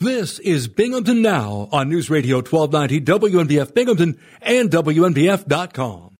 This 0.00 0.38
is 0.40 0.68
Binghamton 0.68 1.22
Now 1.22 1.70
on 1.72 1.88
News 1.88 2.10
Radio 2.10 2.42
1290 2.42 3.00
WNBF 3.00 3.72
Binghamton 3.72 4.18
and 4.42 4.68
WNBF.com. 4.70 6.18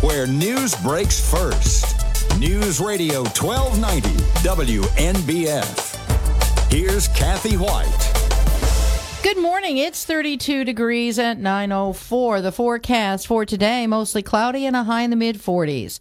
Where 0.00 0.26
news 0.26 0.74
breaks 0.76 1.20
first. 1.30 1.84
News 2.38 2.80
Radio 2.80 3.24
1290 3.24 4.08
WNBF. 4.48 5.92
Here's 6.72 7.08
Kathy 7.08 7.58
White. 7.58 8.21
Good 9.22 9.38
morning. 9.38 9.78
It's 9.78 10.04
32 10.04 10.64
degrees 10.64 11.16
at 11.16 11.38
9:04. 11.38 12.42
The 12.42 12.50
forecast 12.50 13.28
for 13.28 13.46
today 13.46 13.86
mostly 13.86 14.20
cloudy 14.20 14.66
and 14.66 14.74
a 14.74 14.82
high 14.82 15.02
in 15.02 15.10
the 15.10 15.16
mid 15.16 15.40
40s. 15.40 16.00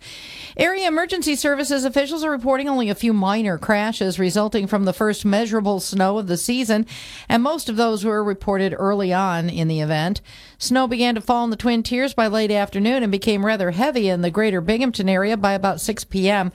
Area 0.57 0.87
emergency 0.87 1.35
services 1.35 1.85
officials 1.85 2.23
are 2.23 2.31
reporting 2.31 2.67
only 2.67 2.89
a 2.89 2.95
few 2.95 3.13
minor 3.13 3.59
crashes 3.59 4.17
resulting 4.17 4.65
from 4.65 4.85
the 4.85 4.91
first 4.91 5.23
measurable 5.23 5.79
snow 5.79 6.17
of 6.17 6.25
the 6.25 6.35
season, 6.35 6.87
and 7.29 7.43
most 7.43 7.69
of 7.69 7.75
those 7.75 8.03
were 8.03 8.23
reported 8.23 8.73
early 8.75 9.13
on 9.13 9.51
in 9.51 9.67
the 9.67 9.81
event. 9.81 10.21
Snow 10.57 10.87
began 10.87 11.13
to 11.13 11.21
fall 11.21 11.43
in 11.43 11.51
the 11.51 11.55
Twin 11.55 11.83
Tiers 11.83 12.15
by 12.15 12.25
late 12.25 12.51
afternoon 12.51 13.03
and 13.03 13.11
became 13.11 13.45
rather 13.45 13.69
heavy 13.69 14.09
in 14.09 14.23
the 14.23 14.31
greater 14.31 14.61
Binghamton 14.61 15.07
area 15.07 15.37
by 15.37 15.53
about 15.53 15.79
6 15.79 16.05
p.m. 16.05 16.51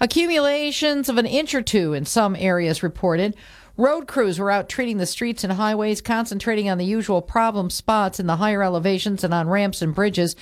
Accumulations 0.00 1.08
of 1.08 1.16
an 1.16 1.26
inch 1.26 1.54
or 1.54 1.62
two 1.62 1.92
in 1.92 2.04
some 2.06 2.34
areas 2.34 2.82
reported. 2.82 3.36
Road 3.78 4.06
crews 4.06 4.38
were 4.38 4.50
out 4.50 4.68
treating 4.68 4.98
the 4.98 5.06
streets 5.06 5.44
and 5.44 5.54
highways, 5.54 6.02
concentrating 6.02 6.68
on 6.68 6.76
the 6.76 6.84
usual 6.84 7.22
problem 7.22 7.70
spots 7.70 8.20
in 8.20 8.26
the 8.26 8.36
higher 8.36 8.62
elevations 8.62 9.24
and 9.24 9.32
on 9.32 9.48
ramps 9.48 9.80
and 9.80 9.94
bridges. 9.94 10.36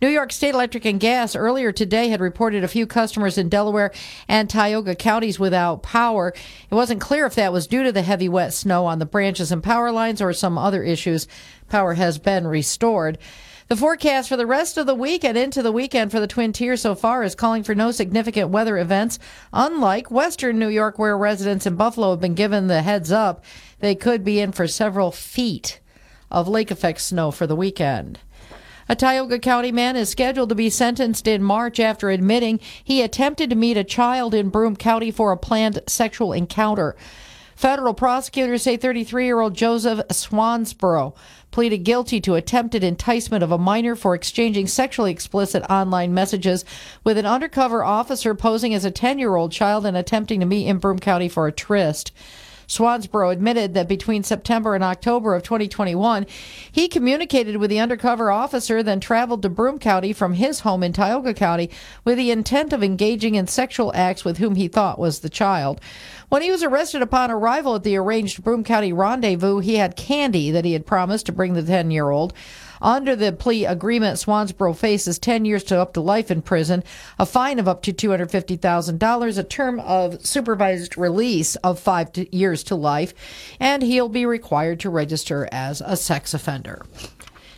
New 0.00 0.08
York 0.08 0.32
State 0.32 0.52
Electric 0.52 0.84
and 0.84 0.98
Gas 0.98 1.36
earlier 1.36 1.70
today 1.70 2.08
had 2.08 2.20
reported 2.20 2.64
a 2.64 2.68
few 2.68 2.88
customers 2.88 3.38
in 3.38 3.48
Delaware 3.48 3.92
and 4.26 4.50
Tioga 4.50 4.96
counties 4.96 5.38
without 5.38 5.84
power. 5.84 6.34
It 6.70 6.74
wasn't 6.74 7.00
clear 7.00 7.24
if 7.24 7.36
that 7.36 7.52
was 7.52 7.68
due 7.68 7.84
to 7.84 7.92
the 7.92 8.02
heavy 8.02 8.28
wet 8.28 8.52
snow 8.52 8.84
on 8.86 8.98
the 8.98 9.06
branches 9.06 9.52
and 9.52 9.62
power 9.62 9.92
lines 9.92 10.20
or 10.20 10.32
some 10.32 10.58
other 10.58 10.82
issues. 10.82 11.28
Power 11.68 11.94
has 11.94 12.18
been 12.18 12.48
restored. 12.48 13.16
The 13.72 13.78
forecast 13.78 14.28
for 14.28 14.36
the 14.36 14.46
rest 14.46 14.76
of 14.76 14.84
the 14.84 14.94
week 14.94 15.24
and 15.24 15.38
into 15.38 15.62
the 15.62 15.72
weekend 15.72 16.10
for 16.10 16.20
the 16.20 16.26
Twin 16.26 16.52
Tiers 16.52 16.82
so 16.82 16.94
far 16.94 17.22
is 17.22 17.34
calling 17.34 17.62
for 17.62 17.74
no 17.74 17.90
significant 17.90 18.50
weather 18.50 18.76
events, 18.76 19.18
unlike 19.50 20.10
western 20.10 20.58
New 20.58 20.68
York, 20.68 20.98
where 20.98 21.16
residents 21.16 21.64
in 21.64 21.76
Buffalo 21.76 22.10
have 22.10 22.20
been 22.20 22.34
given 22.34 22.66
the 22.66 22.82
heads 22.82 23.10
up 23.10 23.42
they 23.78 23.94
could 23.94 24.24
be 24.24 24.40
in 24.40 24.52
for 24.52 24.68
several 24.68 25.10
feet 25.10 25.80
of 26.30 26.48
lake 26.48 26.70
effect 26.70 27.00
snow 27.00 27.30
for 27.30 27.46
the 27.46 27.56
weekend. 27.56 28.18
A 28.90 28.94
Tioga 28.94 29.38
County 29.38 29.72
man 29.72 29.96
is 29.96 30.10
scheduled 30.10 30.50
to 30.50 30.54
be 30.54 30.68
sentenced 30.68 31.26
in 31.26 31.42
March 31.42 31.80
after 31.80 32.10
admitting 32.10 32.60
he 32.84 33.00
attempted 33.00 33.48
to 33.48 33.56
meet 33.56 33.78
a 33.78 33.84
child 33.84 34.34
in 34.34 34.50
Broome 34.50 34.76
County 34.76 35.10
for 35.10 35.32
a 35.32 35.38
planned 35.38 35.80
sexual 35.86 36.34
encounter. 36.34 36.94
Federal 37.56 37.94
prosecutors 37.94 38.62
say 38.62 38.76
33 38.76 39.24
year 39.24 39.40
old 39.40 39.54
Joseph 39.54 40.00
Swansboro 40.08 41.14
pleaded 41.52 41.84
guilty 41.84 42.20
to 42.20 42.34
attempted 42.34 42.82
enticement 42.82 43.44
of 43.44 43.52
a 43.52 43.58
minor 43.58 43.94
for 43.94 44.14
exchanging 44.16 44.66
sexually 44.66 45.12
explicit 45.12 45.62
online 45.70 46.12
messages 46.12 46.64
with 47.04 47.16
an 47.16 47.26
undercover 47.26 47.84
officer 47.84 48.34
posing 48.34 48.74
as 48.74 48.84
a 48.84 48.90
10 48.90 49.20
year 49.20 49.36
old 49.36 49.52
child 49.52 49.86
and 49.86 49.96
attempting 49.96 50.40
to 50.40 50.46
meet 50.46 50.66
in 50.66 50.78
Broome 50.78 50.98
County 50.98 51.28
for 51.28 51.46
a 51.46 51.52
tryst. 51.52 52.10
Swansboro 52.72 53.30
admitted 53.30 53.74
that 53.74 53.86
between 53.86 54.22
September 54.22 54.74
and 54.74 54.82
October 54.82 55.34
of 55.34 55.42
2021, 55.42 56.26
he 56.70 56.88
communicated 56.88 57.58
with 57.58 57.68
the 57.68 57.78
undercover 57.78 58.30
officer, 58.30 58.82
then 58.82 58.98
traveled 58.98 59.42
to 59.42 59.50
Broome 59.50 59.78
County 59.78 60.14
from 60.14 60.32
his 60.32 60.60
home 60.60 60.82
in 60.82 60.94
Tioga 60.94 61.34
County 61.34 61.68
with 62.02 62.16
the 62.16 62.30
intent 62.30 62.72
of 62.72 62.82
engaging 62.82 63.34
in 63.34 63.46
sexual 63.46 63.92
acts 63.94 64.24
with 64.24 64.38
whom 64.38 64.54
he 64.54 64.68
thought 64.68 64.98
was 64.98 65.20
the 65.20 65.28
child. 65.28 65.82
When 66.30 66.40
he 66.40 66.50
was 66.50 66.62
arrested 66.62 67.02
upon 67.02 67.30
arrival 67.30 67.74
at 67.74 67.82
the 67.82 67.96
arranged 67.96 68.42
Broome 68.42 68.64
County 68.64 68.90
rendezvous, 68.90 69.58
he 69.58 69.74
had 69.74 69.94
candy 69.94 70.50
that 70.50 70.64
he 70.64 70.72
had 70.72 70.86
promised 70.86 71.26
to 71.26 71.32
bring 71.32 71.52
the 71.52 71.62
10 71.62 71.90
year 71.90 72.08
old. 72.08 72.32
Under 72.82 73.14
the 73.14 73.32
plea 73.32 73.64
agreement, 73.64 74.18
Swansboro 74.18 74.76
faces 74.76 75.18
10 75.20 75.44
years 75.44 75.62
to 75.64 75.80
up 75.80 75.94
to 75.94 76.00
life 76.00 76.32
in 76.32 76.42
prison, 76.42 76.82
a 77.16 77.24
fine 77.24 77.60
of 77.60 77.68
up 77.68 77.80
to 77.82 77.92
$250,000, 77.92 79.38
a 79.38 79.42
term 79.44 79.78
of 79.80 80.26
supervised 80.26 80.98
release 80.98 81.54
of 81.56 81.78
five 81.78 82.12
to 82.14 82.36
years 82.36 82.64
to 82.64 82.74
life, 82.74 83.14
and 83.60 83.84
he'll 83.84 84.08
be 84.08 84.26
required 84.26 84.80
to 84.80 84.90
register 84.90 85.48
as 85.52 85.80
a 85.80 85.96
sex 85.96 86.34
offender. 86.34 86.84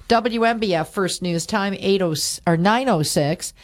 WNBF 0.09 0.88
First 0.88 1.22
News 1.22 1.47
Time 1.47 1.75
80 1.78 2.41
or 2.47 2.59
906. 2.59 3.54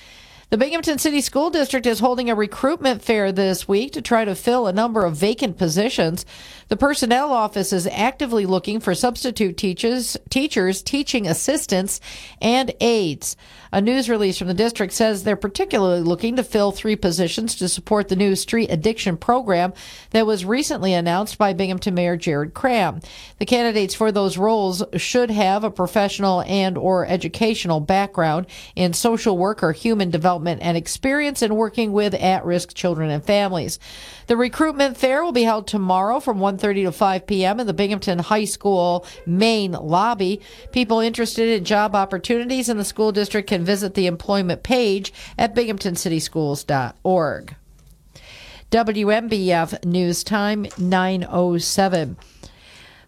The 0.51 0.59
Binghamton 0.59 0.99
City 0.99 1.21
School 1.21 1.51
District 1.51 1.87
is 1.87 2.01
holding 2.01 2.29
a 2.29 2.35
recruitment 2.35 3.03
fair 3.03 3.31
this 3.31 3.69
week 3.69 3.93
to 3.93 4.03
try 4.03 4.25
to 4.25 4.35
fill 4.35 4.67
a 4.67 4.73
number 4.73 5.05
of 5.05 5.15
vacant 5.15 5.57
positions. 5.59 6.27
The 6.67 6.77
personnel 6.77 7.33
office 7.33 7.73
is 7.73 7.87
actively 7.87 8.47
looking 8.47 8.81
for 8.81 8.93
substitute 8.97 9.57
teachers, 9.57 10.17
teachers, 10.29 10.83
teaching 10.83 11.29
assistants, 11.29 12.01
and 12.43 12.75
aides. 12.81 13.37
A 13.73 13.81
news 13.81 14.11
release 14.11 14.39
from 14.39 14.49
the 14.49 14.55
district 14.55 14.93
says 14.93 15.23
they're 15.23 15.37
particularly 15.37 16.03
looking 16.03 16.35
to 16.35 16.43
fill 16.43 16.73
three 16.73 16.97
positions 16.97 17.55
to 17.55 17.69
support 17.69 18.09
the 18.09 18.17
new 18.17 18.35
street 18.35 18.73
addiction 18.73 19.17
program 19.17 19.73
that 20.11 20.27
was 20.27 20.45
recently 20.45 20.93
announced 20.93 21.39
by 21.39 21.53
Binghamton 21.53 21.95
Mayor 21.95 22.17
Jared 22.17 22.55
Kraham. 22.55 23.05
The 23.39 23.47
candidates 23.47 23.95
for 23.95 24.11
those 24.11 24.37
roles 24.37 24.83
should 24.97 25.31
have 25.31 25.63
a 25.63 25.71
professional 25.71 26.43
and 26.43 26.77
or 26.77 27.07
educational 27.07 27.79
background 27.79 28.47
in 28.75 28.93
social 28.93 29.39
work 29.39 29.63
or 29.63 29.71
human 29.71 30.11
development 30.11 30.40
and 30.47 30.77
experience 30.77 31.43
in 31.43 31.57
working 31.57 31.93
with 31.93 32.15
at-risk 32.15 32.75
children 32.75 33.11
and 33.11 33.25
families. 33.25 33.79
The 34.27 34.37
recruitment 34.37 34.97
fair 34.97 35.25
will 35.25 35.33
be 35.33 35.43
held 35.43 35.67
tomorrow 35.67 36.21
from 36.21 36.39
1:30 36.39 36.85
to 36.85 36.93
5 36.93 37.27
p.m. 37.27 37.61
in 37.61 37.67
the 37.67 37.73
Binghamton 37.73 38.19
High 38.19 38.45
School 38.45 39.07
main 39.27 39.73
lobby. 39.73 40.41
People 40.73 41.01
interested 41.01 41.49
in 41.49 41.65
job 41.65 41.95
opportunities 41.95 42.69
in 42.69 42.77
the 42.77 42.85
school 42.85 43.13
district 43.13 43.49
can 43.49 43.65
visit 43.65 43.95
the 43.95 44.07
employment 44.07 44.63
page 44.63 45.13
at 45.39 45.55
binghamtoncityschools.org. 45.55 47.55
WNBF 48.71 49.85
News 49.85 50.23
Time 50.23 50.67
907. 50.79 52.17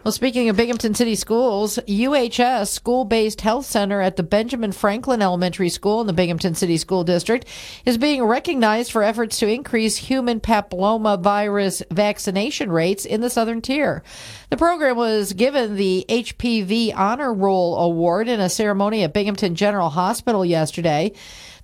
Well, 0.05 0.11
speaking 0.11 0.49
of 0.49 0.57
Binghamton 0.57 0.97
City 0.97 1.15
Schools, 1.15 1.79
UHS 1.87 2.67
School 2.67 3.05
Based 3.05 3.41
Health 3.41 3.67
Center 3.67 4.01
at 4.01 4.17
the 4.17 4.25
Benjamin 4.25 4.73
Franklin 4.73 5.23
Elementary 5.23 5.69
School 5.69 6.01
in 6.01 6.09
the 6.09 6.13
Binghamton 6.13 6.57
City 6.57 6.77
School 6.77 7.05
District 7.05 7.47
is 7.85 7.99
being 7.99 8.25
recognized 8.25 8.91
for 8.91 9.05
efforts 9.05 9.39
to 9.39 9.47
increase 9.47 9.97
human 9.97 10.41
papilloma 10.41 11.23
virus 11.23 11.85
vaccination 11.93 12.73
rates 12.73 13.05
in 13.05 13.21
the 13.21 13.31
Southern 13.31 13.63
Tier. 13.63 14.03
The 14.51 14.57
program 14.57 14.97
was 14.97 15.35
given 15.35 15.77
the 15.77 16.05
HPV 16.09 16.97
Honor 16.97 17.33
Roll 17.33 17.77
Award 17.77 18.27
in 18.27 18.41
a 18.41 18.49
ceremony 18.49 19.05
at 19.05 19.13
Binghamton 19.13 19.55
General 19.55 19.91
Hospital 19.91 20.45
yesterday. 20.45 21.13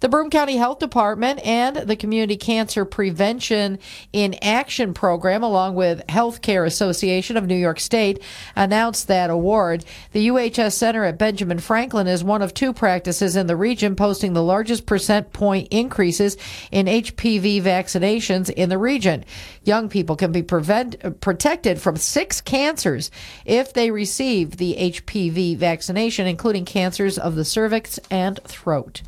The 0.00 0.08
Broome 0.08 0.30
County 0.30 0.56
Health 0.56 0.78
Department 0.78 1.44
and 1.44 1.74
the 1.74 1.96
Community 1.96 2.36
Cancer 2.36 2.84
Prevention 2.84 3.80
in 4.12 4.36
Action 4.40 4.94
program, 4.94 5.42
along 5.42 5.74
with 5.74 6.06
Healthcare 6.06 6.64
Association 6.64 7.36
of 7.36 7.48
New 7.48 7.56
York 7.56 7.80
State, 7.80 8.22
announced 8.54 9.08
that 9.08 9.28
award. 9.28 9.84
The 10.12 10.28
UHS 10.28 10.74
Center 10.74 11.02
at 11.02 11.18
Benjamin 11.18 11.58
Franklin 11.58 12.06
is 12.06 12.22
one 12.22 12.42
of 12.42 12.54
two 12.54 12.72
practices 12.72 13.34
in 13.34 13.48
the 13.48 13.56
region 13.56 13.96
posting 13.96 14.34
the 14.34 14.42
largest 14.42 14.86
percent 14.86 15.32
point 15.32 15.66
increases 15.72 16.36
in 16.70 16.86
HPV 16.86 17.60
vaccinations 17.60 18.50
in 18.50 18.68
the 18.68 18.78
region. 18.78 19.24
Young 19.64 19.88
people 19.88 20.14
can 20.14 20.30
be 20.30 20.44
prevent, 20.44 21.20
protected 21.20 21.80
from 21.80 21.96
six 21.96 22.40
cancers 22.40 23.10
if 23.44 23.72
they 23.72 23.90
receive 23.90 24.58
the 24.58 24.76
HPV 24.78 25.56
vaccination, 25.56 26.28
including 26.28 26.64
cancers 26.64 27.18
of 27.18 27.34
the 27.34 27.44
cervix 27.44 27.98
and 28.12 28.38
throat. 28.44 29.02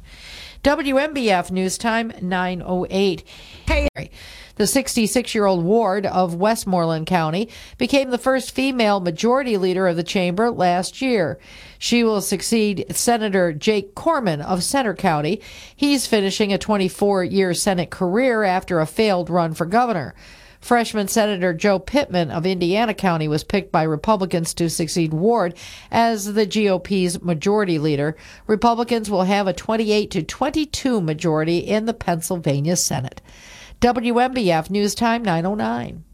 WNBF 0.63 1.51
News 1.51 1.79
Time 1.79 2.13
908. 2.21 3.25
Hey, 3.67 3.89
the 4.57 4.67
66 4.67 5.35
year 5.35 5.47
old 5.47 5.65
ward 5.65 6.05
of 6.05 6.35
Westmoreland 6.35 7.07
County 7.07 7.49
became 7.79 8.11
the 8.11 8.19
first 8.19 8.51
female 8.51 9.01
majority 9.01 9.57
leader 9.57 9.87
of 9.87 9.97
the 9.97 10.03
chamber 10.03 10.51
last 10.51 11.01
year. 11.01 11.39
She 11.79 12.05
will 12.05 12.21
succeed 12.21 12.85
Senator 12.91 13.55
Jake 13.55 13.95
Corman 13.95 14.43
of 14.43 14.63
Centre 14.63 14.93
County. 14.93 15.41
He's 15.75 16.07
finishing 16.07 16.53
a 16.53 16.59
24 16.59 17.25
year 17.25 17.55
Senate 17.55 17.89
career 17.89 18.43
after 18.43 18.81
a 18.81 18.87
failed 18.87 19.31
run 19.31 19.55
for 19.55 19.65
governor. 19.65 20.15
Freshman 20.61 21.09
Senator 21.09 21.55
Joe 21.55 21.79
Pittman 21.79 22.31
of 22.31 22.47
Indiana 22.47 22.95
County 22.95 23.29
was 23.29 23.45
picked 23.45 23.73
by 23.73 23.83
Republicans 23.83 24.53
to 24.55 24.69
succeed 24.69 25.13
Ward 25.13 25.55
as 25.91 26.35
the 26.35 26.47
GOP's 26.47 27.23
majority 27.23 27.79
leader. 27.79 28.17
Republicans 28.47 29.11
will 29.11 29.25
have 29.25 29.47
a 29.47 29.53
28 29.53 30.11
to 30.11 30.23
22 30.23 31.01
majority 31.01 31.59
in 31.59 31.87
the 31.87 31.95
Pennsylvania 31.95 32.77
Senate. 32.77 33.23
WNBF 33.81 34.69
News 34.71 34.95
Time 34.95 35.23
909. 35.23 36.05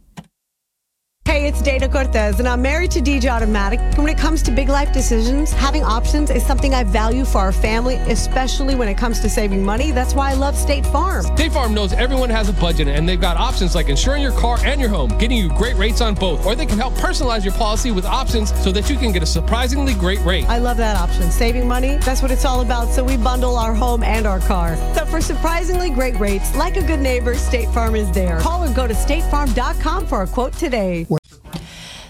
Hey, 1.27 1.49
it's 1.49 1.61
Dana 1.61 1.89
Cortez, 1.89 2.39
and 2.39 2.47
I'm 2.47 2.63
married 2.63 2.93
to 2.93 3.01
DJ 3.01 3.29
Automatic. 3.29 3.81
When 3.99 4.09
it 4.09 4.17
comes 4.17 4.45
to 4.45 4.53
big 4.53 4.69
life 4.69 4.93
decisions, 4.93 5.51
having 5.51 5.83
options 5.83 6.31
is 6.31 6.47
something 6.47 6.73
I 6.73 6.85
value 6.85 7.25
for 7.25 7.39
our 7.39 7.51
family, 7.51 7.97
especially 7.97 8.77
when 8.77 8.87
it 8.87 8.97
comes 8.97 9.19
to 9.21 9.29
saving 9.29 9.65
money. 9.65 9.91
That's 9.91 10.15
why 10.15 10.31
I 10.31 10.35
love 10.35 10.57
State 10.57 10.87
Farm. 10.87 11.25
State 11.25 11.51
Farm 11.51 11.75
knows 11.75 11.93
everyone 11.93 12.31
has 12.31 12.49
a 12.49 12.53
budget, 12.53 12.87
and 12.87 13.09
they've 13.09 13.21
got 13.21 13.37
options 13.37 13.75
like 13.75 13.89
insuring 13.89 14.23
your 14.23 14.39
car 14.39 14.59
and 14.65 14.81
your 14.81 14.89
home, 14.89 15.19
getting 15.19 15.37
you 15.37 15.49
great 15.49 15.75
rates 15.75 16.01
on 16.01 16.15
both, 16.15 16.47
or 16.47 16.55
they 16.55 16.65
can 16.65 16.79
help 16.79 16.95
personalize 16.95 17.43
your 17.43 17.55
policy 17.55 17.91
with 17.91 18.07
options 18.07 18.55
so 18.63 18.71
that 18.71 18.89
you 18.89 18.97
can 18.97 19.11
get 19.11 19.25
a 19.25 19.27
surprisingly 19.27 19.95
great 19.95 20.21
rate. 20.21 20.45
I 20.49 20.59
love 20.59 20.77
that 20.77 20.97
option. 20.97 21.33
Saving 21.33 21.67
money, 21.67 21.97
that's 21.97 22.23
what 22.23 22.31
it's 22.31 22.45
all 22.45 22.61
about. 22.61 22.87
So 22.91 23.03
we 23.03 23.17
bundle 23.17 23.57
our 23.57 23.75
home 23.75 24.05
and 24.05 24.27
our 24.27 24.39
car. 24.39 24.77
So 24.95 25.05
for 25.05 25.21
surprisingly 25.21 25.91
great 25.91 26.15
rates, 26.21 26.55
like 26.55 26.77
a 26.77 26.87
good 26.87 27.01
neighbor, 27.01 27.35
State 27.35 27.69
Farm 27.71 27.97
is 27.97 28.09
there. 28.13 28.39
Call 28.39 28.63
or 28.63 28.73
go 28.73 28.87
to 28.87 28.95
statefarm.com 28.95 30.07
for 30.07 30.23
a 30.23 30.27
quote 30.29 30.53
today. 30.53 31.05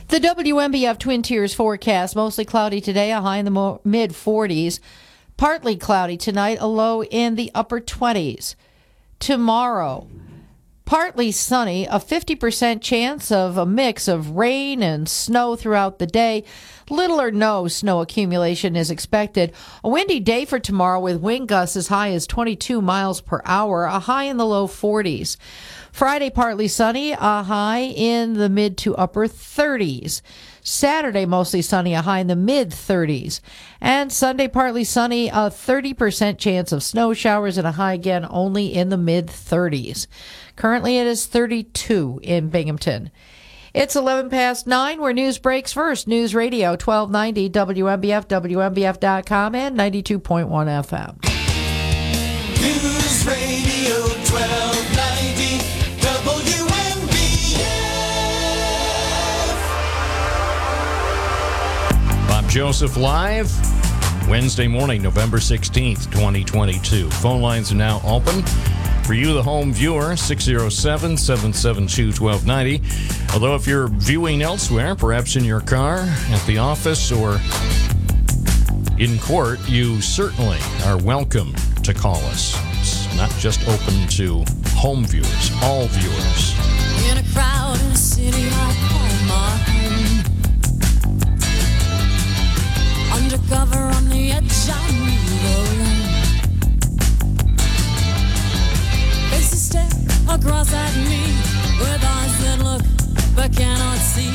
The 0.08 0.20
WNBF 0.20 1.00
Twin 1.00 1.22
Tiers 1.22 1.52
forecast 1.52 2.14
mostly 2.14 2.44
cloudy 2.44 2.80
today, 2.80 3.10
a 3.10 3.20
high 3.20 3.38
in 3.38 3.44
the 3.44 3.50
mo- 3.50 3.80
mid 3.82 4.12
40s. 4.12 4.78
Partly 5.36 5.76
cloudy 5.76 6.16
tonight, 6.16 6.58
a 6.60 6.68
low 6.68 7.02
in 7.02 7.34
the 7.34 7.50
upper 7.56 7.80
20s. 7.80 8.54
Tomorrow, 9.18 10.06
partly 10.84 11.32
sunny, 11.32 11.86
a 11.86 11.98
50% 11.98 12.80
chance 12.80 13.32
of 13.32 13.58
a 13.58 13.66
mix 13.66 14.06
of 14.06 14.36
rain 14.36 14.80
and 14.80 15.08
snow 15.08 15.56
throughout 15.56 15.98
the 15.98 16.06
day. 16.06 16.44
Little 16.88 17.20
or 17.20 17.32
no 17.32 17.66
snow 17.66 18.00
accumulation 18.00 18.76
is 18.76 18.92
expected. 18.92 19.52
A 19.82 19.88
windy 19.88 20.20
day 20.20 20.44
for 20.44 20.60
tomorrow 20.60 21.00
with 21.00 21.20
wind 21.20 21.48
gusts 21.48 21.74
as 21.74 21.88
high 21.88 22.12
as 22.12 22.28
22 22.28 22.80
miles 22.80 23.20
per 23.20 23.42
hour, 23.44 23.84
a 23.86 23.98
high 23.98 24.24
in 24.24 24.36
the 24.36 24.46
low 24.46 24.68
40s. 24.68 25.36
Friday, 25.96 26.28
partly 26.28 26.68
sunny, 26.68 27.12
a 27.12 27.42
high 27.42 27.80
in 27.80 28.34
the 28.34 28.50
mid 28.50 28.76
to 28.76 28.94
upper 28.96 29.26
30s. 29.26 30.20
Saturday, 30.60 31.24
mostly 31.24 31.62
sunny, 31.62 31.94
a 31.94 32.02
high 32.02 32.18
in 32.18 32.26
the 32.26 32.36
mid 32.36 32.68
30s. 32.68 33.40
And 33.80 34.12
Sunday, 34.12 34.46
partly 34.46 34.84
sunny, 34.84 35.28
a 35.28 35.48
30% 35.48 36.36
chance 36.36 36.70
of 36.70 36.82
snow 36.82 37.14
showers 37.14 37.56
and 37.56 37.66
a 37.66 37.72
high 37.72 37.94
again 37.94 38.26
only 38.28 38.74
in 38.74 38.90
the 38.90 38.98
mid 38.98 39.28
30s. 39.28 40.06
Currently, 40.54 40.98
it 40.98 41.06
is 41.06 41.24
32 41.24 42.20
in 42.22 42.50
Binghamton. 42.50 43.10
It's 43.72 43.96
11 43.96 44.28
past 44.28 44.66
9 44.66 45.00
where 45.00 45.14
news 45.14 45.38
breaks 45.38 45.72
first. 45.72 46.06
News 46.06 46.34
Radio 46.34 46.72
1290 46.72 47.48
WNBF, 47.48 48.26
WNBF.com, 48.26 49.54
and 49.54 49.74
92.1 49.74 50.46
FM. 50.46 51.22
News 52.60 53.26
Radio 53.26 53.55
Joseph 62.56 62.96
live 62.96 63.52
Wednesday 64.30 64.66
morning, 64.66 65.02
November 65.02 65.36
16th, 65.36 66.10
2022. 66.10 67.10
Phone 67.10 67.42
lines 67.42 67.70
are 67.70 67.74
now 67.74 68.00
open. 68.02 68.42
For 69.04 69.12
you, 69.12 69.34
the 69.34 69.42
home 69.42 69.74
viewer, 69.74 70.16
607 70.16 71.18
772 71.18 72.18
1290. 72.18 73.34
Although, 73.34 73.56
if 73.56 73.66
you're 73.66 73.88
viewing 73.88 74.40
elsewhere, 74.40 74.94
perhaps 74.94 75.36
in 75.36 75.44
your 75.44 75.60
car, 75.60 75.98
at 76.30 76.42
the 76.46 76.56
office, 76.56 77.12
or 77.12 77.38
in 78.98 79.18
court, 79.18 79.60
you 79.68 80.00
certainly 80.00 80.58
are 80.86 80.96
welcome 80.96 81.52
to 81.82 81.92
call 81.92 82.24
us. 82.24 82.56
It's 82.80 83.14
not 83.18 83.28
just 83.32 83.68
open 83.68 84.08
to 84.12 84.46
home 84.70 85.04
viewers, 85.04 85.50
all 85.62 85.88
viewers. 85.88 86.54
Undercover 93.48 93.78
on 93.78 94.08
the 94.08 94.32
edge, 94.32 94.68
I 94.68 94.90
move 94.98 95.30
alone. 95.38 95.94
Faces 99.30 99.62
stare 99.68 99.88
across 100.28 100.72
at 100.72 100.96
me 100.96 101.22
with 101.78 102.04
eyes 102.04 102.38
that 102.42 102.58
look 102.64 102.82
but 103.36 103.52
cannot 103.56 103.98
see. 103.98 104.34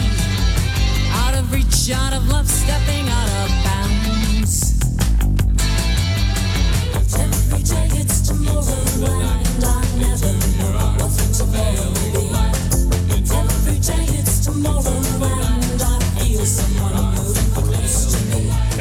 Out 1.12 1.34
of 1.36 1.52
reach, 1.52 1.92
out 1.92 2.14
of 2.14 2.26
love, 2.30 2.48
stepping 2.48 3.10
out 3.10 3.28
of 3.42 3.50
bounds. 3.66 4.80
Every 7.20 7.64
day 7.64 7.90
it's 8.00 8.22
tomorrow, 8.30 8.64
and 8.64 9.66
I 9.66 9.84
never 10.00 10.32
know. 10.58 10.96
Every 13.34 13.80
day 13.80 14.06
it's 14.20 14.46
tomorrow, 14.46 15.41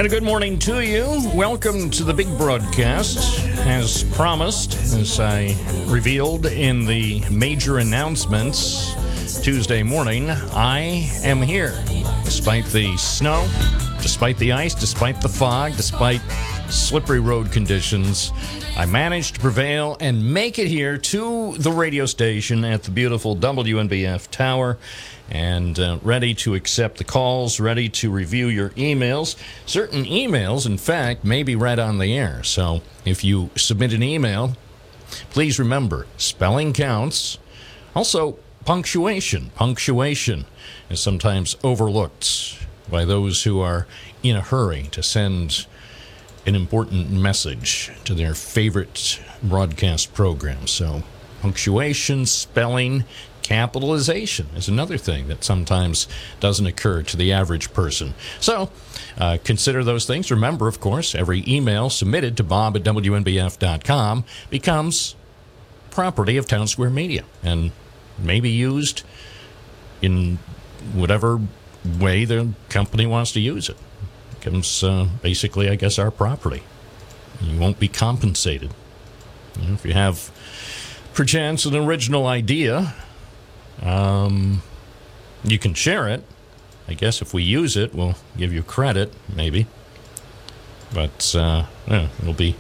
And 0.00 0.06
a 0.06 0.08
good 0.08 0.23
morning 0.23 0.58
to 0.61 0.81
you. 0.81 1.05
Welcome 1.35 1.91
to 1.91 2.05
the 2.05 2.14
big 2.14 2.26
broadcast. 2.38 3.44
As 3.67 4.02
promised, 4.14 4.73
as 4.94 5.20
I 5.20 5.55
revealed 5.88 6.47
in 6.47 6.87
the 6.87 7.20
major 7.31 7.76
announcements 7.81 8.94
Tuesday 9.43 9.82
morning, 9.82 10.31
I 10.31 11.06
am 11.23 11.43
here. 11.43 11.75
Despite 12.25 12.64
the 12.69 12.97
snow, 12.97 13.47
despite 14.00 14.38
the 14.38 14.52
ice, 14.52 14.75
despite 14.75 15.20
the 15.20 15.29
fog, 15.29 15.76
despite 15.76 16.23
slippery 16.70 17.20
road 17.20 17.52
conditions, 17.52 18.32
I 18.79 18.87
managed 18.87 19.35
to 19.35 19.41
prevail 19.43 19.99
and 20.00 20.32
make 20.32 20.58
it 20.58 20.69
here 20.69 20.97
to 20.97 21.58
the 21.58 21.73
radio 21.73 22.06
station 22.06 22.64
at 22.64 22.85
the 22.85 22.91
beautiful 22.91 23.37
WNBF 23.37 24.31
Tower 24.31 24.79
and 25.31 25.79
uh, 25.79 25.99
ready 26.03 26.35
to 26.35 26.55
accept 26.55 26.99
the 26.99 27.05
calls, 27.05 27.61
ready 27.61 27.88
to 27.88 28.11
review 28.11 28.49
your 28.49 28.71
emails. 28.71 29.37
Certain 29.65 30.05
emails, 30.05 30.67
in 30.67 30.77
fact, 30.77 31.25
may 31.25 31.43
be 31.43 31.55
read 31.55 31.79
on 31.79 31.99
the 31.99 32.17
air. 32.17 32.43
So 32.43 32.82
if 33.05 33.23
you 33.23 33.50
submit 33.56 33.93
an 33.93 34.03
email, 34.03 34.56
please 35.31 35.59
remember 35.59 36.06
spelling 36.17 36.73
counts. 36.73 37.38
Also, 37.94 38.38
punctuation. 38.65 39.50
Punctuation 39.55 40.47
is 40.88 41.00
sometimes 41.00 41.56
overlooked 41.62 42.67
by 42.91 43.05
those 43.05 43.44
who 43.44 43.61
are 43.61 43.87
in 44.23 44.37
a 44.37 44.41
hurry 44.41 44.88
to 44.91 45.03
send 45.03 45.67
an 46.47 46.55
important 46.55 47.11
message 47.11 47.91
to 48.05 48.15
their 48.15 48.35
favorite 48.35 49.21
broadcast 49.43 50.12
program. 50.15 50.67
So, 50.67 51.03
punctuation, 51.41 52.26
spelling, 52.26 53.05
capitalization 53.50 54.47
is 54.55 54.69
another 54.69 54.97
thing 54.97 55.26
that 55.26 55.43
sometimes 55.43 56.06
doesn't 56.38 56.67
occur 56.67 57.02
to 57.02 57.17
the 57.17 57.32
average 57.32 57.73
person. 57.73 58.14
So, 58.38 58.70
uh, 59.19 59.38
consider 59.43 59.82
those 59.82 60.06
things. 60.06 60.31
Remember, 60.31 60.69
of 60.69 60.79
course, 60.79 61.17
every 61.17 61.43
email 61.49 61.91
submitted 61.91 62.37
to 62.37 62.44
bob 62.44 62.76
at 62.76 62.85
WNBF.com 62.85 64.25
becomes 64.50 65.17
property 65.91 66.37
of 66.37 66.47
Town 66.47 66.69
Square 66.69 66.91
Media 66.91 67.25
and 67.43 67.73
may 68.17 68.38
be 68.38 68.50
used 68.50 69.02
in 70.00 70.38
whatever 70.93 71.41
way 71.99 72.25
the 72.25 72.52
company 72.69 73.05
wants 73.05 73.32
to 73.32 73.41
use 73.41 73.69
it. 73.69 73.76
It 74.31 74.44
becomes 74.44 74.85
uh, 74.85 75.09
basically, 75.23 75.69
I 75.69 75.75
guess, 75.75 75.99
our 75.99 76.12
property. 76.12 76.62
You 77.42 77.59
won't 77.59 77.80
be 77.80 77.88
compensated. 77.88 78.71
You 79.61 79.66
know, 79.66 79.75
if 79.75 79.85
you 79.85 79.92
have 79.92 80.30
perchance 81.14 81.64
an 81.64 81.75
original 81.75 82.28
idea, 82.28 82.95
um, 83.83 84.63
you 85.45 85.59
can 85.59 85.75
share 85.75 86.09
it. 86.09 86.25
I 86.89 86.95
guess 86.95 87.23
if 87.23 87.33
we 87.33 87.43
use 87.43 87.77
it, 87.77 87.95
we'll 87.95 88.17
give 88.37 88.53
you 88.53 88.63
credit, 88.63 89.13
maybe. 89.35 89.67
But 90.93 91.35
uh, 91.37 91.67
yeah, 91.87 92.09
it'll 92.21 92.35
be 92.35 92.57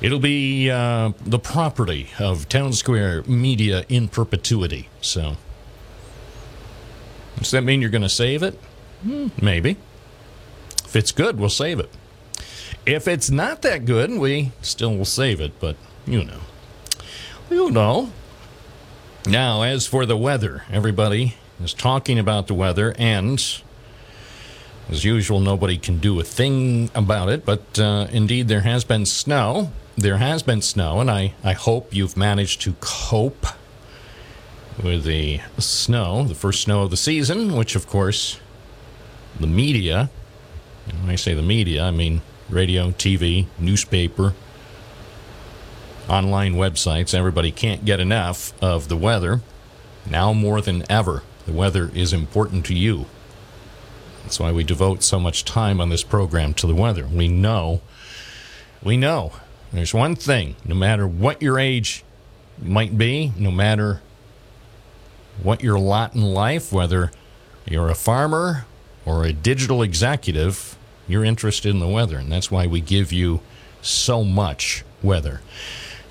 it'll 0.00 0.18
be 0.18 0.70
uh, 0.70 1.12
the 1.24 1.38
property 1.38 2.08
of 2.18 2.48
Town 2.48 2.72
Square 2.72 3.22
Media 3.24 3.84
in 3.88 4.08
perpetuity. 4.08 4.88
So, 5.00 5.36
does 7.38 7.52
that 7.52 7.62
mean 7.62 7.80
you're 7.80 7.90
going 7.90 8.02
to 8.02 8.08
save 8.08 8.42
it? 8.42 8.54
Hmm, 9.02 9.28
maybe. 9.40 9.76
If 10.84 10.96
it's 10.96 11.12
good, 11.12 11.38
we'll 11.38 11.48
save 11.48 11.78
it. 11.78 11.90
If 12.84 13.06
it's 13.06 13.30
not 13.30 13.62
that 13.62 13.84
good, 13.84 14.10
we 14.10 14.52
still 14.62 14.96
will 14.96 15.04
save 15.04 15.40
it. 15.40 15.60
But 15.60 15.76
you 16.06 16.24
know, 16.24 16.40
you 17.50 17.70
know. 17.70 18.12
Now, 19.26 19.62
as 19.62 19.86
for 19.86 20.06
the 20.06 20.16
weather, 20.16 20.62
everybody 20.70 21.34
is 21.62 21.74
talking 21.74 22.18
about 22.18 22.46
the 22.46 22.54
weather, 22.54 22.94
and 22.98 23.38
as 24.88 25.04
usual, 25.04 25.40
nobody 25.40 25.76
can 25.76 25.98
do 25.98 26.18
a 26.18 26.24
thing 26.24 26.90
about 26.94 27.28
it. 27.28 27.44
But 27.44 27.78
uh, 27.78 28.06
indeed, 28.10 28.48
there 28.48 28.62
has 28.62 28.84
been 28.84 29.04
snow. 29.04 29.72
There 29.96 30.16
has 30.16 30.42
been 30.42 30.62
snow, 30.62 31.00
and 31.00 31.10
I, 31.10 31.34
I 31.44 31.52
hope 31.52 31.94
you've 31.94 32.16
managed 32.16 32.62
to 32.62 32.74
cope 32.80 33.46
with 34.82 35.04
the 35.04 35.40
snow, 35.58 36.24
the 36.24 36.34
first 36.34 36.62
snow 36.62 36.82
of 36.82 36.90
the 36.90 36.96
season, 36.96 37.56
which, 37.56 37.74
of 37.74 37.86
course, 37.86 38.40
the 39.38 39.46
media, 39.46 40.10
when 41.00 41.10
I 41.10 41.16
say 41.16 41.34
the 41.34 41.42
media, 41.42 41.84
I 41.84 41.90
mean 41.90 42.22
radio, 42.48 42.92
TV, 42.92 43.46
newspaper, 43.58 44.34
online 46.08 46.54
websites. 46.54 47.14
Everybody 47.14 47.52
can't 47.52 47.84
get 47.84 48.00
enough 48.00 48.52
of 48.62 48.88
the 48.88 48.96
weather 48.96 49.40
now 50.08 50.32
more 50.32 50.60
than 50.60 50.84
ever. 50.90 51.22
The 51.46 51.52
weather 51.52 51.90
is 51.94 52.12
important 52.12 52.64
to 52.66 52.74
you. 52.74 53.06
That's 54.22 54.40
why 54.40 54.52
we 54.52 54.64
devote 54.64 55.02
so 55.02 55.18
much 55.18 55.44
time 55.44 55.80
on 55.80 55.88
this 55.88 56.02
program 56.02 56.54
to 56.54 56.66
the 56.66 56.74
weather. 56.74 57.06
We 57.06 57.28
know, 57.28 57.80
we 58.82 58.96
know 58.96 59.32
there's 59.72 59.94
one 59.94 60.16
thing, 60.16 60.56
no 60.64 60.74
matter 60.74 61.06
what 61.06 61.42
your 61.42 61.58
age 61.58 62.04
might 62.60 62.98
be, 62.98 63.32
no 63.38 63.50
matter 63.50 64.00
what 65.42 65.62
your 65.62 65.78
lot 65.78 66.14
in 66.14 66.22
life, 66.22 66.72
whether 66.72 67.10
you're 67.66 67.88
a 67.88 67.94
farmer 67.94 68.66
or 69.04 69.24
a 69.24 69.32
digital 69.32 69.82
executive, 69.82 70.76
you're 71.06 71.24
interested 71.24 71.70
in 71.70 71.78
the 71.78 71.88
weather. 71.88 72.18
And 72.18 72.30
that's 72.30 72.50
why 72.50 72.66
we 72.66 72.80
give 72.80 73.12
you 73.12 73.40
so 73.80 74.24
much 74.24 74.84
weather. 75.02 75.40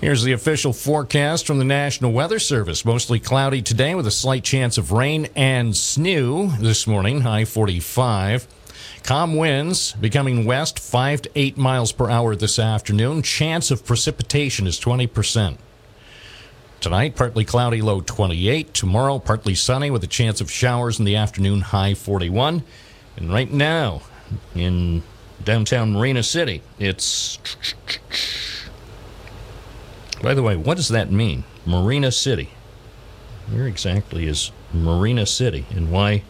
Here's 0.00 0.22
the 0.22 0.30
official 0.30 0.72
forecast 0.72 1.44
from 1.44 1.58
the 1.58 1.64
National 1.64 2.12
Weather 2.12 2.38
Service. 2.38 2.84
Mostly 2.84 3.18
cloudy 3.18 3.62
today 3.62 3.96
with 3.96 4.06
a 4.06 4.12
slight 4.12 4.44
chance 4.44 4.78
of 4.78 4.92
rain 4.92 5.26
and 5.34 5.76
snow 5.76 6.46
this 6.60 6.86
morning, 6.86 7.22
high 7.22 7.44
45. 7.44 8.46
Calm 9.02 9.34
winds 9.34 9.94
becoming 9.94 10.44
west 10.44 10.78
5 10.78 11.22
to 11.22 11.30
8 11.34 11.58
miles 11.58 11.90
per 11.90 12.08
hour 12.08 12.36
this 12.36 12.60
afternoon. 12.60 13.22
Chance 13.22 13.72
of 13.72 13.84
precipitation 13.84 14.68
is 14.68 14.78
20%. 14.78 15.58
Tonight, 16.80 17.16
partly 17.16 17.44
cloudy, 17.44 17.82
low 17.82 18.00
28. 18.00 18.72
Tomorrow, 18.72 19.18
partly 19.18 19.56
sunny 19.56 19.90
with 19.90 20.04
a 20.04 20.06
chance 20.08 20.40
of 20.40 20.48
showers 20.48 21.00
in 21.00 21.06
the 21.06 21.16
afternoon, 21.16 21.60
high 21.60 21.94
41. 21.94 22.62
And 23.16 23.32
right 23.32 23.50
now, 23.50 24.02
in 24.54 25.02
downtown 25.42 25.92
Marina 25.92 26.22
City, 26.22 26.62
it's. 26.78 27.40
By 30.22 30.34
the 30.34 30.42
way, 30.42 30.56
what 30.56 30.76
does 30.76 30.88
that 30.88 31.10
mean? 31.10 31.44
Marina 31.64 32.10
City. 32.10 32.50
Where 33.50 33.66
exactly 33.66 34.26
is 34.26 34.50
Marina 34.72 35.26
City 35.26 35.66
and 35.70 35.90
why 35.90 36.22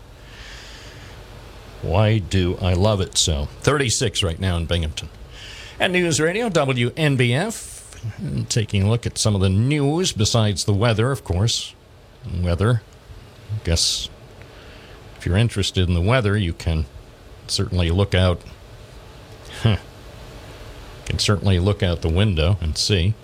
why 1.83 2.18
do 2.18 2.59
I 2.61 2.75
love 2.75 3.00
it 3.00 3.16
so? 3.16 3.47
36 3.61 4.23
right 4.23 4.38
now 4.38 4.57
in 4.57 4.66
Binghamton. 4.66 5.09
And 5.78 5.92
News 5.92 6.21
Radio 6.21 6.49
WNBF 6.49 8.49
taking 8.49 8.83
a 8.83 8.90
look 8.90 9.07
at 9.07 9.16
some 9.16 9.35
of 9.35 9.40
the 9.40 9.49
news 9.49 10.12
besides 10.12 10.64
the 10.64 10.73
weather, 10.73 11.12
of 11.12 11.25
course. 11.25 11.75
Weather. 12.42 12.83
I 13.54 13.64
guess 13.64 14.09
if 15.16 15.25
you're 15.25 15.37
interested 15.37 15.88
in 15.88 15.95
the 15.95 16.00
weather, 16.00 16.37
you 16.37 16.52
can 16.52 16.87
certainly 17.47 17.90
look 17.90 18.14
out 18.14 18.42
can 19.62 21.18
certainly 21.18 21.59
look 21.59 21.83
out 21.83 22.02
the 22.02 22.09
window 22.09 22.59
and 22.61 22.76
see. 22.76 23.14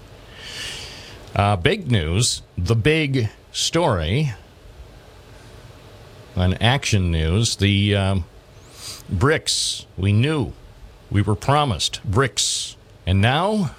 Uh, 1.34 1.56
big 1.56 1.90
news, 1.90 2.42
the 2.56 2.76
big 2.76 3.28
story 3.50 4.32
on 6.36 6.54
action 6.54 7.10
news, 7.10 7.56
the 7.56 7.96
um, 7.96 8.24
BRICS. 9.12 9.86
We 9.96 10.12
knew, 10.12 10.52
we 11.10 11.22
were 11.22 11.34
promised 11.34 12.00
BRICS. 12.08 12.76
And 13.04 13.20
now 13.20 13.74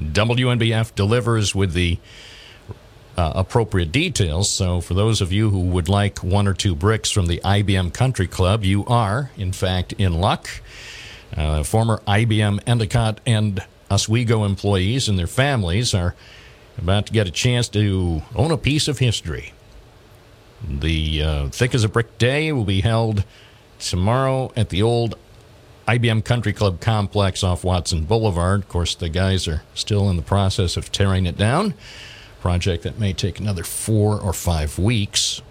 WNBF 0.00 0.96
delivers 0.96 1.54
with 1.54 1.74
the 1.74 1.98
uh, 3.16 3.32
appropriate 3.36 3.92
details. 3.92 4.50
So, 4.50 4.80
for 4.80 4.94
those 4.94 5.20
of 5.20 5.32
you 5.32 5.50
who 5.50 5.60
would 5.60 5.88
like 5.88 6.24
one 6.24 6.48
or 6.48 6.54
two 6.54 6.74
bricks 6.74 7.12
from 7.12 7.26
the 7.26 7.40
IBM 7.44 7.94
Country 7.94 8.26
Club, 8.26 8.64
you 8.64 8.84
are, 8.86 9.30
in 9.36 9.52
fact, 9.52 9.92
in 9.92 10.14
luck. 10.20 10.48
Uh, 11.36 11.62
former 11.62 12.02
IBM 12.08 12.60
Endicott 12.66 13.20
and 13.24 13.62
Owego 13.90 14.44
employees 14.44 15.08
and 15.08 15.16
their 15.16 15.26
families 15.28 15.94
are 15.94 16.16
about 16.78 17.06
to 17.06 17.12
get 17.12 17.26
a 17.26 17.30
chance 17.30 17.68
to 17.70 18.22
own 18.34 18.50
a 18.50 18.58
piece 18.58 18.88
of 18.88 18.98
history. 18.98 19.52
The 20.68 21.22
uh, 21.22 21.48
Thick 21.48 21.74
as 21.74 21.84
a 21.84 21.88
Brick 21.88 22.18
Day 22.18 22.52
will 22.52 22.64
be 22.64 22.80
held 22.80 23.24
tomorrow 23.78 24.52
at 24.56 24.70
the 24.70 24.82
old 24.82 25.16
IBM 25.86 26.24
Country 26.24 26.52
Club 26.52 26.80
complex 26.80 27.44
off 27.44 27.62
Watson 27.62 28.04
Boulevard. 28.04 28.62
Of 28.62 28.68
course, 28.68 28.94
the 28.94 29.08
guys 29.08 29.46
are 29.46 29.62
still 29.74 30.10
in 30.10 30.16
the 30.16 30.22
process 30.22 30.76
of 30.76 30.90
tearing 30.90 31.26
it 31.26 31.36
down. 31.36 31.74
Project 32.40 32.82
that 32.82 32.98
may 32.98 33.12
take 33.12 33.38
another 33.38 33.62
four 33.64 34.20
or 34.20 34.32
five 34.32 34.78
weeks. 34.78 35.42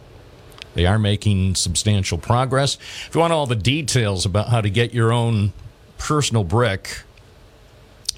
They 0.74 0.86
are 0.86 1.00
making 1.00 1.55
substantial 1.55 2.17
progress. 2.17 2.77
If 3.08 3.15
you 3.15 3.22
want 3.22 3.32
all 3.32 3.46
the 3.46 3.55
details 3.55 4.25
about 4.25 4.50
how 4.50 4.60
to 4.60 4.70
get 4.70 4.94
your 4.94 5.13
own 5.13 5.53
personal 5.98 6.44
brick, 6.44 7.03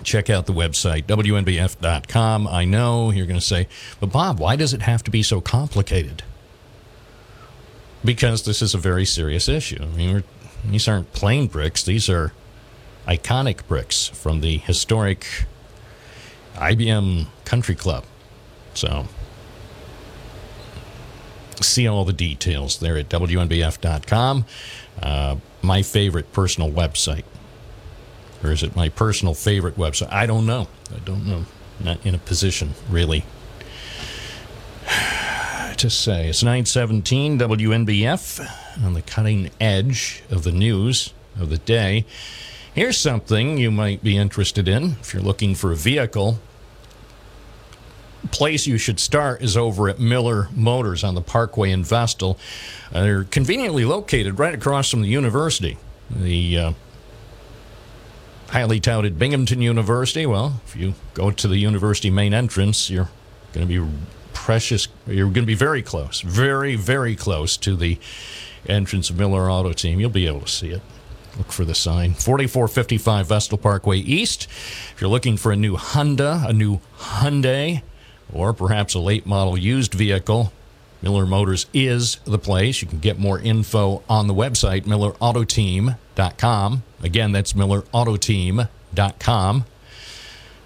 check 0.03 0.29
out 0.29 0.45
the 0.45 0.53
website, 0.53 1.03
WNBF.com. 1.03 2.47
I 2.47 2.65
know 2.65 3.11
you're 3.11 3.25
going 3.25 3.39
to 3.39 3.45
say, 3.45 3.67
but 3.99 4.11
Bob, 4.11 4.39
why 4.39 4.55
does 4.55 4.73
it 4.73 4.83
have 4.83 5.03
to 5.03 5.11
be 5.11 5.23
so 5.23 5.41
complicated? 5.41 6.23
Because 8.03 8.45
this 8.45 8.61
is 8.61 8.73
a 8.73 8.77
very 8.77 9.05
serious 9.05 9.49
issue. 9.49 9.79
I 9.81 9.85
mean, 9.97 10.23
these 10.63 10.87
aren't 10.87 11.11
plain 11.13 11.47
bricks, 11.47 11.83
these 11.83 12.09
are 12.09 12.33
iconic 13.07 13.67
bricks 13.67 14.07
from 14.07 14.41
the 14.41 14.57
historic 14.57 15.45
IBM 16.55 17.27
Country 17.45 17.75
Club. 17.75 18.03
So, 18.73 19.07
see 21.61 21.87
all 21.87 22.05
the 22.05 22.13
details 22.13 22.79
there 22.79 22.97
at 22.97 23.09
WNBF.com. 23.09 24.45
Uh, 25.01 25.35
my 25.61 25.81
favorite 25.81 26.31
personal 26.33 26.71
website. 26.71 27.23
Or 28.43 28.51
is 28.51 28.63
it 28.63 28.75
my 28.75 28.89
personal 28.89 29.33
favorite 29.33 29.75
website? 29.75 30.11
I 30.11 30.25
don't 30.25 30.45
know. 30.45 30.67
I 30.93 30.99
don't 30.99 31.25
know. 31.25 31.45
Not 31.79 32.05
in 32.05 32.15
a 32.15 32.19
position, 32.19 32.73
really, 32.89 33.23
to 35.77 35.89
say. 35.89 36.27
It's 36.29 36.43
917 36.43 37.39
WNBF 37.39 38.83
on 38.83 38.93
the 38.93 39.01
cutting 39.01 39.51
edge 39.59 40.23
of 40.29 40.43
the 40.43 40.51
news 40.51 41.13
of 41.39 41.49
the 41.49 41.57
day. 41.57 42.05
Here's 42.73 42.99
something 42.99 43.57
you 43.57 43.71
might 43.71 44.03
be 44.03 44.17
interested 44.17 44.67
in 44.67 44.97
if 45.01 45.13
you're 45.13 45.23
looking 45.23 45.55
for 45.55 45.71
a 45.71 45.75
vehicle. 45.75 46.39
Place 48.31 48.67
you 48.67 48.77
should 48.77 48.99
start 48.99 49.41
is 49.41 49.55
over 49.55 49.89
at 49.89 49.99
Miller 49.99 50.49
Motors 50.53 51.03
on 51.03 51.15
the 51.15 51.21
Parkway 51.21 51.71
in 51.71 51.83
Vestal. 51.83 52.37
Uh, 52.93 53.01
they're 53.01 53.23
conveniently 53.23 53.85
located 53.85 54.37
right 54.37 54.53
across 54.53 54.91
from 54.91 55.01
the 55.01 55.07
university. 55.07 55.77
The 56.09 56.57
uh, 56.57 56.73
highly 58.49 58.79
touted 58.79 59.19
Binghamton 59.19 59.61
University. 59.61 60.25
Well, 60.25 60.61
if 60.65 60.75
you 60.75 60.93
go 61.13 61.31
to 61.31 61.47
the 61.47 61.57
university 61.57 62.09
main 62.09 62.33
entrance, 62.33 62.89
you're 62.89 63.09
going 63.53 63.67
to 63.67 63.81
be 63.81 63.91
precious. 64.33 64.87
You're 65.05 65.25
going 65.25 65.43
to 65.43 65.47
be 65.47 65.55
very 65.55 65.81
close, 65.81 66.21
very, 66.21 66.75
very 66.75 67.15
close 67.15 67.57
to 67.57 67.75
the 67.75 67.97
entrance 68.67 69.09
of 69.09 69.17
Miller 69.17 69.49
Auto 69.49 69.73
Team. 69.73 69.99
You'll 69.99 70.09
be 70.09 70.27
able 70.27 70.41
to 70.41 70.47
see 70.47 70.69
it. 70.69 70.81
Look 71.37 71.51
for 71.51 71.65
the 71.65 71.75
sign. 71.75 72.13
4455 72.13 73.27
Vestal 73.27 73.57
Parkway 73.57 73.99
East. 73.99 74.45
If 74.45 74.95
you're 74.99 75.09
looking 75.09 75.37
for 75.37 75.51
a 75.51 75.55
new 75.55 75.75
Honda, 75.75 76.43
a 76.47 76.53
new 76.53 76.79
Hyundai, 76.97 77.83
or 78.33 78.53
perhaps 78.53 78.95
a 78.95 78.99
late 78.99 79.25
model 79.25 79.57
used 79.57 79.93
vehicle, 79.93 80.51
Miller 81.01 81.27
Motors 81.27 81.67
is 81.73 82.15
the 82.25 82.39
place. 82.39 82.81
You 82.81 82.87
can 82.87 82.99
get 82.99 83.19
more 83.19 83.39
info 83.39 84.03
on 84.09 84.27
the 84.27 84.33
website, 84.33 84.85
millerautoteam.com. 84.85 85.97
Again, 87.03 87.31
that's 87.31 87.53
millerautoteam.com. 87.53 89.65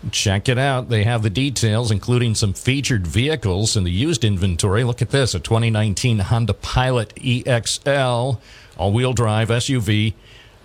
Check 0.09 0.49
it 0.49 0.57
out. 0.57 0.89
They 0.89 1.03
have 1.03 1.21
the 1.21 1.29
details, 1.29 1.91
including 1.91 2.33
some 2.33 2.53
featured 2.53 3.05
vehicles 3.05 3.77
in 3.77 3.83
the 3.83 3.91
used 3.91 4.23
inventory. 4.23 4.83
Look 4.83 5.03
at 5.03 5.11
this 5.11 5.35
a 5.35 5.39
2019 5.39 6.17
Honda 6.19 6.55
Pilot 6.55 7.13
EXL, 7.15 8.39
all 8.77 8.91
wheel 8.91 9.13
drive 9.13 9.49
SUV, 9.49 10.15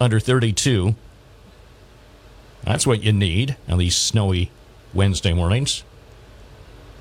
under 0.01 0.19
32. 0.19 0.95
That's 2.65 2.87
what 2.87 3.03
you 3.03 3.13
need 3.13 3.57
on 3.69 3.79
these 3.79 3.97
snowy 3.97 4.51
Wednesday 4.95 5.35
mornings. 5.35 5.85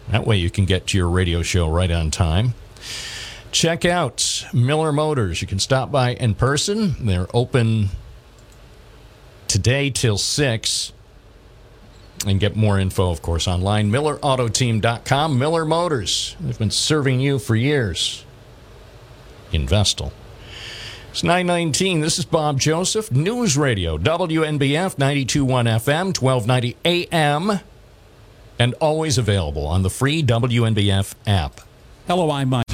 That 0.10 0.28
way 0.28 0.38
you 0.38 0.50
can 0.50 0.66
get 0.66 0.88
to 0.88 0.98
your 0.98 1.10
radio 1.10 1.42
show 1.42 1.70
right 1.70 1.90
on 1.90 2.12
time. 2.12 2.54
Check 3.56 3.86
out 3.86 4.46
Miller 4.52 4.92
Motors. 4.92 5.42
You 5.42 5.48
can 5.48 5.60
stop 5.60 5.90
by 5.90 6.14
in 6.16 6.36
person. 6.36 7.06
They're 7.06 7.28
open 7.34 7.88
today 9.48 9.90
till 9.90 10.18
6. 10.18 10.92
And 12.28 12.38
get 12.38 12.58
more 12.58 12.78
info, 12.78 13.12
of 13.12 13.22
course, 13.22 13.48
online. 13.48 13.90
MillerAutoteam.com. 13.90 15.40
Miller 15.40 15.64
Motors. 15.64 16.36
They've 16.42 16.60
been 16.60 16.70
serving 16.70 17.22
you 17.22 17.40
for 17.40 17.56
years 17.56 18.26
in 19.54 19.70
Vestal. 19.70 20.12
It's 21.12 21.24
919. 21.24 22.02
This 22.02 22.20
is 22.20 22.26
Bob 22.26 22.60
Joseph, 22.60 23.10
News 23.10 23.58
Radio, 23.58 23.98
WNBF 23.98 24.98
921 25.00 25.66
FM, 25.66 26.22
1290 26.22 26.76
AM 26.84 27.62
and 28.60 28.74
always 28.82 29.18
available 29.18 29.66
on 29.66 29.82
the 29.84 29.90
free 29.90 30.22
WNBF 30.22 31.16
app. 31.26 31.62
Hello, 32.06 32.30
I'm 32.32 32.50
Mike. 32.50 32.65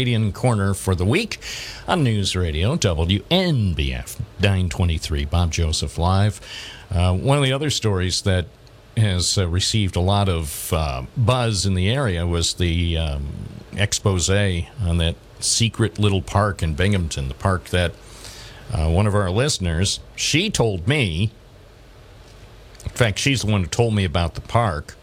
Canadian 0.00 0.32
corner 0.32 0.72
for 0.72 0.94
the 0.94 1.04
week 1.04 1.36
on 1.86 2.02
News 2.02 2.34
Radio, 2.34 2.74
WNBF 2.74 4.18
923. 4.40 5.26
Bob 5.26 5.52
Joseph 5.52 5.98
Live. 5.98 6.40
Uh, 6.90 7.14
one 7.14 7.36
of 7.36 7.44
the 7.44 7.52
other 7.52 7.68
stories 7.68 8.22
that 8.22 8.46
has 8.96 9.36
uh, 9.36 9.46
received 9.46 9.96
a 9.96 10.00
lot 10.00 10.26
of 10.26 10.72
uh, 10.72 11.02
buzz 11.18 11.66
in 11.66 11.74
the 11.74 11.90
area 11.90 12.26
was 12.26 12.54
the 12.54 12.96
um, 12.96 13.26
expose 13.76 14.30
on 14.30 14.96
that 14.96 15.16
secret 15.38 15.98
little 15.98 16.22
park 16.22 16.62
in 16.62 16.72
Binghamton, 16.72 17.28
the 17.28 17.34
park 17.34 17.64
that 17.64 17.92
uh, 18.72 18.88
one 18.88 19.06
of 19.06 19.14
our 19.14 19.30
listeners, 19.30 20.00
she 20.16 20.48
told 20.48 20.88
me, 20.88 21.30
in 22.84 22.90
fact, 22.92 23.18
she's 23.18 23.42
the 23.42 23.52
one 23.52 23.64
who 23.64 23.68
told 23.68 23.94
me 23.94 24.06
about 24.06 24.32
the 24.32 24.40
park, 24.40 24.96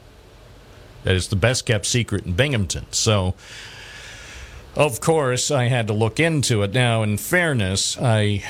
that 1.04 1.14
is 1.14 1.28
the 1.28 1.36
best 1.36 1.68
kept 1.68 1.86
secret 1.86 2.26
in 2.26 2.34
Binghamton. 2.34 2.88
So, 2.90 3.36
of 4.78 5.02
course, 5.02 5.50
I 5.50 5.66
had 5.66 5.88
to 5.88 5.94
look 5.94 6.20
into 6.20 6.62
it. 6.62 6.72
Now, 6.72 7.02
in 7.02 7.18
fairness, 7.18 7.98
I 7.98 8.44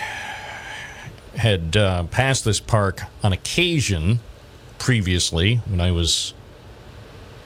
had 1.37 1.77
uh, 1.77 2.03
passed 2.03 2.43
this 2.43 2.59
park 2.59 3.01
on 3.23 3.31
occasion 3.31 4.19
previously 4.77 5.55
when 5.67 5.79
I 5.79 5.91
was 5.91 6.33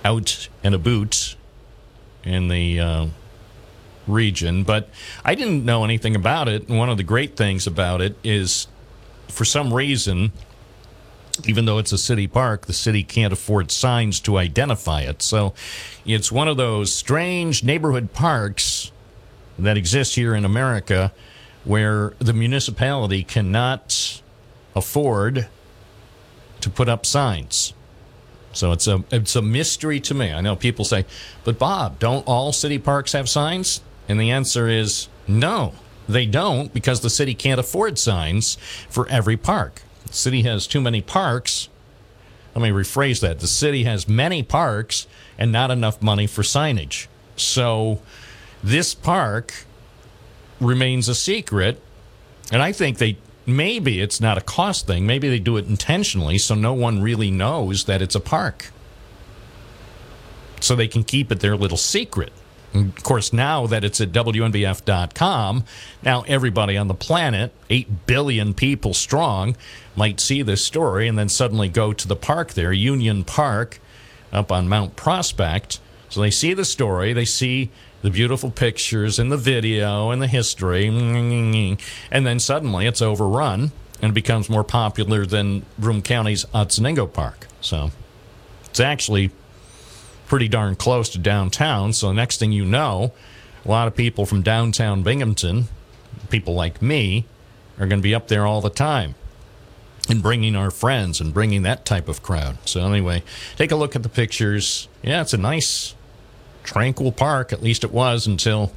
out 0.04 0.50
and 0.64 0.74
about 0.74 1.36
in 2.24 2.48
the 2.48 2.80
uh, 2.80 3.06
region, 4.08 4.64
but 4.64 4.90
I 5.24 5.36
didn't 5.36 5.64
know 5.64 5.84
anything 5.84 6.16
about 6.16 6.48
it. 6.48 6.68
And 6.68 6.78
one 6.80 6.90
of 6.90 6.98
the 6.98 7.04
great 7.04 7.38
things 7.38 7.68
about 7.68 8.02
it 8.02 8.16
is, 8.24 8.68
for 9.28 9.46
some 9.46 9.72
reason, 9.72 10.32
even 11.46 11.66
though 11.66 11.78
it's 11.78 11.92
a 11.92 11.98
city 11.98 12.28
park, 12.28 12.66
the 12.66 12.74
city 12.74 13.04
can't 13.04 13.34
afford 13.34 13.72
signs 13.72 14.20
to 14.22 14.38
identify 14.38 15.02
it. 15.02 15.22
So 15.22 15.54
it's 16.06 16.32
one 16.32 16.48
of 16.48 16.58
those 16.58 16.94
strange 16.94 17.64
neighborhood 17.64 18.14
parks 18.14 18.92
that 19.58 19.78
exist 19.78 20.16
here 20.16 20.36
in 20.36 20.46
America 20.46 21.12
where 21.64 22.14
the 22.20 22.34
municipality 22.34 23.24
cannot 23.24 24.22
afford 24.76 25.48
to 26.62 26.70
put 26.70 26.90
up 26.90 27.06
signs. 27.06 27.74
So 28.54 28.72
it's 28.72 28.88
a 28.88 29.04
it's 29.12 29.36
a 29.36 29.42
mystery 29.42 30.00
to 30.02 30.14
me. 30.14 30.32
I 30.32 30.42
know 30.42 30.56
people 30.56 30.86
say, 30.86 31.06
"But 31.44 31.58
Bob, 31.58 32.00
don't 32.00 32.28
all 32.28 32.52
city 32.52 32.78
parks 32.78 33.14
have 33.14 33.30
signs?" 33.30 33.82
And 34.10 34.20
the 34.20 34.32
answer 34.32 34.68
is 34.68 35.08
no. 35.28 35.74
They 36.10 36.26
don't 36.26 36.74
because 36.74 37.00
the 37.00 37.10
city 37.10 37.34
can't 37.34 37.60
afford 37.60 37.98
signs 37.98 38.58
for 38.90 39.08
every 39.08 39.38
park. 39.38 39.84
The 40.12 40.18
city 40.18 40.42
has 40.44 40.68
too 40.68 40.82
many 40.82 41.02
parks. 41.02 41.70
Let 42.54 42.62
me 42.62 42.70
rephrase 42.70 43.22
that. 43.22 43.40
The 43.40 43.48
city 43.48 43.86
has 43.86 44.10
many 44.10 44.44
parks 44.44 45.08
and 45.38 45.54
not 45.54 45.72
enough 45.72 46.02
money 46.02 46.28
for 46.28 46.42
signage. 46.42 47.08
So 47.38 48.02
this 48.62 48.94
park 48.94 49.66
remains 50.60 51.08
a 51.08 51.16
secret. 51.16 51.82
And 52.52 52.62
I 52.62 52.74
think 52.74 52.98
they 52.98 53.18
maybe 53.46 54.02
it's 54.02 54.20
not 54.20 54.38
a 54.38 54.42
cost 54.42 54.86
thing. 54.86 55.08
Maybe 55.08 55.30
they 55.30 55.40
do 55.40 55.56
it 55.56 55.66
intentionally 55.68 56.38
so 56.38 56.56
no 56.56 56.74
one 56.74 57.02
really 57.02 57.32
knows 57.32 57.86
that 57.86 58.02
it's 58.02 58.16
a 58.16 58.20
park. 58.20 58.72
So 60.60 60.76
they 60.76 60.90
can 60.90 61.06
keep 61.06 61.32
it 61.32 61.40
their 61.40 61.56
little 61.56 61.78
secret. 61.78 62.34
Of 62.74 63.04
course, 63.04 63.34
now 63.34 63.68
that 63.68 63.84
it's 63.84 64.00
at 64.00 64.14
WNBF.com, 64.14 65.66
now 66.04 66.22
everybody 66.22 66.78
on 66.78 66.88
the 66.88 66.94
planet, 66.94 67.52
8 67.70 68.06
billion 68.06 68.54
people 68.54 68.94
strong, 68.94 69.58
might 69.96 70.22
see 70.22 70.42
this 70.42 70.64
story 70.64 71.08
and 71.08 71.20
then 71.20 71.28
suddenly 71.28 71.68
go 71.68 71.92
to 71.92 72.08
the 72.08 72.16
park 72.16 72.54
there, 72.54 72.72
Union 72.72 73.26
Park, 73.26 73.80
up 74.32 74.52
on 74.52 74.70
Mount 74.70 74.96
Prospect. 74.96 75.80
So 76.10 76.22
they 76.22 76.32
see 76.32 76.54
the 76.54 76.64
story, 76.64 77.12
they 77.12 77.26
see 77.26 77.70
the 78.02 78.10
beautiful 78.10 78.52
pictures 78.52 79.20
and 79.20 79.32
the 79.32 79.38
video 79.38 80.10
and 80.10 80.22
the 80.22 80.28
history, 80.28 80.88
and 80.88 81.78
then 82.26 82.40
suddenly 82.40 82.88
it's 82.88 83.02
overrun 83.02 83.72
and 84.02 84.14
becomes 84.14 84.50
more 84.50 84.64
popular 84.64 85.26
than 85.26 85.66
Broome 85.78 86.02
County's 86.02 86.46
Otsiningo 86.46 87.12
Park. 87.12 87.48
So 87.60 87.92
it's 88.66 88.80
actually 88.80 89.32
pretty 90.32 90.48
darn 90.48 90.78
close 90.78 91.10
to 91.10 91.18
downtown. 91.18 91.92
So 91.92 92.14
next 92.14 92.38
thing 92.38 92.54
you 92.54 92.64
know, 92.64 93.12
a 93.66 93.68
lot 93.68 93.90
of 93.90 93.98
people 93.98 94.26
from 94.26 94.42
downtown 94.42 95.04
Binghamton, 95.04 95.68
people 96.30 96.54
like 96.54 96.82
me, 96.82 97.26
are 97.78 97.86
going 97.86 98.00
to 98.00 98.02
be 98.02 98.16
up 98.16 98.30
there 98.30 98.46
all 98.46 98.62
the 98.62 98.70
time 98.70 99.16
and 100.08 100.24
bringing 100.24 100.56
our 100.56 100.72
friends 100.72 101.20
and 101.20 101.34
bringing 101.34 101.64
that 101.64 101.84
type 101.84 102.08
of 102.08 102.24
crowd. 102.24 102.58
So 102.64 102.80
anyway, 102.80 103.24
take 103.58 103.72
a 103.72 103.76
look 103.76 103.94
at 103.94 104.04
the 104.04 104.10
pictures. 104.10 104.88
Yeah, 105.04 105.20
it's 105.20 105.34
a 105.34 105.38
nice, 105.38 105.96
tranquil 106.64 107.12
park. 107.12 107.52
At 107.52 107.62
least 107.62 107.84
it 107.84 107.92
was 107.92 108.26
until 108.26 108.72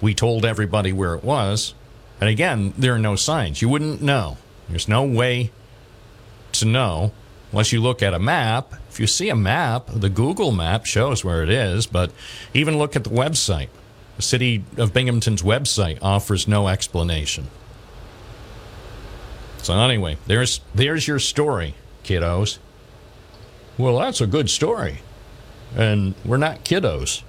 we 0.00 0.14
told 0.14 0.44
everybody 0.44 0.92
where 0.92 1.14
it 1.14 1.22
was. 1.22 1.74
And 2.20 2.28
again, 2.28 2.74
there 2.76 2.92
are 2.92 2.98
no 2.98 3.14
signs. 3.14 3.62
You 3.62 3.68
wouldn't 3.68 4.02
know. 4.02 4.36
There's 4.68 4.88
no 4.88 5.04
way 5.04 5.52
to 6.54 6.64
know 6.64 7.12
unless 7.52 7.70
you 7.72 7.80
look 7.80 8.02
at 8.02 8.12
a 8.12 8.18
map. 8.18 8.74
If 8.96 9.00
you 9.00 9.06
see 9.06 9.28
a 9.28 9.36
map, 9.36 9.90
the 9.92 10.08
Google 10.08 10.52
map 10.52 10.86
shows 10.86 11.22
where 11.22 11.42
it 11.42 11.50
is, 11.50 11.86
but 11.86 12.12
even 12.54 12.78
look 12.78 12.96
at 12.96 13.04
the 13.04 13.10
website. 13.10 13.68
The 14.16 14.22
City 14.22 14.64
of 14.78 14.94
Binghamton's 14.94 15.42
website 15.42 15.98
offers 16.00 16.48
no 16.48 16.68
explanation. 16.68 17.48
So 19.58 19.78
anyway, 19.78 20.16
there's 20.26 20.62
there's 20.74 21.06
your 21.06 21.18
story, 21.18 21.74
kiddos. 22.04 22.56
Well, 23.76 23.98
that's 23.98 24.22
a 24.22 24.26
good 24.26 24.48
story. 24.48 25.00
And 25.76 26.14
we're 26.24 26.38
not 26.38 26.64
kiddos. 26.64 27.22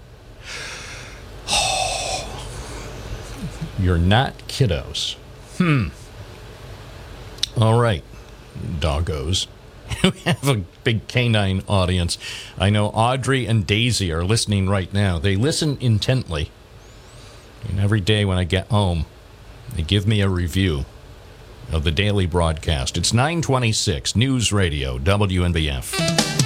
You're 3.77 3.97
not 3.97 4.37
kiddos. 4.47 5.15
Hmm. 5.57 5.87
All 7.61 7.77
right, 7.77 8.05
doggos. 8.79 9.47
we 10.03 10.19
have 10.21 10.47
a 10.47 10.63
big 10.83 11.07
canine 11.07 11.63
audience. 11.67 12.17
I 12.57 12.69
know 12.69 12.87
Audrey 12.87 13.45
and 13.45 13.65
Daisy 13.65 14.11
are 14.11 14.23
listening 14.23 14.69
right 14.69 14.91
now. 14.93 15.19
They 15.19 15.35
listen 15.35 15.77
intently. 15.79 16.51
And 17.67 17.79
every 17.79 18.01
day 18.01 18.25
when 18.25 18.37
I 18.37 18.43
get 18.43 18.67
home, 18.67 19.05
they 19.75 19.81
give 19.81 20.07
me 20.07 20.21
a 20.21 20.29
review 20.29 20.85
of 21.71 21.83
the 21.83 21.91
daily 21.91 22.25
broadcast. 22.25 22.97
It's 22.97 23.13
926 23.13 24.15
News 24.15 24.53
Radio, 24.53 24.97
WNBF. 24.97 26.36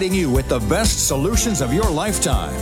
Providing 0.00 0.18
you 0.18 0.30
with 0.30 0.48
the 0.48 0.60
best 0.60 1.06
solutions 1.08 1.60
of 1.60 1.74
your 1.74 1.90
lifetime. 1.90 2.54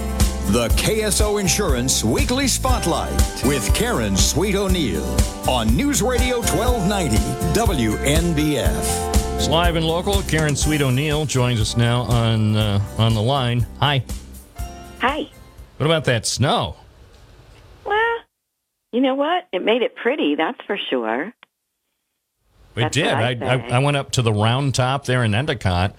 The 0.50 0.66
KSO 0.70 1.40
Insurance 1.40 2.02
Weekly 2.02 2.48
Spotlight 2.48 3.12
with 3.44 3.72
Karen 3.76 4.16
Sweet 4.16 4.56
O'Neill 4.56 5.04
on 5.48 5.68
News 5.76 6.02
Radio 6.02 6.38
1290 6.38 7.16
WNBF. 7.54 9.36
It's 9.36 9.48
live 9.48 9.76
and 9.76 9.86
local. 9.86 10.20
Karen 10.22 10.56
Sweet 10.56 10.82
O'Neill 10.82 11.26
joins 11.26 11.60
us 11.60 11.76
now 11.76 12.00
on 12.02 12.56
uh, 12.56 12.80
on 12.98 13.14
the 13.14 13.22
line. 13.22 13.64
Hi. 13.78 14.02
Hi. 14.98 15.30
What 15.76 15.86
about 15.86 16.06
that 16.06 16.26
snow? 16.26 16.74
Well, 17.84 18.16
you 18.90 19.00
know 19.00 19.14
what? 19.14 19.46
It 19.52 19.64
made 19.64 19.82
it 19.82 19.94
pretty, 19.94 20.34
that's 20.34 20.60
for 20.66 20.76
sure. 20.76 21.32
It 22.78 22.82
That's 22.82 22.94
did. 22.94 23.06
I, 23.06 23.30
I 23.30 23.54
I. 23.54 23.68
I 23.76 23.78
went 23.80 23.96
up 23.96 24.12
to 24.12 24.22
the 24.22 24.32
round 24.32 24.74
top 24.74 25.04
there 25.04 25.24
in 25.24 25.34
Endicott, 25.34 25.96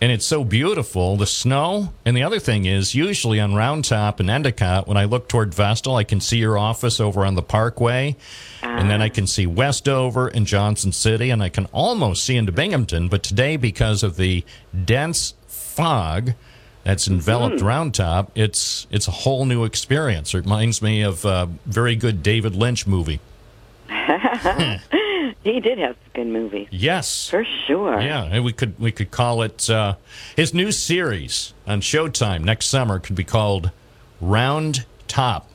and 0.00 0.12
it's 0.12 0.24
so 0.24 0.44
beautiful. 0.44 1.16
The 1.16 1.26
snow. 1.26 1.92
And 2.04 2.16
the 2.16 2.22
other 2.22 2.38
thing 2.38 2.66
is, 2.66 2.94
usually 2.94 3.40
on 3.40 3.54
round 3.54 3.84
top 3.84 4.20
in 4.20 4.30
Endicott, 4.30 4.86
when 4.86 4.96
I 4.96 5.04
look 5.04 5.28
toward 5.28 5.54
Vestal, 5.54 5.96
I 5.96 6.04
can 6.04 6.20
see 6.20 6.38
your 6.38 6.56
office 6.56 7.00
over 7.00 7.24
on 7.24 7.34
the 7.34 7.42
Parkway. 7.42 8.16
And 8.62 8.90
then 8.90 9.02
I 9.02 9.06
ah. 9.06 9.12
can 9.12 9.26
see 9.26 9.46
Westover 9.46 10.28
and 10.28 10.46
Johnson 10.46 10.92
City, 10.92 11.30
and 11.30 11.42
I 11.42 11.48
can 11.48 11.66
almost 11.66 12.24
see 12.24 12.36
into 12.36 12.52
Binghamton. 12.52 13.08
But 13.08 13.22
today, 13.22 13.56
because 13.56 14.02
of 14.02 14.16
the 14.16 14.44
dense 14.84 15.34
fog 15.46 16.34
that's 16.84 17.04
mm-hmm. 17.04 17.14
enveloped 17.14 17.60
Round 17.60 17.94
Top, 17.94 18.30
it's 18.34 18.86
it's 18.90 19.08
a 19.08 19.12
whole 19.12 19.46
new 19.46 19.64
experience. 19.64 20.34
It 20.34 20.38
reminds 20.38 20.80
me 20.80 21.02
of 21.02 21.24
a 21.24 21.48
very 21.66 21.96
good 21.96 22.22
David 22.22 22.54
Lynch 22.54 22.86
movie. 22.86 23.20
He 25.44 25.60
did 25.60 25.78
have 25.78 25.96
some 26.04 26.12
good 26.14 26.26
movies, 26.32 26.68
Yes. 26.70 27.28
for 27.28 27.44
sure. 27.66 28.00
Yeah, 28.00 28.24
and 28.24 28.44
we 28.44 28.52
could 28.52 28.78
we 28.78 28.92
could 28.92 29.10
call 29.10 29.42
it 29.42 29.68
uh, 29.70 29.94
his 30.36 30.52
new 30.54 30.72
series 30.72 31.52
on 31.66 31.80
Showtime 31.80 32.42
next 32.44 32.66
summer 32.66 32.98
could 32.98 33.16
be 33.16 33.24
called 33.24 33.70
Round 34.20 34.84
Top. 35.06 35.48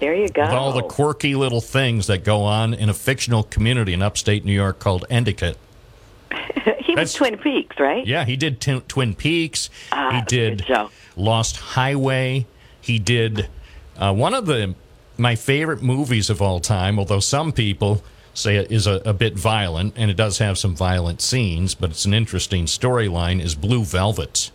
There 0.00 0.14
you 0.14 0.28
go. 0.28 0.42
With 0.42 0.50
all 0.52 0.72
the 0.72 0.82
quirky 0.82 1.34
little 1.34 1.60
things 1.60 2.06
that 2.06 2.22
go 2.24 2.42
on 2.42 2.72
in 2.72 2.88
a 2.88 2.94
fictional 2.94 3.42
community 3.42 3.92
in 3.92 4.02
upstate 4.02 4.44
New 4.44 4.52
York 4.52 4.78
called 4.78 5.04
Endicott. 5.10 5.56
he 6.80 6.94
was 6.94 7.12
Twin 7.14 7.36
Peaks, 7.38 7.80
right? 7.80 8.06
Yeah, 8.06 8.24
he 8.24 8.36
did 8.36 8.60
t- 8.60 8.80
Twin 8.86 9.14
Peaks. 9.14 9.70
Ah, 9.90 10.12
he 10.12 10.22
did. 10.26 10.64
Lost 11.16 11.56
Highway. 11.56 12.46
He 12.80 12.98
did 13.00 13.48
uh, 13.96 14.14
one 14.14 14.34
of 14.34 14.46
the 14.46 14.74
my 15.16 15.34
favorite 15.34 15.82
movies 15.82 16.30
of 16.30 16.40
all 16.40 16.60
time. 16.60 16.98
Although 16.98 17.18
some 17.20 17.50
people 17.50 18.04
say 18.38 18.56
is 18.56 18.86
a, 18.86 19.02
a 19.04 19.12
bit 19.12 19.36
violent, 19.36 19.94
and 19.96 20.10
it 20.10 20.16
does 20.16 20.38
have 20.38 20.58
some 20.58 20.74
violent 20.74 21.20
scenes, 21.20 21.74
but 21.74 21.90
it's 21.90 22.04
an 22.04 22.14
interesting 22.14 22.66
storyline. 22.66 23.42
Is 23.42 23.54
Blue 23.54 23.84
Velvet? 23.84 24.50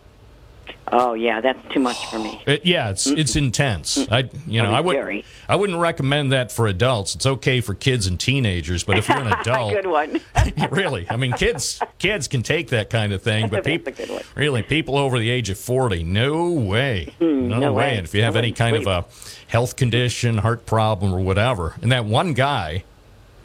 Oh 0.95 1.15
yeah, 1.15 1.41
that's 1.41 1.59
too 1.73 1.79
much 1.79 2.05
for 2.07 2.19
me. 2.19 2.41
It, 2.45 2.65
yeah, 2.65 2.89
it's 2.91 3.07
it's 3.07 3.35
intense. 3.35 3.97
I 4.11 4.29
you 4.45 4.61
know 4.61 4.71
I 4.71 4.79
would 4.79 4.95
very. 4.95 5.25
I 5.49 5.55
wouldn't 5.55 5.79
recommend 5.79 6.31
that 6.33 6.51
for 6.51 6.67
adults. 6.67 7.15
It's 7.15 7.25
okay 7.25 7.61
for 7.61 7.73
kids 7.73 8.05
and 8.05 8.19
teenagers, 8.19 8.83
but 8.83 8.99
if 8.99 9.07
you're 9.07 9.17
an 9.17 9.27
adult, 9.39 9.73
good 9.73 9.87
one. 9.87 10.21
really. 10.71 11.07
I 11.09 11.15
mean, 11.15 11.33
kids 11.33 11.81
kids 11.97 12.27
can 12.27 12.43
take 12.43 12.69
that 12.69 12.91
kind 12.91 13.11
of 13.11 13.23
thing, 13.23 13.49
but 13.49 13.63
people 13.65 13.93
really 14.35 14.61
people 14.61 14.97
over 14.97 15.17
the 15.17 15.31
age 15.31 15.49
of 15.49 15.57
forty, 15.57 16.03
no 16.03 16.51
way, 16.51 17.13
no, 17.19 17.27
Hmm, 17.27 17.47
no 17.47 17.73
way. 17.73 17.97
And 17.97 18.05
if 18.05 18.13
you 18.13 18.21
have 18.21 18.35
any 18.35 18.51
kind 18.51 18.75
of 18.75 18.85
a 18.85 19.05
health 19.47 19.75
condition, 19.75 20.39
heart 20.39 20.65
problem, 20.65 21.13
or 21.13 21.21
whatever, 21.21 21.75
and 21.81 21.91
that 21.91 22.05
one 22.05 22.33
guy. 22.33 22.83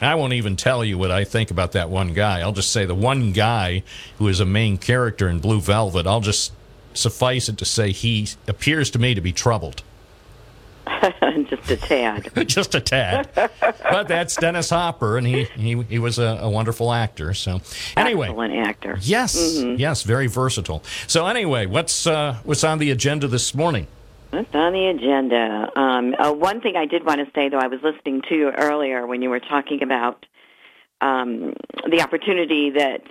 I 0.01 0.15
won't 0.15 0.33
even 0.33 0.55
tell 0.55 0.83
you 0.85 0.97
what 0.97 1.11
I 1.11 1.23
think 1.23 1.51
about 1.51 1.73
that 1.73 1.89
one 1.89 2.13
guy. 2.13 2.39
I'll 2.41 2.51
just 2.53 2.71
say 2.71 2.85
the 2.85 2.95
one 2.95 3.31
guy 3.33 3.83
who 4.17 4.27
is 4.27 4.39
a 4.39 4.45
main 4.45 4.77
character 4.77 5.27
in 5.27 5.39
Blue 5.39 5.59
Velvet. 5.59 6.07
I'll 6.07 6.21
just 6.21 6.53
suffice 6.93 7.49
it 7.49 7.57
to 7.57 7.65
say 7.65 7.91
he 7.91 8.27
appears 8.47 8.89
to 8.91 8.99
me 8.99 9.13
to 9.13 9.21
be 9.21 9.31
troubled. 9.31 9.83
Just 11.49 11.69
a 11.71 11.77
tad. 11.77 12.31
just 12.47 12.75
a 12.75 12.81
tad. 12.81 13.29
but 13.35 14.07
that's 14.07 14.35
Dennis 14.35 14.69
Hopper, 14.71 15.17
and 15.17 15.25
he 15.25 15.43
he, 15.55 15.81
he 15.83 15.99
was 15.99 16.17
a, 16.17 16.39
a 16.41 16.49
wonderful 16.49 16.91
actor. 16.91 17.33
So 17.35 17.61
anyway, 17.95 18.27
Excellent 18.29 18.53
actor. 18.55 18.97
yes, 19.01 19.61
yes, 19.77 20.03
very 20.03 20.27
versatile. 20.27 20.83
So 21.07 21.27
anyway, 21.27 21.67
what's 21.67 22.07
uh, 22.07 22.37
what's 22.43 22.63
on 22.63 22.79
the 22.79 22.89
agenda 22.91 23.27
this 23.27 23.53
morning? 23.53 23.87
What's 24.31 24.53
on 24.53 24.73
the 24.73 24.85
agenda? 24.85 25.71
Um, 25.75 26.13
uh, 26.13 26.31
one 26.31 26.61
thing 26.61 26.75
I 26.75 26.85
did 26.85 27.03
want 27.03 27.19
to 27.19 27.31
say, 27.33 27.49
though, 27.49 27.57
I 27.57 27.65
was 27.65 27.79
listening 27.81 28.21
to 28.29 28.35
you 28.35 28.51
earlier 28.51 29.07
when 29.07 29.23
you 29.23 29.29
were 29.31 29.39
talking 29.39 29.81
about 29.81 30.23
um, 31.01 31.55
the 31.89 32.03
opportunity 32.03 32.69
that 32.71 33.01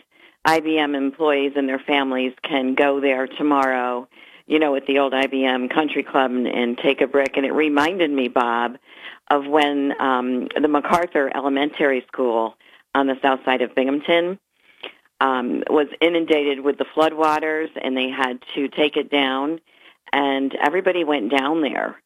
IBM 0.46 0.96
employees 0.96 1.54
and 1.56 1.68
their 1.68 1.80
families 1.80 2.34
can 2.42 2.76
go 2.76 3.00
there 3.00 3.26
tomorrow, 3.26 4.06
you 4.46 4.60
know, 4.60 4.76
at 4.76 4.86
the 4.86 5.00
old 5.00 5.12
IBM 5.12 5.74
Country 5.74 6.04
Club 6.04 6.30
and, 6.30 6.46
and 6.46 6.78
take 6.78 7.00
a 7.00 7.08
brick. 7.08 7.36
And 7.36 7.44
it 7.44 7.52
reminded 7.52 8.12
me, 8.12 8.28
Bob, 8.28 8.78
of 9.28 9.44
when 9.44 10.00
um, 10.00 10.46
the 10.54 10.68
MacArthur 10.68 11.32
Elementary 11.34 12.04
School 12.06 12.54
on 12.94 13.08
the 13.08 13.18
south 13.20 13.40
side 13.44 13.62
of 13.62 13.74
Binghamton 13.74 14.38
um, 15.20 15.64
was 15.68 15.88
inundated 16.00 16.60
with 16.60 16.78
the 16.78 16.86
floodwaters, 16.96 17.70
and 17.82 17.96
they 17.96 18.08
had 18.08 18.40
to 18.54 18.68
take 18.68 18.96
it 18.96 19.10
down 19.10 19.60
and 20.12 20.54
everybody 20.54 21.04
went 21.04 21.30
down 21.30 21.62
there. 21.62 21.96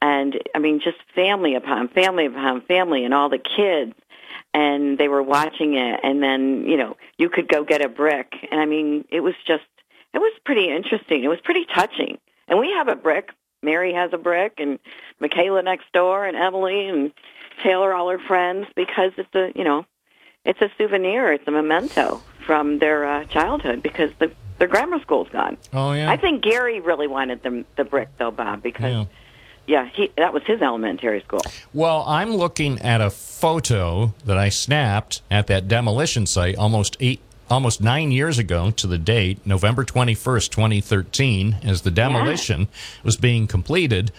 And 0.00 0.36
I 0.54 0.58
mean, 0.58 0.80
just 0.80 0.98
family 1.14 1.54
upon 1.54 1.88
family 1.88 2.26
upon 2.26 2.62
family, 2.62 3.04
and 3.04 3.14
all 3.14 3.28
the 3.28 3.38
kids, 3.38 3.94
and 4.52 4.98
they 4.98 5.08
were 5.08 5.22
watching 5.22 5.74
it. 5.74 6.00
And 6.02 6.22
then, 6.22 6.66
you 6.66 6.76
know, 6.76 6.96
you 7.16 7.28
could 7.30 7.48
go 7.48 7.64
get 7.64 7.84
a 7.84 7.88
brick, 7.88 8.34
and 8.50 8.60
I 8.60 8.66
mean, 8.66 9.04
it 9.10 9.20
was 9.20 9.34
just, 9.46 9.64
it 10.12 10.18
was 10.18 10.32
pretty 10.44 10.70
interesting. 10.70 11.24
It 11.24 11.28
was 11.28 11.40
pretty 11.42 11.64
touching. 11.64 12.18
And 12.48 12.58
we 12.58 12.70
have 12.72 12.88
a 12.88 12.96
brick. 12.96 13.30
Mary 13.62 13.94
has 13.94 14.10
a 14.12 14.18
brick, 14.18 14.54
and 14.58 14.78
Michaela 15.20 15.62
next 15.62 15.90
door, 15.92 16.26
and 16.26 16.36
Emily, 16.36 16.86
and 16.88 17.12
Taylor, 17.62 17.94
all 17.94 18.10
her 18.10 18.18
friends, 18.18 18.66
because 18.76 19.12
it's 19.16 19.34
a, 19.34 19.52
you 19.56 19.64
know, 19.64 19.86
it's 20.44 20.60
a 20.60 20.70
souvenir. 20.76 21.32
It's 21.32 21.48
a 21.48 21.50
memento 21.50 22.20
from 22.44 22.78
their 22.78 23.06
uh, 23.06 23.24
childhood 23.24 23.82
because 23.82 24.10
the 24.18 24.32
their 24.64 24.70
grammar 24.70 24.98
school's 25.02 25.28
gone. 25.28 25.58
Oh 25.74 25.92
yeah, 25.92 26.10
I 26.10 26.16
think 26.16 26.42
Gary 26.42 26.80
really 26.80 27.06
wanted 27.06 27.42
the 27.42 27.64
the 27.76 27.84
brick 27.84 28.08
though, 28.18 28.30
Bob, 28.30 28.62
because 28.62 28.82
Yeah. 28.90 29.04
yeah, 29.66 29.88
he 29.92 30.10
that 30.16 30.32
was 30.32 30.42
his 30.44 30.62
elementary 30.62 31.20
school. 31.20 31.42
Well, 31.74 32.02
I'm 32.06 32.30
looking 32.34 32.80
at 32.80 33.02
a 33.02 33.10
photo 33.10 34.14
that 34.24 34.38
I 34.38 34.48
snapped 34.48 35.20
at 35.30 35.48
that 35.48 35.68
demolition 35.68 36.24
site 36.24 36.56
almost 36.56 36.96
eight, 36.98 37.20
almost 37.50 37.82
nine 37.82 38.10
years 38.10 38.38
ago 38.38 38.70
to 38.70 38.86
the 38.86 38.96
date, 38.96 39.38
November 39.44 39.84
21st, 39.84 40.48
2013, 40.50 41.56
as 41.62 41.82
the 41.82 41.90
demolition 41.90 42.68
was 43.02 43.18
being 43.18 43.46
completed. 43.46 44.12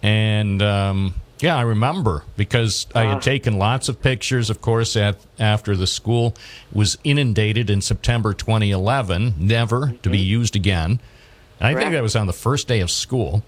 And 0.00 0.62
um, 0.62 1.14
yeah, 1.40 1.56
I 1.56 1.62
remember 1.62 2.24
because 2.36 2.86
I 2.94 3.04
had 3.04 3.22
taken 3.22 3.58
lots 3.58 3.88
of 3.88 4.02
pictures, 4.02 4.50
of 4.50 4.60
course, 4.60 4.96
at, 4.96 5.16
after 5.38 5.76
the 5.76 5.86
school 5.86 6.34
was 6.72 6.98
inundated 7.04 7.70
in 7.70 7.80
September 7.80 8.32
2011, 8.34 9.34
never 9.38 9.94
to 10.02 10.10
be 10.10 10.18
mm-hmm. 10.18 10.26
used 10.26 10.56
again. 10.56 11.00
And 11.60 11.68
I 11.68 11.74
think 11.74 11.92
that 11.92 12.02
was 12.02 12.16
on 12.16 12.26
the 12.26 12.32
first 12.32 12.68
day 12.68 12.80
of 12.80 12.90
school. 12.90 13.42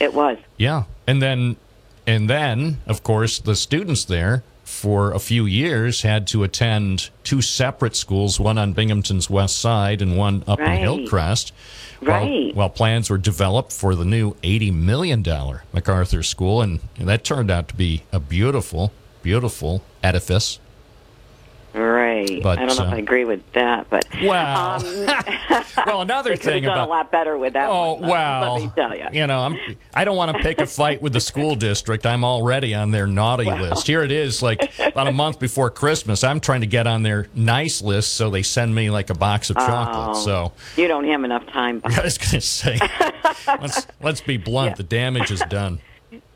It 0.00 0.14
was. 0.14 0.38
Yeah, 0.56 0.84
and 1.06 1.20
then 1.22 1.56
and 2.06 2.28
then 2.28 2.78
of 2.86 3.02
course 3.02 3.38
the 3.38 3.54
students 3.54 4.04
there 4.04 4.42
for 4.64 5.12
a 5.12 5.18
few 5.18 5.44
years 5.46 6.02
had 6.02 6.26
to 6.28 6.42
attend 6.42 7.10
two 7.24 7.42
separate 7.42 7.94
schools, 7.94 8.40
one 8.40 8.58
on 8.58 8.72
Binghamton's 8.72 9.28
west 9.28 9.58
side 9.58 10.00
and 10.00 10.16
one 10.16 10.42
up 10.46 10.58
in 10.58 10.72
Hillcrest. 10.72 11.52
While, 12.02 12.52
while 12.54 12.68
plans 12.70 13.10
were 13.10 13.18
developed 13.18 13.72
for 13.72 13.94
the 13.94 14.04
new 14.04 14.34
eighty 14.42 14.70
million 14.70 15.22
dollar 15.22 15.64
MacArthur 15.72 16.22
School, 16.22 16.60
and 16.60 16.80
that 16.98 17.24
turned 17.24 17.50
out 17.50 17.68
to 17.68 17.76
be 17.76 18.02
a 18.12 18.18
beautiful, 18.20 18.92
beautiful 19.22 19.82
edifice. 20.02 20.58
Right. 21.74 22.42
But, 22.42 22.58
I 22.58 22.66
don't 22.66 22.76
know 22.76 22.84
uh, 22.84 22.88
if 22.88 22.92
I 22.94 22.98
agree 22.98 23.24
with 23.24 23.40
that, 23.52 23.88
but 23.88 24.04
Wow. 24.22 24.76
um, 24.76 24.84
well, 25.86 26.00
another 26.02 26.30
they 26.30 26.36
could 26.36 26.44
have 26.44 26.52
thing 26.54 26.62
done 26.64 26.72
about 26.72 26.88
a 26.88 26.90
lot 26.90 27.10
better 27.10 27.38
with 27.38 27.54
that. 27.54 27.68
Oh 27.68 27.94
one, 27.94 28.10
well, 28.10 28.54
let 28.54 28.62
me 28.62 28.70
tell 28.74 28.96
you. 28.96 29.06
You 29.12 29.26
know, 29.26 29.40
I'm. 29.40 29.56
I 29.94 30.04
don't 30.04 30.16
want 30.16 30.36
to 30.36 30.42
pick 30.42 30.60
a 30.60 30.66
fight 30.66 31.00
with 31.00 31.12
the 31.14 31.20
school 31.20 31.54
district. 31.54 32.04
I'm 32.04 32.24
already 32.24 32.74
on 32.74 32.90
their 32.90 33.06
naughty 33.06 33.44
list. 33.44 33.86
Here 33.86 34.02
it 34.02 34.12
is, 34.12 34.42
like 34.42 34.78
about 34.78 35.06
a 35.06 35.12
month 35.12 35.38
before 35.38 35.70
Christmas. 35.70 36.22
I'm 36.24 36.40
trying 36.40 36.60
to 36.60 36.66
get 36.66 36.86
on 36.86 37.02
their 37.02 37.28
nice 37.34 37.80
list, 37.80 38.14
so 38.14 38.28
they 38.28 38.42
send 38.42 38.74
me 38.74 38.90
like 38.90 39.08
a 39.10 39.14
box 39.14 39.48
of 39.50 39.56
chocolate. 39.56 40.16
Oh. 40.16 40.24
So 40.24 40.52
You 40.76 40.88
don't 40.88 41.04
have 41.04 41.24
enough 41.24 41.46
time. 41.46 41.80
I 41.84 42.02
was 42.02 42.18
going 42.18 42.30
to 42.32 42.40
say, 42.40 42.78
let's 43.46 43.86
let's 44.02 44.20
be 44.20 44.36
blunt. 44.36 44.76
The 44.76 44.82
damage 44.82 45.30
is 45.30 45.40
done. 45.48 45.80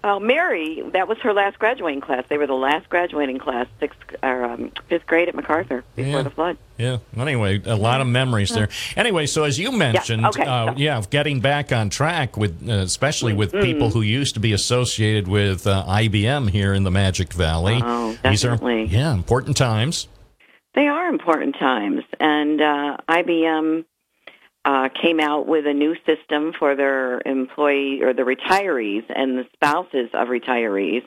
Well, 0.07 0.21
Mary, 0.21 0.85
that 0.93 1.09
was 1.09 1.19
her 1.25 1.33
last 1.33 1.59
graduating 1.59 2.01
class. 2.01 2.23
They 2.29 2.39
were 2.39 2.47
the 2.47 2.53
last 2.55 2.89
graduating 2.89 3.39
class, 3.41 3.67
sixth 3.81 3.99
or 4.23 4.45
um, 4.45 4.71
fifth 4.89 5.05
grade 5.05 5.29
at 5.29 5.35
MacArthur 5.35 5.83
before 5.97 6.13
Yeah. 6.13 6.23
the 6.23 6.31
flood. 6.31 6.59
Yeah. 6.79 6.99
Anyway, 7.19 7.61
a 7.65 7.75
lot 7.75 8.01
of 8.01 8.07
memories 8.07 8.51
there. 8.51 8.69
Anyway, 8.97 9.27
so 9.27 9.43
as 9.43 9.59
you 9.59 9.73
mentioned, 9.73 10.25
okay, 10.27 10.45
uh, 10.45 10.75
yeah, 10.77 11.03
getting 11.11 11.41
back 11.41 11.73
on 11.73 11.91
track 11.91 12.37
with, 12.37 12.69
uh, 12.69 12.75
especially 12.75 13.33
with 13.33 13.51
Mm-hmm. 13.51 13.63
people 13.65 13.91
who 13.91 14.01
used 14.01 14.35
to 14.35 14.41
be 14.41 14.53
associated 14.53 15.27
with 15.27 15.67
uh, 15.67 15.85
IBM 15.89 16.51
here 16.51 16.73
in 16.73 16.85
the 16.85 16.91
Magic 16.93 17.33
Valley. 17.33 17.81
Oh, 17.83 18.17
These 18.25 18.45
are 18.45 18.51
definitely. 18.51 18.85
yeah 18.85 19.13
important 19.13 19.57
times. 19.57 20.07
They 20.77 20.87
are 20.87 21.09
important 21.09 21.57
times, 21.59 22.05
and 22.21 22.61
uh, 22.61 22.97
IBM 23.09 23.85
uh, 24.67 24.89
came 25.01 25.21
out 25.21 25.47
with 25.47 25.65
a 25.65 25.73
new 25.73 25.95
system 26.05 26.53
for 26.59 26.75
their 26.75 27.23
employee 27.25 28.03
or 28.03 28.13
the 28.13 28.23
retirees 28.23 29.05
and 29.09 29.39
the 29.39 29.47
spouses 29.55 30.11
of 30.13 30.27
retirees 30.27 31.05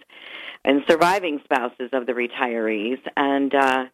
and 0.63 0.83
surviving 0.87 1.41
spouses 1.43 1.89
of 1.91 2.05
the 2.05 2.13
retirees, 2.13 2.99
and 3.17 3.53
uh, 3.53 3.85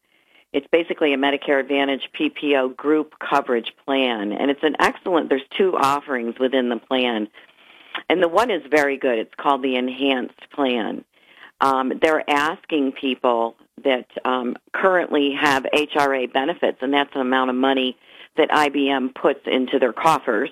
it's 0.53 0.67
basically 0.71 1.13
a 1.13 1.17
Medicare 1.17 1.59
Advantage 1.59 2.09
PPO 2.19 2.75
group 2.75 3.15
coverage 3.19 3.73
plan, 3.85 4.31
and 4.31 4.51
it's 4.51 4.63
an 4.63 4.75
excellent. 4.79 5.29
There's 5.29 5.41
two 5.57 5.75
offerings 5.75 6.35
within 6.39 6.69
the 6.69 6.77
plan, 6.77 7.27
and 8.07 8.21
the 8.21 8.27
one 8.27 8.51
is 8.51 8.61
very 8.69 8.97
good. 8.97 9.17
It's 9.17 9.35
called 9.35 9.63
the 9.63 9.75
Enhanced 9.75 10.49
Plan. 10.51 11.03
Um, 11.59 11.93
they're 12.01 12.27
asking 12.29 12.93
people 12.93 13.55
that 13.83 14.07
um, 14.25 14.57
currently 14.73 15.33
have 15.39 15.65
HRA 15.73 16.31
benefits, 16.31 16.77
and 16.81 16.93
that's 16.93 17.15
an 17.15 17.21
amount 17.21 17.49
of 17.49 17.55
money 17.55 17.97
that 18.37 18.49
IBM 18.49 19.13
puts 19.15 19.41
into 19.45 19.79
their 19.79 19.93
coffers 19.93 20.49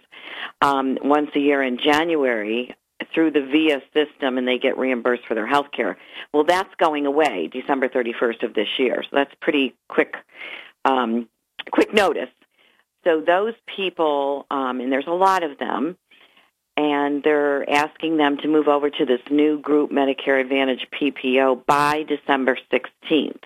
um, 0.62 0.98
once 1.02 1.32
a 1.36 1.40
year 1.40 1.62
in 1.62 1.78
January 1.78 2.76
through 3.14 3.32
the 3.32 3.42
VIA 3.42 3.82
system, 3.94 4.38
and 4.38 4.48
they 4.48 4.58
get 4.58 4.78
reimbursed 4.78 5.26
for 5.26 5.36
their 5.36 5.48
health 5.48 5.68
care. 5.72 5.98
Well, 6.34 6.44
that's 6.44 6.74
going 6.76 7.06
away 7.06 7.50
December 7.52 7.90
31st 7.90 8.44
of 8.44 8.54
this 8.54 8.68
year, 8.78 9.04
so 9.04 9.10
that's 9.12 9.34
pretty 9.42 9.76
quick, 9.90 10.16
um, 10.86 11.28
quick 11.72 11.94
notice. 11.94 12.30
So 13.04 13.22
those 13.22 13.54
people, 13.76 14.46
um, 14.50 14.80
and 14.80 14.92
there's 14.92 15.08
a 15.08 15.12
lot 15.12 15.44
of 15.44 15.58
them, 15.58 15.98
and 16.78 17.22
they're 17.22 17.70
asking 17.70 18.18
them 18.18 18.38
to 18.38 18.48
move 18.48 18.68
over 18.68 18.90
to 18.90 19.06
this 19.06 19.22
new 19.30 19.60
group 19.60 19.92
Medicare 19.92 20.42
Advantage 20.42 20.88
PPO 20.92 21.66
by 21.66 22.04
December 22.04 22.58
16th. 22.72 23.44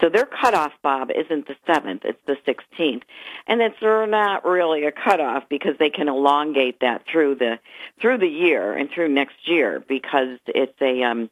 So 0.00 0.08
their 0.08 0.26
cutoff, 0.26 0.72
Bob, 0.82 1.10
isn't 1.10 1.46
the 1.46 1.56
7th, 1.68 2.04
it's 2.04 2.20
the 2.26 2.36
16th. 2.46 3.02
And 3.46 3.60
it's 3.60 3.80
not 3.82 4.44
really 4.46 4.84
a 4.84 4.92
cutoff 4.92 5.44
because 5.48 5.76
they 5.78 5.90
can 5.90 6.08
elongate 6.08 6.80
that 6.80 7.04
through 7.10 7.36
the 7.36 7.58
through 8.00 8.18
the 8.18 8.28
year 8.28 8.72
and 8.72 8.90
through 8.90 9.08
next 9.08 9.48
year 9.48 9.84
because 9.86 10.38
it's 10.46 10.80
a 10.80 11.02
um 11.02 11.28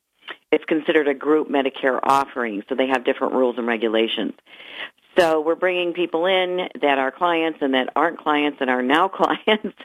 it's 0.52 0.64
considered 0.64 1.08
a 1.08 1.14
group 1.14 1.48
Medicare 1.48 1.98
offering, 2.02 2.62
so 2.68 2.74
they 2.74 2.88
have 2.88 3.04
different 3.04 3.34
rules 3.34 3.56
and 3.58 3.66
regulations. 3.66 4.34
So 5.18 5.40
we're 5.40 5.56
bringing 5.56 5.94
people 5.94 6.26
in 6.26 6.68
that 6.80 6.98
are 6.98 7.10
clients 7.10 7.58
and 7.60 7.74
that 7.74 7.90
aren't 7.96 8.18
clients 8.18 8.58
and 8.60 8.70
are 8.70 8.82
now 8.82 9.08
clients, 9.46 9.76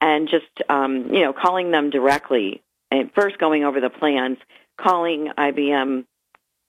and 0.00 0.28
just 0.28 0.68
um, 0.68 1.14
you 1.14 1.20
know 1.20 1.32
calling 1.32 1.70
them 1.70 1.90
directly 1.90 2.62
and 2.90 3.12
first 3.12 3.38
going 3.38 3.64
over 3.64 3.80
the 3.80 3.90
plans, 3.90 4.38
calling 4.76 5.30
IBM 5.38 6.04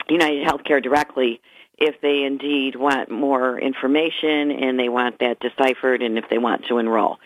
United 0.09 0.47
Healthcare 0.47 0.81
directly 0.81 1.41
if 1.77 1.99
they 2.01 2.23
indeed 2.23 2.75
want 2.75 3.09
more 3.11 3.59
information 3.59 4.51
and 4.51 4.79
they 4.79 4.89
want 4.89 5.19
that 5.19 5.39
deciphered 5.39 6.01
and 6.01 6.17
if 6.17 6.25
they 6.29 6.37
want 6.37 6.65
to 6.65 6.77
enroll. 6.77 7.19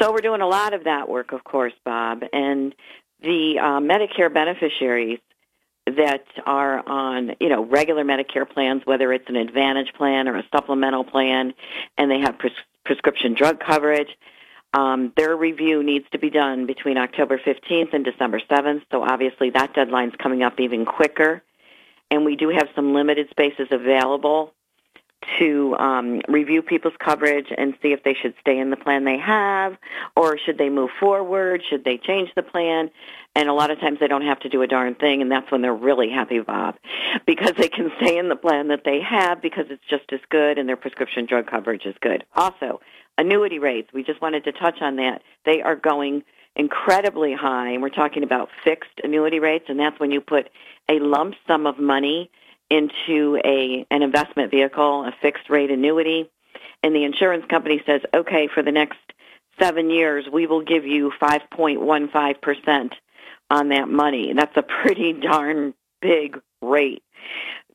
So 0.00 0.12
we're 0.12 0.18
doing 0.18 0.40
a 0.40 0.46
lot 0.46 0.74
of 0.74 0.84
that 0.84 1.08
work, 1.08 1.32
of 1.32 1.44
course, 1.44 1.72
Bob, 1.84 2.22
and 2.32 2.74
the 3.22 3.58
uh, 3.58 3.80
Medicare 3.80 4.32
beneficiaries 4.32 5.18
that 5.86 6.24
are 6.44 6.86
on, 6.88 7.32
you 7.40 7.48
know, 7.48 7.64
regular 7.64 8.04
Medicare 8.04 8.48
plans, 8.48 8.82
whether 8.84 9.12
it's 9.12 9.28
an 9.28 9.36
Advantage 9.36 9.92
plan 9.94 10.28
or 10.28 10.36
a 10.36 10.44
supplemental 10.52 11.04
plan, 11.04 11.54
and 11.96 12.10
they 12.10 12.20
have 12.20 12.38
pres- 12.38 12.52
prescription 12.84 13.34
drug 13.34 13.60
coverage. 13.60 14.08
Um, 14.74 15.12
their 15.16 15.36
review 15.36 15.82
needs 15.82 16.04
to 16.10 16.18
be 16.18 16.28
done 16.28 16.66
between 16.66 16.98
October 16.98 17.38
15th 17.38 17.94
and 17.94 18.04
December 18.04 18.40
7th, 18.50 18.82
so 18.90 19.02
obviously 19.02 19.50
that 19.50 19.74
deadline's 19.74 20.14
coming 20.18 20.42
up 20.42 20.58
even 20.60 20.84
quicker. 20.84 21.42
And 22.10 22.24
we 22.24 22.36
do 22.36 22.48
have 22.50 22.68
some 22.74 22.94
limited 22.94 23.28
spaces 23.30 23.68
available 23.70 24.52
to 25.38 25.74
um, 25.78 26.20
review 26.28 26.62
people's 26.62 26.94
coverage 26.98 27.48
and 27.56 27.74
see 27.82 27.92
if 27.92 28.02
they 28.04 28.14
should 28.14 28.34
stay 28.40 28.58
in 28.58 28.70
the 28.70 28.76
plan 28.76 29.04
they 29.04 29.18
have 29.18 29.76
or 30.14 30.38
should 30.38 30.58
they 30.58 30.68
move 30.68 30.90
forward, 31.00 31.62
should 31.68 31.84
they 31.84 31.98
change 31.98 32.30
the 32.36 32.42
plan. 32.42 32.90
And 33.34 33.48
a 33.48 33.52
lot 33.52 33.70
of 33.70 33.80
times 33.80 33.98
they 34.00 34.08
don't 34.08 34.22
have 34.22 34.40
to 34.40 34.48
do 34.48 34.62
a 34.62 34.66
darn 34.66 34.94
thing, 34.94 35.20
and 35.20 35.30
that's 35.30 35.50
when 35.50 35.62
they're 35.62 35.74
really 35.74 36.10
happy, 36.10 36.40
Bob, 36.40 36.76
because 37.26 37.52
they 37.58 37.68
can 37.68 37.90
stay 38.00 38.16
in 38.16 38.28
the 38.28 38.36
plan 38.36 38.68
that 38.68 38.84
they 38.84 39.00
have 39.00 39.42
because 39.42 39.66
it's 39.68 39.84
just 39.88 40.12
as 40.12 40.20
good 40.30 40.58
and 40.58 40.68
their 40.68 40.76
prescription 40.76 41.26
drug 41.26 41.46
coverage 41.46 41.84
is 41.86 41.94
good. 42.00 42.24
Also, 42.34 42.80
annuity 43.18 43.58
rates, 43.58 43.90
we 43.92 44.02
just 44.02 44.22
wanted 44.22 44.44
to 44.44 44.52
touch 44.52 44.80
on 44.80 44.96
that. 44.96 45.22
They 45.44 45.60
are 45.60 45.76
going 45.76 46.22
incredibly 46.54 47.34
high, 47.34 47.70
and 47.70 47.82
we're 47.82 47.90
talking 47.90 48.22
about 48.22 48.48
fixed 48.64 49.00
annuity 49.04 49.40
rates, 49.40 49.66
and 49.68 49.78
that's 49.78 50.00
when 50.00 50.10
you 50.10 50.20
put 50.20 50.48
a 50.88 50.98
lump 50.98 51.34
sum 51.46 51.66
of 51.66 51.78
money 51.78 52.30
into 52.70 53.40
a 53.44 53.86
an 53.90 54.02
investment 54.02 54.50
vehicle, 54.50 55.04
a 55.04 55.12
fixed 55.22 55.48
rate 55.48 55.70
annuity, 55.70 56.28
and 56.82 56.94
the 56.94 57.04
insurance 57.04 57.44
company 57.48 57.82
says, 57.86 58.00
okay, 58.14 58.48
for 58.52 58.62
the 58.62 58.72
next 58.72 58.98
seven 59.58 59.90
years, 59.90 60.26
we 60.30 60.46
will 60.46 60.62
give 60.62 60.84
you 60.84 61.12
5.15% 61.20 62.92
on 63.50 63.68
that 63.68 63.88
money. 63.88 64.32
That's 64.32 64.56
a 64.56 64.62
pretty 64.62 65.12
darn 65.20 65.74
big 66.00 66.38
rate 66.60 67.02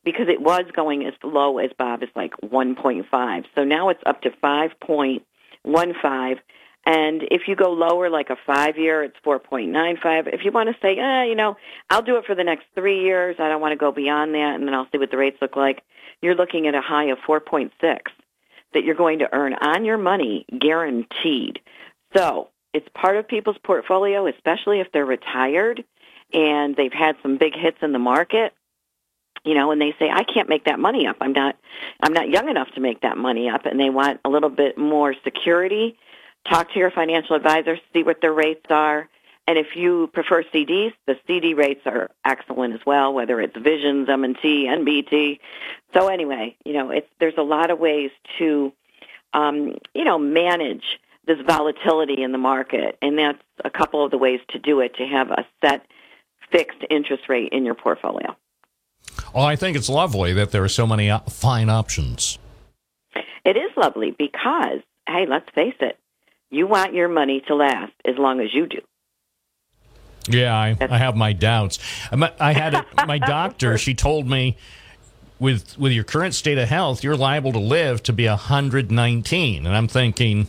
because 0.04 0.28
it 0.28 0.42
was 0.42 0.66
going 0.74 1.06
as 1.06 1.14
low 1.24 1.60
as 1.60 1.72
Bob 1.78 2.04
is 2.04 2.10
like 2.16 2.34
1.5. 2.44 3.46
So 3.56 3.64
now 3.64 3.90
it's 3.90 4.02
up 4.06 4.22
to 4.24 4.32
5.15. 4.32 6.40
And 6.86 7.24
if 7.30 7.48
you 7.48 7.56
go 7.56 7.72
lower, 7.72 8.10
like 8.10 8.30
a 8.32 8.38
five 8.46 8.78
year, 8.78 9.04
it's 9.04 9.18
4.95. 9.24 10.34
If 10.34 10.44
you 10.44 10.52
want 10.52 10.70
to 10.70 10.76
say, 10.82 10.98
eh, 10.98 11.26
you 11.26 11.36
know, 11.36 11.56
I'll 11.90 12.02
do 12.02 12.18
it 12.18 12.26
for 12.26 12.34
the 12.34 12.44
next 12.44 12.66
three 12.74 13.02
years. 13.02 13.36
I 13.40 13.50
don't 13.50 13.62
want 13.62 13.74
to 13.74 13.78
go 13.78 13.92
beyond 13.92 14.34
that, 14.34 14.56
and 14.56 14.68
then 14.68 14.74
I'll 14.74 14.88
see 14.92 14.98
what 14.98 15.12
the 15.12 15.18
rates 15.18 15.38
look 15.42 15.56
like. 15.56 15.84
You're 16.22 16.36
looking 16.36 16.68
at 16.68 16.76
a 16.76 16.82
high 16.82 17.06
of 17.06 17.20
4.6 17.20 17.72
that 18.74 18.84
you're 18.84 18.96
going 18.96 19.20
to 19.20 19.34
earn 19.34 19.54
on 19.54 19.86
your 19.86 19.98
money, 19.98 20.46
guaranteed. 20.58 21.60
So 22.16 22.50
it's 22.74 22.88
part 22.96 23.18
of 23.18 23.28
people's 23.28 23.58
portfolio, 23.64 24.26
especially 24.28 24.80
if 24.80 24.92
they're 24.92 25.06
retired 25.06 25.84
and 26.34 26.76
they've 26.76 26.94
had 26.94 27.18
some 27.22 27.38
big 27.38 27.54
hits 27.56 27.78
in 27.82 27.92
the 27.92 28.00
market 28.00 28.54
you 29.44 29.56
know, 29.56 29.72
and 29.72 29.82
they 29.82 29.96
say, 29.98 30.10
I 30.10 30.24
can't 30.24 30.50
make 30.50 30.66
that 30.66 30.80
money 30.80 31.08
up. 31.08 31.18
I'm 31.20 31.34
not, 31.34 31.56
I'm 32.02 32.14
not 32.14 32.30
young 32.30 32.50
enough 32.50 32.70
to 32.76 32.82
make 32.82 33.02
that 33.02 33.18
money 33.18 33.50
up, 33.50 33.66
and 33.66 33.80
they 33.80 33.90
want 33.90 34.20
a 34.24 34.30
little 34.30 34.50
bit 34.50 34.78
more 34.78 35.16
security. 35.24 35.98
Talk 36.50 36.74
to 36.74 36.80
your 36.80 36.92
financial 36.92 37.36
advisor, 37.36 37.78
see 37.94 38.04
what 38.04 38.22
their 38.22 38.34
rates 38.34 38.66
are, 38.70 39.08
and 39.48 39.58
if 39.58 39.76
you 39.76 40.10
prefer 40.14 40.44
CDs, 40.44 40.94
the 41.08 41.18
CD 41.28 41.54
rates 41.54 41.82
are 41.86 42.10
excellent 42.24 42.74
as 42.74 42.80
well. 42.86 43.14
Whether 43.14 43.42
it's 43.42 43.58
Visions, 43.58 44.08
M&T, 44.08 44.68
NBT. 44.68 45.40
So 45.94 46.08
anyway, 46.08 46.56
you 46.64 46.74
know, 46.74 46.92
it's 46.92 47.10
there's 47.20 47.38
a 47.38 47.44
lot 47.44 47.72
of 47.72 47.80
ways 47.80 48.12
to, 48.38 48.72
um, 49.34 49.78
you 49.94 50.04
know, 50.04 50.18
manage 50.18 51.00
this 51.26 51.40
volatility 51.46 52.24
in 52.24 52.32
the 52.32 52.38
market, 52.38 52.98
and 53.02 53.18
that's 53.18 53.42
a 53.66 53.70
couple 53.70 54.06
of 54.06 54.12
the 54.12 54.18
ways 54.18 54.40
to 54.50 54.60
do 54.60 54.80
it. 54.80 54.96
To 54.96 55.06
have 55.06 55.32
a 55.32 55.46
set 55.60 55.86
fixed 56.52 56.84
interest 56.90 57.28
rate 57.28 57.52
in 57.52 57.66
your 57.66 57.76
portfolio. 57.76 58.36
Well, 59.34 59.46
I 59.46 59.56
think 59.56 59.76
it's 59.76 59.90
lovely 59.90 60.34
that 60.34 60.52
there 60.52 60.64
are 60.64 60.70
so 60.70 60.86
many 60.86 61.12
fine 61.30 61.70
options. 61.70 62.38
It 63.44 63.58
is 63.58 63.72
lovely 63.76 64.12
because, 64.12 64.82
hey, 65.08 65.26
let's 65.28 65.50
face 65.56 65.76
it, 65.80 65.98
you 66.52 66.68
want 66.68 66.94
your 66.94 67.08
money 67.08 67.42
to 67.48 67.56
last 67.56 67.94
as 68.06 68.16
long 68.18 68.40
as 68.42 68.54
you 68.54 68.68
do. 68.68 68.82
Yeah, 70.30 70.56
I, 70.56 70.78
I 70.80 70.98
have 70.98 71.16
my 71.16 71.34
doubts. 71.34 71.80
I'm- 72.12 72.22
had 72.22 72.76
a, 72.76 72.86
my 73.08 73.18
doctor. 73.38 73.78
She 73.78 73.96
told 73.96 74.28
me, 74.28 74.58
with 75.40 75.78
with 75.80 75.92
your 75.92 76.04
current 76.04 76.36
state 76.36 76.60
of 76.60 76.68
health, 76.68 77.04
you're 77.04 77.18
liable 77.18 77.52
to 77.54 77.60
live 77.60 78.04
to 78.04 78.14
be 78.14 78.28
119. 78.28 79.66
And 79.66 79.76
I'm 79.76 79.88
thinking, 79.88 80.48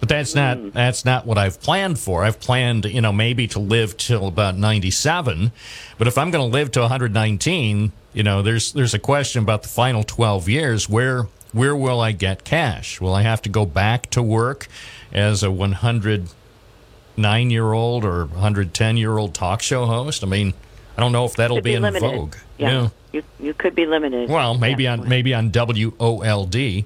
but 0.00 0.08
that's 0.08 0.34
not 0.34 0.58
hmm. 0.58 0.70
that's 0.70 1.04
not 1.04 1.26
what 1.26 1.38
I've 1.38 1.60
planned 1.60 2.00
for. 2.00 2.24
I've 2.24 2.40
planned, 2.40 2.86
you 2.86 3.00
know, 3.00 3.12
maybe 3.12 3.46
to 3.48 3.60
live 3.60 3.96
till 3.96 4.26
about 4.26 4.56
97. 4.56 5.52
But 5.96 6.08
if 6.08 6.18
I'm 6.18 6.32
going 6.32 6.50
to 6.50 6.52
live 6.52 6.72
to 6.72 6.80
119, 6.80 7.92
you 8.12 8.22
know, 8.24 8.42
there's 8.42 8.72
there's 8.72 8.94
a 8.94 8.98
question 8.98 9.44
about 9.44 9.62
the 9.62 9.68
final 9.68 10.02
12 10.02 10.48
years. 10.48 10.88
Where 10.88 11.28
where 11.52 11.76
will 11.76 12.00
I 12.00 12.12
get 12.12 12.44
cash? 12.44 13.00
Will 13.00 13.14
I 13.14 13.22
have 13.22 13.42
to 13.42 13.48
go 13.48 13.66
back 13.66 14.10
to 14.10 14.22
work 14.22 14.68
as 15.12 15.42
a 15.42 15.50
109 15.50 17.50
year 17.50 17.72
old 17.72 18.04
or 18.04 18.26
110 18.26 18.96
year 18.96 19.18
old 19.18 19.34
talk 19.34 19.62
show 19.62 19.86
host? 19.86 20.24
I 20.24 20.26
mean, 20.26 20.54
I 20.96 21.00
don't 21.00 21.12
know 21.12 21.24
if 21.24 21.34
that'll 21.36 21.58
be, 21.58 21.62
be 21.70 21.74
in 21.74 21.82
limited. 21.82 22.10
vogue. 22.10 22.34
Yeah. 22.58 22.88
You 23.12 23.22
you 23.38 23.52
could 23.52 23.74
be 23.74 23.84
limited. 23.86 24.30
Well, 24.30 24.56
maybe 24.56 24.88
on 24.88 25.06
maybe 25.08 25.34
on 25.34 25.50
WOLD. 25.52 26.56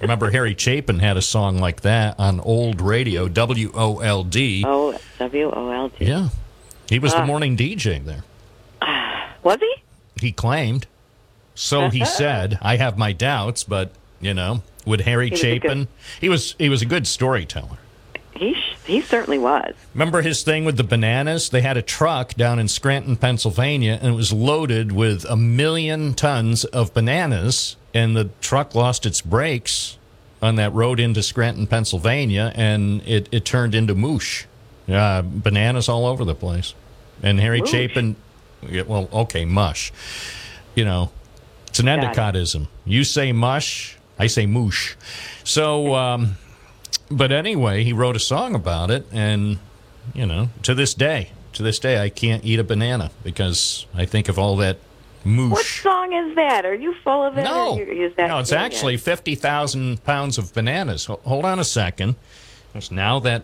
Remember 0.00 0.30
Harry 0.30 0.54
Chapin 0.56 1.00
had 1.00 1.18
a 1.18 1.22
song 1.22 1.58
like 1.58 1.82
that 1.82 2.18
on 2.18 2.40
old 2.40 2.80
radio, 2.80 3.28
WOLD. 3.28 4.36
Oh, 4.64 4.98
W 5.18 5.50
O 5.52 5.70
L 5.70 5.88
D. 5.90 6.06
Yeah. 6.06 6.28
He 6.88 6.98
was 6.98 7.12
the 7.12 7.20
Ah. 7.20 7.26
morning 7.26 7.56
DJ 7.56 8.02
there. 8.04 8.24
Was 9.42 9.58
he? 9.60 9.74
He 10.20 10.32
claimed. 10.32 10.86
So 11.60 11.90
he 11.90 12.04
said, 12.20 12.58
I 12.62 12.76
have 12.76 12.96
my 12.96 13.12
doubts, 13.12 13.64
but 13.64 13.92
you 14.20 14.34
know, 14.34 14.62
would 14.86 15.02
Harry 15.02 15.26
He 15.26 15.30
was 15.32 15.40
good- 15.40 15.62
Chapin 15.62 15.88
he 16.20 16.28
was 16.28 16.54
he 16.58 16.68
was 16.68 16.82
a 16.82 16.86
good 16.86 17.06
storyteller. 17.06 17.78
He 18.34 18.56
he 18.86 19.02
certainly 19.02 19.38
was. 19.38 19.74
Remember 19.94 20.22
his 20.22 20.42
thing 20.42 20.64
with 20.64 20.76
the 20.78 20.84
bananas? 20.84 21.50
They 21.50 21.60
had 21.60 21.76
a 21.76 21.82
truck 21.82 22.34
down 22.34 22.58
in 22.58 22.68
Scranton, 22.68 23.16
Pennsylvania, 23.16 23.98
and 24.00 24.14
it 24.14 24.16
was 24.16 24.32
loaded 24.32 24.92
with 24.92 25.24
a 25.28 25.36
million 25.36 26.14
tons 26.14 26.64
of 26.64 26.94
bananas. 26.94 27.76
And 27.92 28.16
the 28.16 28.30
truck 28.40 28.74
lost 28.74 29.04
its 29.04 29.20
brakes 29.20 29.98
on 30.40 30.54
that 30.56 30.72
road 30.72 30.98
into 31.00 31.22
Scranton, 31.22 31.66
Pennsylvania, 31.66 32.52
and 32.54 33.02
it, 33.06 33.28
it 33.32 33.44
turned 33.44 33.74
into 33.74 33.94
moosh. 33.94 34.44
Uh, 34.88 35.22
bananas 35.22 35.88
all 35.88 36.06
over 36.06 36.24
the 36.24 36.34
place. 36.34 36.72
And 37.22 37.40
Harry 37.40 37.60
Moosh? 37.60 37.70
Chapin, 37.70 38.16
well, 38.86 39.08
okay, 39.12 39.44
mush. 39.44 39.92
You 40.74 40.84
know, 40.84 41.10
it's 41.70 41.78
an 41.78 41.86
Got 41.86 42.34
it. 42.36 42.56
You 42.84 43.04
say 43.04 43.32
mush, 43.32 43.96
I 44.18 44.26
say 44.26 44.44
moosh. 44.46 44.94
So, 45.44 45.94
um, 45.94 46.36
but 47.10 47.32
anyway, 47.32 47.84
he 47.84 47.92
wrote 47.92 48.16
a 48.16 48.20
song 48.20 48.54
about 48.54 48.90
it, 48.90 49.06
and 49.12 49.58
you 50.12 50.26
know, 50.26 50.50
to 50.64 50.74
this 50.74 50.94
day, 50.94 51.30
to 51.54 51.62
this 51.62 51.78
day, 51.78 52.02
I 52.02 52.08
can't 52.08 52.44
eat 52.44 52.58
a 52.58 52.64
banana 52.64 53.10
because 53.24 53.86
I 53.94 54.04
think 54.04 54.28
of 54.28 54.38
all 54.38 54.56
that 54.56 54.78
Moosh. 55.24 55.50
What 55.52 55.66
song 55.66 56.12
is 56.14 56.34
that? 56.36 56.64
Are 56.64 56.74
you 56.74 56.94
full 57.04 57.22
of 57.22 57.36
it? 57.36 57.42
No, 57.44 57.74
or 57.74 57.78
you- 57.84 58.06
is 58.06 58.14
that 58.16 58.28
no, 58.28 58.38
it's 58.38 58.52
actually 58.52 58.96
fifty 58.96 59.34
thousand 59.34 60.02
pounds 60.02 60.38
of 60.38 60.52
bananas. 60.54 61.04
Hold 61.06 61.44
on 61.44 61.58
a 61.58 61.64
second. 61.64 62.16
'Cause 62.72 62.90
Now 62.90 63.18
that 63.20 63.42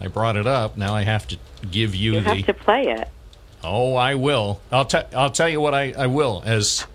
I 0.00 0.06
brought 0.06 0.36
it 0.36 0.46
up, 0.46 0.76
now 0.76 0.94
I 0.94 1.02
have 1.02 1.26
to 1.28 1.36
give 1.70 1.94
you, 1.96 2.12
You 2.14 2.20
the. 2.20 2.34
have 2.34 2.46
to 2.46 2.54
play 2.54 2.84
it. 2.88 3.08
Oh, 3.64 3.96
I 3.96 4.14
will. 4.14 4.60
I'll 4.70 4.84
tell. 4.84 5.04
I'll 5.16 5.30
tell 5.30 5.48
you 5.48 5.60
what 5.60 5.74
I, 5.74 5.92
I 5.98 6.06
will 6.06 6.42
as 6.46 6.86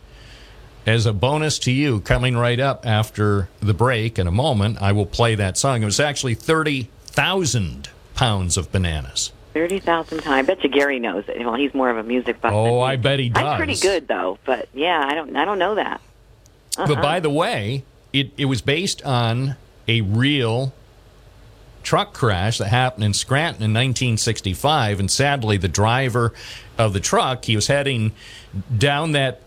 as 0.86 1.06
a 1.06 1.14
bonus 1.14 1.60
to 1.60 1.72
you. 1.72 2.00
Coming 2.02 2.38
right 2.38 2.60
up 2.60 2.86
after 2.86 3.50
the 3.60 3.74
break 3.74 4.18
in 4.18 4.28
a 4.28 4.32
moment, 4.32 4.82
I 4.82 4.92
will 4.92 5.06
play 5.06 5.36
that 5.36 5.58
song. 5.58 5.82
It 5.82 5.86
was 5.86 6.00
actually 6.00 6.36
thirty 6.36 6.90
thousand 7.04 7.90
pounds 8.16 8.58
of 8.58 8.72
bananas. 8.72 9.32
Thirty 9.54 9.80
thousand 9.80 10.20
times. 10.20 10.28
I 10.34 10.42
bet 10.42 10.64
you 10.64 10.70
Gary 10.70 11.00
knows 11.00 11.26
it. 11.28 11.40
Well, 11.40 11.56
he's 11.56 11.74
more 11.74 11.90
of 11.90 11.98
a 11.98 12.04
music 12.04 12.42
buff. 12.42 12.54
Oh. 12.54 12.82
I 12.82 12.96
bet 12.96 13.20
he 13.20 13.30
does. 13.30 13.44
I'm 13.44 13.58
pretty 13.58 13.76
good 13.76 14.08
though, 14.08 14.38
but 14.46 14.70
yeah, 14.74 15.06
I 15.06 15.14
don't. 15.14 15.36
I 15.36 15.46
don't 15.46 15.60
know 15.60 15.76
that. 15.76 16.02
But 16.78 17.02
by 17.02 17.16
uh-uh. 17.16 17.20
the 17.22 17.30
way, 17.30 17.84
it, 18.14 18.32
it 18.38 18.46
was 18.46 18.62
based 18.62 19.04
on 19.04 19.56
a 19.88 20.02
real 20.02 20.74
truck 21.84 22.14
crash 22.14 22.60
that 22.60 22.68
happened 22.68 23.04
in 23.04 23.14
Scranton 23.14 23.64
in 23.64 23.74
1965. 23.74 25.00
And 25.00 25.12
sadly, 25.12 25.58
the 25.58 25.68
driver 25.68 26.34
of 26.78 26.94
the 26.94 27.00
truck, 27.00 27.46
he 27.46 27.56
was 27.56 27.68
heading 27.68 28.14
down 28.78 29.12
that 29.14 29.42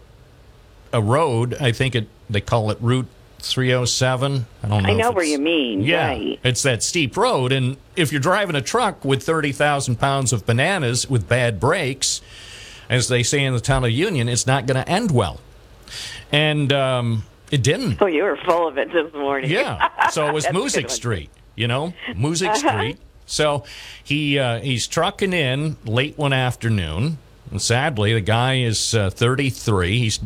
a 0.94 1.02
road. 1.02 1.54
I 1.60 1.72
think 1.72 1.94
it 1.94 2.08
they 2.30 2.40
call 2.40 2.70
it 2.70 2.78
Route 2.80 3.06
307. 3.40 4.46
I 4.62 4.68
don't 4.68 4.82
know. 4.82 4.88
I 4.88 4.92
know 4.94 5.10
where 5.12 5.24
you 5.24 5.38
mean. 5.38 5.82
Yeah, 5.82 6.08
Right. 6.08 6.38
it's 6.42 6.62
that 6.62 6.82
steep 6.82 7.16
road, 7.16 7.52
and 7.52 7.76
if 7.96 8.10
you're 8.12 8.20
driving 8.20 8.56
a 8.56 8.62
truck 8.62 9.04
with 9.04 9.22
30,000 9.22 9.96
pounds 10.00 10.32
of 10.32 10.46
bananas 10.46 11.08
with 11.10 11.28
bad 11.28 11.60
brakes, 11.60 12.22
as 12.88 13.08
they 13.08 13.22
say 13.22 13.44
in 13.44 13.52
the 13.52 13.60
town 13.60 13.84
of 13.84 13.90
Union, 13.90 14.28
it's 14.28 14.46
not 14.46 14.66
going 14.66 14.82
to 14.82 14.88
end 14.88 15.10
well. 15.10 15.40
And 16.32 16.72
um, 16.72 17.24
it 17.50 17.62
didn't. 17.62 18.00
Oh, 18.00 18.06
you 18.06 18.22
were 18.22 18.38
full 18.44 18.66
of 18.68 18.78
it 18.78 18.92
this 18.92 19.12
morning. 19.12 19.50
Yeah. 19.50 20.08
So 20.08 20.26
it 20.26 20.32
was 20.38 20.46
Moosic. 20.46 20.78
Uh-huh. 20.84 20.88
Street, 20.88 21.30
you 21.54 21.68
know, 21.68 21.92
Moosic 22.10 22.56
Street. 22.56 22.98
So 23.26 23.64
he 24.02 24.38
uh, 24.38 24.60
he's 24.60 24.86
trucking 24.86 25.32
in 25.32 25.76
late 25.84 26.16
one 26.18 26.32
afternoon. 26.32 27.18
And 27.50 27.60
sadly, 27.62 28.12
the 28.14 28.20
guy 28.20 28.58
is 28.60 28.94
uh, 28.94 29.10
33. 29.10 29.98
He's 29.98 30.18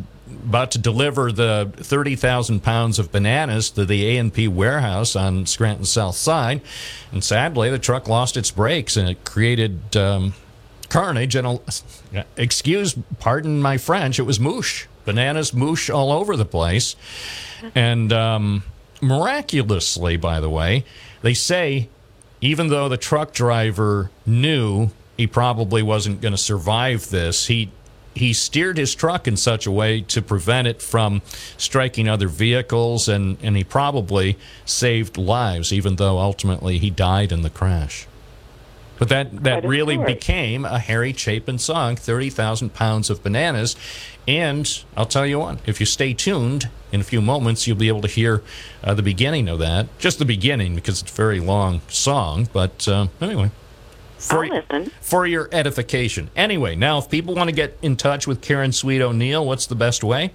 about 0.45 0.71
to 0.71 0.77
deliver 0.77 1.31
the 1.31 1.71
30,000 1.77 2.61
pounds 2.61 2.99
of 2.99 3.11
bananas 3.11 3.69
to 3.71 3.85
the 3.85 4.17
A&P 4.17 4.47
warehouse 4.47 5.15
on 5.15 5.45
Scranton 5.45 5.85
South 5.85 6.15
Side. 6.15 6.61
And 7.11 7.23
sadly, 7.23 7.69
the 7.69 7.79
truck 7.79 8.07
lost 8.07 8.37
its 8.37 8.51
brakes 8.51 8.97
and 8.97 9.09
it 9.09 9.25
created 9.25 9.95
um, 9.97 10.33
carnage. 10.89 11.35
And, 11.35 11.47
a, 11.47 12.25
excuse, 12.37 12.97
pardon 13.19 13.61
my 13.61 13.77
French, 13.77 14.19
it 14.19 14.23
was 14.23 14.39
moosh. 14.39 14.87
Bananas 15.05 15.53
moosh 15.53 15.89
all 15.89 16.11
over 16.11 16.35
the 16.35 16.45
place. 16.45 16.95
And 17.75 18.13
um, 18.13 18.63
miraculously, 19.01 20.17
by 20.17 20.39
the 20.39 20.49
way, 20.49 20.85
they 21.21 21.33
say 21.33 21.89
even 22.41 22.69
though 22.69 22.87
the 22.87 22.97
truck 22.97 23.33
driver 23.33 24.11
knew 24.25 24.89
he 25.17 25.27
probably 25.27 25.83
wasn't 25.83 26.21
going 26.21 26.31
to 26.31 26.37
survive 26.37 27.09
this, 27.09 27.47
he 27.47 27.69
he 28.19 28.33
steered 28.33 28.77
his 28.77 28.93
truck 28.93 29.27
in 29.27 29.37
such 29.37 29.65
a 29.65 29.71
way 29.71 30.01
to 30.01 30.21
prevent 30.21 30.67
it 30.67 30.81
from 30.81 31.21
striking 31.57 32.07
other 32.07 32.27
vehicles, 32.27 33.07
and, 33.07 33.37
and 33.41 33.55
he 33.57 33.63
probably 33.63 34.37
saved 34.65 35.17
lives, 35.17 35.73
even 35.73 35.95
though 35.95 36.19
ultimately 36.19 36.77
he 36.77 36.89
died 36.89 37.31
in 37.31 37.41
the 37.41 37.49
crash. 37.49 38.07
But 38.97 39.07
that, 39.07 39.43
that 39.43 39.63
really 39.63 39.95
story. 39.95 40.13
became 40.13 40.65
a 40.65 40.77
Harry 40.77 41.13
Chapin 41.13 41.57
song, 41.57 41.95
30,000 41.95 42.73
Pounds 42.73 43.09
of 43.09 43.23
Bananas. 43.23 43.77
And 44.27 44.83
I'll 44.97 45.05
tell 45.05 45.25
you 45.25 45.39
what, 45.39 45.59
if 45.65 45.79
you 45.79 45.85
stay 45.85 46.13
tuned, 46.13 46.69
in 46.91 46.99
a 46.99 47.03
few 47.05 47.21
moments 47.21 47.65
you'll 47.65 47.77
be 47.77 47.87
able 47.87 48.01
to 48.01 48.09
hear 48.09 48.43
uh, 48.83 48.93
the 48.93 49.01
beginning 49.01 49.47
of 49.47 49.59
that. 49.59 49.87
Just 49.99 50.19
the 50.19 50.25
beginning, 50.25 50.75
because 50.75 51.01
it's 51.01 51.11
a 51.11 51.15
very 51.15 51.39
long 51.39 51.81
song. 51.87 52.49
But 52.51 52.87
uh, 52.87 53.07
anyway. 53.21 53.51
For, 54.19 54.49
for 55.01 55.25
your 55.25 55.47
edification. 55.51 56.29
Anyway, 56.35 56.75
now 56.75 56.97
if 56.97 57.09
people 57.09 57.35
want 57.35 57.49
to 57.49 57.55
get 57.55 57.77
in 57.81 57.95
touch 57.95 58.27
with 58.27 58.41
Karen 58.41 58.73
Sweet 58.73 59.01
O'Neill, 59.01 59.45
what's 59.45 59.65
the 59.65 59.75
best 59.75 60.03
way? 60.03 60.33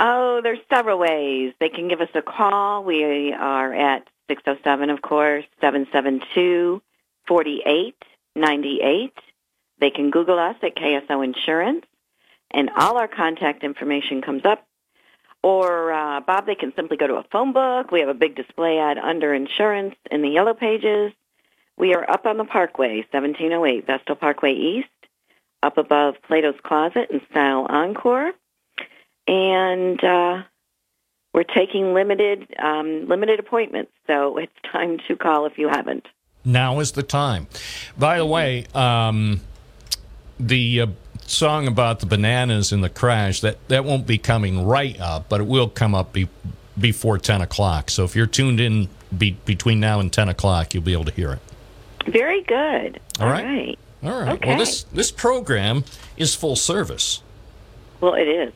Oh, 0.00 0.40
there's 0.42 0.58
several 0.68 0.98
ways. 0.98 1.54
They 1.60 1.68
can 1.68 1.88
give 1.88 2.00
us 2.00 2.08
a 2.14 2.22
call. 2.22 2.82
We 2.82 3.32
are 3.32 3.72
at 3.72 4.08
607, 4.28 4.90
of 4.90 5.00
course, 5.02 5.44
772 5.60 6.82
4898. 7.26 9.12
They 9.80 9.90
can 9.90 10.10
Google 10.10 10.38
us 10.38 10.56
at 10.62 10.76
KSO 10.76 11.24
Insurance, 11.24 11.84
and 12.50 12.70
all 12.76 12.96
our 12.96 13.08
contact 13.08 13.64
information 13.64 14.22
comes 14.22 14.44
up. 14.44 14.66
Or, 15.42 15.92
uh, 15.92 16.20
Bob, 16.20 16.46
they 16.46 16.54
can 16.54 16.72
simply 16.74 16.96
go 16.96 17.06
to 17.06 17.16
a 17.16 17.24
phone 17.30 17.52
book. 17.52 17.90
We 17.90 18.00
have 18.00 18.08
a 18.08 18.14
big 18.14 18.34
display 18.34 18.78
ad 18.78 18.98
under 18.98 19.34
insurance 19.34 19.94
in 20.10 20.22
the 20.22 20.28
yellow 20.28 20.54
pages. 20.54 21.12
We 21.76 21.94
are 21.94 22.08
up 22.08 22.26
on 22.26 22.36
the 22.36 22.44
Parkway, 22.44 23.04
1708 23.10 23.86
Vestal 23.86 24.16
Parkway 24.16 24.52
East, 24.52 24.88
up 25.62 25.78
above 25.78 26.14
Plato's 26.26 26.54
Closet 26.62 27.10
and 27.10 27.20
Style 27.30 27.66
Encore 27.68 28.32
and 29.26 30.02
uh, 30.02 30.42
we're 31.32 31.44
taking 31.44 31.94
limited 31.94 32.54
um, 32.58 33.06
limited 33.08 33.40
appointments. 33.40 33.92
So 34.06 34.38
it's 34.38 34.52
time 34.70 34.98
to 35.08 35.16
call 35.16 35.46
if 35.46 35.58
you 35.58 35.68
haven't. 35.68 36.06
Now 36.44 36.80
is 36.80 36.92
the 36.92 37.02
time. 37.02 37.46
By 37.96 38.18
the 38.18 38.26
way, 38.26 38.66
um, 38.74 39.40
the 40.38 40.82
uh, 40.82 40.86
song 41.26 41.66
about 41.66 42.00
the 42.00 42.06
bananas 42.06 42.70
in 42.70 42.82
the 42.82 42.90
crash 42.90 43.40
that 43.40 43.66
that 43.68 43.84
won't 43.84 44.06
be 44.06 44.18
coming 44.18 44.66
right 44.66 44.98
up, 45.00 45.28
but 45.28 45.40
it 45.40 45.46
will 45.46 45.68
come 45.68 45.94
up 45.94 46.12
be, 46.12 46.28
before 46.78 47.18
ten 47.18 47.40
o'clock. 47.40 47.90
So 47.90 48.04
if 48.04 48.14
you're 48.14 48.26
tuned 48.26 48.60
in 48.60 48.88
be, 49.16 49.32
between 49.44 49.80
now 49.80 50.00
and 50.00 50.12
ten 50.12 50.28
o'clock, 50.28 50.74
you'll 50.74 50.82
be 50.82 50.92
able 50.92 51.06
to 51.06 51.12
hear 51.12 51.32
it. 51.32 51.40
Very 52.06 52.42
good. 52.42 53.00
All 53.20 53.28
right. 53.28 53.44
right. 53.44 53.78
All 54.02 54.10
right. 54.10 54.24
Well, 54.26 54.34
Okay. 54.34 54.56
this 54.58 54.82
this 54.84 55.10
program 55.10 55.84
is 56.16 56.34
full 56.34 56.56
service. 56.56 57.22
Well, 58.00 58.14
it 58.14 58.28
is. 58.28 58.52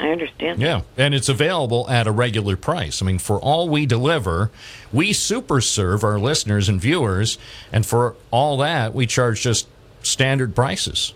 I 0.00 0.08
understand. 0.10 0.60
Yeah, 0.60 0.82
and 0.98 1.14
it's 1.14 1.28
available 1.28 1.88
at 1.88 2.06
a 2.08 2.10
regular 2.12 2.56
price. 2.56 3.00
I 3.00 3.06
mean, 3.06 3.18
for 3.20 3.38
all 3.38 3.68
we 3.68 3.86
deliver, 3.86 4.50
we 4.92 5.12
super 5.12 5.60
serve 5.60 6.02
our 6.02 6.18
listeners 6.18 6.68
and 6.68 6.80
viewers, 6.80 7.38
and 7.72 7.86
for 7.86 8.16
all 8.32 8.56
that, 8.58 8.94
we 8.94 9.06
charge 9.06 9.42
just 9.42 9.68
standard 10.02 10.56
prices. 10.56 11.14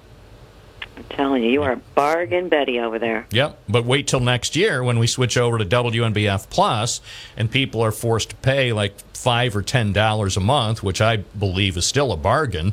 I'm 0.97 1.05
telling 1.11 1.43
you, 1.43 1.51
you 1.51 1.63
are 1.63 1.73
a 1.73 1.77
bargain 1.95 2.49
Betty 2.49 2.81
over 2.81 2.99
there. 2.99 3.27
Yep, 3.31 3.59
but 3.69 3.85
wait 3.85 4.07
till 4.07 4.21
next 4.21 4.57
year 4.57 4.83
when 4.83 4.99
we 4.99 5.07
switch 5.07 5.37
over 5.37 5.59
to 5.59 5.65
WNBF 5.65 6.49
Plus, 6.49 7.01
and 7.37 7.51
people 7.51 7.83
are 7.83 7.93
forced 7.93 8.31
to 8.31 8.37
pay 8.37 8.73
like 8.73 8.99
five 9.15 9.55
or 9.55 9.63
ten 9.63 9.93
dollars 9.93 10.37
a 10.37 10.41
month, 10.41 10.83
which 10.83 11.01
I 11.01 11.19
believe 11.19 11.77
is 11.77 11.87
still 11.87 12.13
a 12.13 12.17
bargain. 12.17 12.73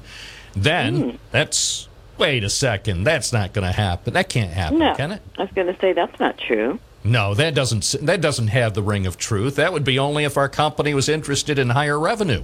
Then 0.56 1.02
hmm. 1.02 1.16
that's 1.32 1.88
wait 2.18 2.44
a 2.44 2.50
second, 2.50 3.04
that's 3.04 3.34
not 3.34 3.54
going 3.54 3.68
to 3.68 3.74
happen. 3.74 4.14
That 4.14 4.30
can't 4.30 4.52
happen, 4.52 4.80
No, 4.80 4.94
can 4.96 5.12
it? 5.12 5.22
I 5.38 5.42
was 5.44 5.52
going 5.52 5.68
to 5.68 5.78
say 5.80 5.94
that's 5.94 6.20
not 6.20 6.38
true. 6.38 6.80
No, 7.04 7.34
that 7.34 7.54
doesn't 7.54 7.96
that 8.02 8.22
doesn't 8.22 8.48
have 8.48 8.74
the 8.74 8.84
ring 8.84 9.06
of 9.06 9.18
truth. 9.18 9.58
That 9.58 9.74
would 9.74 9.84
be 9.84 10.00
only 10.00 10.24
if 10.24 10.38
our 10.38 10.48
company 10.48 10.94
was 10.94 11.10
interested 11.10 11.60
in 11.60 11.72
higher 11.72 12.00
revenue. 12.00 12.44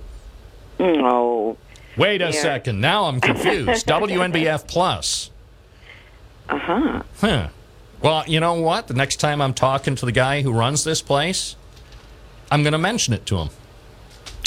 No. 0.80 1.58
Wait 1.98 2.22
a 2.22 2.26
Yeah. 2.26 2.32
second. 2.32 2.82
Now 2.82 3.06
I'm 3.06 3.22
confused. 3.22 3.88
WNBF 3.88 4.68
Plus. 4.68 5.32
Uh 6.50 6.58
huh. 6.58 7.04
Huh. 7.20 7.50
Well, 8.02 8.24
you 8.28 8.40
know 8.40 8.54
what? 8.54 8.88
The 8.88 8.94
next 8.94 9.18
time 9.18 9.42
I'm 9.42 9.54
talking 9.54 9.96
to 9.96 10.06
the 10.06 10.12
guy 10.12 10.42
who 10.42 10.52
runs 10.54 10.84
this 10.84 11.02
place, 11.02 11.56
I'm 12.52 12.64
going 12.64 12.74
to 12.74 12.80
mention 12.80 13.14
it 13.14 13.26
to 13.28 13.38
him. 13.38 13.50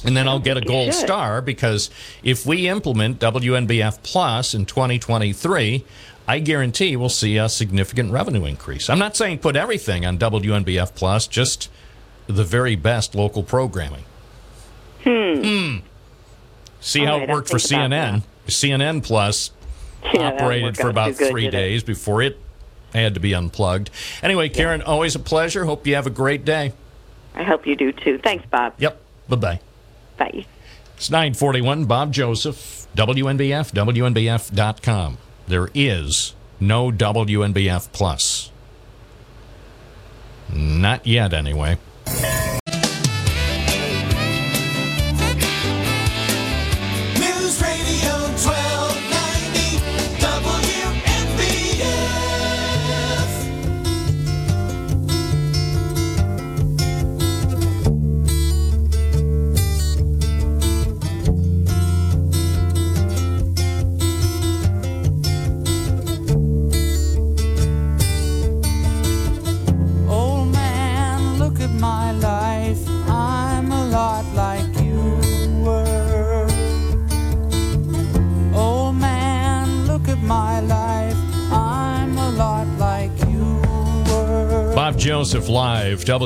And 0.04 0.16
then 0.16 0.26
I'll 0.26 0.40
get 0.40 0.56
a 0.56 0.60
gold 0.60 0.94
star 0.94 1.40
because 1.40 1.88
if 2.24 2.44
we 2.44 2.68
implement 2.68 3.20
WNBF 3.20 4.02
Plus 4.02 4.52
in 4.52 4.66
2023, 4.66 5.84
I 6.26 6.38
guarantee 6.40 6.96
we'll 6.96 7.08
see 7.08 7.36
a 7.36 7.48
significant 7.48 8.10
revenue 8.10 8.44
increase. 8.44 8.90
I'm 8.90 8.98
not 8.98 9.16
saying 9.16 9.38
put 9.38 9.54
everything 9.54 10.04
on 10.04 10.18
WNBF 10.18 10.94
Plus, 10.96 11.28
just 11.28 11.68
the 12.26 12.42
very 12.42 12.74
best 12.74 13.14
local 13.14 13.44
programming. 13.44 14.04
Hmm. 15.04 15.78
See 16.80 17.00
All 17.00 17.06
how 17.06 17.12
right, 17.18 17.22
it 17.22 17.30
I'll 17.30 17.36
worked 17.36 17.48
for 17.48 17.58
CNN. 17.58 18.22
CNN 18.48 19.04
Plus 19.04 19.52
Yeah, 20.14 20.32
operated 20.32 20.76
for 20.76 20.88
about 20.90 21.16
good, 21.16 21.30
three 21.30 21.44
did 21.44 21.54
it? 21.54 21.56
days 21.58 21.82
before 21.82 22.22
it 22.22 22.38
had 22.92 23.14
to 23.14 23.20
be 23.20 23.34
unplugged. 23.34 23.88
Anyway, 24.22 24.48
Karen, 24.48 24.82
always 24.82 25.14
a 25.14 25.18
pleasure. 25.18 25.64
Hope 25.64 25.86
you 25.86 25.94
have 25.94 26.06
a 26.06 26.10
great 26.10 26.44
day. 26.44 26.72
I 27.34 27.44
hope 27.44 27.66
you 27.66 27.76
do 27.76 27.92
too. 27.92 28.18
Thanks, 28.18 28.44
Bob. 28.50 28.74
Yep. 28.78 29.00
Bye 29.28 29.36
bye. 29.36 29.60
Bye. 30.18 30.46
It's 30.96 31.10
941. 31.10 31.86
Bob 31.86 32.12
Joseph, 32.12 32.86
WNBF, 32.94 33.72
WNBF.com. 33.72 35.18
There 35.48 35.70
is 35.74 36.34
no 36.60 36.90
WNBF 36.90 37.90
Plus. 37.92 38.50
Not 40.52 41.06
yet, 41.06 41.32
anyway. 41.32 41.78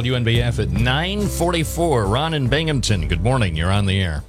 WNBF 0.03 0.63
at 0.63 0.69
944. 0.69 2.05
Ron 2.05 2.35
in 2.35 2.49
Binghamton, 2.49 3.09
good 3.09 3.23
morning. 3.23 3.57
You're 3.57 3.71
on 3.71 3.87
the 3.87 3.99
air. 3.99 4.25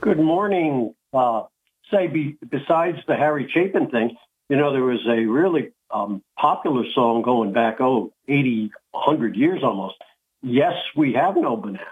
Good 0.00 0.18
morning. 0.18 0.92
Uh, 1.12 1.44
say, 1.92 2.08
be, 2.08 2.36
besides 2.50 2.98
the 3.06 3.14
Harry 3.14 3.48
Chapin 3.54 3.90
thing, 3.90 4.16
you 4.48 4.56
know, 4.56 4.72
there 4.72 4.82
was 4.82 5.06
a 5.06 5.24
really 5.24 5.70
um, 5.92 6.20
popular 6.36 6.82
song 6.96 7.22
going 7.22 7.52
back, 7.52 7.80
oh, 7.80 8.12
80, 8.26 8.72
100 8.90 9.36
years 9.36 9.62
almost. 9.62 9.94
Yes, 10.42 10.74
we 10.96 11.12
have 11.12 11.36
no 11.36 11.56
bananas. 11.56 11.86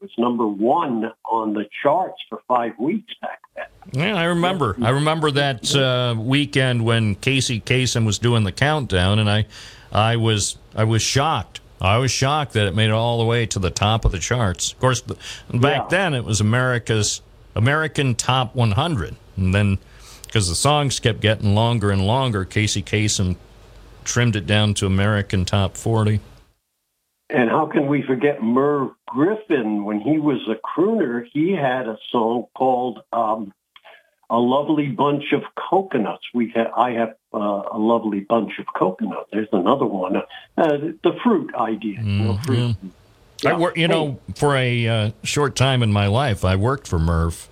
It 0.00 0.04
was 0.04 0.10
number 0.18 0.48
one 0.48 1.12
on 1.24 1.54
the 1.54 1.66
charts 1.80 2.20
for 2.28 2.40
five 2.48 2.72
weeks 2.76 3.14
back 3.22 3.38
then. 3.54 3.66
Yeah, 3.92 4.16
I 4.16 4.24
remember. 4.24 4.76
I 4.82 4.90
remember 4.90 5.30
that 5.30 5.74
uh, 5.76 6.16
weekend 6.18 6.84
when 6.84 7.14
Casey 7.14 7.60
Kasem 7.60 8.04
was 8.04 8.18
doing 8.18 8.42
the 8.42 8.52
countdown, 8.52 9.20
and 9.20 9.30
I, 9.30 9.46
I 9.92 10.16
was, 10.16 10.58
I 10.74 10.82
was 10.82 11.02
shocked. 11.02 11.60
I 11.80 11.98
was 11.98 12.10
shocked 12.10 12.52
that 12.54 12.66
it 12.66 12.74
made 12.74 12.86
it 12.88 12.92
all 12.92 13.18
the 13.18 13.24
way 13.24 13.46
to 13.46 13.58
the 13.58 13.70
top 13.70 14.04
of 14.04 14.12
the 14.12 14.18
charts. 14.18 14.72
Of 14.72 14.80
course, 14.80 15.00
back 15.02 15.12
Yeah. 15.52 15.86
then 15.90 16.14
it 16.14 16.24
was 16.24 16.40
America's 16.40 17.20
American 17.54 18.14
Top 18.14 18.54
100, 18.54 19.16
and 19.36 19.54
then 19.54 19.78
because 20.26 20.48
the 20.48 20.54
songs 20.54 20.98
kept 21.00 21.20
getting 21.20 21.54
longer 21.54 21.90
and 21.90 22.06
longer, 22.06 22.44
Casey 22.44 22.82
Kasem 22.82 23.36
trimmed 24.04 24.36
it 24.36 24.46
down 24.46 24.74
to 24.74 24.86
American 24.86 25.44
Top 25.44 25.76
40. 25.76 26.20
And 27.30 27.50
how 27.50 27.66
can 27.66 27.88
we 27.88 28.02
forget 28.02 28.42
Merv 28.42 28.90
Griffin? 29.06 29.84
When 29.84 30.00
he 30.00 30.18
was 30.18 30.38
a 30.48 30.54
crooner, 30.54 31.24
he 31.32 31.52
had 31.52 31.88
a 31.88 31.98
song 32.12 32.46
called 32.54 33.00
um, 33.12 33.52
"A 34.30 34.38
Lovely 34.38 34.88
Bunch 34.88 35.32
of 35.32 35.42
Coconuts." 35.56 36.24
We 36.32 36.52
ha- 36.54 36.70
I 36.76 36.92
have 36.92 37.14
uh, 37.36 37.68
a 37.72 37.78
lovely 37.78 38.20
bunch 38.20 38.58
of 38.58 38.66
coconut. 38.74 39.28
There's 39.30 39.48
another 39.52 39.86
one, 39.86 40.16
uh, 40.16 40.22
the 40.56 41.16
fruit 41.22 41.54
idea. 41.54 42.00
you 42.00 42.24
know, 42.24 42.38
fruit. 42.38 42.76
I 43.44 43.52
wor- 43.52 43.74
you 43.76 43.86
know, 43.86 44.18
for 44.34 44.56
a 44.56 44.88
uh, 44.88 45.10
short 45.22 45.54
time 45.54 45.82
in 45.82 45.92
my 45.92 46.06
life, 46.06 46.44
I 46.44 46.56
worked 46.56 46.88
for 46.88 46.98
Merv. 46.98 47.48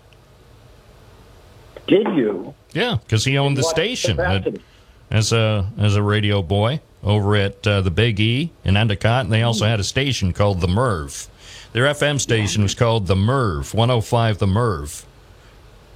Did 1.87 2.07
you? 2.14 2.55
Yeah, 2.72 2.97
because 3.03 3.24
he 3.24 3.37
owned 3.37 3.57
the 3.59 3.62
station 3.62 4.16
capacity? 4.16 4.62
as 5.11 5.32
a 5.32 5.70
as 5.78 5.97
a 5.97 6.03
radio 6.03 6.43
boy 6.43 6.80
over 7.03 7.37
at 7.37 7.66
uh, 7.66 7.82
the 7.82 7.91
Big 7.91 8.18
E 8.18 8.51
in 8.64 8.76
Endicott, 8.76 9.24
and 9.24 9.32
they 9.32 9.43
also 9.43 9.66
had 9.66 9.78
a 9.78 9.85
station 9.85 10.32
called 10.32 10.61
the 10.61 10.68
Merv. 10.68 11.28
Their 11.72 11.85
FM 11.85 12.20
station 12.20 12.62
was 12.62 12.74
called 12.74 13.07
the 13.07 13.16
Merv, 13.16 13.74
105 13.74 14.39
the 14.39 14.47
Merv. 14.47 15.05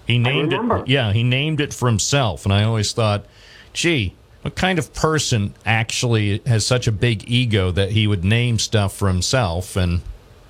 He 0.07 0.19
named 0.19 0.53
it. 0.53 0.89
Yeah, 0.89 1.13
he 1.13 1.23
named 1.23 1.61
it 1.61 1.73
for 1.73 1.87
himself, 1.87 2.45
and 2.45 2.53
I 2.53 2.65
always 2.65 2.93
thought, 2.93 3.27
gee. 3.73 4.15
What 4.43 4.55
kind 4.55 4.79
of 4.79 4.95
person 4.95 5.55
actually 5.67 6.39
has 6.47 6.65
such 6.65 6.87
a 6.87 6.93
big 6.93 7.29
ego 7.29 7.71
that 7.73 7.91
he 7.91 8.07
would 8.07 8.25
name 8.25 8.59
stuff 8.59 8.97
for 8.97 9.09
himself? 9.09 9.77
And 9.77 10.01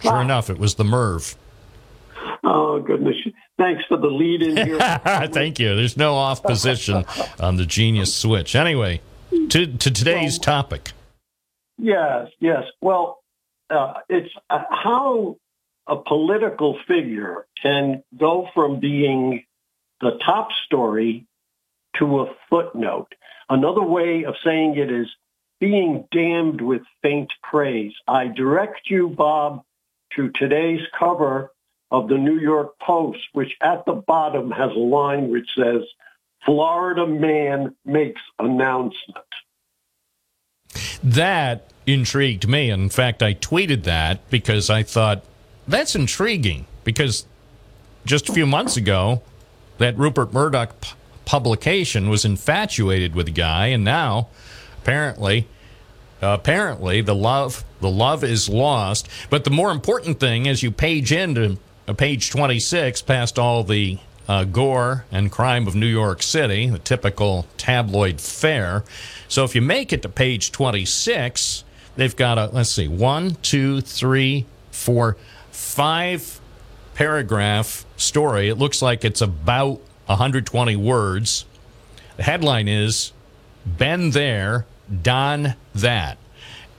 sure 0.00 0.20
enough, 0.20 0.50
it 0.50 0.58
was 0.58 0.74
the 0.74 0.84
Merv. 0.84 1.36
Oh 2.44 2.80
goodness! 2.80 3.16
Thanks 3.58 3.82
for 3.88 3.96
the 3.96 4.06
lead 4.06 4.42
in 4.42 4.56
here. 4.56 4.78
Thank 5.32 5.58
you. 5.58 5.74
There's 5.74 5.96
no 5.96 6.14
off 6.14 6.42
position 6.42 7.04
on 7.40 7.56
the 7.56 7.66
Genius 7.66 8.14
Switch. 8.14 8.54
Anyway, 8.54 9.00
to 9.30 9.66
to 9.66 9.90
today's 9.90 10.38
topic. 10.38 10.92
Yes, 11.78 12.28
yes. 12.40 12.64
Well, 12.80 13.18
uh, 13.70 13.94
it's 14.08 14.32
uh, 14.50 14.62
how 14.70 15.36
a 15.86 15.96
political 15.96 16.78
figure 16.86 17.46
can 17.62 18.02
go 18.16 18.48
from 18.54 18.80
being 18.80 19.44
the 20.00 20.18
top 20.24 20.48
story 20.66 21.26
to 21.98 22.20
a 22.20 22.34
footnote. 22.48 23.14
Another 23.48 23.82
way 23.82 24.24
of 24.24 24.34
saying 24.44 24.76
it 24.76 24.90
is 24.90 25.08
being 25.60 26.06
damned 26.12 26.60
with 26.60 26.82
faint 27.02 27.32
praise. 27.42 27.92
I 28.06 28.28
direct 28.28 28.90
you, 28.90 29.08
Bob, 29.08 29.62
to 30.16 30.30
today's 30.30 30.86
cover 30.98 31.52
of 31.90 32.08
the 32.08 32.18
New 32.18 32.38
York 32.38 32.78
Post, 32.78 33.20
which 33.32 33.56
at 33.62 33.84
the 33.86 33.94
bottom 33.94 34.50
has 34.50 34.70
a 34.70 34.78
line 34.78 35.30
which 35.30 35.48
says, 35.56 35.82
Florida 36.44 37.06
man 37.06 37.74
makes 37.84 38.20
announcement. 38.38 39.24
That 41.02 41.72
intrigued 41.86 42.46
me. 42.46 42.70
In 42.70 42.90
fact, 42.90 43.22
I 43.22 43.34
tweeted 43.34 43.84
that 43.84 44.28
because 44.30 44.70
I 44.70 44.82
thought 44.82 45.24
that's 45.66 45.94
intriguing 45.94 46.66
because 46.84 47.26
just 48.04 48.28
a 48.28 48.32
few 48.32 48.46
months 48.46 48.76
ago, 48.76 49.22
that 49.78 49.96
Rupert 49.96 50.32
Murdoch 50.32 50.74
publication 51.28 52.08
was 52.08 52.24
infatuated 52.24 53.14
with 53.14 53.26
the 53.26 53.32
guy, 53.32 53.66
and 53.66 53.84
now 53.84 54.28
apparently, 54.78 55.46
apparently 56.22 57.02
the 57.02 57.14
love 57.14 57.64
the 57.82 57.90
love 57.90 58.24
is 58.24 58.48
lost. 58.48 59.06
But 59.28 59.44
the 59.44 59.50
more 59.50 59.70
important 59.70 60.20
thing, 60.20 60.48
as 60.48 60.62
you 60.62 60.70
page 60.70 61.12
into 61.12 61.58
uh, 61.86 61.92
page 61.92 62.30
twenty 62.30 62.58
six, 62.58 63.02
past 63.02 63.38
all 63.38 63.62
the 63.62 63.98
uh, 64.26 64.44
gore 64.44 65.04
and 65.12 65.30
crime 65.30 65.66
of 65.66 65.74
New 65.74 65.86
York 65.86 66.22
City, 66.22 66.70
the 66.70 66.78
typical 66.78 67.46
tabloid 67.58 68.22
fare. 68.22 68.82
So 69.28 69.44
if 69.44 69.54
you 69.54 69.60
make 69.60 69.92
it 69.92 70.00
to 70.02 70.08
page 70.08 70.52
26, 70.52 71.64
they've 71.96 72.16
got 72.16 72.38
a, 72.38 72.46
let's 72.46 72.70
see, 72.70 72.88
one, 72.88 73.36
two, 73.36 73.80
three, 73.80 74.44
four, 74.70 75.16
five 75.50 76.40
paragraph 76.94 77.86
story. 77.96 78.48
It 78.50 78.56
looks 78.56 78.82
like 78.82 79.02
it's 79.02 79.22
about 79.22 79.80
120 80.08 80.76
words. 80.76 81.44
The 82.16 82.22
headline 82.22 82.66
is 82.66 83.12
Been 83.76 84.10
There, 84.10 84.66
Done 85.02 85.54
That. 85.74 86.18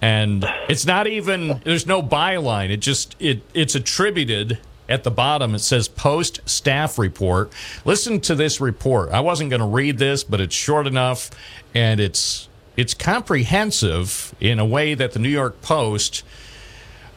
And 0.02 0.46
it's 0.68 0.86
not 0.86 1.08
even, 1.08 1.62
there's 1.64 1.86
no 1.86 2.02
byline. 2.02 2.70
It 2.70 2.78
just, 2.78 3.16
it 3.20 3.42
it's 3.54 3.76
attributed 3.76 4.60
at 4.88 5.04
the 5.04 5.12
bottom. 5.12 5.54
It 5.54 5.60
says 5.60 5.88
post 5.88 6.40
staff 6.46 6.98
report. 6.98 7.52
Listen 7.86 8.20
to 8.22 8.34
this 8.34 8.60
report. 8.60 9.10
I 9.10 9.20
wasn't 9.20 9.50
going 9.50 9.62
to 9.62 9.68
read 9.68 9.98
this, 9.98 10.24
but 10.24 10.42
it's 10.42 10.56
short 10.56 10.88
enough 10.88 11.30
and 11.76 12.00
it's, 12.00 12.48
it's 12.76 12.94
comprehensive 12.94 14.34
in 14.40 14.58
a 14.58 14.66
way 14.66 14.96
that 14.96 15.12
the 15.12 15.20
New 15.20 15.30
York 15.30 15.62
Post 15.62 16.24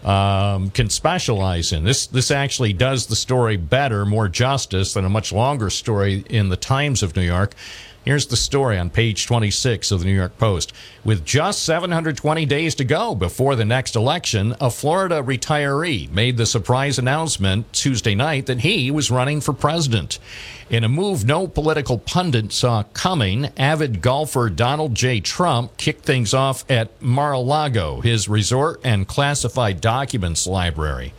um, 0.04 0.70
can 0.70 0.90
specialize 0.90 1.72
in. 1.72 1.84
This 1.84 2.06
this 2.06 2.30
actually 2.30 2.72
does 2.72 3.06
the 3.06 3.16
story 3.16 3.56
better, 3.56 4.04
more 4.04 4.28
justice 4.28 4.94
than 4.94 5.04
a 5.04 5.10
much 5.10 5.32
longer 5.32 5.70
story 5.70 6.24
in 6.28 6.48
the 6.48 6.56
Times 6.56 7.02
of 7.02 7.14
New 7.16 7.22
York. 7.22 7.54
Here's 8.04 8.26
the 8.26 8.36
story 8.36 8.78
on 8.78 8.90
page 8.90 9.26
26 9.26 9.92
of 9.92 10.00
the 10.00 10.06
New 10.06 10.14
York 10.14 10.36
Post. 10.36 10.72
With 11.04 11.24
just 11.24 11.62
720 11.62 12.44
days 12.46 12.74
to 12.74 12.84
go 12.84 13.14
before 13.14 13.54
the 13.54 13.64
next 13.64 13.94
election, 13.94 14.56
a 14.60 14.70
Florida 14.70 15.22
retiree 15.22 16.10
made 16.10 16.36
the 16.36 16.46
surprise 16.46 16.98
announcement 16.98 17.72
Tuesday 17.72 18.16
night 18.16 18.46
that 18.46 18.60
he 18.60 18.90
was 18.90 19.12
running 19.12 19.40
for 19.40 19.52
president. 19.52 20.18
In 20.68 20.84
a 20.84 20.88
move 20.88 21.24
no 21.24 21.46
political 21.46 21.98
pundit 21.98 22.50
saw 22.50 22.82
coming, 22.94 23.50
avid 23.56 24.00
golfer 24.00 24.48
Donald 24.48 24.94
J. 24.94 25.20
Trump 25.20 25.76
kicked 25.76 26.04
things 26.04 26.32
off 26.32 26.68
at 26.70 26.90
Mar-a-Lago, 27.02 28.00
his 28.00 28.28
resort 28.28 28.80
and 28.82 29.06
classified 29.06 29.80
documents 29.80 30.46
library. 30.46 31.12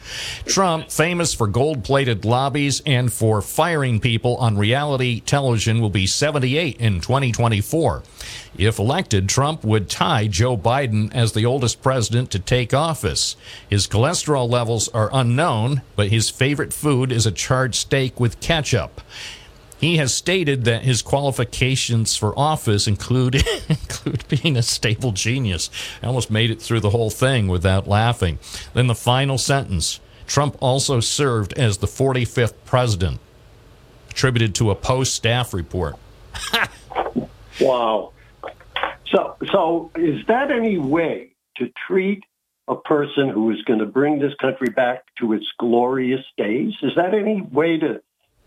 Trump, 0.46 0.90
famous 0.90 1.34
for 1.34 1.48
gold-plated 1.48 2.26
lobbies 2.26 2.82
and 2.86 3.14
for 3.14 3.42
firing 3.42 4.00
people 4.00 4.38
on 4.38 4.58
reality 4.58 5.20
television, 5.20 5.80
will 5.80 5.92
be 5.92 6.08
78 6.08 6.73
in 6.80 7.02
2024. 7.02 8.04
If 8.58 8.80
elected, 8.80 9.30
Trump 9.30 9.64
would 9.64 9.90
tie 9.90 10.28
Joe 10.28 10.58
Biden 10.58 11.14
as 11.14 11.34
the 11.34 11.46
oldest 11.46 11.82
president 11.82 12.32
to 12.32 12.40
take 12.40 12.74
office. 12.74 13.36
His 13.70 13.88
cholesterol 13.88 14.50
levels 14.50 14.88
are 14.90 15.10
unknown, 15.12 15.82
but 15.96 16.10
his 16.10 16.30
favorite 16.30 16.74
food 16.74 17.12
is 17.12 17.26
a 17.26 17.32
charred 17.32 17.76
steak 17.76 18.20
with 18.20 18.40
ketchup. 18.40 19.02
He 19.84 19.98
has 19.98 20.14
stated 20.14 20.64
that 20.64 20.84
his 20.84 21.02
qualifications 21.02 22.16
for 22.16 22.38
office 22.40 22.88
include 22.88 23.36
include 23.68 24.24
being 24.30 24.56
a 24.56 24.62
stable 24.62 25.12
genius. 25.12 25.70
I 26.02 26.08
almost 26.08 26.32
made 26.32 26.52
it 26.52 26.62
through 26.62 26.80
the 26.80 26.92
whole 26.92 27.10
thing 27.10 27.48
without 27.50 27.86
laughing. 27.86 28.40
Then 28.74 28.88
the 28.88 28.96
final 28.96 29.38
sentence. 29.38 30.00
Trump 30.26 30.56
also 30.62 31.02
served 31.02 31.52
as 31.54 31.80
the 31.80 31.88
45th 31.88 32.54
president, 32.64 33.20
attributed 34.10 34.56
to 34.56 34.72
a 34.72 34.76
post 34.76 35.16
staff 35.16 35.54
report. 35.54 35.98
Wow. 37.62 38.14
So, 39.14 39.36
so 39.52 39.92
is 39.96 40.26
that 40.28 40.52
any 40.52 40.78
way 40.80 41.36
to 41.58 41.72
treat 41.88 42.24
a 42.68 42.76
person 42.76 43.30
who 43.30 43.52
is 43.52 43.62
going 43.64 43.80
to 43.80 43.86
bring 43.86 44.20
this 44.20 44.34
country 44.42 44.70
back 44.70 45.04
to 45.20 45.34
its 45.34 45.46
glorious 45.60 46.26
days? 46.36 46.74
Is 46.82 46.94
that 46.96 47.14
any 47.14 47.42
way 47.42 47.78
to, 47.78 48.02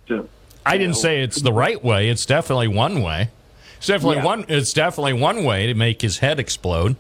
to 0.08 0.28
I 0.64 0.76
didn't 0.76 0.96
say 0.96 1.22
it's 1.22 1.40
the 1.40 1.52
right 1.52 1.82
way. 1.82 2.08
It's 2.08 2.26
definitely 2.26 2.68
one 2.68 3.00
way. 3.00 3.30
It's 3.76 3.86
definitely 3.86 4.16
Yeah. 4.16 4.24
one. 4.24 4.44
It's 4.48 4.72
definitely 4.72 5.12
one 5.12 5.44
way 5.44 5.66
to 5.68 5.74
make 5.74 6.02
his 6.02 6.18
head 6.18 6.40
explode. 6.40 6.96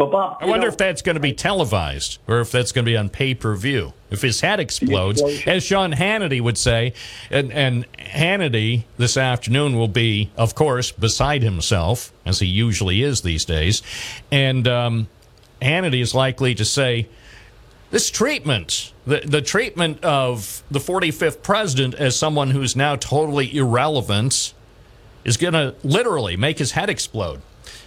Well, 0.00 0.08
Bob, 0.08 0.38
I 0.40 0.46
wonder 0.46 0.66
know- 0.66 0.72
if 0.72 0.78
that's 0.78 1.02
going 1.02 1.16
to 1.16 1.20
be 1.20 1.34
televised 1.34 2.20
or 2.26 2.40
if 2.40 2.50
that's 2.50 2.72
going 2.72 2.86
to 2.86 2.90
be 2.90 2.96
on 2.96 3.10
pay 3.10 3.34
per 3.34 3.54
view. 3.54 3.92
If 4.10 4.22
his 4.22 4.40
head 4.40 4.58
explodes, 4.58 5.20
as 5.46 5.62
Sean 5.62 5.92
Hannity 5.92 6.40
would 6.40 6.56
say, 6.56 6.94
and, 7.30 7.52
and 7.52 7.86
Hannity 7.98 8.84
this 8.96 9.18
afternoon 9.18 9.76
will 9.76 9.88
be, 9.88 10.30
of 10.38 10.54
course, 10.54 10.90
beside 10.90 11.42
himself, 11.42 12.14
as 12.24 12.38
he 12.38 12.46
usually 12.46 13.02
is 13.02 13.20
these 13.20 13.44
days. 13.44 13.82
And 14.32 14.66
um, 14.66 15.08
Hannity 15.60 16.00
is 16.00 16.14
likely 16.14 16.54
to 16.54 16.64
say, 16.64 17.06
this 17.90 18.08
treatment, 18.10 18.94
the, 19.06 19.20
the 19.22 19.42
treatment 19.42 20.02
of 20.02 20.62
the 20.70 20.78
45th 20.78 21.42
president 21.42 21.94
as 21.96 22.16
someone 22.16 22.52
who's 22.52 22.74
now 22.74 22.96
totally 22.96 23.54
irrelevant, 23.54 24.54
is 25.26 25.36
going 25.36 25.52
to 25.52 25.74
literally 25.84 26.38
make 26.38 26.58
his 26.58 26.72
head 26.72 26.88
explode. 26.88 27.42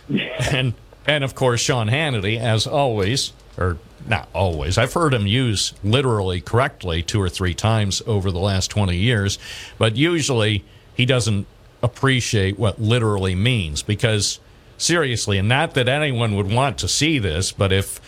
And 0.52 0.76
and 1.06 1.24
of 1.24 1.36
course 1.36 1.62
Sean 1.62 1.90
Hannity, 1.90 2.40
as 2.40 2.68
always, 2.68 3.34
or 3.58 3.78
not 4.08 4.28
always. 4.34 4.78
I've 4.78 4.94
heard 4.94 5.14
him 5.14 5.28
use 5.28 5.74
literally 5.84 6.42
correctly 6.42 7.02
two 7.02 7.22
or 7.22 7.30
three 7.30 7.54
times 7.54 8.02
over 8.06 8.32
the 8.32 8.40
last 8.40 8.70
twenty 8.70 8.98
years, 8.98 9.40
but 9.78 9.96
usually 9.96 10.64
he 10.96 11.06
doesn't 11.06 11.48
appreciate 11.82 12.58
what 12.58 12.82
literally 12.82 13.36
means 13.36 13.84
because 13.84 14.40
seriously, 14.78 15.38
and 15.38 15.50
not 15.50 15.74
that 15.74 15.88
anyone 15.88 16.36
would 16.36 16.52
want 16.52 16.78
to 16.80 16.88
see 16.88 17.20
this, 17.20 17.52
but 17.52 17.72
if 17.72 18.00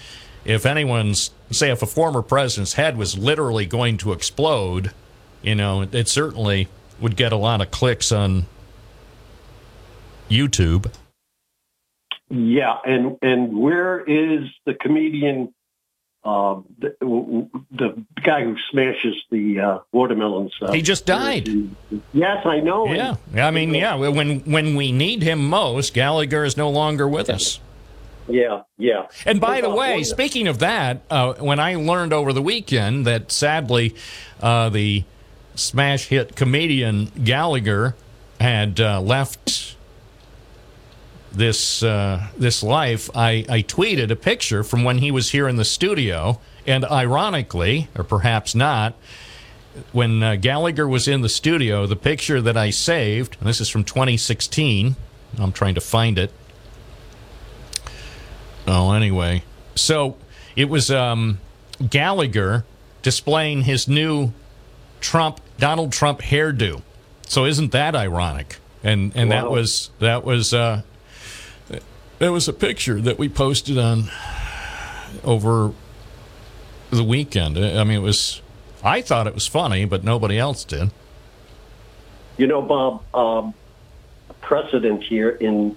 if 0.43 0.66
anyone's 0.66 1.32
say 1.52 1.72
if 1.72 1.82
a 1.82 1.88
former 1.88 2.22
president's 2.22 2.74
head 2.74 2.98
was 2.98 3.18
literally 3.18 3.66
going 3.66 3.98
to 3.98 4.12
explode, 4.12 4.91
you 5.41 5.56
know, 5.56 5.82
it 5.91 6.08
certainly 6.08 6.68
would 7.00 7.16
get 7.16 7.32
a 7.32 7.38
lot 7.38 7.62
of 7.62 7.72
clicks 7.72 8.12
on 8.12 8.46
YouTube. 10.30 10.91
Yeah, 12.30 12.78
and 12.86 13.17
and 13.21 13.57
where 13.57 13.99
is 13.99 14.49
the 14.65 14.73
comedian, 14.73 15.53
uh, 16.23 16.61
the, 16.80 16.95
the 17.71 18.03
guy 18.23 18.43
who 18.43 18.55
smashes 18.71 19.15
the 19.30 19.59
uh, 19.59 19.80
watermelons? 19.91 20.51
Uh, 20.59 20.71
He 20.71 20.82
just 20.82 21.05
died. 21.05 21.47
Yes, 22.13 22.45
I 22.45 22.61
know. 22.61 22.91
Yeah, 22.91 23.15
I 23.36 23.51
mean, 23.51 23.73
yeah. 23.76 23.95
When 23.95 24.39
when 24.39 24.76
we 24.76 24.91
need 24.91 25.21
him 25.21 25.47
most, 25.47 25.93
Gallagher 25.93 26.43
is 26.43 26.57
no 26.57 26.69
longer 26.69 27.07
with 27.07 27.30
us. 27.30 27.59
yeah, 28.28 28.63
yeah. 28.80 29.05
And 29.23 29.39
by 29.39 29.61
the 29.61 29.69
way, 29.69 30.01
speaking 30.03 30.47
of 30.47 30.57
that, 30.59 31.01
uh, 31.11 31.36
when 31.36 31.59
I 31.59 31.76
learned 31.76 32.11
over 32.11 32.34
the 32.34 32.41
weekend 32.41 33.05
that 33.05 33.32
sadly 33.32 33.95
uh, 34.41 34.69
the 34.69 35.03
smash 35.53 36.07
hit 36.07 36.36
comedian 36.36 37.11
Gallagher 37.23 37.95
had 38.41 38.80
uh, 38.82 38.99
left 38.99 39.74
this 41.36 41.84
uh, 41.84 42.28
this 42.38 42.64
life, 42.64 43.10
I, 43.16 43.46
I 43.50 43.62
tweeted 43.62 44.12
a 44.12 44.16
picture 44.16 44.64
from 44.64 44.84
when 44.84 45.00
he 45.00 45.12
was 45.12 45.32
here 45.32 45.48
in 45.48 45.56
the 45.56 45.66
studio, 45.66 46.40
and 46.66 46.86
ironically, 46.86 47.90
or 47.98 48.04
perhaps 48.04 48.56
not, 48.56 48.96
when 49.92 50.24
uh, 50.24 50.36
Gallagher 50.36 50.88
was 50.88 51.08
in 51.08 51.22
the 51.22 51.30
studio, 51.30 51.86
the 51.86 51.96
picture 51.96 52.42
that 52.42 52.58
I 52.58 52.70
saved, 52.70 53.38
and 53.40 53.48
this 53.48 53.62
is 53.62 53.70
from 53.70 53.84
2016. 53.84 54.96
I'm 55.38 55.52
trying 55.52 55.76
to 55.76 55.82
find 55.82 56.18
it. 56.18 56.32
Oh, 58.68 58.94
anyway. 58.94 59.44
So 59.76 60.18
it 60.56 60.70
was 60.70 60.90
um, 60.90 61.40
Gallagher 61.90 62.66
displaying 63.02 63.64
his 63.64 63.88
new 63.88 64.32
Trump, 65.02 65.40
Donald 65.60 65.92
Trump 65.92 66.22
hairdo. 66.22 66.82
So 67.28 67.46
isn't 67.46 67.72
that 67.72 67.96
ironic? 67.96 68.58
And 68.84 69.12
and 69.16 69.32
that 69.32 69.50
was 69.50 69.90
that 70.00 70.24
was 70.24 70.54
uh, 70.54 70.84
that 72.20 72.32
was 72.32 72.47
a 72.47 72.53
picture 72.53 73.01
that 73.01 73.18
we 73.18 73.30
posted 73.30 73.78
on 73.78 74.05
over 75.24 75.74
the 76.91 77.03
weekend. 77.03 77.57
I 77.57 77.84
mean, 77.84 77.97
it 77.97 78.03
was. 78.03 78.41
I 78.84 79.01
thought 79.01 79.28
it 79.28 79.34
was 79.34 79.47
funny, 79.47 79.86
but 79.86 80.03
nobody 80.03 80.38
else 80.38 80.63
did. 80.63 80.91
You 82.38 82.47
know, 82.47 82.61
Bob, 82.61 83.03
um, 83.16 83.53
precedent 84.41 85.03
here 85.03 85.30
in 85.30 85.76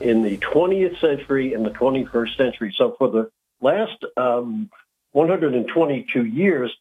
in 0.00 0.22
the 0.22 0.38
20th 0.38 1.00
century 1.00 1.54
and 1.54 1.64
the 1.64 1.70
21st 1.70 2.36
century. 2.36 2.74
So 2.76 2.94
for 2.98 3.10
the 3.10 3.30
last 3.60 4.04
um, 4.16 4.70
122 5.12 6.24
years, 6.24 6.72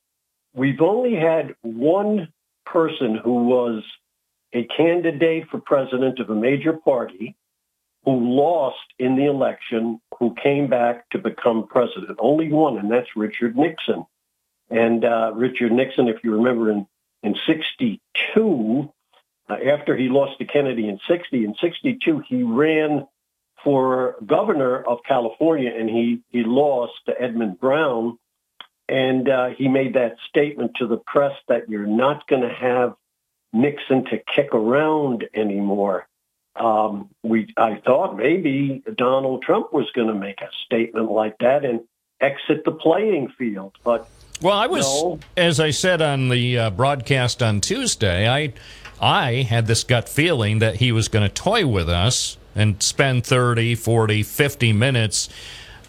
we've 0.54 0.82
only 0.82 1.16
had 1.16 1.56
one 1.62 2.32
person 2.66 3.16
who 3.16 3.46
was 3.46 3.84
a 4.54 4.66
candidate 4.66 5.48
for 5.50 5.60
president 5.60 6.20
of 6.20 6.30
a 6.30 6.36
major 6.36 6.74
party 6.74 7.36
who 8.08 8.38
lost 8.38 8.94
in 8.98 9.18
the 9.18 9.26
election, 9.26 10.00
who 10.18 10.34
came 10.42 10.68
back 10.68 11.10
to 11.10 11.18
become 11.18 11.68
president. 11.68 12.18
Only 12.20 12.50
one, 12.50 12.78
and 12.78 12.90
that's 12.90 13.18
Richard 13.18 13.58
Nixon. 13.58 14.06
And 14.70 15.04
uh, 15.04 15.34
Richard 15.36 15.74
Nixon, 15.74 16.08
if 16.08 16.24
you 16.24 16.38
remember, 16.38 16.72
in 16.72 16.88
in 17.22 17.36
'62, 17.46 18.94
uh, 19.50 19.54
after 19.54 19.98
he 19.98 20.08
lost 20.08 20.38
to 20.38 20.46
Kennedy 20.46 20.88
in 20.88 21.02
60, 21.06 21.44
in 21.44 21.56
62, 21.60 22.24
he 22.30 22.44
ran 22.44 23.06
for 23.62 24.16
governor 24.26 24.82
of 24.82 25.00
California 25.06 25.74
and 25.78 25.90
he, 25.90 26.22
he 26.30 26.44
lost 26.44 26.94
to 27.08 27.22
Edmund 27.22 27.60
Brown. 27.60 28.18
And 28.88 29.28
uh, 29.28 29.50
he 29.50 29.68
made 29.68 29.96
that 29.96 30.16
statement 30.30 30.76
to 30.76 30.88
the 30.88 30.98
press 30.98 31.34
that 31.50 31.68
you're 31.68 31.86
not 31.86 32.26
going 32.28 32.44
to 32.44 32.54
have 32.54 32.96
Nixon 33.52 34.06
to 34.06 34.20
kick 34.34 34.54
around 34.54 35.26
anymore. 35.34 36.08
Um, 36.60 37.10
we, 37.24 37.54
I 37.58 37.76
thought 37.86 38.18
maybe 38.18 38.84
Donald 38.96 39.44
Trump 39.44 39.74
was 39.74 39.90
going 39.94 40.08
to 40.08 40.14
make 40.14 40.42
a 40.42 40.50
statement 40.66 41.12
like 41.12 41.38
that 41.40 41.64
and 41.66 41.82
exit 42.20 42.64
the 42.66 42.72
playing 42.72 43.30
field, 43.38 43.74
but 43.84 44.08
Well, 44.42 44.58
I 44.58 44.68
was, 44.68 44.86
No. 44.86 45.20
as 45.36 45.60
I 45.60 45.70
said 45.72 46.02
on 46.02 46.30
the 46.30 46.58
uh, 46.58 46.70
broadcast 46.72 47.44
on 47.44 47.62
Tuesday, 47.62 48.28
I, 48.28 48.54
I 49.00 49.44
had 49.44 49.68
this 49.68 49.84
gut 49.84 50.10
feeling 50.10 50.60
that 50.60 50.78
he 50.78 50.92
was 50.92 51.08
going 51.08 51.28
to 51.28 51.34
toy 51.34 51.68
with 51.68 51.90
us 51.90 52.38
and 52.56 52.82
spend 52.82 53.24
30, 53.26 53.76
40, 53.76 54.24
50 54.24 54.74
minutes 54.74 55.30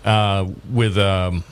uh, 0.04 0.46
with 0.70 0.98
a 0.98 1.42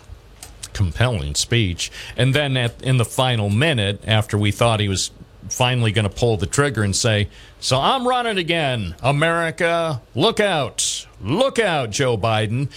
compelling 0.75 1.35
speech. 1.35 1.91
And 2.19 2.35
then 2.35 2.55
at, 2.59 2.83
in 2.83 2.99
the 2.99 3.05
final 3.07 3.49
minute, 3.49 4.03
after 4.07 4.37
we 4.37 4.53
thought 4.53 4.79
he 4.79 4.89
was 4.91 5.11
finally 5.49 5.93
going 5.93 6.09
to 6.09 6.15
pull 6.15 6.37
the 6.37 6.47
trigger 6.47 6.83
and 6.83 6.95
say, 6.95 7.29
So 7.61 7.79
I'm 7.79 8.07
running 8.07 8.39
again. 8.39 8.95
America, 9.03 10.01
look 10.15 10.41
out. 10.41 11.07
Look 11.21 11.59
out, 11.59 11.91
Joe 11.91 12.17
Biden. 12.17 12.71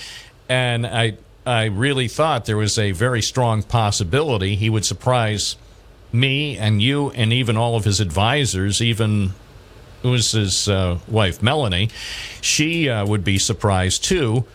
And 0.47 0.86
I, 0.86 1.17
I 1.45 1.65
really 1.65 2.07
thought 2.07 2.45
there 2.45 2.57
was 2.57 2.78
a 2.78 2.91
very 2.91 3.22
strong 3.22 3.63
possibility 3.63 4.55
he 4.55 4.70
would 4.70 4.86
surprise 4.86 5.55
me 6.11 6.57
and 6.57 6.82
you 6.82 7.11
and 7.11 7.32
even 7.32 7.57
all 7.57 7.76
of 7.76 7.86
his 7.86 7.99
advisors, 7.99 8.82
even 8.82 9.34
it 10.03 10.07
was 10.07 10.32
his 10.32 10.67
uh, 10.67 10.99
wife 11.07 11.41
Melanie. 11.41 11.89
She 12.41 12.89
uh, 12.89 13.05
would 13.05 13.24
be 13.24 13.38
surprised 13.38 14.03
too 14.03 14.45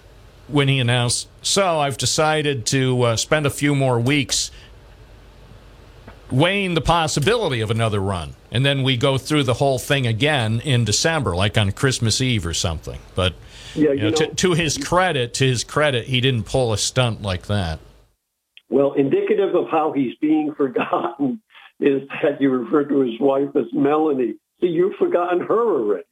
when 0.49 0.69
he 0.69 0.79
announced, 0.81 1.29
"So 1.43 1.81
I've 1.81 1.99
decided 1.99 2.67
to 2.67 3.03
uh, 3.03 3.17
spend 3.17 3.47
a 3.47 3.51
few 3.51 3.75
more 3.75 4.01
weeks 4.01 4.51
weighing 6.35 6.74
the 6.74 6.80
possibility 6.80 7.61
of 7.61 7.70
another 7.70 8.01
run, 8.01 8.35
and 8.51 8.64
then 8.64 8.82
we 8.82 8.97
go 8.97 9.18
through 9.18 9.45
the 9.45 9.55
whole 9.55 9.78
thing 9.78 10.07
again 10.07 10.61
in 10.61 10.85
December, 10.85 11.35
like 11.35 11.57
on 11.57 11.72
Christmas 11.72 12.20
Eve 12.20 12.45
or 12.47 12.55
something." 12.55 12.99
But 13.14 13.35
Yeah, 13.74 13.91
you 13.91 13.97
know, 13.97 14.05
you 14.07 14.11
to, 14.12 14.26
know- 14.26 14.32
to 14.35 14.53
his 14.53 14.78
credit, 14.78 15.35
to 15.35 15.47
his 15.47 15.64
credit, 15.64 16.07
he 16.07 16.20
didn't 16.20 16.45
pull 16.45 16.72
a 16.72 16.78
stunt 16.78 17.22
like 17.22 17.47
that. 17.47 17.78
Well, 18.68 18.93
indicative 18.95 19.55
of 19.55 19.68
how 19.70 19.93
he's 19.93 20.16
being 20.20 20.55
forgotten 20.55 21.41
is 21.80 22.03
that 22.22 22.41
you 22.41 22.51
refer 22.51 22.85
to 22.85 23.01
his 23.01 23.20
wife 23.20 23.55
as 23.55 23.66
Melanie. 23.72 24.35
See, 24.61 24.68
you've 24.68 24.97
forgotten 24.97 25.41
her 25.41 25.74
already. 25.76 26.05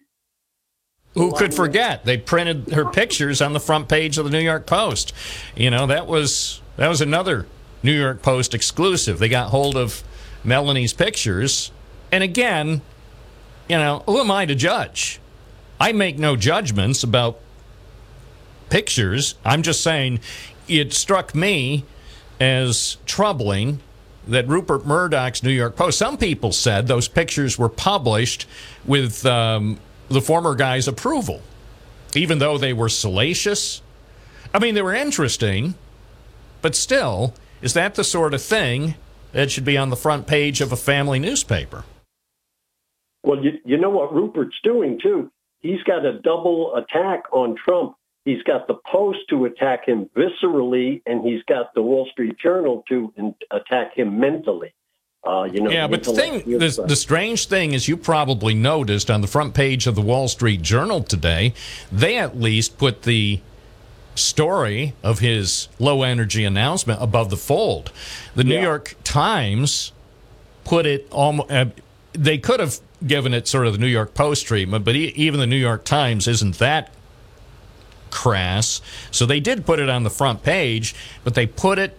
Who 1.14 1.32
could 1.32 1.52
forget? 1.52 2.04
They 2.04 2.16
printed 2.16 2.72
her 2.72 2.86
pictures 2.86 3.42
on 3.42 3.52
the 3.52 3.60
front 3.60 3.88
page 3.88 4.16
of 4.16 4.24
the 4.24 4.30
New 4.30 4.40
York 4.40 4.66
Post. 4.66 5.12
You 5.54 5.70
know, 5.70 5.86
that 5.86 6.06
was 6.06 6.62
that 6.76 6.88
was 6.88 7.00
another 7.02 7.46
New 7.82 7.92
York 7.92 8.22
Post 8.22 8.54
exclusive. 8.54 9.18
They 9.18 9.28
got 9.28 9.50
hold 9.50 9.76
of 9.76 10.02
Melanie's 10.44 10.92
pictures. 10.92 11.70
And 12.10 12.22
again, 12.22 12.82
you 13.68 13.76
know, 13.76 14.02
who 14.06 14.20
am 14.20 14.30
I 14.30 14.46
to 14.46 14.54
judge? 14.54 15.20
I 15.80 15.92
make 15.92 16.18
no 16.18 16.36
judgments 16.36 17.02
about 17.02 17.38
pictures. 18.70 19.34
I'm 19.44 19.62
just 19.62 19.82
saying 19.82 20.20
it 20.68 20.92
struck 20.92 21.34
me 21.34 21.84
as 22.40 22.96
troubling 23.06 23.80
that 24.26 24.46
Rupert 24.46 24.86
Murdoch's 24.86 25.42
New 25.42 25.50
York 25.50 25.76
Post, 25.76 25.98
some 25.98 26.16
people 26.16 26.52
said 26.52 26.86
those 26.86 27.08
pictures 27.08 27.58
were 27.58 27.68
published 27.68 28.46
with 28.84 29.26
um, 29.26 29.78
the 30.08 30.20
former 30.20 30.54
guy's 30.54 30.86
approval, 30.86 31.42
even 32.14 32.38
though 32.38 32.58
they 32.58 32.72
were 32.72 32.88
salacious. 32.88 33.82
I 34.54 34.58
mean, 34.58 34.74
they 34.74 34.82
were 34.82 34.94
interesting, 34.94 35.74
but 36.60 36.74
still, 36.74 37.34
is 37.60 37.74
that 37.74 37.94
the 37.94 38.04
sort 38.04 38.34
of 38.34 38.42
thing 38.42 38.94
that 39.32 39.50
should 39.50 39.64
be 39.64 39.76
on 39.76 39.90
the 39.90 39.96
front 39.96 40.26
page 40.26 40.60
of 40.60 40.72
a 40.72 40.76
family 40.76 41.18
newspaper? 41.18 41.84
Well, 43.24 43.42
you, 43.44 43.52
you 43.64 43.78
know 43.78 43.90
what 43.90 44.12
Rupert's 44.12 44.56
doing, 44.62 44.98
too? 45.02 45.30
He's 45.60 45.82
got 45.84 46.04
a 46.04 46.18
double 46.18 46.74
attack 46.76 47.24
on 47.32 47.56
Trump. 47.56 47.94
he's 48.24 48.42
got 48.42 48.66
the 48.66 48.74
Post 48.90 49.20
to 49.30 49.44
attack 49.44 49.86
him 49.86 50.08
viscerally, 50.16 51.02
and 51.06 51.24
he's 51.26 51.42
got 51.44 51.74
the 51.74 51.82
Wall 51.82 52.08
Street 52.10 52.36
Journal 52.38 52.84
to 52.88 53.12
in, 53.16 53.34
attack 53.50 53.96
him 53.96 54.18
mentally. 54.18 54.74
Uh, 55.24 55.44
you 55.44 55.60
know, 55.62 55.70
yeah, 55.70 55.86
but 55.86 56.02
the 56.02 56.12
thing, 56.12 56.58
the, 56.58 56.84
the 56.88 56.96
strange 56.96 57.46
thing 57.46 57.74
is, 57.74 57.86
you 57.86 57.96
probably 57.96 58.54
noticed 58.54 59.08
on 59.08 59.20
the 59.20 59.28
front 59.28 59.54
page 59.54 59.86
of 59.86 59.94
the 59.94 60.02
Wall 60.02 60.26
Street 60.26 60.62
Journal 60.62 61.00
today, 61.00 61.54
they 61.92 62.18
at 62.18 62.36
least 62.36 62.76
put 62.76 63.02
the 63.02 63.40
story 64.14 64.94
of 65.02 65.18
his 65.20 65.68
low 65.78 66.02
energy 66.02 66.44
announcement 66.44 67.02
above 67.02 67.30
the 67.30 67.36
fold. 67.36 67.92
The 68.34 68.44
New 68.44 68.54
Yeah. 68.54 68.62
York 68.62 68.96
Times 69.04 69.92
put 70.64 70.86
it 70.86 71.06
almost. 71.10 71.50
Uh, 71.50 71.66
they 72.12 72.36
could 72.38 72.60
have 72.60 72.78
given 73.06 73.32
it 73.34 73.48
sort 73.48 73.66
of 73.66 73.72
the 73.72 73.78
New 73.78 73.86
York 73.86 74.14
Post 74.14 74.46
treatment, 74.46 74.84
but 74.84 74.94
e- 74.94 75.12
even 75.16 75.40
the 75.40 75.46
New 75.46 75.56
York 75.56 75.84
Times 75.84 76.28
isn't 76.28 76.58
that 76.58 76.90
crass. 78.10 78.80
So 79.10 79.24
they 79.26 79.40
did 79.40 79.64
put 79.64 79.78
it 79.80 79.88
on 79.88 80.02
the 80.02 80.10
front 80.10 80.42
page, 80.42 80.94
but 81.24 81.34
they 81.34 81.46
put 81.46 81.78
it 81.78 81.98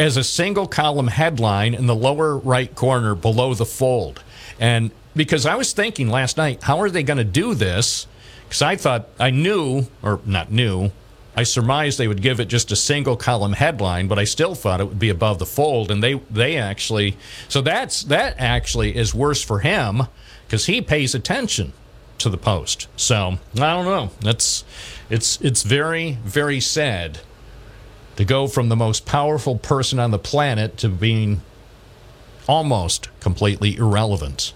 as 0.00 0.16
a 0.16 0.24
single 0.24 0.66
column 0.66 1.06
headline 1.06 1.74
in 1.74 1.86
the 1.86 1.94
lower 1.94 2.36
right 2.36 2.74
corner 2.74 3.14
below 3.14 3.54
the 3.54 3.64
fold. 3.64 4.22
And 4.58 4.90
because 5.14 5.46
I 5.46 5.54
was 5.54 5.72
thinking 5.72 6.08
last 6.08 6.36
night, 6.36 6.64
how 6.64 6.80
are 6.80 6.90
they 6.90 7.02
going 7.04 7.18
to 7.18 7.24
do 7.24 7.54
this? 7.54 8.06
Because 8.52 8.60
I 8.60 8.76
thought 8.76 9.08
I 9.18 9.30
knew, 9.30 9.86
or 10.02 10.20
not 10.26 10.52
knew, 10.52 10.90
I 11.34 11.42
surmised 11.42 11.96
they 11.96 12.06
would 12.06 12.20
give 12.20 12.38
it 12.38 12.48
just 12.48 12.70
a 12.70 12.76
single 12.76 13.16
column 13.16 13.54
headline, 13.54 14.08
but 14.08 14.18
I 14.18 14.24
still 14.24 14.54
thought 14.54 14.78
it 14.78 14.84
would 14.84 14.98
be 14.98 15.08
above 15.08 15.38
the 15.38 15.46
fold. 15.46 15.90
And 15.90 16.02
they 16.02 16.20
they 16.30 16.58
actually 16.58 17.16
so 17.48 17.62
that's 17.62 18.02
that 18.02 18.34
actually 18.36 18.94
is 18.94 19.14
worse 19.14 19.42
for 19.42 19.60
him 19.60 20.02
because 20.44 20.66
he 20.66 20.82
pays 20.82 21.14
attention 21.14 21.72
to 22.18 22.28
the 22.28 22.36
post. 22.36 22.88
So 22.94 23.38
I 23.54 23.74
don't 23.74 23.86
know. 23.86 24.10
That's 24.20 24.64
it's 25.08 25.40
it's 25.40 25.62
very 25.62 26.18
very 26.22 26.60
sad 26.60 27.20
to 28.16 28.24
go 28.26 28.48
from 28.48 28.68
the 28.68 28.76
most 28.76 29.06
powerful 29.06 29.56
person 29.56 29.98
on 29.98 30.10
the 30.10 30.18
planet 30.18 30.76
to 30.76 30.90
being 30.90 31.40
almost 32.46 33.08
completely 33.18 33.76
irrelevant. 33.76 34.52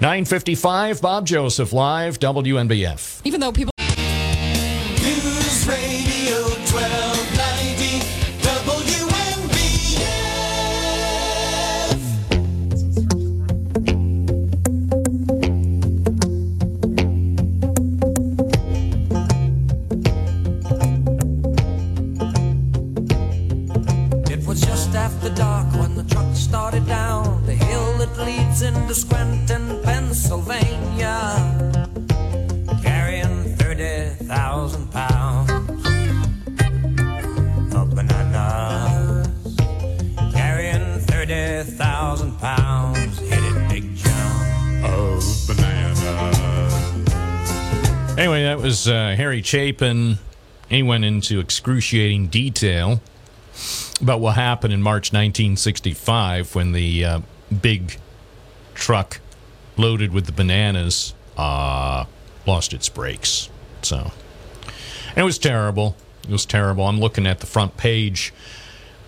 955 0.00 1.00
Bob 1.02 1.26
Joseph 1.26 1.72
live 1.72 2.20
WNBF. 2.20 3.20
Even 3.24 3.40
though 3.40 3.50
people. 3.50 3.72
Anyway, 48.18 48.42
that 48.42 48.58
was 48.58 48.88
uh, 48.88 49.14
Harry 49.16 49.42
Chapin. 49.42 50.18
He 50.68 50.82
went 50.82 51.04
into 51.04 51.38
excruciating 51.38 52.26
detail 52.26 53.00
about 54.00 54.18
what 54.18 54.34
happened 54.34 54.74
in 54.74 54.82
March 54.82 55.12
1965 55.12 56.56
when 56.56 56.72
the 56.72 57.04
uh, 57.04 57.20
big 57.62 57.96
truck 58.74 59.20
loaded 59.76 60.12
with 60.12 60.26
the 60.26 60.32
bananas 60.32 61.14
uh, 61.36 62.06
lost 62.44 62.72
its 62.72 62.88
brakes. 62.88 63.50
So, 63.82 64.10
and 65.10 65.18
it 65.18 65.22
was 65.22 65.38
terrible. 65.38 65.94
It 66.24 66.32
was 66.32 66.44
terrible. 66.44 66.88
I'm 66.88 66.98
looking 66.98 67.24
at 67.24 67.38
the 67.38 67.46
front 67.46 67.76
page 67.76 68.34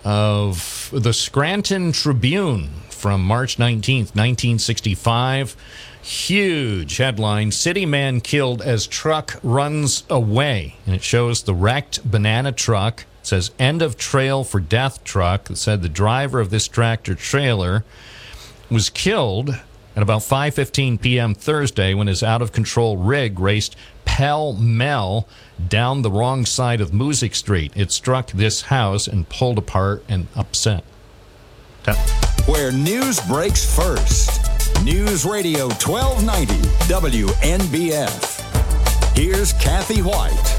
of 0.05 0.89
the 0.93 1.11
Scranton 1.11 1.91
Tribune 1.91 2.69
from 2.89 3.25
March 3.25 3.57
19th, 3.57 4.15
1965. 4.15 5.57
Huge 6.01 6.97
headline 6.97 7.51
City 7.51 7.85
man 7.85 8.21
killed 8.21 8.61
as 8.61 8.87
truck 8.87 9.39
runs 9.43 10.03
away. 10.09 10.75
And 10.85 10.95
it 10.95 11.03
shows 11.03 11.43
the 11.43 11.53
wrecked 11.53 12.09
banana 12.09 12.51
truck. 12.51 13.05
It 13.21 13.27
says 13.27 13.51
end 13.59 13.81
of 13.81 13.97
trail 13.97 14.43
for 14.43 14.59
death 14.59 15.03
truck. 15.03 15.49
It 15.49 15.57
said 15.57 15.81
the 15.81 15.89
driver 15.89 16.39
of 16.39 16.49
this 16.49 16.67
tractor 16.67 17.13
trailer 17.13 17.85
was 18.69 18.89
killed 18.89 19.51
at 19.95 20.01
about 20.01 20.21
5:15 20.21 21.01
p.m. 21.01 21.35
Thursday 21.35 21.93
when 21.93 22.07
his 22.07 22.23
out 22.23 22.41
of 22.41 22.51
control 22.51 22.97
rig 22.97 23.39
raced 23.39 23.75
pell 24.05 24.53
mell 24.53 25.27
down 25.67 26.01
the 26.01 26.11
wrong 26.11 26.45
side 26.45 26.81
of 26.81 26.91
Moosic 26.91 27.35
Street. 27.35 27.71
It 27.75 27.91
struck 27.91 28.31
this 28.31 28.63
house 28.63 29.07
and 29.07 29.29
pulled 29.29 29.57
apart 29.57 30.03
and 30.09 30.27
upset. 30.35 30.83
Where 32.47 32.71
news 32.71 33.19
breaks 33.21 33.75
first. 33.75 34.50
News 34.83 35.25
Radio 35.25 35.67
1290 35.67 36.53
WNBF. 36.91 38.41
Here's 39.15 39.53
Kathy 39.53 40.01
White. 40.01 40.57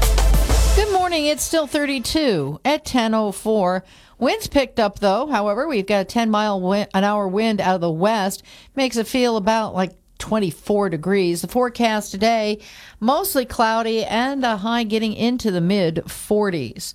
Good 0.77 0.93
morning. 0.93 1.25
It's 1.25 1.43
still 1.43 1.67
32 1.67 2.61
at 2.63 2.85
10:04. 2.85 3.83
Winds 4.19 4.47
picked 4.47 4.79
up 4.79 4.99
though. 4.99 5.27
However, 5.27 5.67
we've 5.67 5.85
got 5.85 6.01
a 6.01 6.05
10 6.05 6.29
mile 6.31 6.61
win- 6.61 6.87
an 6.93 7.03
hour 7.03 7.27
wind 7.27 7.59
out 7.59 7.75
of 7.75 7.81
the 7.81 7.91
west. 7.91 8.43
Makes 8.75 8.95
it 8.95 9.07
feel 9.07 9.35
about 9.35 9.75
like 9.75 9.91
24 10.19 10.87
degrees. 10.87 11.41
The 11.41 11.49
forecast 11.49 12.11
today 12.11 12.59
mostly 13.01 13.43
cloudy 13.43 14.05
and 14.05 14.45
a 14.45 14.55
high 14.57 14.83
getting 14.83 15.13
into 15.13 15.51
the 15.51 15.59
mid 15.59 16.01
40s. 16.07 16.93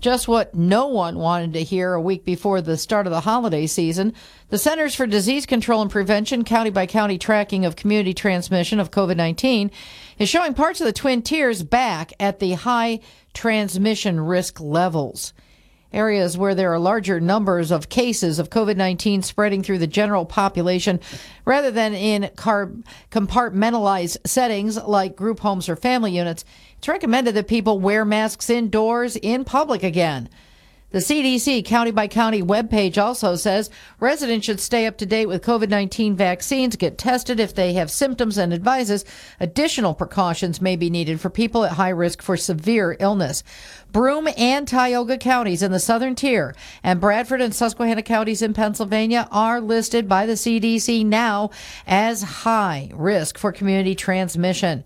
Just 0.00 0.28
what 0.28 0.54
no 0.54 0.86
one 0.86 1.18
wanted 1.18 1.52
to 1.52 1.62
hear 1.62 1.92
a 1.92 2.00
week 2.00 2.24
before 2.24 2.62
the 2.62 2.78
start 2.78 3.06
of 3.06 3.10
the 3.10 3.20
holiday 3.20 3.66
season. 3.66 4.14
The 4.48 4.56
Centers 4.56 4.94
for 4.94 5.06
Disease 5.06 5.44
Control 5.44 5.82
and 5.82 5.90
Prevention 5.90 6.42
county 6.42 6.70
by 6.70 6.86
county 6.86 7.18
tracking 7.18 7.66
of 7.66 7.76
community 7.76 8.14
transmission 8.14 8.80
of 8.80 8.90
COVID 8.90 9.16
19 9.16 9.70
is 10.18 10.28
showing 10.28 10.54
parts 10.54 10.80
of 10.80 10.86
the 10.86 10.92
Twin 10.94 11.20
Tiers 11.20 11.62
back 11.62 12.14
at 12.18 12.38
the 12.38 12.52
high 12.52 13.00
transmission 13.34 14.20
risk 14.20 14.58
levels. 14.58 15.34
Areas 15.92 16.38
where 16.38 16.54
there 16.54 16.72
are 16.72 16.78
larger 16.78 17.20
numbers 17.20 17.70
of 17.70 17.88
cases 17.88 18.38
of 18.38 18.50
COVID 18.50 18.76
19 18.76 19.22
spreading 19.22 19.62
through 19.62 19.78
the 19.78 19.86
general 19.86 20.24
population 20.24 21.00
rather 21.44 21.70
than 21.70 21.94
in 21.94 22.30
car- 22.36 22.70
compartmentalized 23.10 24.16
settings 24.24 24.76
like 24.76 25.16
group 25.16 25.40
homes 25.40 25.68
or 25.68 25.76
family 25.76 26.16
units, 26.16 26.44
it's 26.78 26.88
recommended 26.88 27.34
that 27.34 27.48
people 27.48 27.80
wear 27.80 28.04
masks 28.04 28.48
indoors 28.48 29.16
in 29.16 29.44
public 29.44 29.82
again. 29.82 30.28
The 30.92 30.98
CDC 30.98 31.64
county 31.64 31.92
by 31.92 32.08
county 32.08 32.42
webpage 32.42 32.98
also 33.00 33.36
says 33.36 33.70
residents 34.00 34.46
should 34.46 34.58
stay 34.58 34.86
up 34.86 34.98
to 34.98 35.06
date 35.06 35.26
with 35.26 35.44
COVID 35.44 35.68
19 35.68 36.16
vaccines, 36.16 36.74
get 36.74 36.98
tested 36.98 37.38
if 37.38 37.54
they 37.54 37.74
have 37.74 37.92
symptoms, 37.92 38.36
and 38.36 38.52
advises 38.52 39.04
additional 39.38 39.94
precautions 39.94 40.60
may 40.60 40.74
be 40.74 40.90
needed 40.90 41.20
for 41.20 41.30
people 41.30 41.64
at 41.64 41.72
high 41.72 41.90
risk 41.90 42.20
for 42.20 42.36
severe 42.36 42.96
illness. 42.98 43.44
Broome 43.92 44.28
and 44.36 44.66
Tioga 44.66 45.16
counties 45.16 45.62
in 45.62 45.70
the 45.70 45.78
southern 45.78 46.16
tier 46.16 46.56
and 46.82 47.00
Bradford 47.00 47.40
and 47.40 47.54
Susquehanna 47.54 48.02
counties 48.02 48.42
in 48.42 48.52
Pennsylvania 48.52 49.28
are 49.30 49.60
listed 49.60 50.08
by 50.08 50.26
the 50.26 50.32
CDC 50.32 51.06
now 51.06 51.50
as 51.86 52.22
high 52.22 52.90
risk 52.92 53.38
for 53.38 53.52
community 53.52 53.94
transmission. 53.94 54.82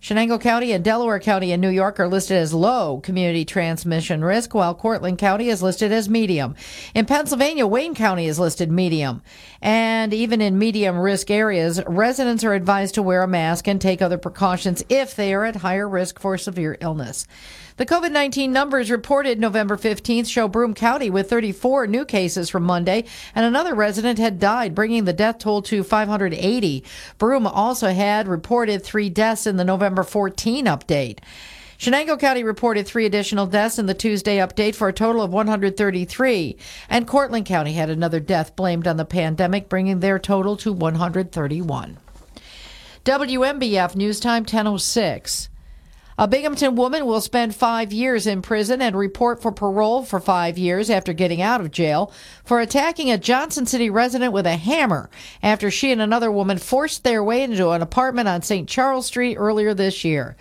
Chenango 0.00 0.40
County 0.40 0.70
and 0.70 0.84
Delaware 0.84 1.18
County 1.18 1.50
in 1.50 1.60
New 1.60 1.68
York 1.68 1.98
are 1.98 2.06
listed 2.06 2.36
as 2.36 2.54
low 2.54 3.00
community 3.00 3.44
transmission 3.44 4.22
risk, 4.22 4.54
while 4.54 4.72
Cortland 4.72 5.18
County 5.18 5.48
is 5.48 5.60
listed 5.60 5.90
as 5.90 6.08
medium. 6.08 6.54
In 6.94 7.04
Pennsylvania, 7.04 7.66
Wayne 7.66 7.96
County 7.96 8.26
is 8.26 8.38
listed 8.38 8.70
medium. 8.70 9.22
And 9.60 10.14
even 10.14 10.40
in 10.40 10.56
medium 10.56 10.96
risk 10.98 11.32
areas, 11.32 11.82
residents 11.88 12.44
are 12.44 12.54
advised 12.54 12.94
to 12.94 13.02
wear 13.02 13.24
a 13.24 13.28
mask 13.28 13.66
and 13.66 13.80
take 13.80 14.00
other 14.00 14.18
precautions 14.18 14.84
if 14.88 15.16
they 15.16 15.34
are 15.34 15.44
at 15.44 15.56
higher 15.56 15.88
risk 15.88 16.20
for 16.20 16.38
severe 16.38 16.78
illness. 16.80 17.26
The 17.78 17.86
COVID 17.86 18.10
19 18.10 18.52
numbers 18.52 18.90
reported 18.90 19.38
November 19.38 19.76
15th 19.76 20.26
show 20.26 20.48
Broome 20.48 20.74
County 20.74 21.10
with 21.10 21.30
34 21.30 21.86
new 21.86 22.04
cases 22.04 22.50
from 22.50 22.64
Monday, 22.64 23.04
and 23.36 23.46
another 23.46 23.72
resident 23.72 24.18
had 24.18 24.40
died, 24.40 24.74
bringing 24.74 25.04
the 25.04 25.12
death 25.12 25.38
toll 25.38 25.62
to 25.62 25.84
580. 25.84 26.82
Broome 27.18 27.46
also 27.46 27.90
had 27.90 28.26
reported 28.26 28.82
three 28.82 29.08
deaths 29.08 29.46
in 29.46 29.58
the 29.58 29.64
November 29.64 30.02
14 30.02 30.64
update. 30.64 31.20
Chenango 31.78 32.18
County 32.18 32.42
reported 32.42 32.84
three 32.84 33.06
additional 33.06 33.46
deaths 33.46 33.78
in 33.78 33.86
the 33.86 33.94
Tuesday 33.94 34.38
update 34.38 34.74
for 34.74 34.88
a 34.88 34.92
total 34.92 35.22
of 35.22 35.32
133. 35.32 36.56
And 36.90 37.06
Cortland 37.06 37.46
County 37.46 37.74
had 37.74 37.90
another 37.90 38.18
death 38.18 38.56
blamed 38.56 38.88
on 38.88 38.96
the 38.96 39.04
pandemic, 39.04 39.68
bringing 39.68 40.00
their 40.00 40.18
total 40.18 40.56
to 40.56 40.72
131. 40.72 41.98
WNBF 43.04 43.94
News 43.94 44.18
Time 44.18 44.42
1006. 44.42 45.48
A 46.20 46.26
Binghamton 46.26 46.74
woman 46.74 47.06
will 47.06 47.20
spend 47.20 47.54
five 47.54 47.92
years 47.92 48.26
in 48.26 48.42
prison 48.42 48.82
and 48.82 48.96
report 48.96 49.40
for 49.40 49.52
parole 49.52 50.02
for 50.02 50.18
five 50.18 50.58
years 50.58 50.90
after 50.90 51.12
getting 51.12 51.40
out 51.40 51.60
of 51.60 51.70
jail 51.70 52.12
for 52.42 52.58
attacking 52.58 53.08
a 53.08 53.16
Johnson 53.16 53.66
City 53.66 53.88
resident 53.88 54.32
with 54.32 54.44
a 54.44 54.56
hammer 54.56 55.10
after 55.44 55.70
she 55.70 55.92
and 55.92 56.02
another 56.02 56.32
woman 56.32 56.58
forced 56.58 57.04
their 57.04 57.22
way 57.22 57.44
into 57.44 57.70
an 57.70 57.82
apartment 57.82 58.26
on 58.26 58.42
St. 58.42 58.68
Charles 58.68 59.06
Street 59.06 59.36
earlier 59.36 59.74
this 59.74 60.04
year. 60.04 60.34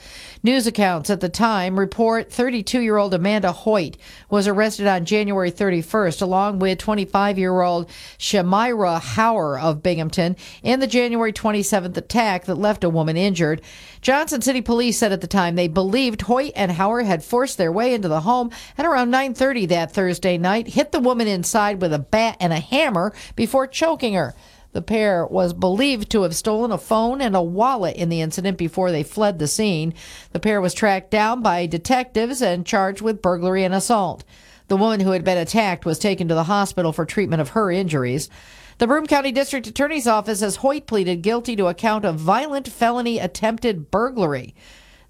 News 0.48 0.66
accounts 0.66 1.10
at 1.10 1.20
the 1.20 1.28
time 1.28 1.78
report 1.78 2.32
32 2.32 2.80
year 2.80 2.96
old 2.96 3.14
Amanda 3.14 3.52
Hoyt 3.52 3.98
was 4.30 4.48
arrested 4.48 4.88
on 4.88 5.04
January 5.04 5.52
31st, 5.52 6.22
along 6.22 6.60
with 6.60 6.78
25 6.78 7.38
year 7.38 7.60
old 7.60 7.90
Shamira 8.18 9.02
Hauer 9.02 9.62
of 9.62 9.84
Binghamton, 9.84 10.38
in 10.64 10.80
the 10.80 10.88
January 10.88 11.34
27th 11.34 11.98
attack 11.98 12.46
that 12.46 12.56
left 12.56 12.86
a 12.86 12.90
woman 12.90 13.18
injured. 13.18 13.62
Johnson 14.00 14.42
City 14.42 14.62
Police 14.62 14.98
said 14.98 15.12
at 15.12 15.20
the 15.20 15.28
time 15.28 15.56
they 15.56 15.68
believed 15.68 16.22
Hoyt 16.22 16.54
and 16.56 16.72
Hauer 16.72 17.06
had 17.06 17.26
forced 17.26 17.58
their 17.58 17.74
way 17.74 17.94
into 17.94 18.08
the 18.08 18.22
home 18.22 18.50
at 18.78 18.86
around 18.86 19.12
9:30 19.12 19.68
that 19.68 19.92
Thursday 19.92 20.38
night, 20.38 20.70
hit 20.70 20.94
the 20.94 21.02
woman 21.02 21.28
inside 21.28 21.82
with 21.82 21.92
a 21.92 22.00
bat 22.00 22.38
and 22.40 22.54
a 22.54 22.62
hammer 22.62 23.14
before 23.36 23.68
choking 23.68 24.14
her. 24.14 24.34
The 24.78 24.84
pair 24.84 25.26
was 25.26 25.54
believed 25.54 26.12
to 26.12 26.22
have 26.22 26.36
stolen 26.36 26.72
a 26.72 26.78
phone 26.78 27.20
and 27.20 27.36
a 27.36 27.42
wallet 27.42 27.96
in 27.96 28.10
the 28.10 28.22
incident 28.22 28.60
before 28.60 28.92
they 28.92 29.02
fled 29.02 29.40
the 29.40 29.48
scene. 29.48 29.96
The 30.34 30.40
pair 30.40 30.62
was 30.62 30.76
tracked 30.76 31.10
down 31.10 31.42
by 31.42 31.66
detectives 31.66 32.44
and 32.44 32.64
charged 32.64 33.02
with 33.02 33.24
burglary 33.24 33.64
and 33.64 33.74
assault. 33.74 34.24
The 34.68 34.78
woman 34.78 35.00
who 35.00 35.14
had 35.14 35.24
been 35.24 35.40
attacked 35.40 35.84
was 35.84 35.98
taken 35.98 36.28
to 36.28 36.36
the 36.36 36.44
hospital 36.44 36.94
for 36.94 37.06
treatment 37.06 37.42
of 37.42 37.50
her 37.50 37.72
injuries. 37.72 38.30
The 38.78 38.86
Broome 38.86 39.08
County 39.08 39.32
District 39.32 39.66
Attorney's 39.66 40.06
Office 40.06 40.42
says 40.42 40.58
Hoyt 40.58 40.86
pleaded 40.86 41.24
guilty 41.24 41.56
to 41.56 41.66
a 41.66 41.74
count 41.74 42.06
of 42.06 42.20
violent 42.20 42.68
felony 42.68 43.18
attempted 43.18 43.90
burglary. 43.90 44.54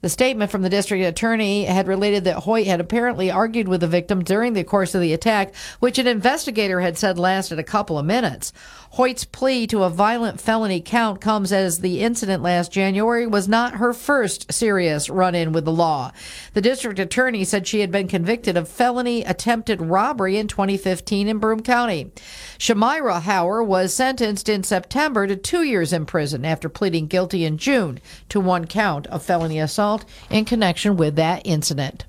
The 0.02 0.10
statement 0.10 0.52
from 0.52 0.62
the 0.62 0.70
district 0.70 1.04
attorney 1.04 1.66
had 1.66 1.88
related 1.88 2.26
that 2.26 2.44
Hoyt 2.44 2.68
had 2.68 2.80
apparently 2.80 3.32
argued 3.32 3.68
with 3.68 3.82
the 3.82 3.88
victim 3.88 4.24
during 4.24 4.54
the 4.54 4.64
course 4.64 4.94
of 4.94 5.02
the 5.02 5.12
attack, 5.12 5.56
which 5.80 5.98
an 5.98 6.06
investigator 6.06 6.82
had 6.82 7.00
said 7.00 7.18
lasted 7.18 7.58
a 7.58 7.64
couple 7.64 7.98
of 7.98 8.06
minutes. 8.06 8.54
Hoyt's 8.98 9.26
plea 9.26 9.68
to 9.68 9.84
a 9.84 9.92
violent 9.92 10.42
felony 10.42 10.82
count 10.82 11.22
comes 11.22 11.54
as 11.54 11.82
the 11.82 12.02
incident 12.02 12.42
last 12.42 12.72
January 12.72 13.28
was 13.28 13.48
not 13.48 13.76
her 13.76 13.94
first 13.94 14.52
serious 14.52 15.08
run 15.08 15.36
in 15.36 15.52
with 15.52 15.66
the 15.66 15.72
law. 15.72 16.12
The 16.56 16.62
district 16.62 16.98
attorney 16.98 17.44
said 17.44 17.68
she 17.68 17.82
had 17.82 17.92
been 17.92 18.08
convicted 18.08 18.58
of 18.58 18.68
felony 18.68 19.24
attempted 19.24 19.84
robbery 19.84 20.40
in 20.40 20.48
2015 20.48 21.28
in 21.28 21.38
Broome 21.38 21.62
County. 21.62 22.12
Shamira 22.58 23.22
Hauer 23.22 23.64
was 23.64 23.94
sentenced 23.94 24.50
in 24.50 24.64
September 24.64 25.28
to 25.28 25.36
two 25.36 25.62
years 25.62 25.94
in 25.94 26.08
prison 26.08 26.44
after 26.44 26.68
pleading 26.68 27.06
guilty 27.06 27.46
in 27.46 27.60
June 27.60 28.00
to 28.30 28.40
one 28.40 28.66
count 28.66 29.06
of 29.08 29.22
felony 29.22 29.60
assault 29.60 30.06
in 30.32 30.44
connection 30.44 30.98
with 30.98 31.16
that 31.18 31.44
incident. 31.46 32.06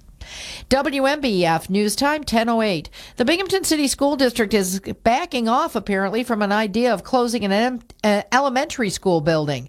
WNBF 0.68 1.70
News 1.70 1.97
Time 1.97 2.20
1008. 2.20 2.91
The 3.16 3.24
Binghamton 3.24 3.64
City 3.64 3.89
School 3.89 4.16
District 4.16 4.53
is 4.55 4.81
backing 5.03 5.49
off 5.49 5.74
apparently 5.74 6.24
from 6.24 6.43
an 6.43 6.53
idea 6.53 6.93
of 6.93 7.05
closing 7.05 7.45
an 7.45 7.83
uh, 8.05 8.22
elementary 8.33 8.91
school 8.91 9.20
building. 9.20 9.68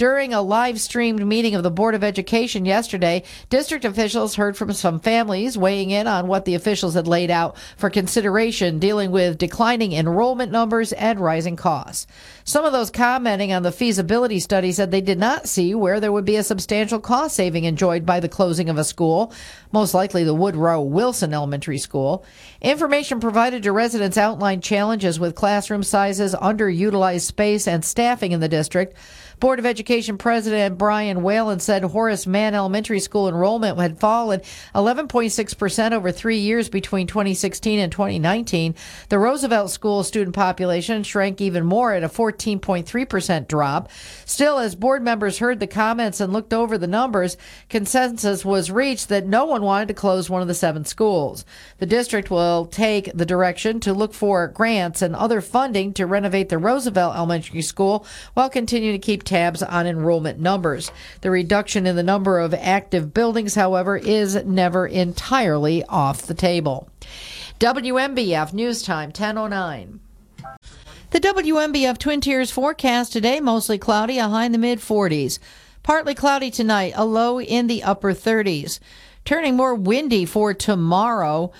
During 0.00 0.32
a 0.32 0.40
live 0.40 0.80
streamed 0.80 1.26
meeting 1.26 1.54
of 1.54 1.62
the 1.62 1.70
Board 1.70 1.94
of 1.94 2.02
Education 2.02 2.64
yesterday, 2.64 3.22
district 3.50 3.84
officials 3.84 4.36
heard 4.36 4.56
from 4.56 4.72
some 4.72 4.98
families 4.98 5.58
weighing 5.58 5.90
in 5.90 6.06
on 6.06 6.26
what 6.26 6.46
the 6.46 6.54
officials 6.54 6.94
had 6.94 7.06
laid 7.06 7.30
out 7.30 7.58
for 7.76 7.90
consideration 7.90 8.78
dealing 8.78 9.10
with 9.10 9.36
declining 9.36 9.92
enrollment 9.92 10.50
numbers 10.50 10.94
and 10.94 11.20
rising 11.20 11.54
costs. 11.54 12.06
Some 12.44 12.64
of 12.64 12.72
those 12.72 12.90
commenting 12.90 13.52
on 13.52 13.62
the 13.62 13.70
feasibility 13.70 14.40
study 14.40 14.72
said 14.72 14.90
they 14.90 15.02
did 15.02 15.18
not 15.18 15.46
see 15.46 15.74
where 15.74 16.00
there 16.00 16.12
would 16.12 16.24
be 16.24 16.36
a 16.36 16.42
substantial 16.42 16.98
cost 16.98 17.36
saving 17.36 17.64
enjoyed 17.64 18.06
by 18.06 18.20
the 18.20 18.28
closing 18.28 18.70
of 18.70 18.78
a 18.78 18.84
school, 18.84 19.34
most 19.70 19.92
likely 19.92 20.24
the 20.24 20.32
Woodrow 20.32 20.80
Wilson 20.80 21.34
Elementary 21.34 21.76
School. 21.76 22.24
Information 22.62 23.20
provided 23.20 23.62
to 23.64 23.72
residents 23.72 24.16
outlined 24.16 24.62
challenges 24.62 25.20
with 25.20 25.34
classroom 25.34 25.82
sizes, 25.82 26.34
underutilized 26.36 27.26
space, 27.26 27.68
and 27.68 27.84
staffing 27.84 28.32
in 28.32 28.40
the 28.40 28.48
district. 28.48 28.96
Board 29.40 29.58
of 29.58 29.64
Education 29.64 30.18
President 30.18 30.76
Brian 30.76 31.22
Whalen 31.22 31.60
said 31.60 31.82
Horace 31.82 32.26
Mann 32.26 32.54
Elementary 32.54 33.00
School 33.00 33.26
enrollment 33.26 33.78
had 33.78 33.98
fallen 33.98 34.42
11.6% 34.74 35.92
over 35.92 36.12
three 36.12 36.36
years 36.36 36.68
between 36.68 37.06
2016 37.06 37.78
and 37.78 37.90
2019. 37.90 38.74
The 39.08 39.18
Roosevelt 39.18 39.70
School 39.70 40.04
student 40.04 40.36
population 40.36 41.04
shrank 41.04 41.40
even 41.40 41.64
more 41.64 41.94
at 41.94 42.04
a 42.04 42.08
14.3% 42.10 43.48
drop. 43.48 43.88
Still, 44.26 44.58
as 44.58 44.74
board 44.74 45.02
members 45.02 45.38
heard 45.38 45.58
the 45.58 45.66
comments 45.66 46.20
and 46.20 46.34
looked 46.34 46.52
over 46.52 46.76
the 46.76 46.86
numbers, 46.86 47.38
consensus 47.70 48.44
was 48.44 48.70
reached 48.70 49.08
that 49.08 49.26
no 49.26 49.46
one 49.46 49.62
wanted 49.62 49.88
to 49.88 49.94
close 49.94 50.28
one 50.28 50.42
of 50.42 50.48
the 50.48 50.54
seven 50.54 50.84
schools. 50.84 51.46
The 51.78 51.86
district 51.86 52.30
will 52.30 52.66
take 52.66 53.10
the 53.14 53.24
direction 53.24 53.80
to 53.80 53.94
look 53.94 54.12
for 54.12 54.48
grants 54.48 55.00
and 55.00 55.16
other 55.16 55.40
funding 55.40 55.94
to 55.94 56.04
renovate 56.04 56.50
the 56.50 56.58
Roosevelt 56.58 57.16
Elementary 57.16 57.62
School 57.62 58.04
while 58.34 58.50
continuing 58.50 59.00
to 59.00 59.06
keep 59.06 59.29
tabs 59.30 59.62
on 59.62 59.86
enrollment 59.86 60.40
numbers. 60.40 60.90
The 61.20 61.30
reduction 61.30 61.86
in 61.86 61.94
the 61.94 62.02
number 62.02 62.40
of 62.40 62.52
active 62.52 63.14
buildings, 63.14 63.54
however, 63.54 63.96
is 63.96 64.34
never 64.44 64.86
entirely 64.86 65.84
off 65.84 66.22
the 66.22 66.34
table. 66.34 66.90
WNBF 67.60 68.52
News 68.52 68.82
Time 68.82 69.10
1009. 69.10 70.00
The 71.10 71.20
WNBF 71.20 71.98
Twin 71.98 72.20
Tiers 72.20 72.50
forecast 72.50 73.12
today 73.12 73.40
mostly 73.40 73.78
cloudy, 73.78 74.18
a 74.18 74.28
high 74.28 74.46
in 74.46 74.52
the 74.52 74.58
mid 74.58 74.80
40s. 74.80 75.38
Partly 75.82 76.14
cloudy 76.14 76.50
tonight, 76.50 76.92
a 76.96 77.04
low 77.04 77.40
in 77.40 77.68
the 77.68 77.82
upper 77.84 78.12
30s. 78.12 78.80
Turning 79.24 79.56
more 79.56 79.74
windy 79.74 80.24
for 80.24 80.52
tomorrow. 80.54 81.52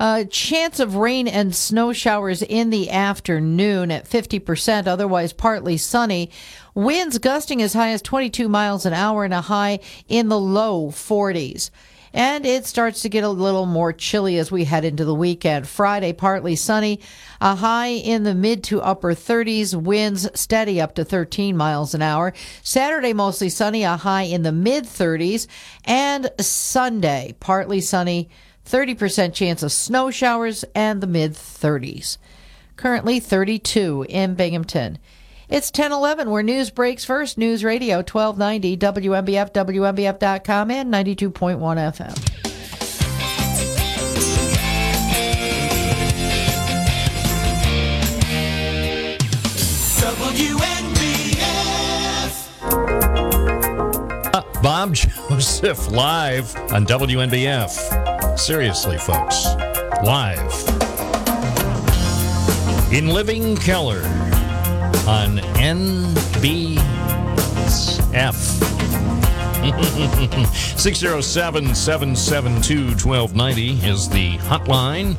A 0.00 0.24
chance 0.24 0.78
of 0.78 0.94
rain 0.94 1.26
and 1.26 1.52
snow 1.52 1.92
showers 1.92 2.40
in 2.40 2.70
the 2.70 2.88
afternoon 2.88 3.90
at 3.90 4.08
50%, 4.08 4.86
otherwise 4.86 5.32
partly 5.32 5.76
sunny. 5.76 6.30
Winds 6.72 7.18
gusting 7.18 7.60
as 7.60 7.72
high 7.72 7.90
as 7.90 8.00
22 8.02 8.48
miles 8.48 8.86
an 8.86 8.92
hour 8.92 9.24
and 9.24 9.34
a 9.34 9.40
high 9.40 9.80
in 10.06 10.28
the 10.28 10.38
low 10.38 10.90
40s. 10.90 11.70
And 12.12 12.46
it 12.46 12.64
starts 12.64 13.02
to 13.02 13.08
get 13.08 13.24
a 13.24 13.28
little 13.28 13.66
more 13.66 13.92
chilly 13.92 14.38
as 14.38 14.52
we 14.52 14.64
head 14.64 14.84
into 14.84 15.04
the 15.04 15.14
weekend. 15.14 15.66
Friday, 15.66 16.12
partly 16.12 16.54
sunny, 16.54 17.00
a 17.40 17.56
high 17.56 17.88
in 17.88 18.22
the 18.22 18.36
mid 18.36 18.62
to 18.64 18.80
upper 18.80 19.14
30s, 19.14 19.74
winds 19.74 20.28
steady 20.38 20.80
up 20.80 20.94
to 20.94 21.04
13 21.04 21.56
miles 21.56 21.92
an 21.92 22.02
hour. 22.02 22.32
Saturday, 22.62 23.12
mostly 23.12 23.48
sunny, 23.48 23.82
a 23.82 23.96
high 23.96 24.22
in 24.22 24.42
the 24.42 24.52
mid 24.52 24.84
30s. 24.84 25.48
And 25.84 26.30
Sunday, 26.38 27.34
partly 27.40 27.80
sunny, 27.80 28.30
30% 28.68 29.32
chance 29.32 29.62
of 29.62 29.72
snow 29.72 30.10
showers, 30.10 30.64
and 30.74 31.00
the 31.00 31.06
mid 31.06 31.32
30s. 31.32 32.18
Currently 32.76 33.20
32 33.20 34.06
in 34.08 34.34
Binghamton. 34.34 34.98
It's 35.48 35.68
1011 35.68 36.30
where 36.30 36.42
news 36.42 36.68
breaks 36.70 37.04
first. 37.04 37.38
News 37.38 37.64
Radio 37.64 37.96
1290 37.96 38.76
WNBF, 38.76 39.52
WNBF.com, 39.52 40.70
and 40.70 40.92
92.1 40.92 41.58
FM. 41.58 42.14
WNBF. 50.28 51.48
Uh, 54.34 54.62
Bob 54.62 54.94
Joseph 54.94 55.90
live 55.90 56.54
on 56.72 56.84
WNBF. 56.84 58.07
Seriously, 58.38 58.96
folks, 58.98 59.46
live 60.04 60.38
in 62.92 63.08
Living 63.08 63.56
Keller 63.56 64.00
on 65.06 65.38
NBF. 65.58 66.78
607 70.78 71.74
772 71.74 72.84
1290 73.06 73.86
is 73.86 74.08
the 74.08 74.38
hotline. 74.38 75.16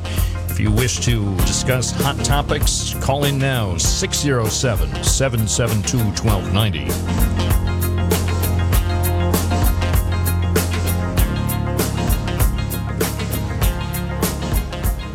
If 0.50 0.58
you 0.58 0.72
wish 0.72 1.00
to 1.00 1.36
discuss 1.40 1.92
hot 1.92 2.18
topics, 2.24 2.94
call 3.02 3.24
in 3.24 3.38
now 3.38 3.76
607 3.76 5.04
772 5.04 5.98
1290. 5.98 7.69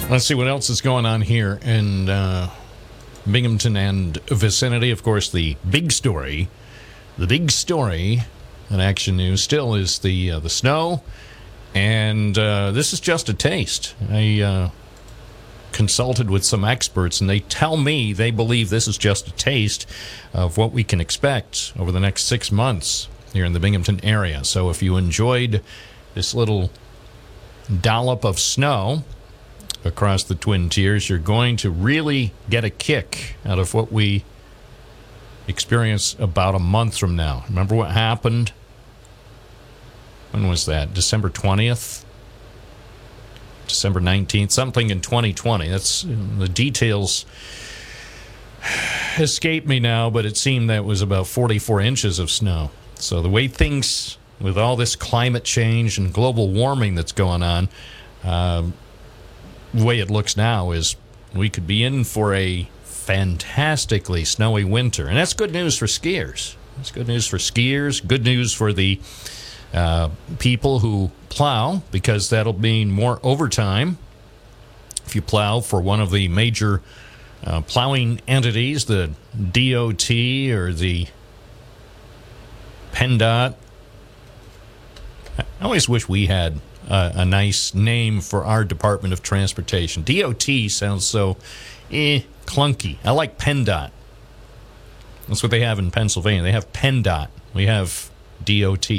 Let's 0.08 0.28
see 0.28 0.36
what 0.36 0.48
else 0.48 0.70
is 0.70 0.82
going 0.82 1.08
on 1.08 1.22
here 1.22 1.60
in 1.64 2.10
uh, 2.10 2.52
Binghamton 3.30 3.76
and 3.76 4.16
vicinity. 4.28 4.92
Of 4.92 5.02
course, 5.02 5.32
the 5.32 5.58
big 5.68 5.92
story, 5.92 6.48
the 7.18 7.26
big 7.26 7.50
story 7.50 8.22
in 8.70 8.80
Action 8.80 9.18
News 9.18 9.42
still 9.42 9.74
is 9.74 9.98
the 9.98 10.30
uh, 10.30 10.40
the 10.40 10.50
snow, 10.50 11.02
and 11.74 12.38
uh, 12.38 12.70
this 12.70 12.94
is 12.94 13.00
just 13.00 13.30
a 13.30 13.34
taste. 13.34 13.96
I 14.08 14.42
uh, 14.42 14.70
consulted 15.72 16.30
with 16.30 16.46
some 16.46 16.64
experts, 16.64 17.20
and 17.20 17.28
they 17.28 17.40
tell 17.40 17.76
me 17.76 18.14
they 18.14 18.30
believe 18.30 18.70
this 18.70 18.88
is 18.88 19.00
just 19.00 19.28
a 19.28 19.32
taste 19.32 19.88
of 20.36 20.56
what 20.56 20.72
we 20.72 20.84
can 20.84 21.02
expect 21.02 21.74
over 21.80 21.92
the 21.92 22.00
next 22.00 22.26
six 22.26 22.52
months. 22.52 23.08
here 23.34 23.44
in 23.44 23.54
the 23.54 23.60
Binghamton 23.60 24.00
area. 24.04 24.44
So 24.44 24.70
if 24.70 24.84
you 24.84 24.98
enjoyed 24.98 25.64
this 26.14 26.36
little 26.36 26.70
dollop 27.82 28.24
of 28.24 28.40
snow 28.40 29.04
across 29.86 30.24
the 30.24 30.36
Twin 30.36 30.70
Tiers, 30.70 31.10
you're 31.10 31.20
going 31.20 31.58
to 31.58 31.70
really 31.70 32.34
get 32.50 32.64
a 32.64 32.70
kick 32.70 33.36
out 33.46 33.60
of 33.60 33.74
what 33.74 33.92
we 33.92 34.26
experience 35.48 36.16
about 36.20 36.56
a 36.56 36.60
month 36.60 36.98
from 36.98 37.16
now. 37.16 37.46
Remember 37.48 37.76
what 37.76 37.92
happened? 37.92 38.52
When 40.32 40.48
was 40.48 40.66
that? 40.66 40.94
December 40.94 41.30
20th? 41.30 42.04
December 43.68 44.02
19th? 44.02 44.52
Something 44.52 44.90
in 44.90 45.02
2020. 45.02 45.70
That's 45.70 46.02
the 46.02 46.50
details 46.50 47.26
escape 49.20 49.66
me 49.66 49.80
now, 49.80 50.10
but 50.10 50.26
it 50.26 50.36
seemed 50.36 50.70
that 50.70 50.78
it 50.78 50.86
was 50.86 51.02
about 51.02 51.28
44 51.28 51.82
inches 51.82 52.20
of 52.20 52.32
snow. 52.32 52.72
So 52.96 53.22
the 53.22 53.30
way 53.30 53.48
things, 53.48 54.18
with 54.40 54.58
all 54.58 54.76
this 54.76 54.96
climate 54.96 55.44
change 55.44 55.98
and 55.98 56.14
global 56.14 56.50
warming 56.50 56.96
that's 56.96 57.12
going 57.12 57.44
on, 57.44 57.70
um, 58.24 58.74
way 59.84 60.00
it 60.00 60.10
looks 60.10 60.38
now 60.38 60.72
is 60.72 60.96
we 61.34 61.50
could 61.50 61.68
be 61.68 61.84
in 61.84 62.04
for 62.04 62.34
a 62.34 62.70
fantastically 62.84 64.26
snowy 64.26 64.64
winter, 64.64 65.08
and 65.08 65.18
that's 65.18 65.34
good 65.34 65.52
news 65.52 65.78
for 65.78 65.86
skiers. 65.86 66.56
That's 66.78 66.92
good 66.92 67.08
news 67.08 67.28
for 67.28 67.38
skiers. 67.38 68.06
Good 68.06 68.24
news 68.24 68.54
for 68.54 68.74
the 68.74 69.00
uh, 69.74 70.10
people 70.40 70.80
who 70.80 71.12
plow 71.30 71.82
because 71.92 72.30
that'll 72.30 72.60
mean 72.60 72.92
more 72.92 73.20
overtime 73.24 73.98
if 75.06 75.16
you 75.16 75.22
plow 75.22 75.60
for 75.60 75.82
one 75.82 76.02
of 76.02 76.12
the 76.12 76.28
major 76.28 76.82
uh, 77.44 77.62
plowing 77.62 78.22
entities, 78.28 78.86
the 78.86 79.12
DOT 79.52 80.10
or 80.58 80.74
the 80.74 81.08
PennDOT. 82.94 83.56
I 85.38 85.44
always 85.62 85.88
wish 85.88 86.10
we 86.10 86.26
had 86.28 86.60
a, 86.88 87.26
nice 87.26 87.74
name 87.74 88.22
for 88.22 88.46
our 88.46 88.64
Department 88.64 89.14
of 89.14 89.22
Transportation. 89.22 90.04
DOT 90.04 90.44
sounds 90.70 91.06
so 91.06 91.38
eh, 91.92 92.22
clunky. 92.46 92.98
I 93.04 93.12
like 93.12 93.38
PennDOT. 93.38 93.92
That's 95.28 95.42
what 95.42 95.52
they 95.52 95.62
have 95.62 95.80
in 95.80 95.92
Pennsylvania. 95.92 96.44
They 96.44 96.52
have 96.52 96.72
PennDOT. 96.72 97.30
We 97.54 97.66
have 97.66 98.10
DOT. 98.44 98.92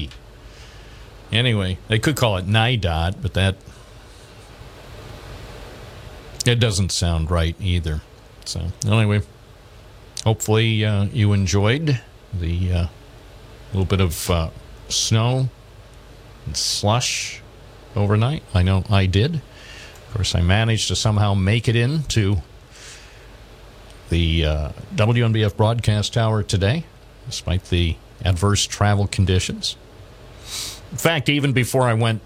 Anyway, 1.33 1.79
they 1.89 1.99
could 1.99 2.17
call 2.17 2.37
it 2.37 2.47
NIDOT, 2.47 3.21
but 3.21 3.35
that 3.35 3.57
it 6.47 6.61
doesn't 6.61 6.93
sound 6.93 7.31
right 7.31 7.57
either. 7.61 8.03
So 8.45 8.69
anyway, 8.87 9.23
hopefully 10.25 10.85
uh, 10.85 11.05
you 11.07 11.33
enjoyed 11.33 12.01
the 12.33 12.73
uh, 12.73 12.87
little 13.73 13.85
bit 13.85 14.01
of 14.01 14.31
uh, 14.31 14.51
snow 14.89 15.49
and 16.47 16.57
slush 16.57 17.43
overnight. 17.97 18.43
I 18.55 18.63
know 18.63 18.85
I 18.91 19.07
did. 19.07 19.37
Of 19.37 20.15
course, 20.15 20.35
I 20.35 20.43
managed 20.43 20.89
to 20.89 20.97
somehow 20.97 21.35
make 21.35 21.69
it 21.69 21.77
into 21.77 22.37
the 24.09 24.45
uh, 24.45 24.69
WNBF 24.95 25.57
broadcast 25.57 26.15
tower 26.15 26.43
today, 26.43 26.85
despite 27.27 27.65
the 27.65 27.97
adverse 28.25 28.67
travel 28.67 29.07
conditions. 29.07 29.77
In 30.93 30.99
fact, 30.99 31.29
even 31.29 31.53
before 31.53 31.83
I 31.83 31.95
went 31.95 32.21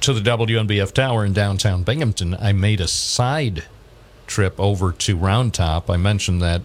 to 0.00 0.12
the 0.12 0.20
WNBF 0.20 0.92
tower 0.92 1.24
in 1.24 1.32
downtown 1.32 1.82
Binghamton, 1.82 2.34
I 2.34 2.52
made 2.52 2.80
a 2.80 2.88
side 2.88 3.64
trip 4.26 4.58
over 4.58 4.92
to 4.92 5.16
Round 5.16 5.54
Top. 5.54 5.90
I 5.90 5.96
mentioned 5.96 6.42
that 6.42 6.62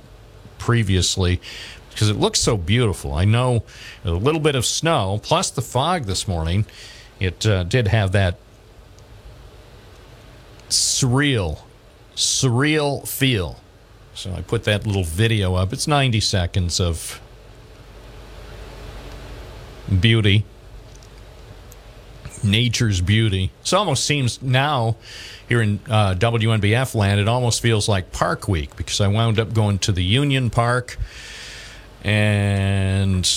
previously 0.57 1.41
because 1.89 2.09
it 2.09 2.15
looks 2.15 2.39
so 2.39 2.57
beautiful. 2.57 3.13
I 3.13 3.25
know 3.25 3.63
a 4.05 4.11
little 4.11 4.39
bit 4.39 4.55
of 4.55 4.65
snow 4.65 5.19
plus 5.21 5.49
the 5.51 5.61
fog 5.61 6.05
this 6.05 6.27
morning. 6.27 6.65
It 7.21 7.45
uh, 7.45 7.61
did 7.61 7.87
have 7.89 8.13
that 8.13 8.37
surreal, 10.69 11.59
surreal 12.15 13.07
feel. 13.07 13.61
So 14.15 14.33
I 14.33 14.41
put 14.41 14.63
that 14.63 14.87
little 14.87 15.03
video 15.03 15.53
up. 15.53 15.71
It's 15.71 15.87
90 15.87 16.19
seconds 16.19 16.79
of 16.79 17.21
beauty, 19.99 20.45
nature's 22.43 23.01
beauty. 23.01 23.51
It 23.61 23.71
almost 23.71 24.03
seems 24.03 24.41
now 24.41 24.95
here 25.47 25.61
in 25.61 25.79
uh, 25.87 26.15
WNBF 26.15 26.95
land, 26.95 27.19
it 27.19 27.27
almost 27.27 27.61
feels 27.61 27.87
like 27.87 28.11
Park 28.11 28.47
Week 28.47 28.75
because 28.75 28.99
I 28.99 29.07
wound 29.07 29.39
up 29.39 29.53
going 29.53 29.77
to 29.79 29.91
the 29.91 30.03
Union 30.03 30.49
Park 30.49 30.97
and 32.03 33.29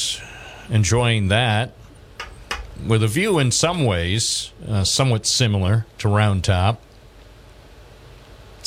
enjoying 0.71 1.29
that 1.29 1.75
with 2.87 3.03
a 3.03 3.09
view 3.09 3.39
in 3.39 3.51
some 3.51 3.85
ways 3.85 4.53
uh, 4.69 4.85
somewhat 4.85 5.27
similar 5.27 5.87
to 5.99 6.09
Round 6.09 6.45
Top. 6.45 6.81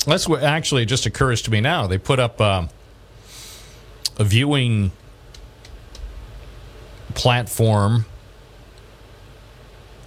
That's 0.06 0.28
what 0.28 0.44
actually 0.44 0.86
just 0.86 1.06
occurs 1.06 1.42
to 1.44 1.52
me 1.52 1.62
now. 1.62 1.88
They 1.88 1.98
put 1.98 2.20
up 2.20 2.40
uh, 2.40 2.68
a 4.18 4.24
viewing 4.24 4.92
platform 7.14 8.06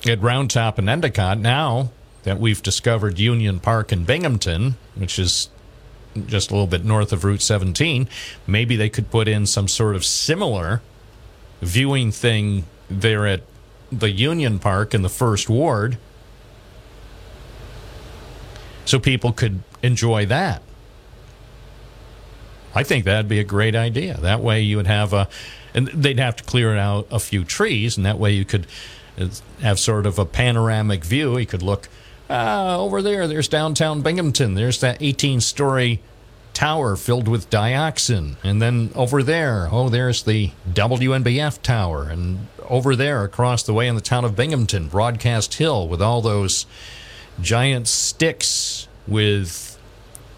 at 0.07 0.21
Round 0.21 0.51
Top 0.51 0.79
and 0.79 0.89
Endicott. 0.89 1.39
Now 1.39 1.91
that 2.23 2.39
we've 2.39 2.63
discovered 2.63 3.19
Union 3.19 3.61
Park 3.61 3.93
in 3.93 4.05
Binghamton, 4.05 4.77
which 4.95 5.19
is 5.19 5.49
just 6.27 6.51
a 6.51 6.55
little 6.55 6.67
bit 6.67 6.85
north 6.85 7.13
of 7.13 7.25
Route 7.25 7.43
17, 7.43 8.09
maybe 8.47 8.77
they 8.77 8.89
could 8.89 9.11
put 9.11 9.29
in 9.29 9.47
some 9.47 9.69
sort 9.69 9.95
of 9.95 10.05
similar 10.05 10.83
viewing 11.61 12.11
thing 12.11 12.65
there 12.89 13.27
at 13.27 13.43
the 13.91 14.11
Union 14.11 14.59
Park 14.59 14.95
in 14.95 15.03
the 15.03 15.09
First 15.09 15.49
Ward 15.49 15.99
so 18.85 18.99
people 18.99 19.33
could 19.33 19.63
enjoy 19.83 20.27
that. 20.27 20.63
I 22.75 22.83
think 22.83 23.05
that'd 23.05 23.29
be 23.29 23.41
a 23.41 23.45
great 23.45 23.75
idea. 23.75 24.17
That 24.19 24.41
way 24.41 24.63
you 24.63 24.77
would 24.77 24.87
have 24.87 25.13
a, 25.13 25.29
and 25.75 25.89
they'd 25.89 26.19
have 26.19 26.37
to 26.37 26.45
clear 26.45 26.77
out 26.77 27.07
a 27.11 27.19
few 27.19 27.45
trees, 27.45 27.97
and 27.97 28.07
that 28.07 28.19
way 28.19 28.33
you 28.33 28.45
could 28.45 28.67
uh, 29.19 29.29
have 29.61 29.79
sort 29.79 30.07
of 30.07 30.19
a 30.19 30.25
panoramic 30.25 31.05
view. 31.05 31.37
You 31.39 31.47
could 31.47 31.63
look 31.63 31.89
uh, 32.29 32.77
over 32.79 33.03
there, 33.03 33.27
there's 33.27 33.49
downtown 33.49 34.03
Binghamton. 34.03 34.55
There's 34.55 34.81
that 34.81 34.99
18 35.01 35.41
story 35.41 36.01
tower 36.61 36.95
filled 36.95 37.27
with 37.27 37.49
dioxin. 37.49 38.37
And 38.45 38.61
then 38.61 38.91
over 38.95 39.23
there, 39.23 39.71
oh, 39.73 39.89
there's 39.89 40.25
the 40.25 40.51
WNBF 40.69 41.63
tower. 41.63 42.03
And 42.11 42.49
over 42.69 42.95
there, 42.95 43.25
across 43.25 43.63
the 43.63 43.73
way 43.73 43.89
in 43.89 43.95
the 43.95 44.03
town 44.03 44.27
of 44.27 44.37
Binghamton, 44.37 44.89
Broadcast 44.89 45.55
Hill, 45.55 45.89
with 45.89 46.03
all 46.03 46.21
those 46.21 46.67
giant 47.41 47.89
sticks 47.89 48.89
with 49.09 49.79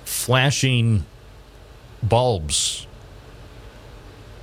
flashing 0.04 1.06
bulbs. 2.04 2.86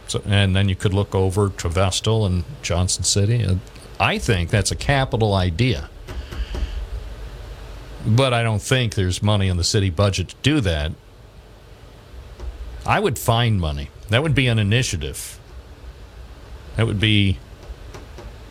So, 0.07 0.21
and 0.25 0.53
then 0.53 0.67
you 0.67 0.75
could 0.75 0.93
look 0.93 1.15
over 1.15 1.47
to 1.47 1.69
Vestal 1.69 2.25
and 2.25 2.43
Johnson 2.61 3.05
City. 3.05 3.45
Uh, 3.45 3.55
I 4.01 4.17
think 4.17 4.49
that's 4.49 4.71
a 4.71 4.75
capital 4.75 5.33
idea. 5.33 5.89
But 8.05 8.33
I 8.33 8.43
don't 8.43 8.61
think 8.61 8.95
there's 8.95 9.23
money 9.23 9.47
in 9.47 9.55
the 9.55 9.63
city 9.63 9.89
budget 9.89 10.29
to 10.29 10.35
do 10.43 10.59
that. 10.59 10.91
I 12.85 12.99
would 12.99 13.19
find 13.19 13.59
money. 13.59 13.89
That 14.09 14.23
would 14.23 14.35
be 14.35 14.47
an 14.47 14.59
initiative. 14.59 15.39
That 16.75 16.87
would 16.87 16.99
be 16.99 17.37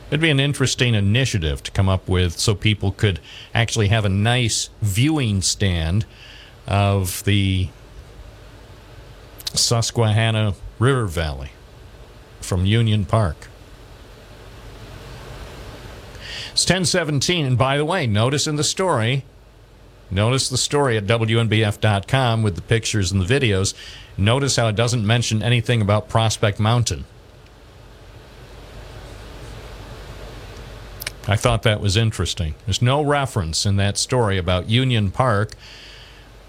it'd 0.08 0.20
be 0.20 0.30
an 0.30 0.40
interesting 0.40 0.94
initiative 0.94 1.62
to 1.62 1.70
come 1.70 1.88
up 1.88 2.08
with 2.08 2.38
so 2.38 2.54
people 2.54 2.92
could 2.92 3.20
actually 3.54 3.88
have 3.88 4.04
a 4.04 4.08
nice 4.08 4.70
viewing 4.80 5.42
stand 5.42 6.06
of 6.66 7.24
the 7.24 7.68
Susquehanna 9.54 10.54
River 10.78 11.06
Valley 11.06 11.50
from 12.40 12.64
Union 12.64 13.04
Park. 13.04 13.48
It's 16.52 16.64
1017. 16.64 17.46
And 17.46 17.58
by 17.58 17.76
the 17.76 17.84
way, 17.84 18.06
notice 18.06 18.46
in 18.46 18.56
the 18.56 18.64
story, 18.64 19.24
notice 20.10 20.48
the 20.48 20.56
story 20.56 20.96
at 20.96 21.06
WNBF.com 21.06 22.42
with 22.42 22.54
the 22.54 22.62
pictures 22.62 23.12
and 23.12 23.20
the 23.20 23.40
videos. 23.40 23.74
Notice 24.16 24.56
how 24.56 24.68
it 24.68 24.76
doesn't 24.76 25.06
mention 25.06 25.42
anything 25.42 25.80
about 25.80 26.08
Prospect 26.08 26.58
Mountain. 26.58 27.04
I 31.28 31.36
thought 31.36 31.62
that 31.64 31.80
was 31.80 31.96
interesting. 31.96 32.54
There's 32.64 32.80
no 32.80 33.02
reference 33.02 33.66
in 33.66 33.76
that 33.76 33.98
story 33.98 34.38
about 34.38 34.70
Union 34.70 35.10
Park 35.10 35.52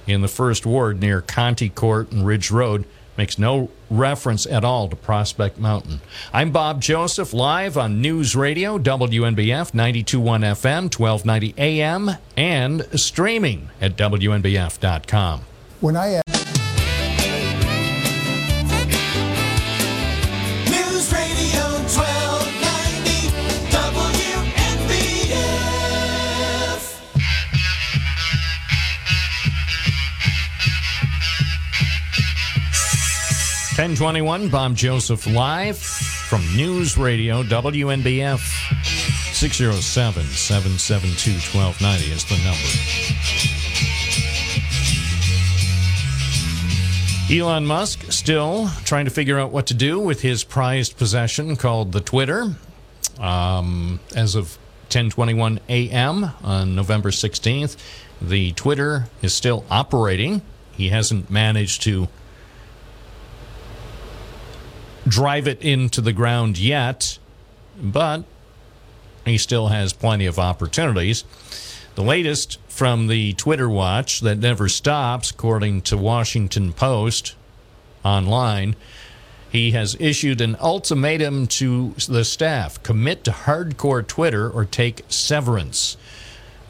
in 0.07 0.21
the 0.21 0.29
first 0.29 0.65
ward 0.65 1.01
near 1.01 1.21
Conti 1.21 1.67
Court 1.69 2.11
and 2.11 2.25
Ridge 2.25 2.49
Road. 2.49 2.85
Makes 3.19 3.37
no 3.37 3.69
reference 3.89 4.45
at 4.45 4.63
all 4.63 4.87
to 4.87 4.95
Prospect 4.95 5.57
Mountain. 5.57 5.99
I'm 6.31 6.51
Bob 6.51 6.81
Joseph, 6.81 7.33
live 7.33 7.77
on 7.77 7.99
News 7.99 8.33
Radio, 8.33 8.79
WNBF 8.79 9.73
921 9.73 10.41
FM, 10.43 10.83
1290 10.97 11.53
AM, 11.57 12.11
and 12.37 12.87
streaming 12.97 13.71
at 13.81 13.97
WNBF.com. 13.97 15.41
When 15.81 15.97
I 15.97 16.21
1021, 33.99 34.47
Bob 34.47 34.77
Joseph 34.77 35.27
live 35.27 35.77
from 35.77 36.39
News 36.55 36.97
Radio 36.97 37.43
WNBF. 37.43 38.39
607 39.33 40.23
772 40.23 41.31
1290 41.53 42.11
is 42.13 42.23
the 42.23 42.37
number. 42.47 42.69
Elon 47.29 47.65
Musk 47.65 48.09
still 48.09 48.69
trying 48.85 49.03
to 49.03 49.11
figure 49.11 49.37
out 49.37 49.51
what 49.51 49.67
to 49.67 49.73
do 49.73 49.99
with 49.99 50.21
his 50.21 50.45
prized 50.45 50.95
possession 50.95 51.57
called 51.57 51.91
the 51.91 51.99
Twitter. 51.99 52.55
Um, 53.19 53.99
as 54.15 54.35
of 54.35 54.57
10:21 54.91 55.59
a.m. 55.67 56.31
on 56.41 56.73
November 56.73 57.11
16th, 57.11 57.75
the 58.21 58.53
Twitter 58.53 59.09
is 59.21 59.33
still 59.33 59.65
operating. 59.69 60.41
He 60.71 60.87
hasn't 60.87 61.29
managed 61.29 61.81
to 61.81 62.07
drive 65.07 65.47
it 65.47 65.61
into 65.61 66.01
the 66.01 66.13
ground 66.13 66.57
yet, 66.57 67.17
but 67.81 68.23
he 69.25 69.37
still 69.37 69.67
has 69.67 69.93
plenty 69.93 70.25
of 70.25 70.39
opportunities. 70.39 71.23
The 71.95 72.03
latest 72.03 72.59
from 72.67 73.07
the 73.07 73.33
Twitter 73.33 73.69
watch 73.69 74.21
that 74.21 74.37
never 74.37 74.69
stops, 74.69 75.31
according 75.31 75.81
to 75.83 75.97
Washington 75.97 76.73
Post 76.73 77.35
online, 78.03 78.75
he 79.51 79.71
has 79.71 79.97
issued 79.99 80.41
an 80.41 80.55
ultimatum 80.59 81.47
to 81.47 81.95
the 82.07 82.23
staff 82.23 82.81
commit 82.83 83.23
to 83.23 83.31
hardcore 83.31 84.05
Twitter 84.05 84.49
or 84.49 84.63
take 84.63 85.03
severance. 85.09 85.97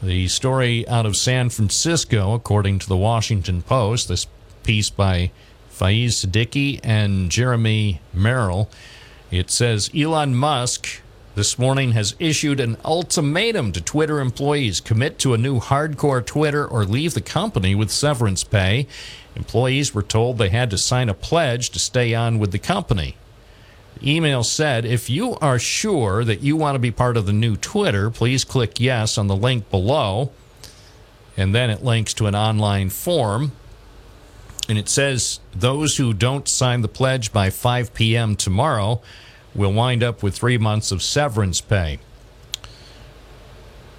The 0.02 0.28
story 0.28 0.88
out 0.88 1.04
of 1.04 1.16
San 1.16 1.50
Francisco, 1.50 2.32
according 2.32 2.78
to 2.80 2.88
the 2.88 2.96
Washington 2.96 3.60
Post, 3.62 4.08
this 4.08 4.26
piece 4.62 4.88
by 4.88 5.30
Faiz 5.80 6.08
Siddiqui 6.08 6.78
and 6.84 7.30
Jeremy 7.30 8.02
Merrill, 8.12 8.68
it 9.30 9.50
says 9.50 9.90
Elon 9.96 10.34
Musk 10.34 11.00
this 11.34 11.58
morning 11.58 11.92
has 11.92 12.14
issued 12.18 12.60
an 12.60 12.76
ultimatum 12.84 13.72
to 13.72 13.80
Twitter 13.80 14.20
employees 14.20 14.78
commit 14.78 15.18
to 15.20 15.32
a 15.32 15.38
new 15.38 15.58
hardcore 15.58 16.24
Twitter 16.26 16.66
or 16.66 16.84
leave 16.84 17.14
the 17.14 17.22
company 17.22 17.74
with 17.74 17.90
severance 17.90 18.44
pay. 18.44 18.86
Employees 19.34 19.94
were 19.94 20.02
told 20.02 20.36
they 20.36 20.50
had 20.50 20.68
to 20.68 20.76
sign 20.76 21.08
a 21.08 21.14
pledge 21.14 21.70
to 21.70 21.78
stay 21.78 22.12
on 22.12 22.38
with 22.38 22.52
the 22.52 22.58
company. 22.58 23.16
The 23.94 24.14
email 24.14 24.44
said, 24.44 24.84
if 24.84 25.08
you 25.08 25.36
are 25.36 25.58
sure 25.58 26.24
that 26.24 26.42
you 26.42 26.56
want 26.56 26.74
to 26.74 26.80
be 26.80 26.90
part 26.90 27.16
of 27.16 27.24
the 27.24 27.32
new 27.32 27.56
Twitter, 27.56 28.10
please 28.10 28.44
click 28.44 28.78
yes 28.80 29.16
on 29.16 29.28
the 29.28 29.36
link 29.36 29.70
below. 29.70 30.30
And 31.38 31.54
then 31.54 31.70
it 31.70 31.82
links 31.82 32.12
to 32.14 32.26
an 32.26 32.34
online 32.34 32.90
form. 32.90 33.52
And 34.70 34.78
it 34.78 34.88
says 34.88 35.40
those 35.52 35.96
who 35.96 36.14
don't 36.14 36.46
sign 36.46 36.82
the 36.82 36.86
pledge 36.86 37.32
by 37.32 37.50
5 37.50 37.92
p.m. 37.92 38.36
tomorrow 38.36 39.02
will 39.52 39.72
wind 39.72 40.04
up 40.04 40.22
with 40.22 40.36
three 40.36 40.58
months 40.58 40.92
of 40.92 41.02
severance 41.02 41.60
pay. 41.60 41.98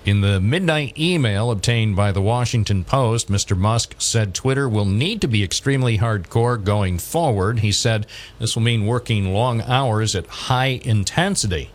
In 0.05 0.21
the 0.21 0.39
midnight 0.39 0.97
email 0.97 1.51
obtained 1.51 1.97
by 1.97 2.13
the 2.13 2.21
Washington 2.21 2.85
Post, 2.85 3.27
Mr. 3.27 3.57
Musk 3.57 3.95
said 3.97 4.33
Twitter 4.33 4.69
will 4.69 4.85
need 4.85 5.19
to 5.19 5.27
be 5.27 5.43
extremely 5.43 5.97
hardcore 5.97 6.63
going 6.63 6.99
forward. 6.99 7.59
He 7.59 7.73
said 7.73 8.07
this 8.39 8.55
will 8.55 8.63
mean 8.63 8.85
working 8.85 9.33
long 9.33 9.61
hours 9.63 10.15
at 10.15 10.25
high 10.25 10.79
intensity. 10.85 11.71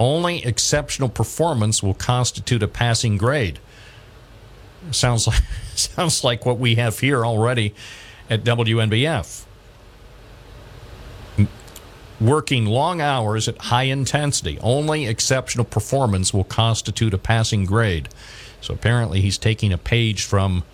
Only 0.00 0.44
exceptional 0.44 1.08
performance 1.08 1.84
will 1.84 1.94
constitute 1.94 2.64
a 2.64 2.68
passing 2.68 3.16
grade. 3.16 3.60
Sounds 4.90 5.28
like 5.28 5.44
sounds 5.76 6.24
like 6.24 6.44
what 6.44 6.58
we 6.58 6.74
have 6.74 6.98
here 6.98 7.24
already 7.24 7.74
at 8.34 8.44
WNBF 8.44 9.46
working 12.20 12.64
long 12.66 13.00
hours 13.00 13.48
at 13.48 13.58
high 13.58 13.84
intensity. 13.84 14.58
Only 14.60 15.06
exceptional 15.06 15.64
performance 15.64 16.32
will 16.32 16.44
constitute 16.44 17.14
a 17.14 17.18
passing 17.18 17.64
grade. 17.64 18.08
So 18.60 18.74
apparently, 18.74 19.20
he's 19.20 19.38
taking 19.38 19.72
a 19.72 19.78
page 19.78 20.24
from 20.24 20.64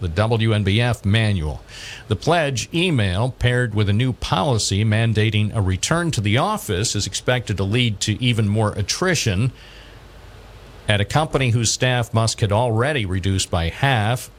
the 0.00 0.08
WNBF 0.08 1.04
manual. 1.04 1.62
The 2.06 2.16
pledge 2.16 2.68
email, 2.72 3.30
paired 3.38 3.74
with 3.74 3.88
a 3.88 3.92
new 3.92 4.12
policy 4.12 4.84
mandating 4.84 5.54
a 5.56 5.60
return 5.60 6.10
to 6.12 6.20
the 6.20 6.38
office, 6.38 6.94
is 6.94 7.06
expected 7.06 7.56
to 7.56 7.64
lead 7.64 8.00
to 8.00 8.22
even 8.22 8.48
more 8.48 8.72
attrition. 8.72 9.52
At 10.86 11.00
a 11.00 11.04
company 11.04 11.50
whose 11.50 11.72
staff 11.72 12.14
Musk 12.14 12.40
had 12.40 12.52
already 12.52 13.04
reduced 13.04 13.50
by 13.50 13.68
half, 13.70 14.30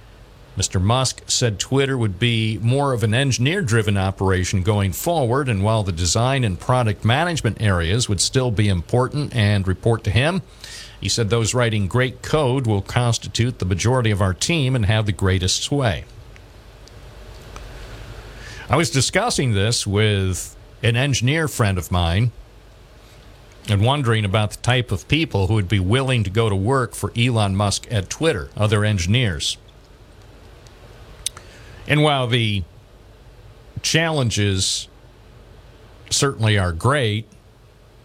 Mr. 0.59 0.81
Musk 0.81 1.21
said 1.25 1.57
Twitter 1.57 1.97
would 1.97 2.19
be 2.19 2.57
more 2.61 2.91
of 2.91 3.01
an 3.01 3.13
engineer 3.13 3.61
driven 3.61 3.95
operation 3.95 4.61
going 4.61 4.91
forward, 4.91 5.47
and 5.47 5.63
while 5.63 5.83
the 5.83 5.91
design 5.93 6.43
and 6.43 6.59
product 6.59 7.05
management 7.05 7.61
areas 7.61 8.09
would 8.09 8.19
still 8.19 8.51
be 8.51 8.67
important 8.67 9.33
and 9.33 9.65
report 9.65 10.03
to 10.03 10.11
him, 10.11 10.41
he 10.99 11.07
said 11.07 11.29
those 11.29 11.53
writing 11.53 11.87
great 11.87 12.21
code 12.21 12.67
will 12.67 12.81
constitute 12.81 13.59
the 13.59 13.65
majority 13.65 14.11
of 14.11 14.21
our 14.21 14.33
team 14.33 14.75
and 14.75 14.85
have 14.85 15.05
the 15.05 15.13
greatest 15.13 15.63
sway. 15.63 16.03
I 18.69 18.75
was 18.75 18.89
discussing 18.89 19.53
this 19.53 19.87
with 19.87 20.57
an 20.83 20.97
engineer 20.97 21.47
friend 21.47 21.77
of 21.77 21.89
mine 21.89 22.33
and 23.69 23.81
wondering 23.81 24.25
about 24.25 24.51
the 24.51 24.57
type 24.57 24.91
of 24.91 25.07
people 25.07 25.47
who 25.47 25.53
would 25.53 25.69
be 25.69 25.79
willing 25.79 26.25
to 26.25 26.29
go 26.29 26.49
to 26.49 26.55
work 26.55 26.95
for 26.95 27.13
Elon 27.17 27.55
Musk 27.55 27.87
at 27.89 28.09
Twitter, 28.09 28.49
other 28.57 28.83
engineers. 28.83 29.57
And 31.89 32.03
while 32.03 32.27
the 32.27 32.63
challenges 33.81 34.87
certainly 36.11 36.57
are 36.57 36.71
great, 36.71 37.25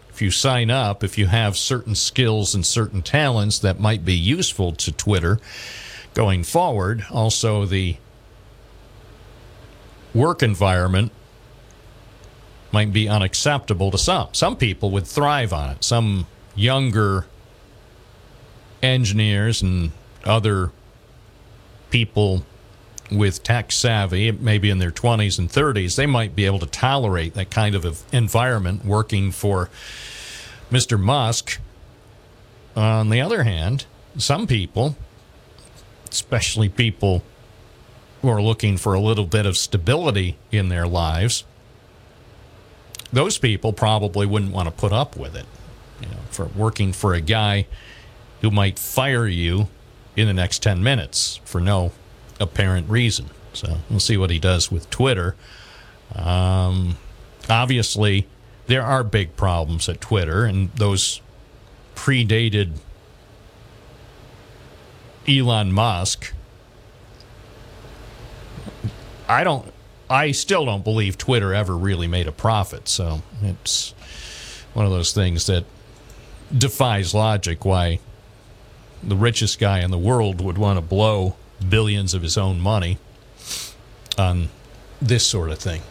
if 0.09 0.21
you 0.21 0.31
sign 0.31 0.71
up, 0.71 1.03
if 1.03 1.17
you 1.17 1.27
have 1.27 1.55
certain 1.55 1.93
skills 1.93 2.55
and 2.55 2.65
certain 2.65 3.01
talents 3.03 3.59
that 3.59 3.79
might 3.79 4.03
be 4.03 4.15
useful 4.15 4.71
to 4.73 4.91
Twitter 4.91 5.39
going 6.15 6.43
forward, 6.43 7.05
also 7.11 7.65
the 7.65 7.97
work 10.13 10.41
environment 10.41 11.11
might 12.71 12.91
be 12.91 13.07
unacceptable 13.07 13.91
to 13.91 13.97
some. 13.97 14.29
Some 14.31 14.55
people 14.55 14.89
would 14.91 15.05
thrive 15.05 15.53
on 15.53 15.71
it. 15.71 15.83
Some 15.83 16.25
younger 16.55 17.25
engineers 18.81 19.61
and 19.61 19.91
other 20.23 20.71
people 21.89 22.45
with 23.11 23.43
tech 23.43 23.71
savvy, 23.71 24.31
maybe 24.31 24.69
in 24.69 24.79
their 24.79 24.91
20s 24.91 25.37
and 25.37 25.49
30s, 25.49 25.95
they 25.95 26.05
might 26.05 26.35
be 26.35 26.45
able 26.45 26.59
to 26.59 26.65
tolerate 26.65 27.33
that 27.35 27.51
kind 27.51 27.75
of 27.75 28.03
environment 28.11 28.83
working 28.83 29.31
for 29.31 29.69
Mr. 30.71 30.99
Musk. 30.99 31.59
On 32.75 33.09
the 33.09 33.21
other 33.21 33.43
hand, 33.43 33.85
some 34.17 34.47
people, 34.47 34.95
especially 36.09 36.67
people 36.67 37.23
who 38.21 38.29
are 38.29 38.41
looking 38.41 38.77
for 38.77 38.93
a 38.93 38.99
little 38.99 39.25
bit 39.25 39.45
of 39.45 39.55
stability 39.55 40.37
in 40.51 40.69
their 40.69 40.87
lives, 40.87 41.43
those 43.13 43.37
people 43.37 43.71
probably 43.71 44.25
wouldn't 44.25 44.51
want 44.51 44.67
to 44.67 44.71
put 44.71 44.91
up 44.91 45.15
with 45.15 45.35
it. 45.35 45.45
You 46.01 46.07
know, 46.07 46.17
for 46.31 46.45
working 46.45 46.91
for 46.91 47.13
a 47.13 47.21
guy 47.21 47.67
who 48.41 48.51
might 48.51 48.77
fire 48.77 49.27
you 49.27 49.69
in 50.15 50.27
the 50.27 50.33
next 50.33 50.63
10 50.63 50.83
minutes 50.83 51.39
for 51.45 51.61
no 51.61 51.91
apparent 52.39 52.89
reason. 52.89 53.29
So 53.53 53.77
we'll 53.89 53.99
see 53.99 54.17
what 54.17 54.29
he 54.29 54.39
does 54.39 54.71
with 54.71 54.89
Twitter. 54.89 55.35
Um, 56.13 56.97
obviously, 57.49 58.27
there 58.67 58.83
are 58.83 59.03
big 59.03 59.35
problems 59.35 59.87
at 59.89 60.01
Twitter, 60.01 60.45
and 60.45 60.71
those 60.73 61.21
predated 61.95 62.77
Elon 65.27 65.71
Musk. 65.71 66.33
I 69.27 69.43
don't. 69.43 69.71
I 70.07 70.31
still 70.31 70.65
don't 70.65 70.83
believe 70.83 71.17
Twitter 71.17 71.53
ever 71.53 71.75
really 71.75 72.07
made 72.07 72.27
a 72.27 72.31
profit. 72.31 72.87
So 72.87 73.23
it's 73.41 73.95
one 74.73 74.85
of 74.85 74.91
those 74.91 75.13
things 75.13 75.47
that 75.47 75.65
defies 76.55 77.13
logic. 77.13 77.65
Why 77.65 77.99
the 79.01 79.15
richest 79.15 79.59
guy 79.59 79.79
in 79.79 79.89
the 79.89 79.97
world 79.97 80.41
would 80.41 80.57
want 80.57 80.77
to 80.77 80.81
blow 80.81 81.35
billions 81.69 82.13
of 82.13 82.21
his 82.21 82.37
own 82.37 82.59
money 82.59 82.97
on 84.17 84.49
this 85.01 85.25
sort 85.25 85.49
of 85.51 85.59
thing. 85.59 85.81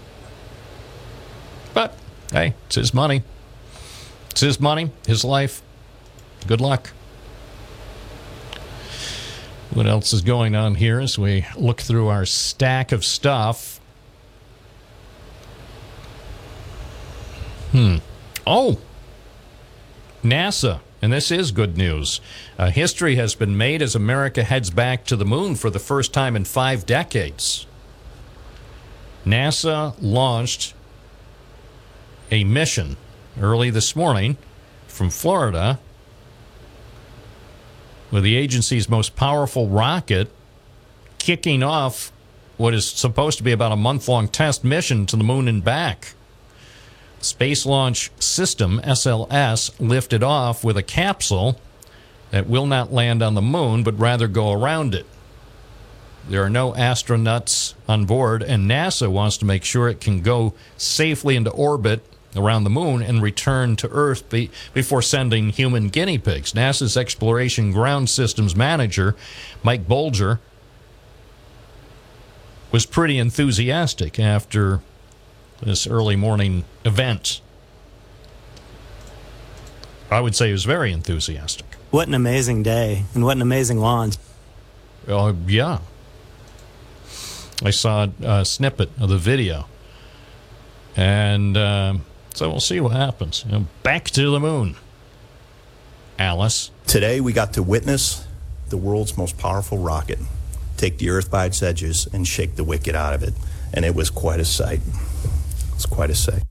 But 1.73 1.97
hey, 2.33 2.55
it's 2.67 2.77
his 2.77 2.95
money. 2.95 3.23
It's 4.31 4.41
his 4.41 4.61
money, 4.61 4.91
his 5.07 5.25
life. 5.25 5.63
Good 6.47 6.61
luck. 6.61 6.91
What 9.71 9.87
else 9.87 10.13
is 10.13 10.23
going 10.23 10.55
on 10.55 10.77
here 10.77 11.01
as 11.01 11.19
we 11.19 11.47
look 11.57 11.81
through 11.81 12.09
our 12.09 12.25
stack 12.25 12.93
of 12.93 13.05
stuff? 13.05 13.81
Hmm. 17.73 17.97
Oh, 18.47 18.79
NASA 20.23 20.81
and 21.05 21.13
this 21.13 21.31
is 21.31 21.53
good 21.53 21.77
news. 21.77 22.19
Uh, 22.59 22.71
history 22.71 23.17
has 23.17 23.35
been 23.35 23.59
made 23.59 23.83
as 23.83 23.95
America 23.95 24.43
heads 24.43 24.71
back 24.71 25.05
to 25.05 25.17
the 25.17 25.25
moon 25.27 25.55
for 25.55 25.69
the 25.69 25.79
first 25.79 26.15
time 26.15 26.35
in 26.35 26.47
five 26.47 26.87
decades. 26.87 27.67
NASA 29.27 29.95
launched 30.01 30.73
a 32.31 32.43
mission 32.45 32.97
early 33.39 33.69
this 33.69 33.95
morning 33.95 34.39
from 34.87 35.11
Florida 35.11 35.79
with 38.11 38.25
the 38.25 38.37
agency's 38.37 38.89
most 38.89 39.15
powerful 39.15 39.69
rocket 39.69 40.31
kicking 41.19 41.63
off 41.63 42.13
what 42.57 42.73
is 42.73 42.89
supposed 42.89 43.37
to 43.37 43.45
be 43.45 43.53
about 43.53 43.73
a 43.73 43.77
month 43.77 44.09
long 44.09 44.27
test 44.27 44.65
mission 44.65 45.05
to 45.05 45.17
the 45.17 45.25
moon 45.25 45.49
and 45.49 45.63
back. 45.63 46.15
Space 47.25 47.65
Launch 47.67 48.11
System, 48.19 48.81
SLS, 48.85 49.73
lifted 49.81 50.23
off 50.23 50.63
with 50.63 50.77
a 50.77 50.83
capsule 50.83 51.59
that 52.31 52.49
will 52.49 52.67
not 52.67 52.93
land 52.93 53.23
on 53.23 53.35
the 53.35 53.43
moon, 53.43 53.83
but 53.83 53.99
rather 53.99 54.29
go 54.29 54.53
around 54.53 54.95
it. 54.95 55.07
There 56.29 56.43
are 56.43 56.51
no 56.51 56.73
astronauts 56.73 57.75
on 57.89 58.07
board, 58.07 58.43
and 58.43 58.71
NASA 58.71 59.09
wants 59.09 59.37
to 59.39 59.45
make 59.45 59.65
sure 59.65 59.89
it 59.89 60.01
can 60.01 60.21
go 60.21 60.55
safely 60.77 61.37
into 61.37 61.51
orbit 61.51 62.05
around 62.37 62.65
the 62.65 62.71
moon 62.71 63.03
and 63.03 63.23
return 63.23 63.77
to 63.77 63.89
Earth 63.89 64.29
be, 64.29 64.51
before 64.73 65.03
sending 65.03 65.51
human 65.51 65.89
guinea 65.89 66.19
pigs. 66.19 66.53
NASA's 66.53 66.97
Exploration 66.97 67.73
Ground 67.73 68.11
Systems 68.11 68.57
Manager, 68.57 69.15
Mike 69.63 69.87
Bolger, 69.87 70.41
was 72.73 72.87
pretty 72.87 73.19
enthusiastic 73.19 74.19
after 74.19 74.81
this 75.65 75.87
early 75.87 76.17
morning 76.17 76.65
event. 76.85 77.41
I 80.11 80.21
would 80.21 80.35
say 80.35 80.49
he 80.49 80.53
was 80.53 80.65
very 80.65 80.93
enthusiastic. 80.93 81.67
What 81.91 82.09
an 82.09 82.15
amazing 82.15 82.63
day, 82.63 83.05
and 83.15 83.25
what 83.25 83.37
an 83.37 83.43
amazing 83.43 83.79
launch. 83.79 84.17
Uh, 85.09 85.33
yeah. 85.47 85.79
I 87.63 87.71
saw 87.71 88.09
a 88.23 88.45
snippet 88.45 88.91
of 89.01 89.09
the 89.09 89.19
video. 89.19 89.67
And 90.97 91.57
um 91.57 92.05
so 92.35 92.51
we'll 92.51 92.61
see 92.61 92.81
what 92.81 92.93
happens. 92.93 93.45
You 93.47 93.53
know, 93.53 93.67
back 93.85 94.07
to 94.11 94.31
the 94.31 94.41
moon. 94.41 94.75
Alice. 96.19 96.71
Today, 96.87 97.21
we 97.21 97.33
got 97.33 97.53
to 97.55 97.63
witness 97.63 98.27
the 98.71 98.77
world's 98.77 99.17
most 99.17 99.39
powerful 99.39 99.79
rocket 99.79 100.19
take 100.77 100.99
the 100.99 101.09
Earth 101.09 101.31
by 101.31 101.47
its 101.47 101.63
edges 101.63 102.09
and 102.13 102.27
shake 102.27 102.57
the 102.57 102.65
wicked 102.65 102.95
out 102.95 103.15
of 103.15 103.23
it. 103.23 103.33
And 103.73 103.85
it 103.85 103.95
was 103.95 104.11
quite 104.11 104.41
a 104.41 104.45
sight. 104.45 104.81
It's 105.75 105.87
quite 105.87 106.11
a 106.11 106.15
sight. 106.15 106.45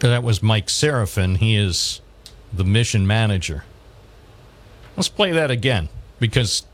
That 0.00 0.22
was 0.22 0.42
Mike 0.42 0.68
Sarafin. 0.68 1.38
He 1.38 1.56
is 1.56 2.00
the 2.52 2.64
mission 2.64 3.06
manager. 3.06 3.64
Let's 4.96 5.08
play 5.08 5.32
that 5.32 5.50
again 5.50 5.88
because 6.20 6.64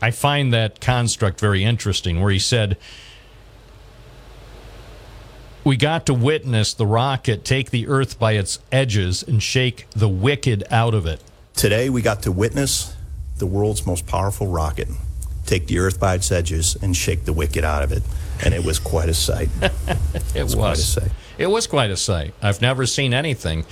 I 0.00 0.10
find 0.10 0.52
that 0.52 0.80
construct 0.80 1.40
very 1.40 1.64
interesting 1.64 2.20
where 2.20 2.30
he 2.30 2.38
said, 2.38 2.76
We 5.64 5.76
got 5.76 6.06
to 6.06 6.14
witness 6.14 6.74
the 6.74 6.86
rocket 6.86 7.44
take 7.44 7.70
the 7.70 7.88
Earth 7.88 8.18
by 8.18 8.32
its 8.32 8.58
edges 8.70 9.22
and 9.22 9.42
shake 9.42 9.86
the 9.90 10.08
wicked 10.08 10.64
out 10.70 10.94
of 10.94 11.06
it. 11.06 11.22
Today, 11.54 11.90
we 11.90 12.02
got 12.02 12.22
to 12.22 12.32
witness 12.32 12.94
the 13.38 13.46
world's 13.46 13.86
most 13.86 14.06
powerful 14.06 14.46
rocket 14.46 14.88
take 15.48 15.66
the 15.66 15.78
Earth 15.78 15.98
by 15.98 16.14
its 16.14 16.30
edges 16.30 16.76
and 16.82 16.94
shake 16.94 17.24
the 17.24 17.32
wicked 17.32 17.64
out 17.64 17.82
of 17.82 17.90
it. 17.90 18.02
And 18.44 18.54
it 18.54 18.64
was 18.64 18.78
quite 18.78 19.08
a 19.08 19.14
sight. 19.14 19.48
It 20.34 20.42
was. 20.42 20.54
quite 20.54 20.78
a 20.78 20.80
sight. 20.80 21.10
It 21.36 21.46
was 21.48 21.66
quite 21.66 21.90
a 21.90 21.96
sight. 21.96 22.34
I've 22.40 22.60
never 22.60 22.86
seen 22.86 23.12
anything 23.12 23.64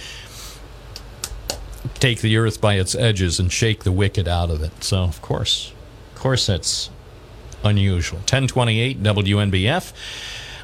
take 1.95 2.21
the 2.21 2.37
earth 2.37 2.61
by 2.61 2.75
its 2.75 2.95
edges 2.95 3.39
and 3.39 3.53
shake 3.53 3.85
the 3.85 3.93
wicked 3.93 4.27
out 4.27 4.51
of 4.51 4.63
it. 4.63 4.83
So, 4.83 4.99
of 4.99 5.23
course, 5.23 5.73
of 6.15 6.21
course, 6.21 6.47
that's 6.47 6.91
unusual. 7.63 8.19
1028 8.21 9.03
WNBF. 9.03 9.93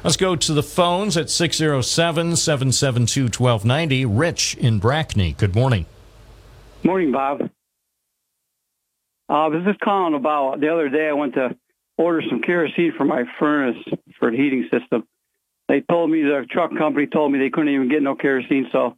Let's 0.03 0.17
go 0.17 0.35
to 0.35 0.53
the 0.53 0.63
phones 0.63 1.15
at 1.15 1.29
607 1.29 2.35
772 2.35 3.23
1290. 3.23 4.05
Rich 4.05 4.55
in 4.55 4.79
Brackney. 4.79 5.33
Good 5.37 5.55
morning. 5.55 5.85
Morning, 6.83 7.11
Bob. 7.11 7.41
Uh, 9.29 9.33
I 9.33 9.47
was 9.47 9.63
just 9.65 9.79
calling 9.79 10.13
about 10.13 10.59
the 10.59 10.67
other 10.67 10.89
day. 10.89 11.07
I 11.07 11.13
went 11.13 11.35
to 11.35 11.55
order 11.97 12.21
some 12.29 12.41
kerosene 12.41 12.93
for 12.97 13.05
my 13.05 13.23
furnace 13.39 13.77
for 14.19 14.31
the 14.31 14.37
heating 14.37 14.67
system. 14.71 15.05
They 15.67 15.81
told 15.81 16.09
me 16.09 16.21
the 16.21 16.45
truck 16.49 16.75
company 16.77 17.07
told 17.07 17.31
me 17.31 17.39
they 17.39 17.49
couldn't 17.49 17.73
even 17.73 17.89
get 17.89 18.01
no 18.01 18.15
kerosene, 18.15 18.67
so 18.71 18.97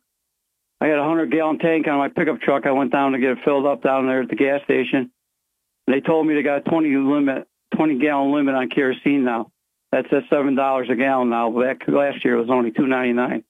I 0.82 0.88
had 0.88 0.98
a 0.98 1.04
hundred 1.04 1.32
gallon 1.32 1.60
tank 1.60 1.88
on 1.88 1.98
my 1.98 2.10
pickup 2.10 2.42
truck. 2.42 2.66
I 2.66 2.72
went 2.72 2.92
down 2.92 3.12
to 3.12 3.20
get 3.20 3.32
it 3.32 3.38
filled 3.46 3.66
up 3.66 3.84
down 3.84 4.08
there 4.08 4.22
at 4.22 4.30
the 4.30 4.36
gas 4.36 4.62
station. 4.64 5.12
They 5.88 6.02
told 6.02 6.26
me 6.26 6.34
they 6.34 6.42
got 6.42 6.66
a 6.66 6.70
twenty 6.70 6.96
limit, 6.96 7.48
twenty 7.76 8.00
gallon 8.00 8.34
limit 8.34 8.56
on 8.56 8.70
kerosene 8.70 9.24
now. 9.24 9.52
That's 9.92 10.08
at 10.12 10.24
seven 10.30 10.56
dollars 10.56 10.88
a 10.90 10.96
gallon 10.96 11.30
now. 11.30 11.52
Back 11.52 11.88
last 11.88 12.26
year 12.26 12.36
it 12.36 12.42
was 12.42 12.50
only 12.50 12.72
two 12.72 12.88
ninety 12.88 13.14
nine. 13.14 13.44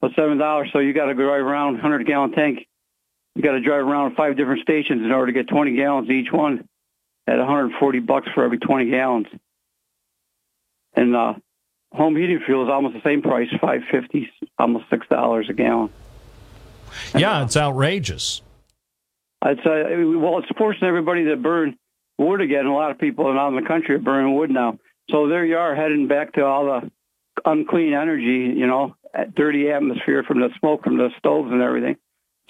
But 0.00 0.12
seven 0.16 0.38
dollars, 0.38 0.70
so 0.72 0.80
you 0.80 0.92
got 0.92 1.06
to 1.06 1.14
drive 1.14 1.44
around 1.44 1.78
hundred 1.78 2.06
gallon 2.06 2.32
tank. 2.32 2.66
You 3.34 3.42
got 3.42 3.52
to 3.52 3.60
drive 3.60 3.86
around 3.86 4.16
five 4.16 4.36
different 4.36 4.62
stations 4.62 5.02
in 5.04 5.12
order 5.12 5.32
to 5.32 5.32
get 5.32 5.48
twenty 5.48 5.76
gallons 5.76 6.10
each 6.10 6.32
one 6.32 6.68
at 7.28 7.38
140 7.38 7.98
bucks 8.00 8.28
for 8.34 8.44
every 8.44 8.58
20 8.58 8.90
gallons. 8.90 9.26
And 10.94 11.14
uh, 11.14 11.34
home 11.92 12.16
heating 12.16 12.40
fuel 12.44 12.64
is 12.64 12.70
almost 12.70 12.94
the 12.94 13.02
same 13.02 13.22
price, 13.22 13.48
550, 13.60 14.30
almost 14.58 14.86
six 14.90 15.06
dollars 15.08 15.48
a 15.50 15.52
gallon. 15.52 15.90
Yeah, 17.14 17.44
it's 17.44 17.56
outrageous. 17.56 18.40
It's 19.44 19.60
uh, 19.60 20.18
well, 20.18 20.38
it's 20.38 20.48
forcing 20.56 20.88
everybody 20.88 21.24
to 21.26 21.36
burn 21.36 21.76
wood 22.16 22.40
again. 22.40 22.66
A 22.66 22.74
lot 22.74 22.90
of 22.90 22.98
people 22.98 23.26
out 23.26 23.48
in 23.48 23.62
the 23.62 23.68
country 23.68 23.94
are 23.94 24.00
burning 24.00 24.34
wood 24.34 24.50
now. 24.50 24.78
So 25.10 25.28
there 25.28 25.44
you 25.44 25.56
are, 25.56 25.74
heading 25.76 26.08
back 26.08 26.32
to 26.34 26.44
all 26.44 26.64
the 26.64 26.90
unclean 27.44 27.92
energy, 27.92 28.58
you 28.58 28.66
know, 28.66 28.96
dirty 29.36 29.70
atmosphere 29.70 30.24
from 30.26 30.40
the 30.40 30.48
smoke 30.58 30.82
from 30.82 30.96
the 30.98 31.10
stoves 31.18 31.50
and 31.52 31.62
everything. 31.62 31.96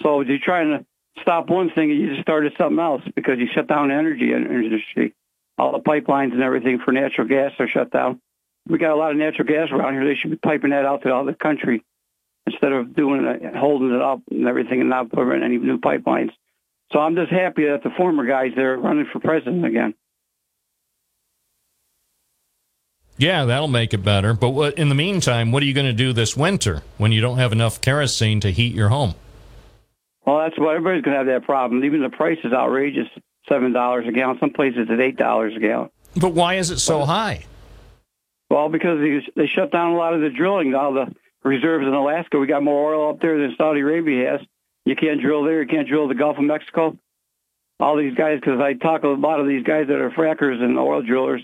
So 0.01 0.21
you're 0.21 0.39
trying 0.43 0.79
to 0.79 0.85
stop 1.21 1.49
one 1.49 1.69
thing 1.69 1.91
and 1.91 1.99
you 1.99 2.09
just 2.09 2.21
started 2.21 2.53
something 2.57 2.79
else 2.79 3.01
because 3.15 3.39
you 3.39 3.47
shut 3.53 3.67
down 3.67 3.89
the 3.89 3.95
energy 3.95 4.33
industry. 4.33 5.13
All 5.57 5.73
the 5.73 5.79
pipelines 5.79 6.31
and 6.31 6.41
everything 6.41 6.79
for 6.79 6.91
natural 6.91 7.27
gas 7.27 7.51
are 7.59 7.67
shut 7.67 7.91
down. 7.91 8.21
We 8.67 8.77
got 8.77 8.91
a 8.91 8.95
lot 8.95 9.11
of 9.11 9.17
natural 9.17 9.47
gas 9.47 9.69
around 9.71 9.93
here. 9.93 10.05
They 10.05 10.15
should 10.15 10.31
be 10.31 10.37
piping 10.37 10.69
that 10.69 10.85
out 10.85 11.03
to 11.03 11.13
all 11.13 11.25
the 11.25 11.33
country 11.33 11.83
instead 12.45 12.71
of 12.71 12.95
doing 12.95 13.25
it, 13.25 13.55
holding 13.55 13.93
it 13.93 14.01
up 14.01 14.21
and 14.31 14.47
everything 14.47 14.81
and 14.81 14.89
not 14.89 15.11
putting 15.11 15.43
any 15.43 15.57
new 15.57 15.79
pipelines. 15.79 16.31
So 16.91 16.99
I'm 16.99 17.15
just 17.15 17.31
happy 17.31 17.65
that 17.65 17.83
the 17.83 17.91
former 17.91 18.25
guys 18.25 18.51
there 18.55 18.73
are 18.73 18.77
running 18.77 19.05
for 19.11 19.19
president 19.19 19.65
again. 19.65 19.93
Yeah, 23.17 23.45
that'll 23.45 23.67
make 23.67 23.93
it 23.93 24.03
better. 24.03 24.33
But 24.33 24.51
what, 24.51 24.77
in 24.77 24.87
the 24.87 24.95
meantime, 24.95 25.51
what 25.51 25.61
are 25.61 25.65
you 25.65 25.73
going 25.73 25.85
to 25.85 25.93
do 25.93 26.13
this 26.13 26.37
winter 26.37 26.83
when 26.97 27.11
you 27.11 27.19
don't 27.19 27.37
have 27.37 27.51
enough 27.51 27.81
kerosene 27.81 28.39
to 28.39 28.51
heat 28.51 28.73
your 28.73 28.89
home? 28.89 29.13
Well, 30.29 30.37
that's 30.41 30.59
what 30.59 30.75
everybody's 30.75 31.01
going 31.01 31.13
to 31.13 31.17
have 31.17 31.41
that 31.41 31.43
problem. 31.47 31.83
Even 31.83 32.03
the 32.03 32.09
price 32.09 32.37
is 32.43 32.53
outrageous 32.53 33.07
seven 33.47 33.73
dollars 33.73 34.05
a 34.07 34.11
gallon. 34.11 34.37
Some 34.39 34.51
places 34.51 34.85
it's 34.87 35.01
eight 35.01 35.17
dollars 35.17 35.55
a 35.55 35.59
gallon. 35.59 35.89
But 36.15 36.33
why 36.33 36.55
is 36.55 36.69
it 36.69 36.77
so 36.77 37.03
high? 37.03 37.45
Well, 38.47 38.69
because 38.69 38.99
they, 38.99 39.25
they 39.35 39.47
shut 39.47 39.71
down 39.71 39.93
a 39.93 39.97
lot 39.97 40.13
of 40.13 40.21
the 40.21 40.29
drilling. 40.29 40.75
All 40.75 40.93
the 40.93 41.15
reserves 41.43 41.87
in 41.87 41.93
Alaska, 41.95 42.37
we 42.37 42.45
got 42.45 42.61
more 42.61 42.93
oil 42.93 43.09
up 43.09 43.21
there 43.21 43.39
than 43.39 43.55
Saudi 43.57 43.79
Arabia 43.79 44.33
has. 44.33 44.41
You 44.85 44.95
can't 44.95 45.19
drill 45.19 45.43
there. 45.45 45.63
You 45.63 45.67
can't 45.67 45.87
drill 45.87 46.07
the 46.07 46.13
Gulf 46.13 46.37
of 46.37 46.43
Mexico. 46.43 46.95
All 47.79 47.97
these 47.97 48.13
guys, 48.13 48.39
because 48.39 48.59
I 48.59 48.73
talk 48.73 49.01
to 49.01 49.07
a 49.07 49.15
lot 49.15 49.39
of 49.39 49.47
these 49.47 49.63
guys 49.63 49.87
that 49.87 49.99
are 49.99 50.11
frackers 50.11 50.61
and 50.61 50.77
oil 50.77 51.01
drillers, 51.01 51.41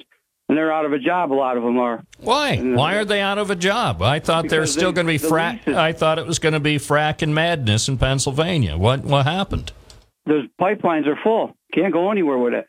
and 0.47 0.57
they're 0.57 0.71
out 0.71 0.85
of 0.85 0.93
a 0.93 0.99
job. 0.99 1.31
A 1.31 1.33
lot 1.33 1.57
of 1.57 1.63
them 1.63 1.77
are. 1.77 2.03
Why? 2.19 2.57
Why 2.57 2.95
are 2.95 3.05
they 3.05 3.21
out 3.21 3.37
of 3.37 3.49
a 3.49 3.55
job? 3.55 4.01
I 4.01 4.19
thought 4.19 4.49
they're 4.49 4.65
still 4.67 4.91
they- 4.91 5.03
going 5.03 5.19
to 5.19 5.25
be 5.25 5.29
frack. 5.29 5.67
I 5.73 5.91
thought 5.93 6.19
it 6.19 6.25
was 6.25 6.39
going 6.39 6.53
to 6.53 6.59
be 6.59 6.77
frack 6.77 7.21
and 7.21 7.33
madness 7.33 7.87
in 7.87 7.97
Pennsylvania. 7.97 8.77
What 8.77 9.03
what 9.03 9.25
happened? 9.25 9.71
Those 10.25 10.45
pipelines 10.59 11.07
are 11.07 11.17
full. 11.23 11.55
Can't 11.73 11.93
go 11.93 12.11
anywhere 12.11 12.37
with 12.37 12.53
it. 12.53 12.67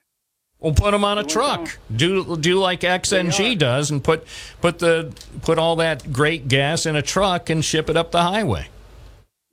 Well, 0.59 0.73
put 0.73 0.93
them 0.93 1.05
on 1.05 1.19
a 1.19 1.25
truck. 1.25 1.79
Do 1.95 2.37
do 2.37 2.59
like 2.59 2.81
XNG 2.81 3.59
does, 3.59 3.91
and 3.91 4.03
put 4.03 4.27
put 4.61 4.79
the 4.79 5.13
put 5.43 5.59
all 5.59 5.77
that 5.77 6.13
great 6.13 6.49
gas 6.49 6.87
in 6.87 6.97
a 6.97 7.03
truck 7.03 7.51
and 7.51 7.65
ship 7.65 7.91
it 7.91 7.97
up 7.97 8.11
the 8.11 8.23
highway. 8.23 8.69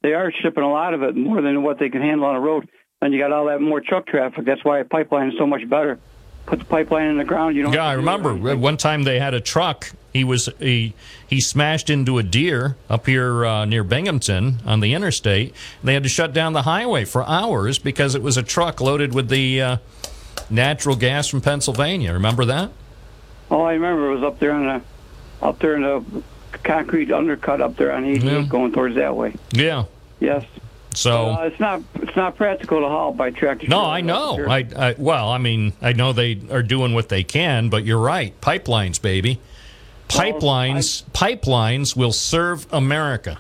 They 0.02 0.14
are 0.14 0.32
shipping 0.42 0.64
a 0.64 0.72
lot 0.72 0.94
of 0.94 1.02
it, 1.04 1.16
more 1.16 1.42
than 1.42 1.64
what 1.64 1.80
they 1.80 1.90
can 1.90 2.02
handle 2.02 2.26
on 2.26 2.36
the 2.36 2.42
road. 2.42 2.70
And 3.02 3.14
you 3.14 3.20
got 3.20 3.32
all 3.34 3.48
that 3.48 3.60
more 3.60 3.82
truck 3.82 4.08
traffic. 4.08 4.46
That's 4.46 4.64
why 4.64 4.80
a 4.80 4.86
pipeline 4.86 5.30
is 5.30 5.36
so 5.38 5.46
much 5.46 5.70
better. 5.70 6.00
Put 6.46 6.60
the 6.60 6.66
pipeline 6.66 7.08
in 7.08 7.18
the 7.18 7.24
ground. 7.24 7.56
You 7.56 7.64
don't. 7.64 7.74
Yeah, 7.74 7.86
I 7.86 7.94
remember 7.94 8.36
one 8.56 8.78
time 8.78 9.04
they 9.04 9.20
had 9.20 9.34
a 9.34 9.40
truck. 9.40 9.92
He 10.12 10.24
was 10.24 10.50
he 10.60 10.94
he 11.26 11.40
smashed 11.40 11.90
into 11.90 12.18
a 12.20 12.24
deer 12.24 12.76
up 12.90 13.06
here 13.08 13.46
uh, 13.46 13.66
near 13.66 13.84
Binghamton 13.84 14.60
on 14.66 14.80
the 14.82 14.94
interstate. 14.94 15.56
They 15.84 15.94
had 15.94 16.04
to 16.04 16.10
shut 16.10 16.34
down 16.34 16.54
the 16.54 16.64
highway 16.64 17.06
for 17.06 17.24
hours 17.28 17.80
because 17.80 18.14
it 18.14 18.22
was 18.22 18.38
a 18.38 18.44
truck 18.44 18.82
loaded 18.82 19.14
with 19.16 19.30
the 19.30 19.62
uh, 19.62 19.78
natural 20.50 20.96
gas 20.96 21.28
from 21.28 21.42
Pennsylvania. 21.42 22.14
Remember 22.14 22.46
that? 22.46 22.72
Oh, 23.50 23.62
I 23.62 23.74
remember 23.74 24.12
it 24.12 24.16
was 24.16 24.24
up 24.24 24.40
there 24.40 24.52
on 24.52 24.66
the, 24.66 24.82
up 25.46 25.60
there 25.60 25.76
in 25.76 25.82
the 25.82 26.04
concrete 26.64 27.12
undercut 27.12 27.62
up 27.62 27.76
there 27.78 27.92
on 27.94 28.06
88 28.06 28.24
Yeah. 28.24 28.42
going 28.44 28.72
towards 28.72 28.96
that 28.96 29.16
way. 29.16 29.36
Yeah. 29.52 29.86
Yes. 30.20 30.46
So 30.96 31.32
Uh, 31.32 31.44
it's 31.52 31.60
not 31.60 31.82
it's 31.96 32.16
not 32.16 32.36
practical 32.36 32.80
to 32.82 32.88
haul 32.88 33.12
by 33.14 33.32
tractor. 33.32 33.68
no, 33.68 33.84
I 33.86 34.02
know. 34.02 34.36
sure. 34.38 34.50
I, 34.50 34.66
I 34.76 34.96
well, 34.98 35.30
I 35.30 35.38
mean, 35.38 35.74
I 35.82 35.94
know 35.94 36.14
they 36.14 36.40
are 36.52 36.64
doing 36.64 36.94
what 36.94 37.10
they 37.10 37.24
can, 37.24 37.70
but 37.70 37.84
you're 37.86 38.00
right. 38.00 38.40
Pipelines, 38.42 39.02
baby, 39.02 39.40
pipelines 40.08 41.04
pipelines 41.12 41.96
will 41.96 42.12
serve 42.14 42.68
America. 42.72 43.40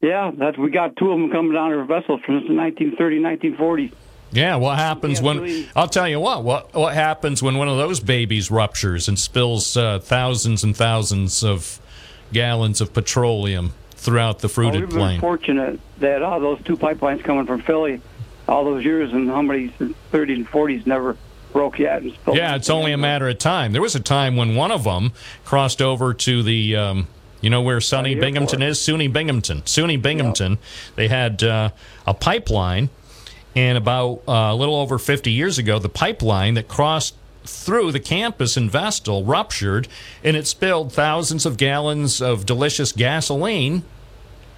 Yeah, 0.00 0.30
that 0.38 0.58
we 0.58 0.70
got 0.70 0.96
two 0.96 1.10
of 1.10 1.18
them 1.18 1.30
coming 1.30 1.52
down 1.52 1.72
our 1.72 1.84
vessels 1.84 2.20
from 2.24 2.46
the 2.46 2.54
1930, 2.54 3.18
1940s. 3.56 3.92
Yeah, 4.30 4.56
what 4.56 4.78
happens 4.78 5.18
Yeah, 5.20 5.26
when? 5.26 5.40
really- 5.40 5.68
I'll 5.74 5.88
tell 5.88 6.06
you 6.08 6.20
what. 6.20 6.44
What 6.44 6.74
what 6.74 6.94
happens 6.94 7.42
when 7.42 7.56
one 7.56 7.68
of 7.68 7.78
those 7.78 7.98
babies 8.00 8.50
ruptures 8.50 9.08
and 9.08 9.18
spills 9.18 9.76
uh, 9.76 9.98
thousands 10.00 10.62
and 10.62 10.76
thousands 10.76 11.42
of 11.42 11.80
gallons 12.32 12.80
of 12.82 12.92
petroleum 12.92 13.72
throughout 13.98 14.38
the 14.38 14.48
fruited 14.48 14.80
we've 14.80 14.90
been 14.90 14.98
plain? 14.98 15.20
fortunate 15.20 15.80
that 15.98 16.22
uh, 16.22 16.38
those 16.38 16.62
two 16.62 16.76
pipelines 16.76 17.22
coming 17.22 17.46
from 17.46 17.60
Philly 17.62 18.00
all 18.48 18.64
those 18.64 18.84
years 18.84 19.12
and 19.12 19.28
how 19.28 19.42
many 19.42 19.68
30s 19.68 20.36
and 20.36 20.48
40s 20.48 20.86
never 20.86 21.16
broke 21.52 21.78
yet. 21.78 22.02
Yeah, 22.32 22.56
it's 22.56 22.70
only 22.70 22.92
a 22.92 22.96
matter 22.96 23.28
of 23.28 23.38
time. 23.38 23.72
There 23.72 23.82
was 23.82 23.94
a 23.94 24.00
time 24.00 24.36
when 24.36 24.54
one 24.54 24.70
of 24.70 24.84
them 24.84 25.12
crossed 25.44 25.82
over 25.82 26.14
to 26.14 26.42
the, 26.42 26.76
um, 26.76 27.08
you 27.40 27.50
know, 27.50 27.60
where 27.60 27.78
SUNY 27.78 28.14
the 28.14 28.20
Binghamton 28.20 28.62
is, 28.62 28.78
SUNY 28.78 29.12
Binghamton. 29.12 29.62
SUNY 29.62 30.00
Binghamton. 30.00 30.58
They 30.96 31.08
had 31.08 31.42
uh, 31.42 31.70
a 32.06 32.14
pipeline, 32.14 32.88
and 33.54 33.76
about 33.76 34.22
uh, 34.26 34.32
a 34.32 34.54
little 34.54 34.76
over 34.76 34.98
50 34.98 35.30
years 35.30 35.58
ago, 35.58 35.78
the 35.78 35.88
pipeline 35.88 36.54
that 36.54 36.68
crossed 36.68 37.14
through 37.48 37.92
the 37.92 38.00
campus 38.00 38.56
in 38.56 38.68
Vestal 38.70 39.24
ruptured, 39.24 39.88
and 40.22 40.36
it 40.36 40.46
spilled 40.46 40.92
thousands 40.92 41.44
of 41.46 41.56
gallons 41.56 42.20
of 42.20 42.46
delicious 42.46 42.92
gasoline. 42.92 43.82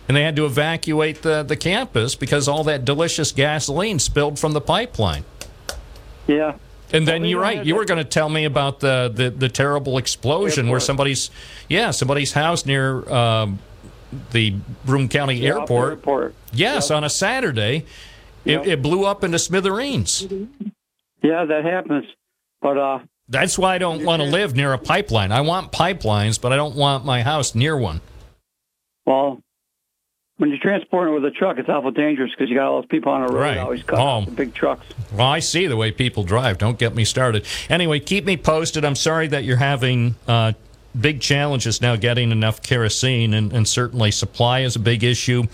And 0.08 0.16
they 0.16 0.22
had 0.24 0.34
to 0.36 0.44
evacuate 0.44 1.22
the, 1.22 1.44
the 1.44 1.54
campus 1.56 2.16
because 2.16 2.48
all 2.48 2.64
that 2.64 2.84
delicious 2.84 3.30
gasoline 3.30 4.00
spilled 4.00 4.40
from 4.40 4.52
the 4.54 4.60
pipeline. 4.60 5.24
Yeah. 6.26 6.56
And 6.92 7.06
then 7.06 7.22
Well, 7.22 7.30
you're 7.30 7.40
right. 7.40 7.64
You 7.64 7.76
were 7.76 7.84
going 7.84 7.98
to 8.02 8.08
tell 8.08 8.28
me 8.28 8.44
about 8.44 8.80
the, 8.80 9.12
the, 9.14 9.30
the 9.30 9.48
terrible 9.48 9.98
explosion 9.98 10.68
where 10.68 10.80
somebody's, 10.80 11.30
yeah, 11.68 11.92
somebody's 11.92 12.32
house 12.32 12.66
near 12.66 13.08
um, 13.08 13.60
the 14.32 14.56
Broome 14.84 15.08
County 15.08 15.34
Yeah, 15.36 15.60
Airport. 15.60 15.90
airport. 15.90 16.34
Yes, 16.52 16.90
on 16.90 17.04
a 17.04 17.10
Saturday, 17.10 17.84
it, 18.44 18.66
it 18.66 18.82
blew 18.82 19.04
up 19.04 19.22
into 19.22 19.38
smithereens. 19.38 20.26
Yeah, 21.22 21.44
that 21.44 21.64
happens. 21.64 22.06
But 22.62 22.76
uh, 22.78 22.98
That's 23.28 23.58
why 23.58 23.74
I 23.74 23.78
don't 23.78 24.04
want 24.04 24.22
to 24.22 24.28
live 24.28 24.54
near 24.54 24.72
a 24.72 24.78
pipeline. 24.78 25.32
I 25.32 25.40
want 25.40 25.72
pipelines, 25.72 26.40
but 26.40 26.52
I 26.52 26.56
don't 26.56 26.76
want 26.76 27.04
my 27.04 27.22
house 27.22 27.54
near 27.54 27.76
one. 27.76 28.00
well, 29.06 29.40
when 30.36 30.48
you're 30.48 30.58
transporting 30.58 31.12
with 31.12 31.22
a 31.26 31.30
truck, 31.30 31.58
it's 31.58 31.68
awful 31.68 31.90
dangerous 31.90 32.30
because 32.30 32.48
you 32.48 32.56
got 32.56 32.66
all 32.66 32.80
those 32.80 32.88
people 32.88 33.12
on 33.12 33.26
the 33.26 33.30
road 33.32 33.40
Right. 33.40 33.58
always 33.58 33.82
cut 33.82 33.98
Oh. 33.98 34.24
the 34.24 34.30
big 34.30 34.54
trucks. 34.54 34.86
Well, 35.12 35.26
I 35.26 35.38
see 35.40 35.66
the 35.66 35.76
way 35.76 35.90
people 35.92 36.22
drive. 36.24 36.56
Don't 36.56 36.78
get 36.78 36.94
me 36.94 37.04
started. 37.04 37.44
Anyway, 37.68 38.00
keep 38.00 38.24
me 38.24 38.38
posted. 38.38 38.82
I'm 38.82 38.94
sorry 38.96 39.26
that 39.28 39.44
you're 39.44 39.58
having 39.58 40.14
uh, 40.26 40.52
big 40.98 41.20
challenges 41.20 41.82
now 41.82 41.94
getting 41.96 42.30
enough 42.32 42.62
kerosene, 42.62 43.34
and, 43.34 43.52
and 43.52 43.68
certainly 43.68 44.10
supply 44.10 44.60
is 44.60 44.76
a 44.76 44.78
big 44.78 45.04
issue. 45.04 45.44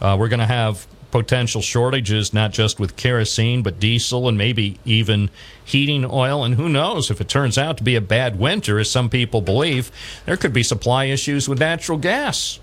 Uh, 0.00 0.16
we're 0.16 0.28
going 0.28 0.38
to 0.38 0.46
have 0.46 0.86
potential 1.10 1.60
shortages, 1.62 2.32
not 2.32 2.52
just 2.52 2.78
with 2.78 2.96
kerosene, 2.96 3.62
but 3.62 3.80
diesel 3.80 4.28
and 4.28 4.36
maybe 4.38 4.78
even 4.84 5.30
heating 5.64 6.04
oil. 6.04 6.44
And 6.44 6.54
who 6.54 6.68
knows 6.68 7.10
if 7.10 7.20
it 7.20 7.28
turns 7.28 7.58
out 7.58 7.76
to 7.78 7.84
be 7.84 7.96
a 7.96 8.00
bad 8.00 8.38
winter, 8.38 8.78
as 8.78 8.90
some 8.90 9.08
people 9.10 9.40
believe, 9.40 9.90
there 10.26 10.36
could 10.36 10.52
be 10.52 10.62
supply 10.62 11.04
issues 11.06 11.48
with 11.48 11.58
natural 11.60 11.98
gas. 11.98 12.60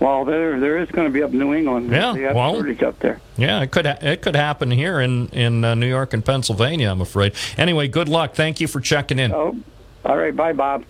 Well, 0.00 0.24
there 0.24 0.60
there 0.60 0.78
is 0.78 0.88
going 0.90 1.08
to 1.08 1.12
be 1.12 1.24
up 1.24 1.32
in 1.32 1.40
New 1.40 1.52
England. 1.54 1.90
Yeah, 1.90 2.12
they 2.12 2.20
got 2.22 2.34
well- 2.36 2.88
up 2.88 3.00
there. 3.00 3.20
Yeah, 3.36 3.62
it 3.62 3.72
could 3.72 3.84
ha- 3.84 3.98
it 4.00 4.22
could 4.22 4.36
happen 4.36 4.70
here 4.70 5.00
in 5.00 5.26
in 5.28 5.64
uh, 5.64 5.74
New 5.74 5.88
York 5.88 6.14
and 6.14 6.24
Pennsylvania. 6.24 6.88
I'm 6.88 7.00
afraid. 7.00 7.32
Anyway, 7.56 7.88
good 7.88 8.08
luck. 8.08 8.34
Thank 8.34 8.60
you 8.60 8.68
for 8.68 8.80
checking 8.80 9.18
in. 9.18 9.32
Oh, 9.32 9.56
all 10.04 10.16
right. 10.16 10.34
Bye, 10.34 10.52
Bob. 10.52 10.84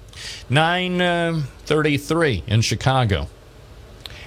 Nine 0.50 1.00
uh, 1.00 1.42
thirty-three 1.64 2.44
in 2.46 2.60
Chicago. 2.60 3.28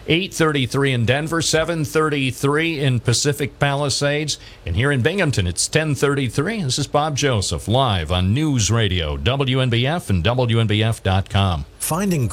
833 0.07 0.93
in 0.93 1.05
Denver, 1.05 1.41
733 1.41 2.79
in 2.79 2.99
Pacific 2.99 3.59
Palisades, 3.59 4.37
and 4.65 4.75
here 4.75 4.91
in 4.91 5.01
Binghamton 5.01 5.47
it's 5.47 5.67
1033. 5.67 6.63
This 6.63 6.79
is 6.79 6.87
Bob 6.87 7.15
Joseph 7.15 7.67
live 7.67 8.11
on 8.11 8.33
News 8.33 8.71
Radio, 8.71 9.17
WNBF 9.17 10.09
and 10.09 10.23
WNBF.com. 10.23 11.65
Finding 11.79 12.31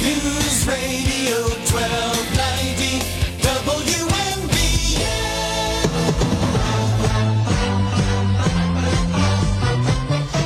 News 0.00 0.66
Radio 0.66 1.36
1290 1.70 3.00
WNBF. 3.42 5.00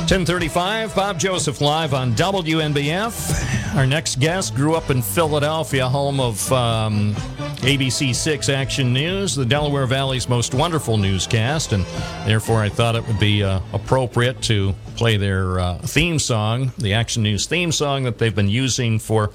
1035, 0.05 0.95
Bob 0.95 1.19
Joseph 1.19 1.61
live 1.61 1.93
on 1.93 2.13
WNBF. 2.13 3.64
Our 3.75 3.85
next 3.85 4.21
guest 4.21 4.55
grew 4.55 4.75
up 4.75 4.89
in 4.89 5.01
Philadelphia, 5.01 5.89
home 5.89 6.21
of 6.21 6.49
um, 6.53 7.13
ABC 7.57 8.15
6 8.15 8.47
Action 8.47 8.93
News, 8.93 9.35
the 9.35 9.45
Delaware 9.45 9.85
Valley's 9.85 10.29
most 10.29 10.53
wonderful 10.53 10.95
newscast, 10.95 11.73
and 11.73 11.85
therefore 12.25 12.61
I 12.61 12.69
thought 12.69 12.95
it 12.95 13.05
would 13.05 13.19
be 13.19 13.43
uh, 13.43 13.59
appropriate 13.73 14.41
to 14.43 14.73
play 14.95 15.17
their 15.17 15.59
uh, 15.59 15.77
theme 15.79 16.19
song, 16.19 16.71
the 16.77 16.93
Action 16.93 17.21
News 17.21 17.47
theme 17.47 17.73
song 17.73 18.03
that 18.03 18.17
they've 18.17 18.33
been 18.33 18.47
using 18.47 18.97
for, 18.97 19.31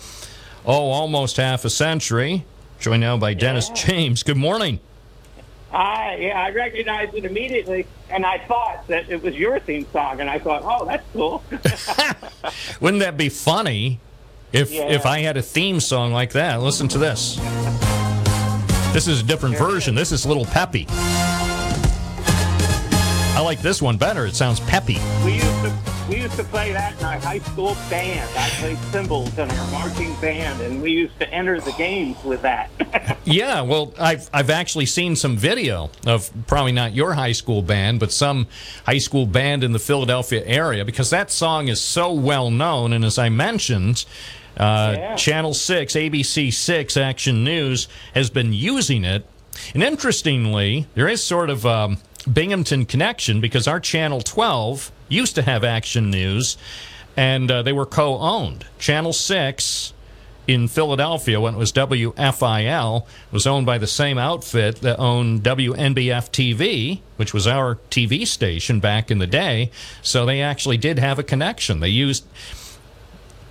oh, 0.65 0.89
almost 0.89 1.37
half 1.37 1.67
a 1.67 1.71
century. 1.71 2.47
Joined 2.79 3.03
now 3.03 3.19
by 3.19 3.35
Dennis 3.35 3.69
James. 3.69 4.23
Good 4.23 4.39
morning. 4.39 4.81
I 5.71 6.17
yeah, 6.19 6.41
I 6.41 6.51
recognized 6.51 7.15
it 7.15 7.27
immediately, 7.27 7.87
and 8.09 8.25
I 8.25 8.39
thought 8.39 8.89
that 8.89 9.11
it 9.11 9.23
was 9.23 9.35
your 9.35 9.61
theme 9.61 9.87
song, 9.93 10.23
and 10.23 10.31
I 10.31 10.39
thought, 10.39 10.63
oh, 10.65 10.87
that's 10.87 11.05
cool. 11.13 11.45
Wouldn't 12.81 13.03
that 13.03 13.19
be 13.19 13.29
funny 13.29 14.01
if 14.53 14.71
Yeah. 14.73 14.83
if 14.89 15.07
I 15.07 15.21
had 15.21 15.37
a 15.37 15.43
theme 15.43 15.81
song 15.81 16.13
like 16.13 16.33
that? 16.33 16.61
Listen 16.61 16.89
to 16.89 16.99
this. 16.99 17.37
This 18.93 19.07
is 19.07 19.21
a 19.21 19.25
different 19.25 19.57
version. 19.57 19.95
This 19.95 20.11
is 20.13 20.25
a 20.25 20.29
little 20.29 20.47
peppy. 20.47 20.87
I 23.37 23.43
like 23.43 23.63
this 23.63 23.81
one 23.81 23.97
better. 23.97 24.27
It 24.27 24.35
sounds 24.35 24.61
peppy. 24.61 24.99
we 25.25 25.35
used 25.35 25.47
to 25.47 25.73
we 26.09 26.17
used 26.17 26.35
to 26.37 26.45
play 26.45 26.73
that 26.73 26.99
in 26.99 27.05
our 27.05 27.19
high 27.21 27.39
school 27.39 27.77
band. 27.89 28.29
I 28.37 28.49
played 28.59 28.79
cymbals 28.91 29.39
in 29.39 29.49
our 29.49 29.71
marching 29.71 30.13
band, 30.17 30.61
and 30.61 30.83
we 30.83 30.91
used 30.91 31.17
to 31.21 31.33
enter 31.33 31.61
the 31.61 31.71
games 31.73 32.17
with 32.25 32.43
that. 32.43 32.71
Yeah, 33.25 33.61
well, 33.61 33.93
I've 33.99 34.29
I've 34.33 34.51
actually 34.51 34.87
seen 34.87 35.15
some 35.15 35.37
video 35.37 35.91
of 36.07 36.31
probably 36.49 36.73
not 36.73 36.95
your 36.95 37.13
high 37.15 37.31
school 37.33 37.63
band, 37.63 38.01
but 38.01 38.11
some 38.11 38.49
high 38.87 38.99
school 38.99 39.25
band 39.27 39.63
in 39.63 39.71
the 39.73 39.79
Philadelphia 39.79 40.43
area 40.45 40.85
because 40.85 41.11
that 41.11 41.31
song 41.31 41.69
is 41.69 41.81
so 41.81 42.13
well 42.13 42.51
known. 42.51 42.93
And 42.93 43.05
as 43.05 43.19
I 43.19 43.29
mentioned, 43.29 44.05
uh, 44.57 44.95
Yeah. 44.97 45.17
Channel 45.17 45.55
Six, 45.55 45.95
ABC 45.95 46.53
Six, 46.53 46.97
Action 46.97 47.45
News 47.45 47.89
has 48.15 48.31
been 48.31 48.53
using 48.53 49.05
it. 49.05 49.27
And 49.75 49.83
interestingly, 49.83 50.87
there 50.95 51.09
is 51.09 51.23
sort 51.23 51.51
of 51.51 51.67
um, 51.67 51.99
Binghamton 52.31 52.87
connection 52.87 53.41
because 53.41 53.67
our 53.67 53.81
Channel 53.81 54.21
12 54.21 54.93
used 55.09 55.35
to 55.35 55.43
have 55.43 55.65
Action 55.65 56.11
News, 56.11 56.57
and 57.17 57.51
uh, 57.51 57.63
they 57.63 57.73
were 57.73 57.87
co-owned. 57.87 58.67
Channel 58.79 59.13
Six 59.13 59.93
in 60.47 60.67
Philadelphia 60.67 61.41
when 61.41 61.55
it 61.55 61.59
was 61.59 61.73
WFIL 61.73 63.07
was 63.31 63.47
owned 63.47 63.67
by 63.67 63.79
the 63.79 63.87
same 63.87 64.19
outfit 64.19 64.77
that 64.77 64.99
owned 64.99 65.43
WNBF 65.43 66.31
TV, 66.31 67.01
which 67.17 67.33
was 67.33 67.47
our 67.47 67.77
TV 67.91 68.27
station 68.27 68.81
back 68.81 69.11
in 69.11 69.19
the 69.19 69.27
day. 69.27 69.71
So 70.03 70.27
they 70.27 70.41
actually 70.41 70.77
did 70.77 70.99
have 70.99 71.19
a 71.19 71.23
connection. 71.23 71.81
They 71.81 71.89
used 71.89 72.25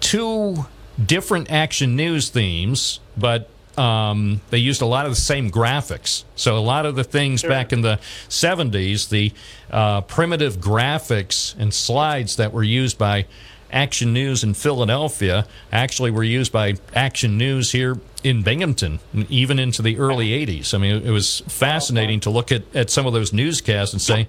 two 0.02 0.66
different 1.06 1.52
action 1.52 1.96
news 1.96 2.30
themes, 2.30 3.00
but 3.18 3.50
um, 3.78 4.42
they 4.50 4.58
used 4.58 4.82
a 4.82 4.86
lot 4.86 5.06
of 5.06 5.12
the 5.12 5.22
same 5.22 5.50
graphics. 5.50 6.24
So 6.36 6.58
a 6.58 6.60
lot 6.60 6.86
of 6.86 6.96
the 6.96 7.04
things 7.04 7.42
back 7.44 7.72
in 7.72 7.82
the 7.82 8.00
70s, 8.28 9.10
the 9.10 9.32
uh, 9.72 10.02
primitive 10.02 10.58
graphics 10.58 11.58
and 11.58 11.74
slides 11.74 12.36
that 12.36 12.52
were 12.52 12.64
used 12.64 12.98
by 12.98 13.26
Action 13.72 14.14
News 14.14 14.44
in 14.44 14.54
Philadelphia 14.54 15.46
actually 15.72 16.12
were 16.12 16.24
used 16.24 16.52
by 16.52 16.76
Action 16.94 17.38
News 17.38 17.72
here 17.72 18.00
in 18.24 18.42
Binghamton, 18.42 19.00
even 19.30 19.60
into 19.60 19.82
the 19.82 19.98
early 19.98 20.30
80s. 20.46 20.74
I 20.74 20.78
mean, 20.78 21.06
it 21.06 21.12
was 21.12 21.42
fascinating 21.48 22.20
to 22.22 22.30
look 22.30 22.52
at, 22.52 22.64
at 22.76 22.90
some 22.90 23.06
of 23.06 23.14
those 23.14 23.32
newscasts 23.32 23.94
and 23.94 24.02
say, 24.02 24.28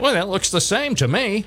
well, 0.00 0.12
that 0.14 0.28
looks 0.28 0.50
the 0.50 0.60
same 0.60 0.94
to 0.96 1.08
me. 1.08 1.46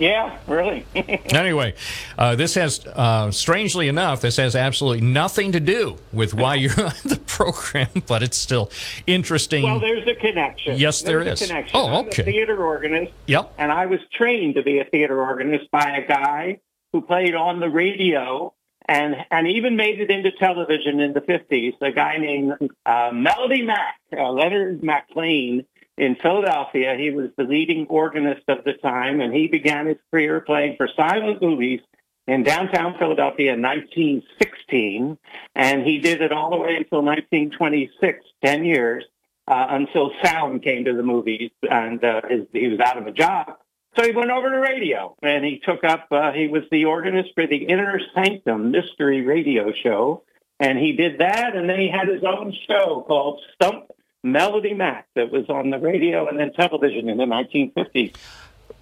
Yeah, 0.00 0.38
really. 0.46 0.84
Anyway, 1.32 1.74
uh, 2.18 2.34
this 2.34 2.54
has, 2.54 2.84
uh, 2.86 3.30
strangely 3.30 3.88
enough, 3.88 4.20
this 4.20 4.36
has 4.36 4.56
absolutely 4.56 5.00
nothing 5.06 5.52
to 5.52 5.60
do 5.60 5.96
with 6.12 6.34
why 6.34 6.54
you're 6.56 6.72
on 6.80 6.92
the 7.04 7.20
program, 7.26 7.88
but 8.06 8.22
it's 8.22 8.36
still 8.36 8.70
interesting. 9.06 9.62
well, 9.62 9.78
there's 9.80 10.06
a 10.08 10.14
connection. 10.14 10.76
Yes, 10.78 11.02
there 11.02 11.22
there's. 11.24 11.42
A 11.42 11.46
connection. 11.46 11.76
Oh, 11.76 11.86
I'm 11.86 11.92
a 11.92 12.08
okay. 12.08 12.24
theater 12.24 12.62
organist, 12.64 13.12
Yep. 13.26 13.54
and 13.58 13.70
I 13.70 13.86
was 13.86 14.00
trained 14.12 14.56
to 14.56 14.62
be 14.62 14.78
a 14.80 14.84
theater 14.84 15.20
organist 15.22 15.70
by 15.70 15.96
a 15.98 16.06
guy 16.06 16.60
who 16.92 17.00
played 17.02 17.34
on 17.34 17.60
the 17.60 17.68
radio 17.70 18.52
and 18.88 19.14
and 19.30 19.46
even 19.46 19.76
made 19.76 20.00
it 20.00 20.10
into 20.10 20.32
television 20.32 21.00
in 21.00 21.12
the 21.12 21.20
50s. 21.20 21.74
A 21.80 21.92
guy 21.92 22.16
named 22.16 22.54
uh, 22.86 23.10
Melody 23.12 23.62
Mack, 23.62 23.96
uh, 24.16 24.30
Leonard 24.30 24.80
MacClain 24.80 25.64
in 26.00 26.16
Philadelphia. 26.16 26.96
He 26.98 27.10
was 27.10 27.28
the 27.36 27.44
leading 27.44 27.86
organist 27.86 28.48
of 28.48 28.64
the 28.64 28.72
time, 28.72 29.20
and 29.20 29.34
he 29.34 29.48
began 29.48 29.86
his 29.86 29.98
career 30.10 30.40
playing 30.40 30.76
for 30.76 30.88
silent 30.96 31.42
movies 31.42 31.80
in 32.26 32.42
downtown 32.42 32.96
Philadelphia 32.98 33.52
in 33.52 33.60
1916, 33.60 35.18
and 35.54 35.82
he 35.82 35.98
did 35.98 36.22
it 36.22 36.32
all 36.32 36.50
the 36.50 36.56
way 36.56 36.76
until 36.76 37.02
1926, 37.02 38.24
10 38.42 38.64
years, 38.64 39.04
uh, 39.46 39.66
until 39.70 40.10
sound 40.22 40.62
came 40.62 40.86
to 40.86 40.94
the 40.94 41.02
movies, 41.02 41.50
and 41.70 42.02
uh, 42.02 42.22
his, 42.28 42.46
he 42.52 42.68
was 42.68 42.80
out 42.80 42.96
of 42.96 43.06
a 43.06 43.12
job. 43.12 43.58
So 43.96 44.04
he 44.04 44.12
went 44.12 44.30
over 44.30 44.48
to 44.48 44.58
radio, 44.58 45.16
and 45.22 45.44
he 45.44 45.58
took 45.58 45.84
up, 45.84 46.06
uh, 46.10 46.32
he 46.32 46.48
was 46.48 46.62
the 46.70 46.86
organist 46.86 47.34
for 47.34 47.46
the 47.46 47.64
Inner 47.64 48.00
Sanctum 48.14 48.70
Mystery 48.70 49.22
Radio 49.22 49.72
Show, 49.72 50.22
and 50.58 50.78
he 50.78 50.92
did 50.92 51.18
that, 51.18 51.56
and 51.56 51.68
then 51.68 51.78
he 51.78 51.90
had 51.90 52.08
his 52.08 52.22
own 52.22 52.54
show 52.66 53.04
called 53.06 53.42
Stump 53.54 53.90
Melody 54.22 54.74
Mac 54.74 55.06
that 55.14 55.30
was 55.30 55.48
on 55.48 55.70
the 55.70 55.78
radio 55.78 56.28
and 56.28 56.38
then 56.38 56.52
television 56.52 57.08
in 57.08 57.16
the 57.16 57.24
1950s. 57.24 58.14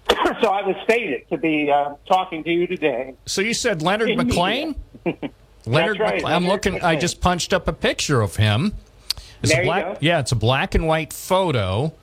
so 0.41 0.49
I 0.49 0.65
was 0.65 0.75
fated 0.87 1.29
to 1.29 1.37
be 1.37 1.71
uh, 1.71 1.95
talking 2.07 2.43
to 2.43 2.51
you 2.51 2.67
today. 2.67 3.15
So 3.25 3.41
you 3.41 3.53
said 3.53 3.81
Leonard 3.81 4.09
MacClain? 4.09 4.75
Leonard 5.65 5.99
right, 5.99 6.21
MacClain. 6.23 6.29
I'm 6.29 6.47
looking. 6.47 6.81
I 6.81 6.95
just 6.97 7.21
punched 7.21 7.53
up 7.53 7.67
a 7.67 7.73
picture 7.73 8.21
of 8.21 8.35
him. 8.35 8.73
It's 9.41 9.51
There 9.53 9.61
a 9.61 9.65
you 9.65 9.71
go. 9.71 9.97
Yeah, 10.01 10.19
it's 10.19 10.31
a 10.33 10.35
black 10.35 10.75
and 10.75 10.87
white 10.87 11.13
photo. 11.13 11.93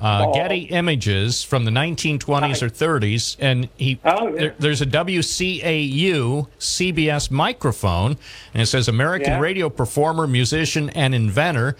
Uh, 0.00 0.26
Oh. 0.28 0.32
Getty 0.34 0.64
Images 0.64 1.42
from 1.42 1.64
the 1.64 1.72
1920s 1.72 2.62
or 2.62 2.68
30s, 2.68 3.36
and 3.40 3.68
he 3.76 3.98
Oh, 4.04 4.28
yeah. 4.28 4.34
there- 4.40 4.54
there's 4.58 4.80
a 4.80 4.86
WCAU 4.86 6.46
CBS 6.60 7.30
microphone, 7.32 8.16
and 8.54 8.62
it 8.62 8.66
says 8.66 8.86
American 8.86 9.32
Yeah. 9.32 9.40
radio 9.40 9.68
performer, 9.68 10.28
musician, 10.28 10.88
and 10.90 11.16
inventor 11.16 11.76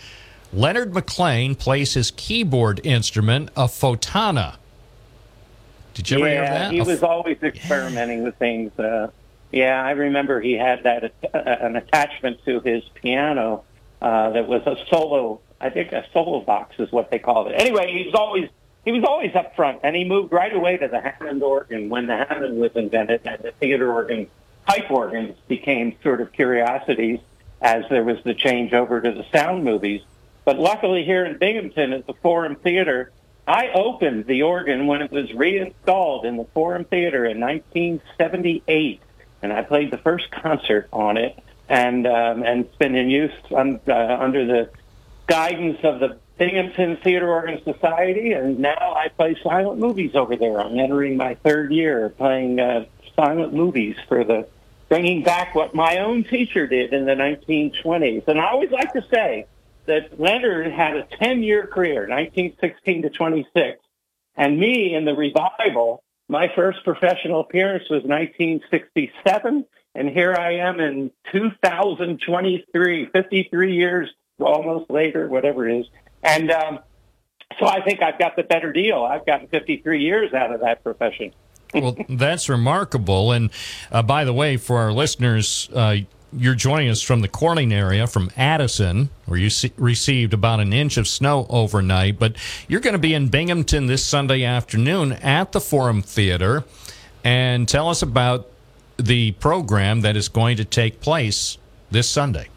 Leonard 0.52 0.92
MacClain 0.92 1.58
plays 1.58 1.94
his 1.94 2.10
keyboard 2.10 2.80
instrument, 2.84 3.50
a 3.56 3.64
photona. 3.64 4.56
Did 5.94 6.10
you 6.10 6.18
ever 6.18 6.28
hear 6.28 6.42
yeah, 6.42 6.58
that? 6.58 6.72
he 6.72 6.80
was 6.80 7.02
always 7.02 7.38
experimenting 7.42 8.22
with 8.22 8.36
things. 8.36 8.76
Uh, 8.78 9.10
yeah, 9.52 9.82
I 9.82 9.90
remember 9.92 10.40
he 10.40 10.52
had 10.52 10.84
that 10.84 11.12
uh, 11.34 11.38
an 11.38 11.76
attachment 11.76 12.44
to 12.44 12.60
his 12.60 12.84
piano 12.94 13.64
uh, 14.00 14.30
that 14.30 14.46
was 14.46 14.62
a 14.66 14.76
solo. 14.88 15.40
I 15.60 15.70
think 15.70 15.92
a 15.92 16.06
solo 16.12 16.40
box 16.40 16.76
is 16.78 16.92
what 16.92 17.10
they 17.10 17.18
called 17.18 17.48
it. 17.48 17.54
Anyway, 17.54 17.92
he 17.92 18.04
was 18.04 18.14
always 18.14 18.48
he 18.84 18.92
was 18.92 19.04
always 19.04 19.34
up 19.34 19.54
front, 19.56 19.80
and 19.82 19.96
he 19.96 20.04
moved 20.04 20.32
right 20.32 20.54
away 20.54 20.76
to 20.76 20.88
the 20.88 21.00
Hammond 21.00 21.42
organ 21.42 21.88
when 21.88 22.06
the 22.06 22.16
Hammond 22.16 22.58
was 22.58 22.70
invented, 22.74 23.20
and 23.24 23.42
the 23.42 23.50
theater 23.52 23.92
organ, 23.92 24.28
pipe 24.66 24.90
organs 24.90 25.36
became 25.48 25.96
sort 26.02 26.20
of 26.20 26.32
curiosities 26.32 27.18
as 27.60 27.84
there 27.90 28.04
was 28.04 28.18
the 28.24 28.34
change 28.34 28.72
over 28.72 29.00
to 29.00 29.10
the 29.10 29.26
sound 29.32 29.64
movies. 29.64 30.02
But 30.48 30.58
luckily, 30.58 31.04
here 31.04 31.26
in 31.26 31.36
Binghamton 31.36 31.92
at 31.92 32.06
the 32.06 32.14
Forum 32.14 32.56
Theater, 32.56 33.12
I 33.46 33.68
opened 33.68 34.24
the 34.24 34.44
organ 34.44 34.86
when 34.86 35.02
it 35.02 35.12
was 35.12 35.30
reinstalled 35.34 36.24
in 36.24 36.38
the 36.38 36.46
Forum 36.54 36.86
Theater 36.86 37.26
in 37.26 37.38
1978, 37.38 39.02
and 39.42 39.52
I 39.52 39.60
played 39.60 39.90
the 39.90 39.98
first 39.98 40.30
concert 40.30 40.88
on 40.90 41.18
it, 41.18 41.38
and 41.68 42.06
um, 42.06 42.42
and 42.44 42.64
it's 42.64 42.76
been 42.76 42.94
in 42.94 43.10
use 43.10 43.30
un, 43.54 43.78
uh, 43.86 43.92
under 43.92 44.46
the 44.46 44.70
guidance 45.26 45.80
of 45.82 46.00
the 46.00 46.16
Binghamton 46.38 46.96
Theater 46.96 47.28
Organ 47.28 47.62
Society, 47.62 48.32
and 48.32 48.58
now 48.58 48.94
I 48.96 49.08
play 49.08 49.36
silent 49.42 49.78
movies 49.78 50.14
over 50.14 50.34
there. 50.34 50.58
I'm 50.62 50.78
entering 50.78 51.18
my 51.18 51.34
third 51.34 51.72
year 51.72 52.08
playing 52.08 52.58
uh, 52.58 52.86
silent 53.14 53.52
movies 53.52 53.96
for 54.08 54.24
the 54.24 54.48
bringing 54.88 55.22
back 55.22 55.54
what 55.54 55.74
my 55.74 55.98
own 55.98 56.24
teacher 56.24 56.66
did 56.66 56.94
in 56.94 57.04
the 57.04 57.12
1920s. 57.12 58.26
And 58.26 58.40
I 58.40 58.48
always 58.48 58.70
like 58.70 58.94
to 58.94 59.04
say 59.12 59.44
that 59.88 60.20
Leonard 60.20 60.70
had 60.72 60.96
a 60.96 61.02
10-year 61.20 61.66
career, 61.66 62.06
1916 62.08 63.02
to 63.02 63.10
26, 63.10 63.80
and 64.36 64.58
me 64.58 64.94
in 64.94 65.04
the 65.04 65.14
revival, 65.14 66.02
my 66.28 66.48
first 66.54 66.84
professional 66.84 67.40
appearance 67.40 67.84
was 67.90 68.02
1967, 68.04 69.64
and 69.94 70.08
here 70.08 70.34
I 70.34 70.56
am 70.56 70.78
in 70.78 71.10
2023, 71.32 73.06
53 73.06 73.74
years 73.74 74.10
almost 74.38 74.90
later, 74.90 75.26
whatever 75.28 75.68
it 75.68 75.80
is. 75.80 75.86
And 76.22 76.50
um, 76.50 76.80
so 77.58 77.66
I 77.66 77.80
think 77.82 78.02
I've 78.02 78.18
got 78.18 78.36
the 78.36 78.42
better 78.42 78.72
deal. 78.72 79.02
I've 79.02 79.26
gotten 79.26 79.48
53 79.48 80.02
years 80.02 80.32
out 80.34 80.54
of 80.54 80.60
that 80.60 80.84
profession. 80.84 81.32
well, 81.74 81.96
that's 82.08 82.48
remarkable. 82.48 83.32
And 83.32 83.50
uh, 83.90 84.02
by 84.02 84.24
the 84.24 84.32
way, 84.32 84.56
for 84.56 84.78
our 84.78 84.92
listeners, 84.92 85.68
uh, 85.74 85.96
you're 86.32 86.54
joining 86.54 86.88
us 86.88 87.02
from 87.02 87.20
the 87.20 87.28
Corning 87.28 87.72
area, 87.72 88.06
from 88.06 88.30
Addison, 88.36 89.10
where 89.26 89.38
you 89.38 89.50
se- 89.50 89.72
received 89.76 90.34
about 90.34 90.60
an 90.60 90.72
inch 90.72 90.96
of 90.96 91.08
snow 91.08 91.46
overnight. 91.48 92.18
But 92.18 92.36
you're 92.68 92.80
going 92.80 92.94
to 92.94 92.98
be 92.98 93.14
in 93.14 93.28
Binghamton 93.28 93.86
this 93.86 94.04
Sunday 94.04 94.44
afternoon 94.44 95.12
at 95.12 95.52
the 95.52 95.60
Forum 95.60 96.02
Theater. 96.02 96.64
And 97.24 97.68
tell 97.68 97.88
us 97.88 98.02
about 98.02 98.48
the 98.96 99.32
program 99.32 100.02
that 100.02 100.16
is 100.16 100.28
going 100.28 100.56
to 100.58 100.64
take 100.64 101.00
place 101.00 101.58
this 101.90 102.08
Sunday. 102.08 102.48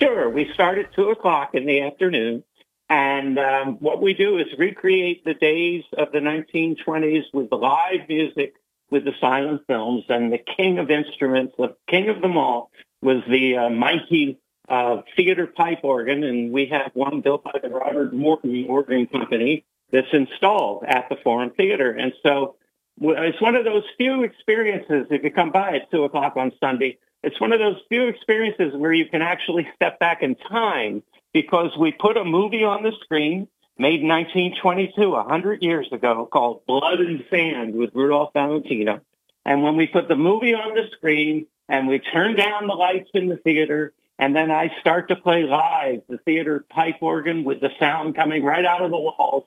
Sure. 0.00 0.28
We 0.28 0.50
start 0.52 0.78
at 0.78 0.92
2 0.94 1.10
o'clock 1.10 1.54
in 1.54 1.66
the 1.66 1.82
afternoon. 1.82 2.44
And 2.88 3.38
um, 3.38 3.76
what 3.76 4.02
we 4.02 4.12
do 4.12 4.38
is 4.38 4.46
recreate 4.58 5.24
the 5.24 5.34
days 5.34 5.84
of 5.96 6.12
the 6.12 6.18
1920s 6.18 7.32
with 7.32 7.50
live 7.52 8.08
music, 8.08 8.54
with 8.92 9.04
the 9.04 9.14
silent 9.20 9.62
films. 9.66 10.04
And 10.08 10.32
the 10.32 10.38
king 10.38 10.78
of 10.78 10.90
instruments, 10.90 11.54
the 11.58 11.74
king 11.88 12.10
of 12.10 12.20
them 12.20 12.36
all, 12.36 12.70
was 13.00 13.22
the 13.28 13.56
uh, 13.56 14.72
uh, 14.72 15.02
theater 15.16 15.46
pipe 15.48 15.80
organ. 15.82 16.22
And 16.22 16.52
we 16.52 16.66
have 16.66 16.92
one 16.94 17.22
built 17.22 17.42
by 17.42 17.58
the 17.60 17.70
Robert 17.70 18.12
Morton 18.12 18.66
Organ 18.68 19.06
Company 19.06 19.64
that's 19.90 20.12
installed 20.12 20.84
at 20.86 21.08
the 21.08 21.16
Forum 21.24 21.50
Theater. 21.56 21.90
And 21.90 22.12
so 22.22 22.56
it's 23.00 23.40
one 23.40 23.56
of 23.56 23.64
those 23.64 23.84
few 23.96 24.22
experiences, 24.22 25.06
if 25.10 25.24
you 25.24 25.30
come 25.30 25.50
by 25.50 25.76
at 25.76 25.90
2 25.90 26.04
o'clock 26.04 26.36
on 26.36 26.52
Sunday, 26.60 26.98
it's 27.22 27.40
one 27.40 27.52
of 27.52 27.60
those 27.60 27.76
few 27.88 28.08
experiences 28.08 28.74
where 28.74 28.92
you 28.92 29.06
can 29.06 29.22
actually 29.22 29.66
step 29.74 29.98
back 29.98 30.22
in 30.22 30.34
time 30.34 31.02
because 31.32 31.70
we 31.78 31.92
put 31.92 32.16
a 32.16 32.24
movie 32.24 32.64
on 32.64 32.82
the 32.82 32.92
screen 33.02 33.48
made 33.78 34.00
in 34.00 34.08
1922, 34.08 35.10
100 35.10 35.62
years 35.62 35.88
ago, 35.92 36.28
called 36.30 36.66
Blood 36.66 37.00
and 37.00 37.24
Sand 37.30 37.74
with 37.74 37.94
Rudolph 37.94 38.32
Valentino. 38.32 39.00
And 39.44 39.62
when 39.62 39.76
we 39.76 39.86
put 39.86 40.08
the 40.08 40.16
movie 40.16 40.54
on 40.54 40.74
the 40.74 40.88
screen 40.96 41.46
and 41.68 41.88
we 41.88 41.98
turn 41.98 42.36
down 42.36 42.66
the 42.66 42.74
lights 42.74 43.10
in 43.14 43.28
the 43.28 43.36
theater, 43.36 43.92
and 44.18 44.36
then 44.36 44.50
I 44.50 44.70
start 44.80 45.08
to 45.08 45.16
play 45.16 45.44
live 45.44 46.02
the 46.08 46.18
theater 46.18 46.64
pipe 46.68 46.98
organ 47.00 47.44
with 47.44 47.60
the 47.60 47.70
sound 47.78 48.14
coming 48.14 48.44
right 48.44 48.64
out 48.64 48.82
of 48.82 48.90
the 48.90 48.98
walls, 48.98 49.44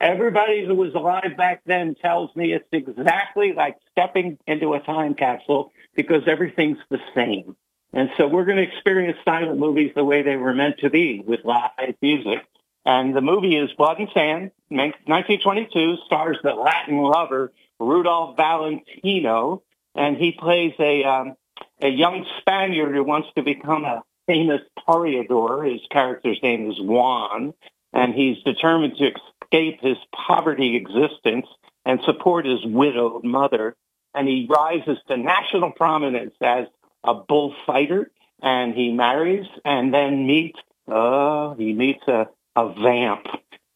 Everybody 0.00 0.64
who 0.64 0.76
was 0.76 0.94
alive 0.94 1.36
back 1.36 1.62
then 1.66 1.96
tells 1.96 2.34
me 2.36 2.52
it's 2.52 2.68
exactly 2.70 3.52
like 3.52 3.78
stepping 3.90 4.38
into 4.46 4.74
a 4.74 4.80
time 4.80 5.14
capsule 5.14 5.72
because 5.96 6.22
everything's 6.28 6.78
the 6.88 7.00
same. 7.16 7.56
And 7.92 8.10
so 8.16 8.28
we're 8.28 8.44
going 8.44 8.58
to 8.58 8.62
experience 8.62 9.18
silent 9.24 9.58
movies 9.58 9.92
the 9.96 10.04
way 10.04 10.22
they 10.22 10.36
were 10.36 10.54
meant 10.54 10.78
to 10.80 10.90
be 10.90 11.20
with 11.26 11.44
live 11.44 11.94
music. 12.00 12.46
And 12.88 13.14
the 13.14 13.20
movie 13.20 13.54
is 13.54 13.70
Blood 13.76 13.98
and 13.98 14.08
Sand, 14.14 14.50
1922, 14.70 15.98
stars 16.06 16.38
the 16.42 16.54
Latin 16.54 16.96
lover 16.96 17.52
Rudolph 17.78 18.38
Valentino, 18.38 19.62
and 19.94 20.16
he 20.16 20.32
plays 20.32 20.72
a 20.80 21.04
um, 21.04 21.36
a 21.82 21.88
young 21.88 22.24
Spaniard 22.40 22.94
who 22.94 23.04
wants 23.04 23.28
to 23.36 23.42
become 23.42 23.84
a 23.84 24.02
famous 24.26 24.62
toreador. 24.88 25.70
His 25.70 25.82
character's 25.90 26.38
name 26.42 26.70
is 26.70 26.80
Juan, 26.80 27.52
and 27.92 28.14
he's 28.14 28.42
determined 28.42 28.96
to 28.96 29.12
escape 29.12 29.82
his 29.82 29.98
poverty 30.26 30.74
existence 30.74 31.46
and 31.84 32.00
support 32.06 32.46
his 32.46 32.64
widowed 32.64 33.22
mother. 33.22 33.76
And 34.14 34.26
he 34.26 34.48
rises 34.48 34.96
to 35.08 35.18
national 35.18 35.72
prominence 35.72 36.36
as 36.40 36.68
a 37.04 37.12
bullfighter, 37.16 38.10
and 38.40 38.74
he 38.74 38.92
marries 38.92 39.46
and 39.62 39.92
then 39.92 40.26
meets, 40.26 40.58
uh, 40.90 41.52
he 41.52 41.74
meets 41.74 42.08
a, 42.08 42.28
a 42.56 42.72
vamp, 42.72 43.26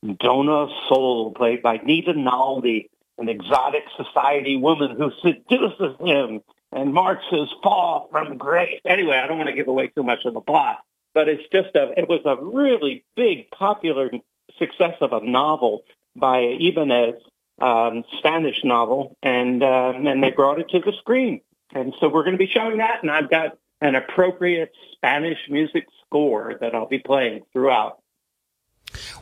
Doña 0.05 0.69
Sol, 0.89 1.33
played 1.33 1.63
by 1.63 1.79
Nita 1.79 2.13
Naldi, 2.13 2.89
an 3.19 3.29
exotic 3.29 3.85
society 3.97 4.57
woman 4.57 4.97
who 4.97 5.11
seduces 5.23 5.97
him 6.01 6.41
and 6.73 6.95
marks 6.95 7.25
his 7.31 7.49
fall 7.63 8.09
from 8.11 8.39
grace. 8.39 8.81
Anyway, 8.85 9.17
I 9.17 9.27
don't 9.27 9.39
want 9.39 9.51
to 9.51 9.55
give 9.55 9.69
away 9.69 9.89
too 9.89 10.03
much 10.03 10.25
of 10.25 10.35
the 10.35 10.41
plot, 10.41 10.79
but 11.15 11.29
it's 11.29 11.43
just 11.53 11.75
a, 11.77 11.93
it 11.97 12.09
was 12.09 12.23
a 12.25 12.37
really 12.43 13.05
big, 13.15 13.51
popular 13.51 14.11
success 14.59 14.97
of 15.01 15.13
a 15.13 15.21
novel 15.25 15.83
by 16.17 16.39
Ibanez, 16.41 17.15
um, 17.61 18.05
Spanish 18.19 18.65
novel, 18.65 19.17
and 19.23 19.63
um, 19.63 20.07
and 20.07 20.23
they 20.23 20.31
brought 20.31 20.59
it 20.59 20.69
to 20.71 20.81
the 20.81 20.93
screen. 20.99 21.41
And 21.75 21.95
so 22.01 22.09
we're 22.09 22.25
going 22.25 22.37
to 22.37 22.39
be 22.39 22.51
showing 22.51 22.79
that, 22.79 23.03
and 23.03 23.11
I've 23.11 23.31
got 23.31 23.57
an 23.81 23.95
appropriate 23.95 24.73
Spanish 24.93 25.39
music 25.49 25.87
score 26.05 26.55
that 26.61 26.75
I'll 26.75 26.89
be 26.89 26.99
playing 26.99 27.43
throughout. 27.53 28.02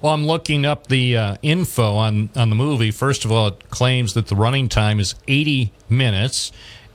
Well, 0.00 0.12
I'm 0.12 0.26
looking 0.26 0.64
up 0.64 0.86
the 0.86 1.16
uh, 1.16 1.36
info 1.42 1.94
on, 1.94 2.30
on 2.36 2.50
the 2.50 2.56
movie. 2.56 2.90
First 2.90 3.24
of 3.24 3.32
all, 3.32 3.48
it 3.48 3.70
claims 3.70 4.14
that 4.14 4.28
the 4.28 4.36
running 4.36 4.68
time 4.68 5.00
is 5.00 5.14
80 5.28 5.72
minutes 5.88 6.52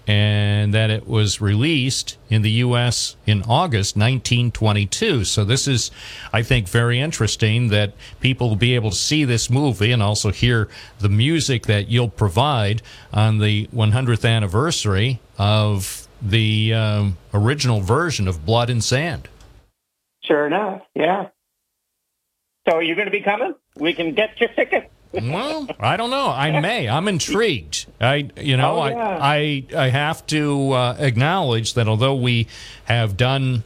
and 0.08 0.74
that 0.74 0.90
it 0.90 1.08
was 1.08 1.42
released 1.42 2.18
in 2.30 2.42
the 2.44 2.52
U.S. 2.52 3.16
in 3.26 3.42
August 3.44 3.96
1922. 3.96 5.24
So 5.24 5.44
this 5.44 5.68
is, 5.68 5.90
I 6.32 6.44
think, 6.44 6.68
very 6.68 7.00
interesting 7.00 7.70
that 7.70 7.94
people 8.20 8.50
will 8.50 8.56
be 8.56 8.76
able 8.76 8.92
to 8.92 8.96
see 8.96 9.26
this 9.26 9.50
movie 9.50 9.92
and 9.92 10.04
also 10.04 10.32
hear 10.32 10.68
the 11.00 11.10
music 11.10 11.66
that 11.66 11.88
you'll 11.88 12.10
provide 12.10 12.82
on 13.12 13.40
the 13.40 13.68
100th 13.68 14.30
anniversary 14.30 15.20
of 15.38 16.08
the 16.22 16.74
um, 16.74 17.18
original 17.34 17.82
version 17.82 18.28
of 18.28 18.46
Blood 18.46 18.70
and 18.70 18.84
Sand. 18.84 19.28
Sure 20.24 20.48
enough, 20.48 20.82
yeah. 20.96 21.30
So 22.68 22.76
are 22.78 22.84
you 22.84 22.96
going 22.96 23.06
to 23.06 23.12
be 23.12 23.22
coming? 23.22 23.54
We 23.78 23.94
can 23.94 24.14
get 24.14 24.40
your 24.40 24.50
ticket. 24.50 24.92
well, 25.14 25.68
I 25.80 25.98
don't 25.98 26.10
know. 26.10 26.30
I 26.30 26.60
may. 26.62 26.90
I'm 26.90 27.08
intrigued. 27.08 27.86
I, 28.02 28.30
you 28.38 28.58
know, 28.58 28.82
Oh, 28.82 28.86
yeah. 28.88 29.18
I, 29.22 29.66
I, 29.76 29.86
I 29.86 29.90
have 29.90 30.26
to 30.28 30.72
uh, 30.72 30.96
acknowledge 31.00 31.76
that 31.76 31.88
although 31.88 32.16
we 32.16 32.48
have 32.86 33.16
done 33.18 33.64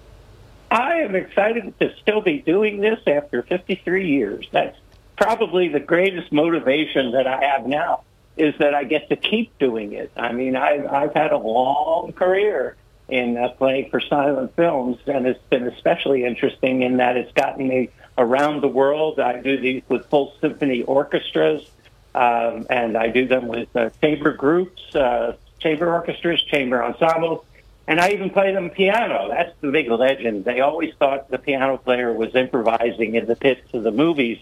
I 0.70 1.00
am 1.00 1.14
excited 1.14 1.78
to 1.80 1.94
still 1.96 2.20
be 2.20 2.38
doing 2.38 2.80
this 2.80 3.00
after 3.06 3.42
53 3.42 4.08
years. 4.08 4.48
That's 4.52 4.78
probably 5.16 5.68
the 5.68 5.80
greatest 5.80 6.32
motivation 6.32 7.12
that 7.12 7.26
I 7.26 7.44
have 7.44 7.66
now 7.66 8.02
is 8.36 8.54
that 8.58 8.74
I 8.74 8.84
get 8.84 9.08
to 9.08 9.16
keep 9.16 9.58
doing 9.58 9.92
it. 9.92 10.12
I 10.16 10.32
mean, 10.32 10.56
I've, 10.56 10.86
I've 10.86 11.14
had 11.14 11.32
a 11.32 11.36
long 11.36 12.12
career 12.12 12.76
in 13.08 13.36
uh, 13.36 13.48
playing 13.50 13.90
for 13.90 14.00
silent 14.00 14.54
films, 14.54 14.98
and 15.06 15.26
it's 15.26 15.42
been 15.50 15.66
especially 15.66 16.24
interesting 16.24 16.82
in 16.82 16.98
that 16.98 17.16
it's 17.16 17.32
gotten 17.32 17.66
me 17.66 17.90
around 18.16 18.62
the 18.62 18.68
world. 18.68 19.18
I 19.18 19.40
do 19.40 19.58
these 19.58 19.82
with 19.88 20.06
full 20.06 20.34
symphony 20.40 20.82
orchestras, 20.82 21.68
um, 22.14 22.66
and 22.70 22.96
I 22.96 23.08
do 23.08 23.26
them 23.26 23.48
with 23.48 23.74
uh, 23.74 23.90
chamber 24.00 24.32
groups, 24.32 24.94
uh, 24.94 25.36
chamber 25.58 25.92
orchestras, 25.92 26.40
chamber 26.42 26.82
ensembles, 26.82 27.44
and 27.90 28.00
I 28.00 28.10
even 28.10 28.30
play 28.30 28.54
them 28.54 28.70
piano. 28.70 29.28
That's 29.30 29.52
the 29.60 29.72
big 29.72 29.90
legend. 29.90 30.44
They 30.44 30.60
always 30.60 30.94
thought 30.94 31.28
the 31.28 31.38
piano 31.38 31.76
player 31.76 32.12
was 32.12 32.36
improvising 32.36 33.16
in 33.16 33.26
the 33.26 33.34
pits 33.34 33.62
of 33.74 33.82
the 33.82 33.90
movies, 33.90 34.38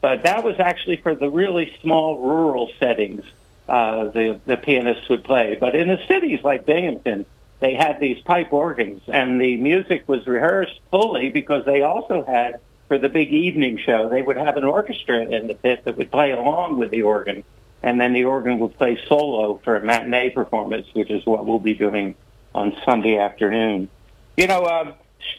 but 0.00 0.24
that 0.24 0.42
was 0.42 0.58
actually 0.58 0.96
for 0.96 1.14
the 1.14 1.30
really 1.30 1.72
small 1.80 2.18
rural 2.18 2.72
settings. 2.80 3.24
Uh, 3.68 4.08
the 4.08 4.40
the 4.46 4.56
pianists 4.56 5.08
would 5.10 5.22
play, 5.22 5.56
but 5.60 5.76
in 5.76 5.86
the 5.86 6.00
cities 6.08 6.40
like 6.42 6.66
Binghamton, 6.66 7.24
they 7.60 7.74
had 7.74 8.00
these 8.00 8.20
pipe 8.22 8.52
organs, 8.52 9.02
and 9.06 9.40
the 9.40 9.56
music 9.58 10.02
was 10.08 10.26
rehearsed 10.26 10.80
fully 10.90 11.30
because 11.30 11.64
they 11.66 11.82
also 11.82 12.24
had 12.24 12.58
for 12.88 12.98
the 12.98 13.08
big 13.08 13.32
evening 13.32 13.78
show. 13.78 14.08
They 14.08 14.22
would 14.22 14.38
have 14.38 14.56
an 14.56 14.64
orchestra 14.64 15.20
in 15.20 15.46
the 15.46 15.54
pit 15.54 15.84
that 15.84 15.96
would 15.96 16.10
play 16.10 16.32
along 16.32 16.78
with 16.78 16.90
the 16.90 17.02
organ, 17.02 17.44
and 17.80 18.00
then 18.00 18.12
the 18.12 18.24
organ 18.24 18.58
would 18.58 18.76
play 18.76 18.98
solo 19.06 19.60
for 19.62 19.76
a 19.76 19.84
matinee 19.84 20.30
performance, 20.30 20.88
which 20.94 21.10
is 21.10 21.24
what 21.26 21.46
we'll 21.46 21.60
be 21.60 21.74
doing 21.74 22.16
on 22.54 22.76
Sunday 22.84 23.18
afternoon. 23.18 23.88
You 24.36 24.46
know, 24.46 24.64
um, 24.66 24.94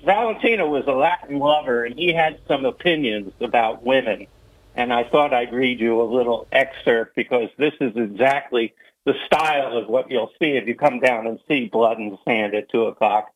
Valentino 0.05 0.67
was 0.67 0.85
a 0.87 0.91
Latin 0.91 1.39
lover, 1.39 1.85
and 1.85 1.97
he 1.97 2.13
had 2.13 2.39
some 2.47 2.65
opinions 2.65 3.33
about 3.39 3.83
women. 3.85 4.27
And 4.75 4.93
I 4.93 5.03
thought 5.03 5.33
I'd 5.33 5.53
read 5.53 5.79
you 5.79 6.01
a 6.01 6.03
little 6.03 6.47
excerpt 6.51 7.15
because 7.15 7.49
this 7.57 7.73
is 7.81 7.95
exactly 7.95 8.73
the 9.05 9.13
style 9.25 9.77
of 9.77 9.87
what 9.87 10.11
you'll 10.11 10.31
see 10.39 10.51
if 10.51 10.67
you 10.67 10.75
come 10.75 10.99
down 10.99 11.27
and 11.27 11.39
see 11.47 11.65
Blood 11.65 11.97
and 11.97 12.17
Sand 12.25 12.53
at 12.53 12.69
2 12.71 12.83
o'clock. 12.85 13.33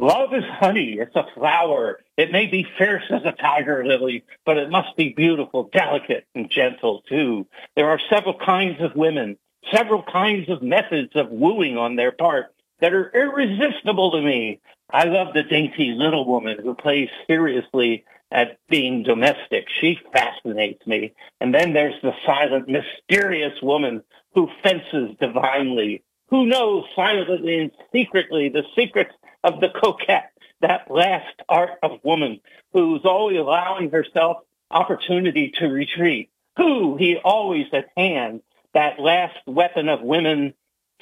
Love 0.00 0.32
is 0.32 0.44
honey. 0.44 0.98
It's 1.00 1.16
a 1.16 1.26
flower. 1.34 2.00
It 2.16 2.30
may 2.30 2.46
be 2.46 2.64
fierce 2.78 3.04
as 3.10 3.22
a 3.24 3.32
tiger 3.32 3.84
lily, 3.84 4.24
but 4.46 4.56
it 4.56 4.70
must 4.70 4.96
be 4.96 5.08
beautiful, 5.08 5.64
delicate, 5.72 6.26
and 6.34 6.48
gentle 6.48 7.02
too. 7.08 7.46
There 7.74 7.90
are 7.90 8.00
several 8.08 8.38
kinds 8.38 8.80
of 8.80 8.94
women, 8.94 9.38
several 9.74 10.04
kinds 10.04 10.48
of 10.48 10.62
methods 10.62 11.16
of 11.16 11.30
wooing 11.30 11.76
on 11.76 11.96
their 11.96 12.12
part 12.12 12.54
that 12.80 12.94
are 12.94 13.10
irresistible 13.14 14.12
to 14.12 14.22
me. 14.22 14.60
I 14.90 15.04
love 15.04 15.34
the 15.34 15.42
dainty 15.42 15.92
little 15.92 16.26
woman 16.26 16.58
who 16.62 16.74
plays 16.74 17.08
seriously 17.26 18.04
at 18.30 18.58
being 18.68 19.02
domestic. 19.02 19.66
She 19.80 19.98
fascinates 20.12 20.86
me. 20.86 21.12
And 21.40 21.54
then 21.54 21.72
there's 21.72 22.00
the 22.02 22.14
silent, 22.24 22.68
mysterious 22.68 23.60
woman 23.62 24.02
who 24.34 24.48
fences 24.62 25.16
divinely, 25.20 26.02
who 26.28 26.46
knows 26.46 26.84
silently 26.94 27.58
and 27.58 27.70
secretly 27.92 28.48
the 28.48 28.64
secrets 28.74 29.14
of 29.44 29.60
the 29.60 29.68
coquette, 29.68 30.32
that 30.60 30.90
last 30.90 31.34
art 31.48 31.78
of 31.82 32.00
woman 32.02 32.40
who's 32.72 33.04
always 33.04 33.38
allowing 33.38 33.90
herself 33.90 34.38
opportunity 34.70 35.50
to 35.56 35.68
retreat, 35.68 36.30
who 36.56 36.96
he 36.96 37.16
always 37.16 37.66
at 37.72 37.88
hand, 37.96 38.42
that 38.74 39.00
last 39.00 39.38
weapon 39.46 39.88
of 39.88 40.02
women, 40.02 40.54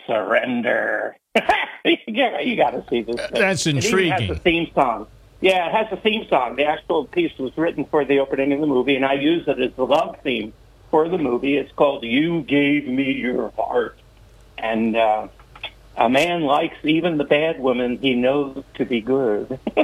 surrender. 0.06 1.16
Yeah, 2.06 2.40
you 2.40 2.56
got 2.56 2.70
to 2.70 2.84
see 2.88 3.02
this. 3.02 3.16
thing. 3.16 3.28
That's 3.32 3.66
intriguing. 3.66 4.12
It 4.12 4.20
has 4.20 4.36
a 4.36 4.40
theme 4.40 4.70
song. 4.74 5.06
Yeah, 5.40 5.68
it 5.68 5.72
has 5.72 5.92
a 5.92 6.00
theme 6.00 6.26
song. 6.28 6.56
The 6.56 6.64
actual 6.64 7.06
piece 7.06 7.36
was 7.38 7.56
written 7.56 7.84
for 7.84 8.04
the 8.04 8.20
opening 8.20 8.52
of 8.52 8.60
the 8.60 8.66
movie, 8.66 8.96
and 8.96 9.04
I 9.04 9.14
use 9.14 9.46
it 9.46 9.60
as 9.60 9.72
the 9.74 9.86
love 9.86 10.18
theme 10.22 10.52
for 10.90 11.08
the 11.08 11.18
movie. 11.18 11.56
It's 11.56 11.72
called 11.72 12.04
"You 12.04 12.42
Gave 12.42 12.88
Me 12.88 13.12
Your 13.12 13.50
Heart," 13.50 13.98
and 14.56 14.96
uh, 14.96 15.28
a 15.96 16.08
man 16.08 16.42
likes 16.42 16.76
even 16.84 17.18
the 17.18 17.24
bad 17.24 17.60
woman 17.60 17.98
he 17.98 18.14
knows 18.14 18.62
to 18.74 18.84
be 18.84 19.00
good. 19.00 19.58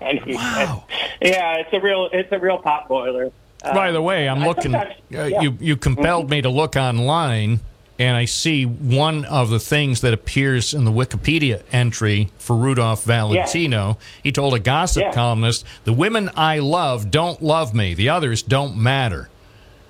and 0.00 0.18
he, 0.20 0.34
wow. 0.34 0.84
yeah, 1.20 1.56
it's 1.56 1.72
a 1.72 1.80
real 1.80 2.08
it's 2.12 2.32
a 2.32 2.38
real 2.38 2.58
pot 2.58 2.88
boiler. 2.88 3.30
Uh, 3.62 3.74
By 3.74 3.92
the 3.92 4.00
way, 4.00 4.28
I'm 4.28 4.42
I 4.42 4.46
looking. 4.46 4.74
Uh, 4.74 4.92
yeah. 5.10 5.40
You 5.40 5.56
you 5.60 5.76
compelled 5.76 6.30
me 6.30 6.42
to 6.42 6.48
look 6.48 6.76
online, 6.76 7.60
and 8.00 8.16
I 8.16 8.24
see 8.24 8.64
one 8.64 9.26
of 9.26 9.50
the 9.50 9.60
things 9.60 10.00
that 10.00 10.14
appears 10.14 10.72
in 10.72 10.86
the 10.86 10.90
Wikipedia 10.90 11.62
entry 11.70 12.30
for 12.38 12.56
Rudolph 12.56 13.04
Valentino. 13.04 13.98
He 14.22 14.32
told 14.32 14.54
a 14.54 14.58
gossip 14.58 15.02
Yeah. 15.02 15.12
columnist, 15.12 15.66
"The 15.84 15.92
women 15.92 16.30
I 16.34 16.60
love 16.60 17.10
don't 17.10 17.42
love 17.42 17.74
me; 17.74 17.92
the 17.92 18.08
others 18.08 18.40
don't 18.42 18.74
matter." 18.76 19.28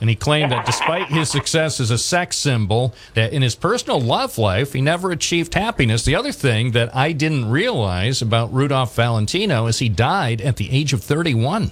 And 0.01 0.11
he 0.11 0.17
claimed 0.17 0.51
that 0.51 0.67
despite 0.67 1.07
his 1.09 1.31
success 1.39 1.79
as 1.79 1.91
a 1.93 1.99
sex 1.99 2.37
symbol, 2.37 2.95
that 3.15 3.33
in 3.33 3.43
his 3.43 3.55
personal 3.55 4.01
love 4.01 4.39
life, 4.39 4.73
he 4.73 4.81
never 4.81 5.13
achieved 5.13 5.55
happiness. 5.55 6.03
The 6.05 6.17
other 6.17 6.33
thing 6.33 6.73
that 6.73 6.95
I 6.97 7.13
didn't 7.13 7.49
realize 7.49 8.21
about 8.21 8.53
Rudolph 8.53 8.97
Valentino 8.97 9.67
is 9.67 9.79
he 9.79 9.89
died 9.89 10.41
at 10.41 10.57
the 10.57 10.71
age 10.73 10.93
of 10.93 11.03
31. 11.05 11.71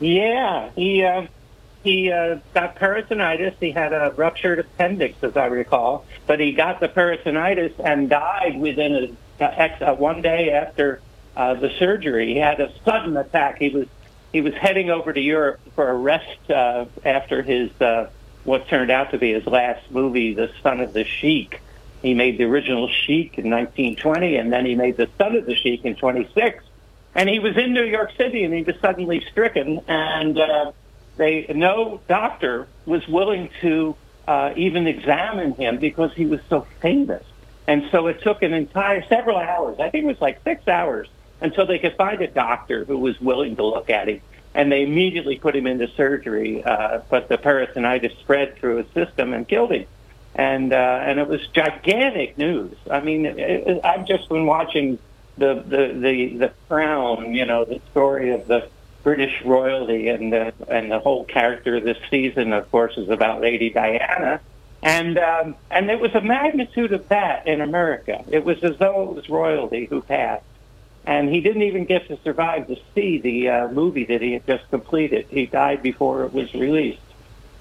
Yeah, 0.00 0.70
he 0.74 1.04
uh, 1.04 1.26
he 1.86 2.10
uh, 2.10 2.38
got 2.52 2.76
peritonitis. 2.76 3.54
He 3.60 3.70
had 3.70 3.92
a 3.92 4.12
ruptured 4.16 4.58
appendix, 4.58 5.22
as 5.22 5.36
I 5.36 5.46
recall, 5.46 6.04
but 6.26 6.40
he 6.40 6.52
got 6.52 6.80
the 6.80 6.88
peritonitis 6.88 7.74
and 7.78 8.10
died 8.10 8.58
within 8.58 9.16
a, 9.40 9.44
a, 9.44 9.60
ex- 9.60 9.82
uh 9.82 9.94
one 9.94 10.20
day 10.20 10.50
after 10.50 11.00
uh, 11.36 11.54
the 11.54 11.70
surgery. 11.78 12.34
He 12.34 12.38
had 12.38 12.60
a 12.60 12.72
sudden 12.84 13.16
attack. 13.16 13.58
He 13.58 13.68
was 13.68 13.86
he 14.32 14.40
was 14.40 14.54
heading 14.54 14.90
over 14.90 15.12
to 15.12 15.20
Europe 15.20 15.60
for 15.76 15.88
a 15.88 15.94
rest 15.94 16.50
uh, 16.50 16.86
after 17.04 17.42
his 17.42 17.70
uh, 17.80 18.10
what 18.42 18.66
turned 18.66 18.90
out 18.90 19.12
to 19.12 19.18
be 19.18 19.32
his 19.32 19.46
last 19.46 19.88
movie, 19.90 20.34
The 20.34 20.50
Son 20.62 20.80
of 20.80 20.92
the 20.92 21.04
Sheik. 21.04 21.60
He 22.02 22.14
made 22.14 22.36
the 22.36 22.44
original 22.44 22.88
Sheik 22.88 23.38
in 23.38 23.48
1920, 23.48 24.36
and 24.36 24.52
then 24.52 24.66
he 24.66 24.74
made 24.74 24.96
the 24.96 25.08
Son 25.18 25.36
of 25.36 25.46
the 25.46 25.54
Sheik 25.54 25.84
in 25.84 25.94
26. 25.94 26.64
And 27.14 27.28
he 27.28 27.38
was 27.38 27.56
in 27.56 27.72
New 27.72 27.84
York 27.84 28.12
City, 28.16 28.44
and 28.44 28.52
he 28.52 28.62
was 28.62 28.76
suddenly 28.80 29.24
stricken, 29.30 29.80
and 29.88 30.38
uh, 30.38 30.72
they 31.16 31.46
no 31.54 32.00
doctor 32.08 32.68
was 32.84 33.06
willing 33.08 33.50
to 33.60 33.96
uh, 34.26 34.52
even 34.56 34.86
examine 34.86 35.52
him 35.54 35.78
because 35.78 36.12
he 36.14 36.26
was 36.26 36.40
so 36.48 36.66
famous. 36.80 37.24
And 37.68 37.84
so 37.90 38.06
it 38.06 38.22
took 38.22 38.42
an 38.42 38.52
entire 38.52 39.02
several 39.06 39.36
hours. 39.36 39.78
I 39.80 39.90
think 39.90 40.04
it 40.04 40.08
was 40.08 40.20
like 40.20 40.42
six 40.44 40.66
hours 40.68 41.08
until 41.40 41.66
they 41.66 41.78
could 41.78 41.96
find 41.96 42.20
a 42.20 42.28
doctor 42.28 42.84
who 42.84 42.98
was 42.98 43.20
willing 43.20 43.56
to 43.56 43.64
look 43.64 43.90
at 43.90 44.08
him. 44.08 44.20
And 44.54 44.72
they 44.72 44.82
immediately 44.82 45.38
put 45.38 45.54
him 45.54 45.66
into 45.66 45.88
surgery, 45.88 46.64
uh, 46.64 47.00
but 47.10 47.28
the 47.28 47.36
peritonitis 47.36 48.18
spread 48.20 48.56
through 48.56 48.76
his 48.78 48.86
system 48.92 49.34
and 49.34 49.46
killed 49.46 49.72
him. 49.72 49.86
And 50.34 50.72
uh, 50.72 51.00
and 51.02 51.18
it 51.18 51.28
was 51.28 51.46
gigantic 51.48 52.36
news. 52.38 52.76
I 52.90 53.00
mean, 53.00 53.26
it, 53.26 53.38
it, 53.38 53.84
I've 53.84 54.06
just 54.06 54.28
been 54.28 54.46
watching 54.46 54.98
the 55.38 55.54
the 55.54 55.98
the 55.98 56.36
the 56.36 56.52
crown. 56.68 57.34
You 57.34 57.46
know, 57.46 57.64
the 57.64 57.80
story 57.90 58.30
of 58.32 58.46
the 58.46 58.68
British 59.06 59.40
royalty 59.44 60.08
and 60.08 60.32
the 60.32 60.52
and 60.66 60.90
the 60.90 60.98
whole 60.98 61.24
character 61.24 61.76
of 61.76 61.84
this 61.84 61.96
season, 62.10 62.52
of 62.52 62.68
course, 62.72 62.96
is 62.96 63.08
about 63.08 63.40
Lady 63.40 63.70
Diana. 63.70 64.40
And 64.82 65.16
um, 65.16 65.54
and 65.70 65.88
it 65.88 66.00
was 66.00 66.12
a 66.16 66.20
magnitude 66.20 66.92
of 66.92 67.06
that 67.06 67.46
in 67.46 67.60
America. 67.60 68.24
It 68.28 68.44
was 68.44 68.64
as 68.64 68.76
though 68.78 69.02
it 69.02 69.14
was 69.14 69.28
royalty 69.28 69.84
who 69.84 70.00
passed, 70.02 70.44
and 71.04 71.28
he 71.28 71.40
didn't 71.40 71.62
even 71.62 71.84
get 71.84 72.08
to 72.08 72.18
survive 72.24 72.66
to 72.66 72.76
see 72.96 73.18
the 73.18 73.48
uh, 73.48 73.68
movie 73.68 74.06
that 74.06 74.20
he 74.20 74.32
had 74.32 74.44
just 74.44 74.68
completed. 74.70 75.26
He 75.30 75.46
died 75.46 75.84
before 75.84 76.24
it 76.24 76.32
was 76.32 76.52
released. 76.52 76.98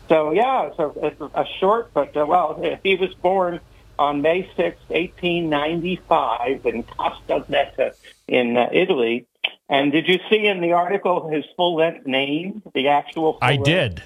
So 0.09 0.31
yeah, 0.31 0.69
it's 0.69 0.79
a, 0.79 0.91
it's 1.03 1.21
a 1.21 1.45
short, 1.59 1.93
but 1.93 2.17
uh, 2.17 2.25
well, 2.25 2.59
he 2.83 2.95
was 2.95 3.13
born 3.13 3.59
on 3.99 4.23
May 4.23 4.49
sixth, 4.55 4.89
1895 4.89 6.65
in 6.65 6.83
Castellaneta 6.85 7.93
in 8.27 8.57
uh, 8.57 8.67
Italy. 8.71 9.27
And 9.69 9.91
did 9.91 10.07
you 10.07 10.19
see 10.29 10.45
in 10.45 10.61
the 10.61 10.73
article 10.73 11.29
his 11.29 11.43
full 11.55 11.75
length 11.75 12.05
name, 12.05 12.61
the 12.73 12.89
actual? 12.89 13.33
Full 13.33 13.39
I 13.41 13.53
length? 13.53 13.65
did. 13.65 14.03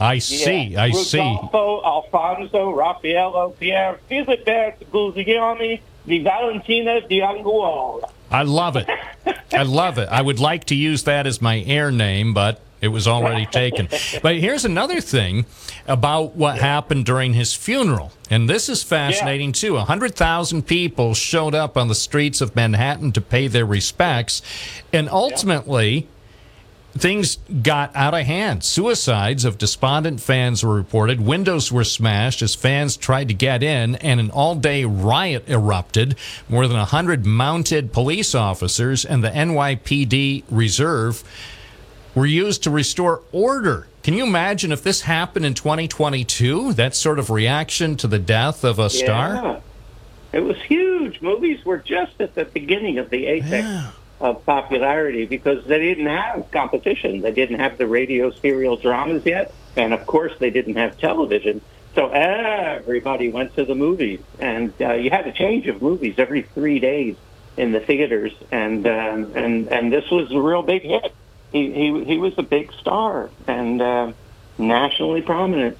I 0.00 0.18
see. 0.18 0.76
I 0.76 0.90
see. 0.90 1.18
Rudolfo 1.18 1.82
Alfonso 1.84 2.70
Raffaello 2.72 3.50
Pier 3.58 3.98
Filibert 4.08 4.76
Guglielmi 4.92 5.80
di 6.06 6.20
Valentina 6.22 7.00
di 7.00 7.20
Anguola. 7.20 8.08
I 8.30 8.42
love 8.42 8.76
it. 8.76 8.88
I 9.52 9.62
love 9.62 9.98
it. 9.98 10.08
I 10.08 10.22
would 10.22 10.38
like 10.38 10.64
to 10.66 10.74
use 10.74 11.04
that 11.04 11.26
as 11.26 11.40
my 11.40 11.60
air 11.60 11.90
name, 11.90 12.32
but 12.34 12.60
it 12.80 12.88
was 12.88 13.08
already 13.08 13.46
taken. 13.46 13.88
But 14.22 14.36
here's 14.36 14.64
another 14.64 15.00
thing 15.00 15.46
about 15.86 16.36
what 16.36 16.58
happened 16.58 17.06
during 17.06 17.34
his 17.34 17.54
funeral. 17.54 18.12
And 18.30 18.48
this 18.48 18.68
is 18.68 18.82
fascinating 18.82 19.52
too. 19.52 19.74
100,000 19.74 20.66
people 20.66 21.14
showed 21.14 21.54
up 21.54 21.76
on 21.76 21.88
the 21.88 21.94
streets 21.94 22.40
of 22.40 22.54
Manhattan 22.54 23.12
to 23.12 23.20
pay 23.20 23.48
their 23.48 23.66
respects. 23.66 24.42
And 24.92 25.08
ultimately, 25.08 26.08
things 26.96 27.36
got 27.62 27.94
out 27.94 28.14
of 28.14 28.26
hand. 28.26 28.64
Suicides 28.64 29.44
of 29.44 29.58
despondent 29.58 30.20
fans 30.20 30.64
were 30.64 30.74
reported. 30.74 31.20
Windows 31.20 31.70
were 31.72 31.84
smashed 31.84 32.42
as 32.42 32.54
fans 32.54 32.96
tried 32.96 33.28
to 33.28 33.34
get 33.34 33.62
in, 33.62 33.94
and 33.96 34.20
an 34.20 34.30
all 34.30 34.54
day 34.54 34.84
riot 34.84 35.48
erupted. 35.48 36.16
More 36.48 36.66
than 36.66 36.76
100 36.76 37.24
mounted 37.24 37.92
police 37.92 38.34
officers 38.34 39.04
and 39.04 39.22
the 39.22 39.30
NYPD 39.30 40.44
Reserve 40.50 41.24
were 42.18 42.26
used 42.26 42.64
to 42.64 42.70
restore 42.70 43.22
order. 43.30 43.86
Can 44.02 44.12
you 44.12 44.24
imagine 44.24 44.72
if 44.72 44.82
this 44.82 45.02
happened 45.02 45.46
in 45.46 45.54
2022? 45.54 46.72
That 46.72 46.96
sort 46.96 47.20
of 47.20 47.30
reaction 47.30 47.96
to 47.98 48.08
the 48.08 48.18
death 48.18 48.64
of 48.64 48.80
a 48.80 48.90
star? 48.90 49.34
Yeah. 49.34 49.60
It 50.32 50.40
was 50.40 50.60
huge. 50.62 51.22
Movies 51.22 51.64
were 51.64 51.78
just 51.78 52.20
at 52.20 52.34
the 52.34 52.44
beginning 52.44 52.98
of 52.98 53.10
the 53.10 53.26
apex 53.26 53.94
of 54.20 54.44
popularity 54.44 55.26
because 55.26 55.64
they 55.66 55.78
didn't 55.78 56.06
have 56.06 56.50
competition. 56.50 57.20
They 57.20 57.30
didn't 57.30 57.60
have 57.60 57.78
the 57.78 57.86
radio 57.86 58.32
serial 58.32 58.76
dramas 58.76 59.24
yet, 59.24 59.54
and 59.76 59.94
of 59.94 60.04
course, 60.04 60.32
they 60.40 60.50
didn't 60.50 60.74
have 60.74 60.98
television. 60.98 61.60
So 61.94 62.08
everybody 62.08 63.30
went 63.30 63.54
to 63.54 63.64
the 63.64 63.76
movies, 63.76 64.20
and 64.40 64.72
uh, 64.80 64.94
you 64.94 65.10
had 65.10 65.28
a 65.28 65.32
change 65.32 65.68
of 65.68 65.80
movies 65.80 66.16
every 66.18 66.42
three 66.42 66.80
days 66.80 67.16
in 67.56 67.70
the 67.70 67.80
theaters, 67.80 68.32
and 68.50 68.86
um, 68.86 69.32
and 69.36 69.68
and 69.68 69.92
this 69.92 70.10
was 70.10 70.32
a 70.32 70.40
real 70.40 70.62
big 70.62 70.82
hit. 70.82 71.14
He 71.52 71.72
he 71.72 72.04
he 72.04 72.18
was 72.18 72.34
a 72.38 72.42
big 72.42 72.72
star 72.72 73.30
and 73.46 73.80
uh, 73.80 74.12
nationally 74.58 75.22
prominent. 75.22 75.78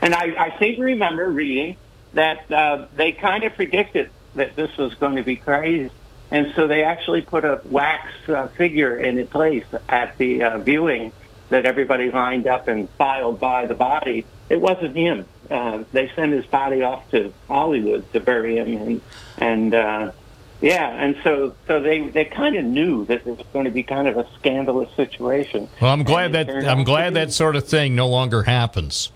And 0.00 0.14
I, 0.14 0.34
I 0.38 0.58
seem 0.58 0.76
to 0.76 0.82
remember 0.82 1.28
reading 1.28 1.76
that 2.14 2.50
uh, 2.52 2.86
they 2.94 3.12
kind 3.12 3.44
of 3.44 3.54
predicted 3.54 4.10
that 4.34 4.54
this 4.54 4.76
was 4.76 4.94
going 4.94 5.16
to 5.16 5.22
be 5.22 5.36
crazy. 5.36 5.90
And 6.30 6.52
so 6.54 6.66
they 6.66 6.84
actually 6.84 7.22
put 7.22 7.44
a 7.44 7.60
wax 7.64 8.08
uh, 8.28 8.48
figure 8.48 8.96
in 8.96 9.26
place 9.26 9.66
at 9.88 10.16
the 10.18 10.42
uh, 10.42 10.58
viewing 10.58 11.12
that 11.50 11.66
everybody 11.66 12.10
lined 12.10 12.46
up 12.46 12.68
and 12.68 12.88
filed 12.90 13.38
by 13.38 13.66
the 13.66 13.74
body. 13.74 14.24
It 14.48 14.60
wasn't 14.60 14.96
him. 14.96 15.26
Uh, 15.50 15.84
they 15.92 16.10
sent 16.16 16.32
his 16.32 16.46
body 16.46 16.82
off 16.82 17.10
to 17.10 17.32
Hollywood 17.48 18.10
to 18.14 18.20
bury 18.20 18.56
him, 18.56 18.76
and 18.76 19.00
and 19.36 19.74
uh, 19.74 20.12
yeah, 20.62 20.88
and 20.88 21.16
so 21.22 21.54
so 21.66 21.80
they 21.80 22.08
they 22.08 22.24
kind 22.24 22.56
of 22.56 22.64
knew 22.64 23.04
that 23.06 23.26
it 23.26 23.36
was 23.36 23.46
going 23.52 23.64
to 23.66 23.70
be 23.70 23.82
kind 23.82 24.08
of 24.08 24.16
a 24.16 24.26
scandalous 24.38 24.88
situation. 24.94 25.68
Well, 25.80 25.92
I'm 25.92 26.04
glad 26.04 26.32
that 26.32 26.48
I'm 26.48 26.84
glad 26.84 27.14
that 27.14 27.32
sort 27.32 27.56
of 27.56 27.66
thing 27.68 27.94
no 27.94 28.08
longer 28.08 28.44
happens. 28.44 29.10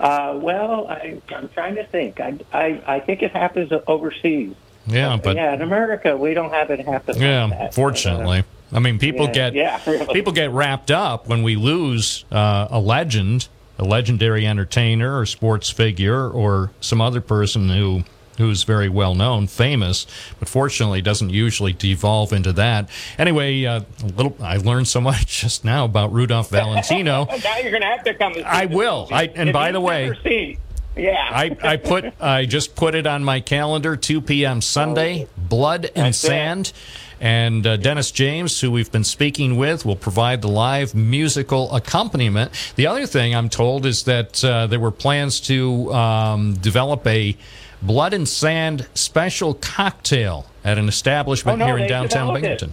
Uh, 0.00 0.36
well, 0.42 0.88
I, 0.88 1.20
I'm 1.34 1.48
trying 1.50 1.76
to 1.76 1.84
think. 1.84 2.20
I, 2.20 2.38
I 2.52 2.82
I 2.86 3.00
think 3.00 3.22
it 3.22 3.30
happens 3.30 3.72
overseas. 3.86 4.54
Yeah, 4.86 5.16
but 5.22 5.36
yeah, 5.36 5.54
in 5.54 5.62
America 5.62 6.16
we 6.16 6.34
don't 6.34 6.52
have 6.52 6.70
it 6.70 6.80
happen. 6.80 7.14
like 7.14 7.22
Yeah, 7.22 7.46
that. 7.46 7.74
fortunately. 7.74 8.42
I 8.72 8.80
mean, 8.80 8.98
people 8.98 9.26
yeah, 9.26 9.32
get 9.32 9.54
yeah, 9.54 9.80
really. 9.86 10.12
people 10.12 10.32
get 10.32 10.50
wrapped 10.50 10.90
up 10.90 11.28
when 11.28 11.42
we 11.44 11.54
lose 11.56 12.24
uh, 12.32 12.66
a 12.70 12.80
legend, 12.80 13.48
a 13.78 13.84
legendary 13.84 14.44
entertainer 14.46 15.18
or 15.18 15.26
sports 15.26 15.70
figure 15.70 16.28
or 16.28 16.72
some 16.80 17.00
other 17.00 17.20
person 17.20 17.68
who 17.68 18.02
who's 18.42 18.64
very 18.64 18.88
well 18.88 19.14
known, 19.14 19.46
famous, 19.46 20.06
but 20.38 20.48
fortunately 20.48 21.00
doesn't 21.00 21.30
usually 21.30 21.72
devolve 21.72 22.32
into 22.32 22.52
that. 22.54 22.88
Anyway, 23.18 23.64
uh, 23.64 23.80
a 24.02 24.06
little 24.06 24.36
I 24.42 24.56
learned 24.56 24.88
so 24.88 25.00
much 25.00 25.26
just 25.40 25.64
now 25.64 25.84
about 25.84 26.12
Rudolph 26.12 26.50
Valentino. 26.50 27.24
now 27.44 27.56
you're 27.58 27.70
going 27.70 27.82
to 27.82 27.86
have 27.88 28.04
to 28.04 28.14
come. 28.14 28.34
I 28.44 28.66
will. 28.66 29.08
I- 29.10 29.30
and 29.34 29.48
If 29.50 29.52
by 29.52 29.72
the 29.72 29.80
way- 29.80 30.12
seen- 30.22 30.58
yeah, 30.94 31.26
I, 31.32 31.56
I 31.62 31.76
put 31.78 32.12
I 32.20 32.44
just 32.44 32.74
put 32.76 32.94
it 32.94 33.06
on 33.06 33.24
my 33.24 33.40
calendar 33.40 33.96
2 33.96 34.20
p.m. 34.20 34.60
Sunday 34.60 35.26
Blood 35.38 35.86
and 35.86 36.08
That's 36.08 36.22
it. 36.22 36.26
Sand 36.26 36.72
and 37.18 37.66
uh, 37.66 37.76
Dennis 37.78 38.10
James 38.10 38.60
who 38.60 38.70
we've 38.70 38.92
been 38.92 39.04
speaking 39.04 39.56
with 39.56 39.86
will 39.86 39.96
provide 39.96 40.42
the 40.42 40.48
live 40.48 40.94
musical 40.94 41.74
accompaniment 41.74 42.50
the 42.76 42.86
other 42.86 43.06
thing 43.06 43.34
I'm 43.34 43.48
told 43.48 43.86
is 43.86 44.02
that 44.04 44.44
uh, 44.44 44.66
there 44.66 44.80
were 44.80 44.90
plans 44.90 45.40
to 45.42 45.90
um, 45.94 46.54
develop 46.56 47.06
a 47.06 47.38
Blood 47.82 48.14
and 48.14 48.28
Sand 48.28 48.86
special 48.94 49.54
cocktail 49.54 50.46
at 50.64 50.78
an 50.78 50.88
establishment 50.88 51.60
Oh, 51.60 51.66
no, 51.66 51.74
here 51.74 51.78
in 51.78 51.88
downtown 51.88 52.32
developed 52.32 52.62
it. 52.62 52.70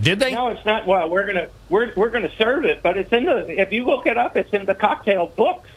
Did 0.00 0.20
they 0.20 0.32
No, 0.32 0.48
it's 0.48 0.64
not. 0.64 0.86
Well, 0.86 1.10
we're 1.10 1.26
gonna 1.26 1.48
we're 1.68 1.92
we're 1.96 2.10
gonna 2.10 2.30
serve 2.38 2.64
it, 2.64 2.82
but 2.82 2.96
it's 2.96 3.12
in 3.12 3.24
the. 3.24 3.60
If 3.60 3.72
you 3.72 3.84
look 3.84 4.06
it 4.06 4.16
up, 4.16 4.36
it's 4.36 4.52
in 4.52 4.64
the 4.64 4.74
cocktail 4.74 5.26
books. 5.26 5.68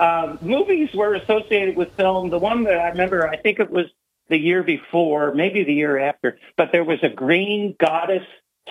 Um, 0.00 0.38
movies 0.40 0.92
were 0.94 1.14
associated 1.14 1.76
with 1.76 1.92
film. 1.92 2.30
The 2.30 2.38
one 2.38 2.64
that 2.64 2.78
I 2.78 2.88
remember, 2.88 3.28
I 3.28 3.36
think 3.36 3.60
it 3.60 3.70
was 3.70 3.86
the 4.28 4.38
year 4.38 4.62
before, 4.62 5.34
maybe 5.34 5.62
the 5.62 5.74
year 5.74 5.98
after, 5.98 6.38
but 6.56 6.72
there 6.72 6.84
was 6.84 7.00
a 7.02 7.08
green 7.08 7.76
goddess 7.78 8.26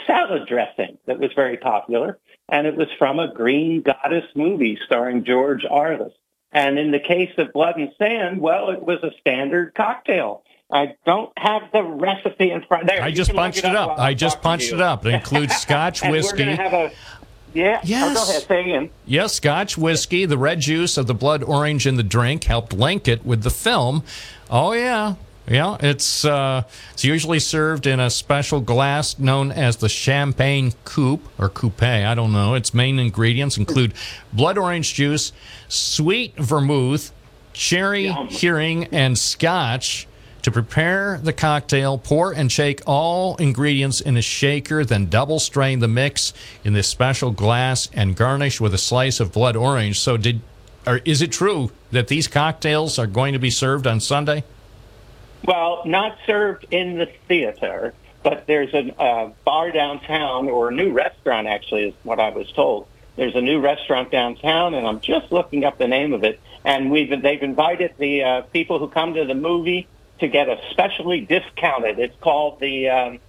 salad 0.07 0.47
dressing 0.47 0.97
that 1.05 1.19
was 1.19 1.31
very 1.33 1.57
popular, 1.57 2.17
and 2.49 2.65
it 2.65 2.75
was 2.75 2.87
from 2.97 3.19
a 3.19 3.31
green 3.31 3.81
goddess 3.81 4.25
movie 4.35 4.79
starring 4.85 5.23
George 5.23 5.63
Arliss. 5.63 6.13
And 6.51 6.79
in 6.79 6.91
the 6.91 6.99
case 6.99 7.31
of 7.37 7.53
Blood 7.53 7.77
and 7.77 7.91
Sand, 7.97 8.41
well, 8.41 8.71
it 8.71 8.81
was 8.81 9.03
a 9.03 9.11
standard 9.19 9.75
cocktail. 9.75 10.43
I 10.71 10.95
don't 11.05 11.31
have 11.37 11.63
the 11.71 11.83
recipe 11.83 12.51
in 12.51 12.63
front 12.63 12.87
there. 12.87 13.01
I 13.01 13.11
just 13.11 13.33
punched 13.33 13.59
it 13.59 13.65
while 13.65 13.91
up 13.91 13.99
I'm 13.99 14.15
just 14.15 14.41
punched 14.41 14.71
it 14.71 14.81
up 14.81 15.05
it 15.05 15.15
includes 15.15 15.55
Scotch 15.61 16.03
whiskey 16.03 16.43
We're 16.43 16.45
going 16.45 16.57
to 16.57 16.63
have 16.63 16.73
a 16.73 16.91
yeah. 17.53 17.81
Yes. 17.83 18.15
Oh, 18.15 18.47
go 18.47 18.61
ahead. 18.61 18.91
Yes, 19.05 19.33
Scotch 19.33 19.77
whiskey, 19.77 20.25
the 20.25 20.37
red 20.37 20.59
juice 20.59 20.97
of 20.97 21.07
the 21.07 21.15
blood 21.15 21.43
orange 21.43 21.87
in 21.87 21.95
the 21.95 22.03
drink 22.03 22.43
helped 22.43 22.73
link 22.73 23.07
it 23.07 23.25
with 23.25 23.41
the 23.41 23.49
film. 23.49 24.03
Oh 24.49 24.73
yeah. 24.73 25.15
Yeah, 25.49 25.77
it's 25.79 26.25
uh, 26.25 26.61
it's 26.93 27.03
usually 27.03 27.39
served 27.39 27.87
in 27.87 27.99
a 27.99 28.11
special 28.11 28.61
glass 28.61 29.17
known 29.17 29.51
as 29.51 29.77
the 29.77 29.89
champagne 29.89 30.73
coupe 30.85 31.27
or 31.39 31.49
coupe. 31.49 31.81
I 31.81 32.13
don't 32.13 32.31
know. 32.31 32.53
Its 32.53 32.71
main 32.71 32.99
ingredients 32.99 33.57
include 33.57 33.95
blood 34.31 34.59
orange 34.59 34.93
juice, 34.93 35.31
sweet 35.67 36.35
vermouth, 36.37 37.11
Cherry 37.53 38.09
Heering, 38.29 38.89
and 38.91 39.17
scotch. 39.17 40.05
To 40.43 40.51
prepare 40.51 41.19
the 41.21 41.33
cocktail, 41.33 41.97
pour 41.97 42.31
and 42.31 42.49
shake 42.49 42.81
all 42.87 43.35
ingredients 43.37 43.99
in 43.99 44.15
a 44.15 44.21
shaker, 44.21 44.85
then 44.85 45.07
double 45.07 45.37
strain 45.37 45.79
the 45.79 45.87
mix 45.89 46.31
in 46.63 46.71
this 46.71 46.87
special 46.87 47.31
glass 47.31 47.89
and 47.91 48.15
garnish 48.15 48.61
with 48.61 48.73
a 48.73 48.77
slice 48.77 49.19
of 49.19 49.33
blood 49.33 49.57
orange. 49.57 49.99
So, 49.99 50.15
did 50.15 50.39
or 50.87 51.01
is 51.03 51.21
it 51.21 51.31
true 51.31 51.71
that 51.91 52.07
these 52.07 52.27
cocktails 52.27 52.97
are 52.97 53.07
going 53.07 53.33
to 53.33 53.39
be 53.39 53.49
served 53.49 53.85
on 53.85 53.99
Sunday? 53.99 54.43
Well, 55.45 55.83
not 55.85 56.17
served 56.25 56.65
in 56.71 56.97
the 56.97 57.07
theater, 57.27 57.93
but 58.23 58.45
there's 58.47 58.73
a 58.73 58.93
uh, 59.01 59.31
bar 59.45 59.71
downtown, 59.71 60.49
or 60.49 60.69
a 60.69 60.73
new 60.73 60.91
restaurant, 60.91 61.47
actually, 61.47 61.89
is 61.89 61.93
what 62.03 62.19
I 62.19 62.29
was 62.29 62.51
told. 62.51 62.87
There's 63.15 63.35
a 63.35 63.41
new 63.41 63.59
restaurant 63.59 64.11
downtown, 64.11 64.73
and 64.73 64.85
I'm 64.87 64.99
just 65.01 65.31
looking 65.31 65.63
up 65.65 65.77
the 65.77 65.87
name 65.87 66.13
of 66.13 66.23
it. 66.23 66.39
And 66.65 66.91
we've 66.91 67.21
they've 67.21 67.41
invited 67.41 67.93
the 67.97 68.23
uh, 68.23 68.41
people 68.43 68.79
who 68.79 68.87
come 68.89 69.13
to 69.15 69.25
the 69.25 69.33
movie 69.33 69.87
to 70.19 70.27
get 70.27 70.49
a 70.49 70.59
specially 70.71 71.21
discounted. 71.21 71.99
It's 71.99 72.15
called 72.19 72.59
the 72.59 72.89
um, 72.89 73.19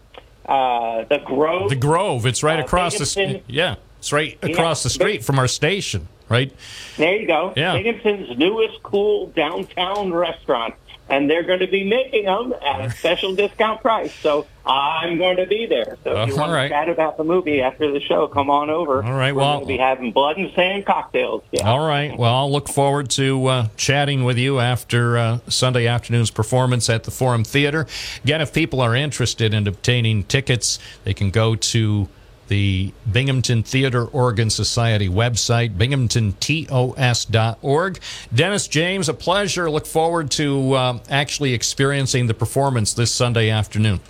uh, 0.47 1.05
the 1.05 1.19
Grove. 1.19 1.71
The 1.71 1.77
Grove. 1.77 2.27
It's 2.27 2.43
right 2.43 2.59
Uh, 2.59 2.65
across 2.65 2.99
the. 2.99 3.13
Binghamton. 3.21 3.45
Yeah, 3.49 3.77
it's 3.99 4.13
right 4.13 4.37
Yeah. 4.43 4.51
across 4.51 4.83
the 4.83 4.91
street 4.91 5.25
from 5.25 5.39
our 5.39 5.49
station. 5.49 6.09
Right. 6.31 6.53
There 6.97 7.17
you 7.17 7.27
go. 7.27 7.53
Yeah. 7.57 7.75
Binghamton's 7.75 8.39
newest 8.39 8.83
cool 8.83 9.27
downtown 9.29 10.13
restaurant. 10.15 10.75
And 11.09 11.29
they're 11.29 11.43
going 11.43 11.59
to 11.59 11.67
be 11.67 11.83
making 11.83 12.27
them 12.27 12.55
at 12.65 12.83
a 12.85 12.91
special 12.93 13.35
discount 13.35 13.81
price. 13.83 14.15
So 14.15 14.47
I'm 14.65 15.19
going 15.19 15.39
to 15.39 15.47
be 15.47 15.67
there. 15.67 15.99
So 16.05 16.23
if 16.23 16.29
you 16.29 16.35
Uh, 16.35 16.39
want 16.39 16.53
right. 16.53 16.69
to 16.69 16.69
chat 16.69 16.89
about 16.89 17.17
the 17.17 17.25
movie 17.25 17.61
after 17.61 17.91
the 17.91 17.99
show, 18.01 18.29
come 18.29 18.49
on 18.49 18.71
over. 18.71 19.03
All 19.03 19.15
right, 19.15 19.35
We're 19.35 19.41
well- 19.41 19.59
we'll 19.59 19.67
be 19.67 19.77
having 19.79 20.13
blood 20.13 20.37
and 20.37 20.53
sand 20.55 20.87
cocktails. 20.87 21.43
Yeah. 21.51 21.69
All 21.69 21.85
right. 21.85 22.17
Well, 22.17 22.33
I'll 22.33 22.53
look 22.53 22.69
forward 22.69 23.11
to 23.11 23.45
uh, 23.49 23.67
chatting 23.77 24.23
with 24.23 24.39
you 24.39 24.61
after 24.61 25.19
uh, 25.19 25.39
Sunday 25.49 25.89
afternoon's 25.89 26.31
performance 26.31 26.89
at 26.89 27.03
the 27.03 27.11
Forum 27.11 27.43
Theater. 27.43 27.89
Again, 28.23 28.41
if 28.41 28.53
people 28.53 28.81
are 28.81 28.95
interested 28.95 29.53
in 29.53 29.67
obtaining 29.67 30.23
tickets, 30.23 30.79
they 31.03 31.13
can 31.13 31.31
go 31.31 31.57
to 31.57 32.09
the 32.51 32.93
Binghamton 33.11 33.63
Theater 33.63 34.05
Organ 34.05 34.51
Society 34.51 35.09
website, 35.09 35.75
binghamtontos.org. 35.77 38.01
Dennis 38.35 38.69
James, 38.69 39.09
a 39.09 39.15
pleasure. 39.15 39.71
Look 39.71 39.87
forward 39.87 40.31
to 40.33 40.77
um, 40.77 41.01
actually 41.09 41.55
experiencing 41.55 42.27
the 42.27 42.35
performance 42.35 42.93
this 42.93 43.11
Sunday 43.13 43.49
afternoon. 43.51 44.01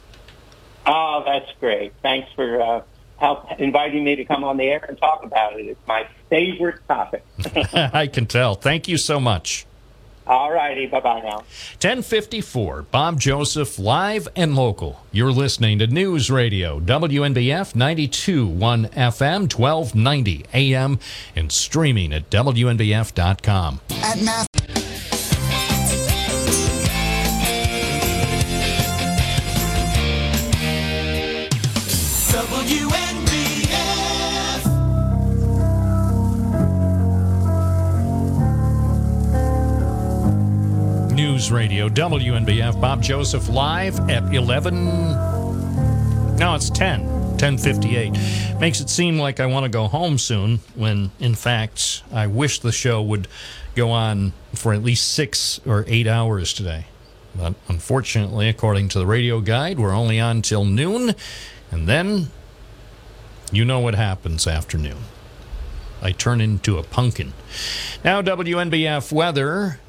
Oh, 0.86 1.22
that's 1.26 1.50
great. 1.60 1.92
Thanks 2.00 2.32
for 2.32 2.62
uh, 2.62 2.80
help 3.18 3.60
inviting 3.60 4.04
me 4.04 4.16
to 4.16 4.24
come 4.24 4.42
on 4.42 4.56
the 4.56 4.64
air 4.64 4.82
and 4.88 4.96
talk 4.98 5.22
about 5.22 5.60
it. 5.60 5.66
It's 5.66 5.86
my 5.86 6.08
favorite 6.30 6.80
topic. 6.88 7.22
I 7.74 8.06
can 8.06 8.24
tell. 8.24 8.54
Thank 8.54 8.88
you 8.88 8.96
so 8.96 9.20
much. 9.20 9.66
All 10.30 10.52
righty. 10.52 10.86
Bye-bye 10.86 11.22
now. 11.22 11.38
1054, 11.82 12.82
Bob 12.82 13.18
Joseph, 13.18 13.80
live 13.80 14.28
and 14.36 14.54
local. 14.54 15.04
You're 15.10 15.32
listening 15.32 15.80
to 15.80 15.88
News 15.88 16.30
Radio, 16.30 16.78
WNBF 16.78 17.74
92.1 17.74 18.90
FM, 18.92 19.52
1290 19.52 20.46
AM, 20.54 21.00
and 21.34 21.50
streaming 21.50 22.12
at 22.12 22.30
WNBF.com. 22.30 23.80
At 23.90 24.22
Math. 24.22 24.69
News 41.40 41.50
Radio, 41.50 41.88
WNBF, 41.88 42.78
Bob 42.82 43.02
Joseph, 43.02 43.48
live 43.48 43.98
at 44.10 44.34
11. 44.34 44.84
No, 46.36 46.54
it's 46.54 46.68
10. 46.68 47.00
1058. 47.06 48.12
Makes 48.60 48.82
it 48.82 48.90
seem 48.90 49.18
like 49.18 49.40
I 49.40 49.46
want 49.46 49.64
to 49.64 49.70
go 49.70 49.86
home 49.86 50.18
soon, 50.18 50.58
when 50.74 51.12
in 51.18 51.34
fact, 51.34 52.02
I 52.12 52.26
wish 52.26 52.60
the 52.60 52.72
show 52.72 53.00
would 53.00 53.26
go 53.74 53.88
on 53.88 54.34
for 54.54 54.74
at 54.74 54.82
least 54.82 55.14
six 55.14 55.58
or 55.64 55.86
eight 55.88 56.06
hours 56.06 56.52
today. 56.52 56.84
But 57.34 57.54
unfortunately, 57.68 58.50
according 58.50 58.90
to 58.90 58.98
the 58.98 59.06
radio 59.06 59.40
guide, 59.40 59.78
we're 59.78 59.94
only 59.94 60.20
on 60.20 60.42
till 60.42 60.66
noon, 60.66 61.14
and 61.70 61.88
then 61.88 62.28
you 63.50 63.64
know 63.64 63.80
what 63.80 63.94
happens 63.94 64.46
after 64.46 64.76
noon. 64.76 65.04
I 66.02 66.12
turn 66.12 66.42
into 66.42 66.76
a 66.76 66.82
pumpkin. 66.82 67.32
Now, 68.04 68.20
WNBF 68.20 69.10
weather 69.10 69.80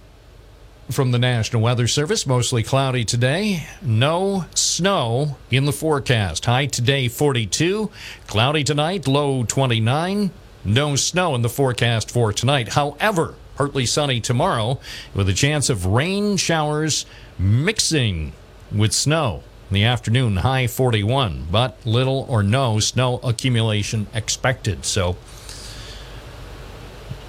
from 0.91 1.11
the 1.11 1.19
National 1.19 1.61
Weather 1.61 1.88
Service. 1.88 2.27
Mostly 2.27 2.63
cloudy 2.63 3.05
today. 3.05 3.68
No 3.81 4.45
snow 4.53 5.38
in 5.49 5.65
the 5.65 5.72
forecast. 5.72 6.45
High 6.45 6.65
today 6.65 7.07
42. 7.07 7.89
Cloudy 8.27 8.63
tonight, 8.63 9.07
low 9.07 9.43
29. 9.43 10.31
No 10.63 10.95
snow 10.95 11.35
in 11.35 11.41
the 11.41 11.49
forecast 11.49 12.11
for 12.11 12.31
tonight. 12.34 12.69
However, 12.69 13.35
partly 13.55 13.85
sunny 13.85 14.19
tomorrow 14.19 14.80
with 15.13 15.30
a 15.30 15.34
chance 15.34 15.69
of 15.69 15.85
rain 15.85 16.38
showers 16.38 17.05
mixing 17.38 18.34
with 18.72 18.93
snow. 18.93 19.43
In 19.69 19.76
the 19.76 19.84
afternoon, 19.84 20.38
high 20.38 20.68
41, 20.68 21.47
but 21.49 21.77
little 21.85 22.26
or 22.30 22.43
no 22.43 22.80
snow 22.80 23.19
accumulation 23.23 24.07
expected. 24.13 24.85
So, 24.85 25.15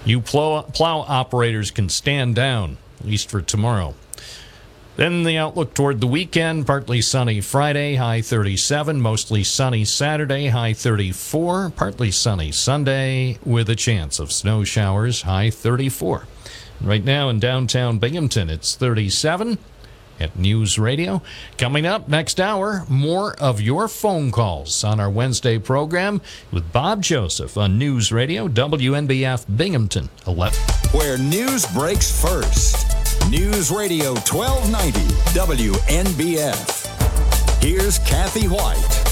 you 0.05 0.21
plow, 0.21 0.63
plow 0.63 1.05
operators 1.07 1.71
can 1.71 1.89
stand 1.89 2.35
down, 2.35 2.79
at 3.03 3.09
least 3.09 3.29
for 3.29 3.43
tomorrow. 3.43 3.95
Then 4.95 5.25
the 5.25 5.39
outlook 5.39 5.75
toward 5.75 6.01
the 6.01 6.07
weekend 6.07 6.67
partly 6.67 7.01
sunny 7.01 7.41
Friday, 7.41 7.97
high 7.97 8.21
37, 8.21 9.01
mostly 9.01 9.43
sunny 9.43 9.85
Saturday, 9.85 10.49
high 10.49 10.75
34, 10.75 11.71
partly 11.71 12.11
sunny 12.11 12.53
Sunday 12.53 13.39
with 13.45 13.69
a 13.71 13.75
chance 13.75 14.21
of 14.21 14.31
snow 14.31 14.65
showers, 14.65 15.23
high 15.23 15.51
34. 15.51 16.27
Right 16.81 17.05
now 17.05 17.29
in 17.29 17.41
downtown 17.41 17.99
Binghamton, 17.99 18.51
it's 18.51 18.77
37 18.77 19.59
at 20.23 20.37
News 20.37 20.79
Radio. 20.79 21.21
Coming 21.59 21.85
up 21.85 22.09
next 22.09 22.41
hour, 22.41 22.85
more 22.89 23.35
of 23.41 23.61
your 23.61 23.89
phone 23.89 24.31
calls 24.31 24.85
on 24.85 25.01
our 25.01 25.11
Wednesday 25.11 25.59
program 25.59 26.21
with 26.53 26.73
Bob 26.73 27.03
Joseph 27.03 27.59
on 27.59 27.77
News 27.77 28.13
Radio, 28.13 28.49
WNBF 28.49 29.57
Binghamton 29.57 30.09
11. 30.27 30.59
Where 30.93 31.19
news 31.19 31.67
breaks 31.73 32.21
first. 32.23 32.77
News 33.29 33.71
Radio 33.71 34.15
1290 34.15 35.01
WNBF. 35.33 36.83
Here's 37.63 37.99
Kathy 38.01 38.47
White. 38.47 39.03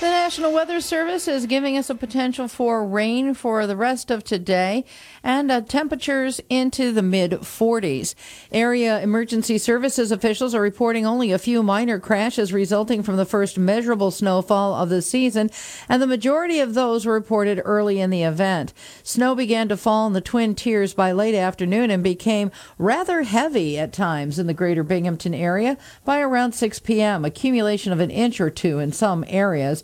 The 0.00 0.10
National 0.10 0.52
Weather 0.52 0.80
Service 0.82 1.26
is 1.28 1.46
giving 1.46 1.78
us 1.78 1.88
a 1.88 1.94
potential 1.94 2.46
for 2.48 2.84
rain 2.86 3.32
for 3.32 3.66
the 3.66 3.76
rest 3.76 4.10
of 4.10 4.22
today 4.22 4.84
and 5.24 5.50
uh, 5.50 5.62
temperatures 5.62 6.40
into 6.50 6.92
the 6.92 7.02
mid 7.02 7.32
40s. 7.32 8.14
Area 8.52 9.00
emergency 9.00 9.56
services 9.56 10.12
officials 10.12 10.54
are 10.54 10.60
reporting 10.60 11.06
only 11.06 11.32
a 11.32 11.38
few 11.38 11.62
minor 11.62 11.98
crashes 11.98 12.52
resulting 12.52 13.02
from 13.02 13.16
the 13.16 13.24
first 13.24 13.58
measurable 13.58 14.10
snowfall 14.10 14.74
of 14.74 14.90
the 14.90 15.00
season, 15.02 15.50
and 15.88 16.00
the 16.00 16.06
majority 16.06 16.60
of 16.60 16.74
those 16.74 17.06
were 17.06 17.14
reported 17.14 17.60
early 17.64 17.98
in 17.98 18.10
the 18.10 18.22
event. 18.22 18.74
Snow 19.02 19.34
began 19.34 19.68
to 19.68 19.76
fall 19.76 20.06
in 20.06 20.12
the 20.12 20.20
Twin 20.20 20.54
Tiers 20.54 20.92
by 20.92 21.10
late 21.10 21.34
afternoon 21.34 21.90
and 21.90 22.04
became 22.04 22.50
rather 22.76 23.22
heavy 23.22 23.78
at 23.78 23.92
times 23.92 24.38
in 24.38 24.46
the 24.46 24.54
greater 24.54 24.82
Binghamton 24.82 25.34
area 25.34 25.78
by 26.04 26.20
around 26.20 26.52
6 26.52 26.80
p.m., 26.80 27.24
accumulation 27.24 27.92
of 27.92 28.00
an 28.00 28.10
inch 28.10 28.40
or 28.40 28.50
two 28.50 28.78
in 28.78 28.92
some 28.92 29.24
areas. 29.26 29.82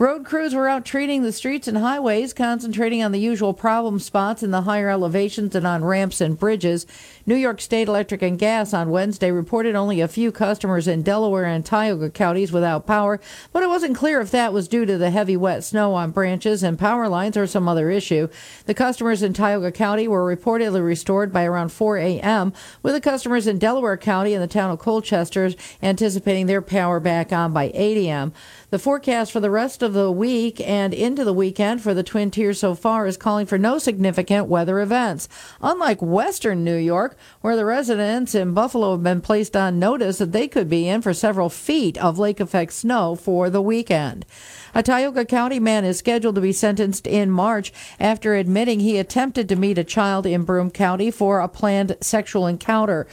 Road 0.00 0.24
crews 0.24 0.54
were 0.54 0.68
out 0.68 0.84
treating 0.84 1.24
the 1.24 1.32
streets 1.32 1.66
and 1.66 1.76
highways, 1.76 2.32
concentrating 2.32 3.02
on 3.02 3.10
the 3.10 3.18
usual 3.18 3.52
problem 3.52 3.98
spots 3.98 4.44
in 4.44 4.52
the 4.52 4.62
higher 4.62 4.90
elevations 4.90 5.56
and 5.56 5.66
on 5.66 5.84
ramps 5.84 6.20
and 6.20 6.38
bridges. 6.38 6.86
New 7.28 7.36
York 7.36 7.60
State 7.60 7.88
Electric 7.88 8.22
and 8.22 8.38
Gas 8.38 8.72
on 8.72 8.88
Wednesday 8.88 9.30
reported 9.30 9.74
only 9.74 10.00
a 10.00 10.08
few 10.08 10.32
customers 10.32 10.88
in 10.88 11.02
Delaware 11.02 11.44
and 11.44 11.62
Tioga 11.62 12.08
counties 12.08 12.52
without 12.52 12.86
power, 12.86 13.20
but 13.52 13.62
it 13.62 13.68
wasn't 13.68 13.98
clear 13.98 14.22
if 14.22 14.30
that 14.30 14.50
was 14.50 14.66
due 14.66 14.86
to 14.86 14.96
the 14.96 15.10
heavy 15.10 15.36
wet 15.36 15.62
snow 15.62 15.92
on 15.92 16.10
branches 16.10 16.62
and 16.62 16.78
power 16.78 17.06
lines 17.06 17.36
or 17.36 17.46
some 17.46 17.68
other 17.68 17.90
issue. 17.90 18.28
The 18.64 18.72
customers 18.72 19.22
in 19.22 19.34
Tioga 19.34 19.70
County 19.70 20.08
were 20.08 20.34
reportedly 20.34 20.82
restored 20.82 21.30
by 21.30 21.44
around 21.44 21.68
4 21.68 21.98
a.m., 21.98 22.54
with 22.82 22.94
the 22.94 23.00
customers 23.02 23.46
in 23.46 23.58
Delaware 23.58 23.98
County 23.98 24.32
and 24.32 24.42
the 24.42 24.46
town 24.46 24.70
of 24.70 24.78
Colchester 24.78 25.50
anticipating 25.82 26.46
their 26.46 26.62
power 26.62 26.98
back 26.98 27.30
on 27.30 27.52
by 27.52 27.70
8 27.74 28.06
a.m. 28.06 28.32
The 28.70 28.78
forecast 28.78 29.32
for 29.32 29.40
the 29.40 29.50
rest 29.50 29.82
of 29.82 29.92
the 29.92 30.10
week 30.10 30.66
and 30.66 30.94
into 30.94 31.24
the 31.24 31.34
weekend 31.34 31.82
for 31.82 31.92
the 31.92 32.02
Twin 32.02 32.30
Tiers 32.30 32.58
so 32.58 32.74
far 32.74 33.06
is 33.06 33.18
calling 33.18 33.44
for 33.44 33.58
no 33.58 33.76
significant 33.76 34.46
weather 34.46 34.80
events. 34.80 35.28
Unlike 35.60 36.00
western 36.00 36.64
New 36.64 36.76
York, 36.76 37.16
where 37.40 37.56
the 37.56 37.64
residents 37.64 38.34
in 38.34 38.54
Buffalo 38.54 38.92
have 38.92 39.02
been 39.02 39.20
placed 39.20 39.56
on 39.56 39.78
notice 39.78 40.18
that 40.18 40.32
they 40.32 40.48
could 40.48 40.68
be 40.68 40.88
in 40.88 41.02
for 41.02 41.14
several 41.14 41.48
feet 41.48 41.98
of 41.98 42.18
lake 42.18 42.40
effect 42.40 42.72
snow 42.72 43.14
for 43.14 43.50
the 43.50 43.62
weekend. 43.62 44.26
A 44.74 44.82
Tioga 44.82 45.24
County 45.24 45.58
man 45.58 45.84
is 45.84 45.98
scheduled 45.98 46.34
to 46.34 46.40
be 46.40 46.52
sentenced 46.52 47.06
in 47.06 47.30
March 47.30 47.72
after 47.98 48.34
admitting 48.34 48.80
he 48.80 48.98
attempted 48.98 49.48
to 49.48 49.56
meet 49.56 49.78
a 49.78 49.84
child 49.84 50.26
in 50.26 50.44
Broome 50.44 50.70
County 50.70 51.10
for 51.10 51.40
a 51.40 51.48
planned 51.48 51.96
sexual 52.00 52.46
encounter. 52.46 53.06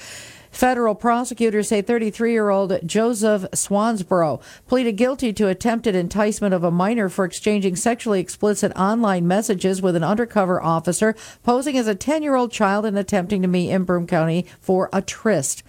Federal 0.56 0.96
prosecutors 0.96 1.68
say 1.68 1.82
33 1.82 2.32
year 2.32 2.50
old 2.50 2.80
Joseph 2.86 3.42
Swansboro 3.52 4.42
pleaded 4.68 4.94
guilty 4.94 5.34
to 5.34 5.50
attempted 5.50 5.96
enticement 5.96 6.54
of 6.54 6.64
a 6.64 6.72
minor 6.72 7.10
for 7.10 7.26
exchanging 7.26 7.76
sexually 7.76 8.22
explicit 8.22 8.72
online 8.74 9.28
messages 9.28 9.82
with 9.82 9.98
an 9.98 10.04
undercover 10.06 10.64
officer 10.64 11.14
posing 11.44 11.78
as 11.78 11.88
a 11.88 11.94
10 11.94 12.24
year 12.24 12.36
old 12.36 12.54
child 12.54 12.86
and 12.86 12.98
attempting 12.98 13.42
to 13.42 13.50
meet 13.50 13.70
in 13.70 13.84
Broome 13.84 14.08
County 14.08 14.46
for 14.62 14.90
a 14.94 15.02
tryst. 15.02 15.62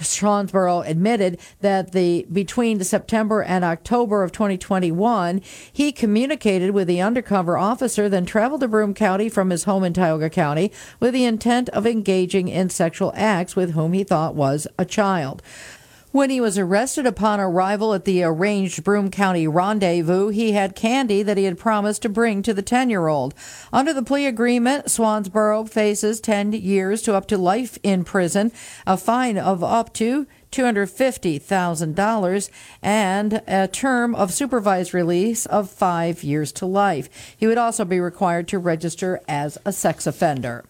Schwansboro 0.00 0.86
admitted 0.86 1.38
that 1.60 1.92
the 1.92 2.26
between 2.32 2.82
September 2.82 3.42
and 3.42 3.64
October 3.64 4.22
of 4.22 4.32
2021, 4.32 5.40
he 5.72 5.92
communicated 5.92 6.70
with 6.70 6.88
the 6.88 7.00
undercover 7.00 7.56
officer, 7.56 8.08
then 8.08 8.26
traveled 8.26 8.60
to 8.60 8.68
Broome 8.68 8.94
County 8.94 9.28
from 9.28 9.50
his 9.50 9.64
home 9.64 9.84
in 9.84 9.92
Tioga 9.92 10.30
County 10.30 10.72
with 11.00 11.14
the 11.14 11.24
intent 11.24 11.68
of 11.70 11.86
engaging 11.86 12.48
in 12.48 12.70
sexual 12.70 13.12
acts 13.14 13.56
with 13.56 13.72
whom 13.72 13.92
he 13.92 14.04
thought 14.04 14.34
was 14.34 14.66
a 14.78 14.84
child. 14.84 15.42
When 16.12 16.30
he 16.30 16.40
was 16.40 16.56
arrested 16.56 17.04
upon 17.04 17.40
arrival 17.40 17.92
at 17.92 18.04
the 18.04 18.22
arranged 18.22 18.84
Broome 18.84 19.10
County 19.10 19.46
rendezvous, 19.46 20.28
he 20.28 20.52
had 20.52 20.76
candy 20.76 21.22
that 21.22 21.36
he 21.36 21.44
had 21.44 21.58
promised 21.58 22.00
to 22.02 22.08
bring 22.08 22.42
to 22.42 22.54
the 22.54 22.62
10 22.62 22.88
year 22.90 23.08
old. 23.08 23.34
Under 23.72 23.92
the 23.92 24.04
plea 24.04 24.26
agreement, 24.26 24.86
Swansboro 24.86 25.68
faces 25.68 26.20
10 26.20 26.52
years 26.52 27.02
to 27.02 27.14
up 27.14 27.26
to 27.26 27.36
life 27.36 27.76
in 27.82 28.04
prison, 28.04 28.52
a 28.86 28.96
fine 28.96 29.36
of 29.36 29.62
up 29.64 29.92
to 29.94 30.26
$250,000 30.52 32.50
and 32.80 33.42
a 33.46 33.68
term 33.68 34.14
of 34.14 34.32
supervised 34.32 34.94
release 34.94 35.44
of 35.46 35.68
five 35.68 36.22
years 36.22 36.52
to 36.52 36.66
life. 36.66 37.34
He 37.36 37.46
would 37.46 37.58
also 37.58 37.84
be 37.84 38.00
required 38.00 38.48
to 38.48 38.58
register 38.58 39.20
as 39.28 39.58
a 39.66 39.72
sex 39.72 40.06
offender. 40.06 40.64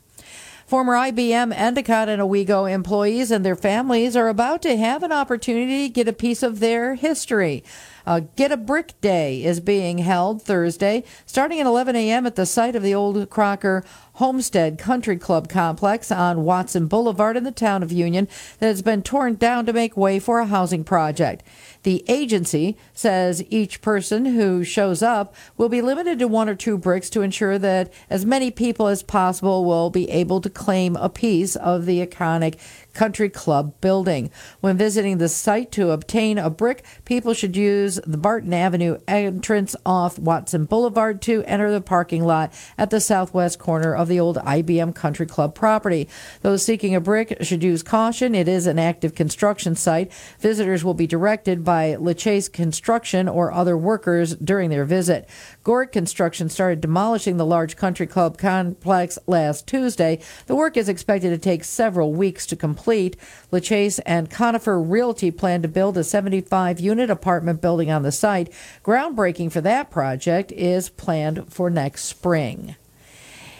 Former 0.67 0.95
IBM, 0.95 1.57
Endicott, 1.57 2.09
and 2.09 2.21
Owego 2.21 2.65
employees 2.69 3.31
and 3.31 3.47
their 3.47 3.55
families 3.55 4.17
are 4.17 4.27
about 4.27 4.63
to 4.63 4.77
have 4.77 5.05
an 5.05 5.13
opportunity 5.13 5.87
to 5.87 5.95
get 5.95 6.09
a 6.09 6.13
piece 6.13 6.43
of 6.43 6.59
their 6.59 6.97
history. 6.97 7.63
Uh, 8.07 8.21
Get 8.37 8.53
a 8.53 8.57
Brick 8.57 9.01
Day 9.01 9.45
is 9.45 9.59
being 9.61 9.99
held 9.99 10.41
Thursday, 10.41 11.03
starting 11.27 11.61
at 11.61 11.67
11 11.67 11.97
a.m. 11.97 12.25
at 12.25 12.37
the 12.37 12.47
site 12.47 12.77
of 12.77 12.83
the 12.83 12.95
old 12.95 13.29
Crocker 13.29 13.85
Homestead 14.15 14.79
Country 14.79 15.17
Club 15.17 15.49
complex 15.49 16.11
on 16.11 16.45
Watson 16.45 16.87
Boulevard 16.87 17.37
in 17.37 17.45
the 17.45 17.51
town 17.51 17.83
of 17.83 17.93
Union 17.93 18.29
that 18.61 18.69
has 18.69 18.81
been 18.81 19.03
torn 19.03 19.35
down 19.35 19.67
to 19.67 19.73
make 19.73 19.97
way 19.97 20.19
for 20.19 20.39
a 20.39 20.47
housing 20.47 20.85
project. 20.85 21.43
The 21.83 22.05
agency 22.09 22.77
says 22.95 23.45
each 23.51 23.83
person 23.83 24.25
who 24.25 24.65
shows 24.65 25.03
up 25.03 25.35
will 25.57 25.69
be 25.69 25.83
limited 25.83 26.19
to 26.21 26.29
one 26.29 26.49
or 26.49 26.55
two 26.55 26.79
bricks 26.79 27.11
to 27.11 27.23
ensure 27.23 27.59
that 27.59 27.93
as 28.09 28.25
many 28.25 28.51
people 28.51 28.87
as 28.87 29.03
possible 29.03 29.65
will 29.65 29.91
be 29.91 30.09
able 30.11 30.41
to 30.41 30.49
claim 30.49 30.97
a 30.97 31.09
piece 31.09 31.55
of 31.57 31.85
the 31.85 32.05
iconic 32.05 32.59
Country 32.97 33.29
Club 33.29 33.79
building. 33.83 34.31
When 34.61 34.79
visiting 34.79 35.19
the 35.19 35.29
site 35.29 35.71
to 35.73 35.91
obtain 35.91 36.39
a 36.39 36.49
brick, 36.49 36.83
people 37.05 37.35
should 37.35 37.55
use 37.55 38.01
the 38.07 38.17
Barton 38.17 38.55
Avenue 38.55 38.99
entrance 39.07 39.77
off 39.85 40.19
Watson 40.19 40.65
Boulevard 40.65 41.21
to 41.23 41.45
enter 41.45 41.71
the 41.71 41.83
parking 41.83 42.25
lot 42.25 42.55
at 42.79 42.89
the 42.89 43.01
southwest 43.01 43.59
corner 43.59 43.95
of 43.95 44.09
the 44.09 44.19
old 44.19 44.39
IBM 44.39 44.95
Country 44.95 45.27
Club 45.27 45.55
property. 45.55 46.09
Those 46.41 46.65
seeking 46.65 46.95
a 46.95 47.01
brick 47.01 47.37
should 47.43 47.63
use 47.63 47.83
caution. 47.83 48.35
It 48.35 48.49
is 48.49 48.67
an 48.67 48.79
active 48.79 49.15
construction 49.15 49.77
site. 49.77 50.11
Visitors 50.41 50.83
will 50.83 50.95
be 50.95 51.07
directed 51.07 51.65
by 51.65 51.97
LaChase 51.97 52.51
Construction 52.51 53.29
or 53.29 53.53
other 53.53 53.77
workers 53.77 54.35
during 54.37 54.71
their 54.71 54.87
visit. 54.87 55.29
Gord 55.63 55.93
Construction 55.93 56.49
started 56.49 56.81
demolishing 56.81 57.37
the 57.37 57.45
large 57.45 57.77
country 57.77 58.07
club 58.07 58.39
complex 58.39 59.19
last 59.27 59.67
Tuesday. 59.67 60.19
The 60.47 60.57
work 60.57 60.79
is 60.79 60.89
expected 60.89 61.29
to 61.29 61.39
take 61.39 61.63
several 61.63 62.15
weeks 62.15 62.47
to 62.47 62.57
complete. 62.57 62.86
LaChase 62.87 64.01
and 64.07 64.31
Conifer 64.31 64.81
Realty 64.81 65.31
plan 65.31 65.63
to 65.63 65.69
build 65.69 65.99
a 65.99 66.05
75 66.05 66.81
unit 66.81 67.11
apartment 67.11 67.61
building 67.61 67.91
on 67.91 68.03
the 68.03 68.13
site. 68.13 68.53
Groundbreaking 68.85 69.53
for 69.53 69.61
that 69.61 69.91
project 69.91 70.53
is 70.53 70.89
planned 70.89 71.53
for 71.53 71.69
next 71.69 72.05
spring. 72.05 72.77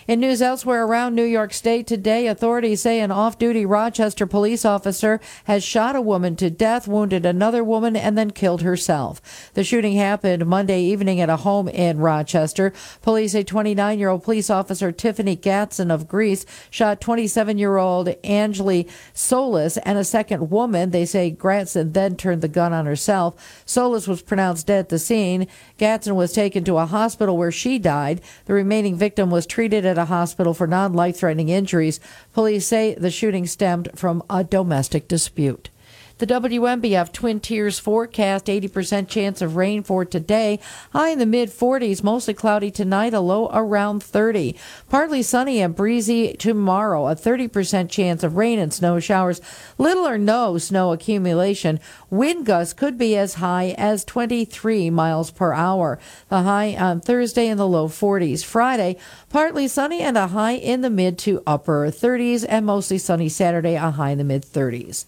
In 0.09 0.21
news 0.21 0.41
elsewhere 0.41 0.85
around 0.85 1.17
New 1.17 1.25
York 1.25 1.53
State 1.53 1.89
today, 1.89 2.29
authorities 2.29 2.83
say 2.83 3.01
an 3.01 3.11
off 3.11 3.41
duty 3.41 3.67
Rochester 3.67 4.25
police 4.25 4.65
officer 4.65 5.19
has 5.47 5.65
shot 5.65 5.97
a 5.97 6.01
woman 6.01 6.37
to 6.37 6.49
death, 6.49 6.87
wounded 6.87 7.27
another 7.27 7.65
woman, 7.65 7.97
and 7.97 8.17
then 8.17 8.31
killed 8.31 8.63
herself. 8.63 9.51
The 9.55 9.65
shooting 9.65 9.97
happened 9.97 10.47
Monday 10.47 10.81
evening 10.83 11.21
at 11.21 11.29
a 11.29 11.39
home 11.39 11.67
in 11.67 11.99
Rochester. 11.99 12.73
Police 13.03 13.33
say 13.33 13.43
29 13.43 13.99
year 13.99 14.11
old 14.11 14.23
police 14.23 14.49
officer 14.49 14.93
Tiffany 14.93 15.37
Gatson 15.37 15.93
of 15.93 16.07
Greece 16.07 16.47
shot 16.71 17.01
27 17.01 17.59
year 17.59 17.77
old 17.77 18.09
Angeli 18.23 18.87
Solis 19.13 19.77
and 19.79 19.99
a 19.99 20.05
second 20.05 20.51
woman. 20.51 20.93
They 20.93 21.05
say 21.05 21.37
Gatson 21.37 21.95
then 21.95 22.15
turned 22.15 22.43
the 22.43 22.49
gun 22.49 22.73
on 22.73 22.87
herself. 22.87 23.35
Solis 23.67 24.07
was 24.07 24.23
pronounced 24.23 24.69
dead 24.69 24.77
at 24.77 24.89
the 24.89 25.01
scene. 25.01 25.49
Gatson 25.81 26.15
was 26.15 26.33
taken 26.33 26.63
to 26.63 26.79
a 26.79 26.87
hospital 26.87 27.37
where 27.37 27.51
she 27.51 27.81
died. 27.81 28.21
The 28.45 28.55
remaining 28.55 28.95
victim 28.95 29.31
was 29.31 29.47
treated 29.47 29.85
at 29.85 29.96
a 29.99 30.07
hospital 30.07 30.55
for 30.55 30.67
non 30.67 30.93
life 30.93 31.17
threatening 31.17 31.49
injuries. 31.49 32.01
Police 32.33 32.67
say 32.67 32.95
the 32.95 33.11
shooting 33.11 33.47
stemmed 33.47 33.89
from 33.95 34.23
a 34.29 34.45
domestic 34.45 35.09
dispute. 35.09 35.71
The 36.19 36.27
WNBF 36.27 37.13
Twin 37.13 37.41
Tiers 37.41 37.79
forecast 37.79 38.47
80% 38.47 39.07
chance 39.07 39.43
of 39.43 39.55
rain 39.55 39.83
for 39.83 40.03
today. 40.07 40.59
High 40.93 41.11
in 41.11 41.19
the 41.19 41.27
mid 41.27 41.51
40s, 41.51 42.03
mostly 42.03 42.33
cloudy 42.33 42.71
tonight, 42.71 43.13
a 43.13 43.21
low 43.21 43.51
around 43.53 44.03
30. 44.03 44.57
Partly 44.89 45.21
sunny 45.21 45.61
and 45.61 45.77
breezy 45.77 46.33
tomorrow, 46.33 47.07
a 47.09 47.15
30% 47.15 47.91
chance 47.91 48.25
of 48.25 48.39
rain 48.39 48.59
and 48.59 48.73
snow 48.73 48.99
showers. 48.99 49.43
Little 49.77 50.09
or 50.09 50.17
no 50.17 50.57
snow 50.57 50.95
accumulation. 50.95 51.81
Wind 52.09 52.47
gusts 52.47 52.73
could 52.73 52.97
be 52.97 53.15
as 53.15 53.35
high 53.35 53.75
as 53.77 54.03
23 54.03 54.89
miles 54.89 55.31
per 55.31 55.53
hour. 55.53 55.99
The 56.31 56.45
high 56.45 56.77
on 56.77 57.03
Thursday 57.03 57.47
in 57.47 57.59
the 57.59 57.69
low 57.69 57.89
40s. 57.89 58.43
Friday, 58.43 58.97
partly 59.29 59.69
sunny 59.69 60.01
and 60.01 60.17
a 60.17 60.29
high 60.29 60.53
in 60.53 60.81
the 60.81 60.89
mid 60.89 61.19
to 61.19 61.43
upper 61.47 61.89
30s, 61.89 62.47
and 62.49 62.65
mostly 62.65 62.97
sunny 62.97 63.29
Saturday, 63.29 63.75
a 63.75 63.91
high 63.91 64.13
in 64.13 64.19
the 64.19 64.25
mid 64.25 64.47
30s. 64.47 65.05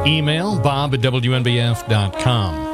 email 0.06 0.60
bob 0.60 0.94
at 0.94 1.02
WNBF.com. 1.02 2.74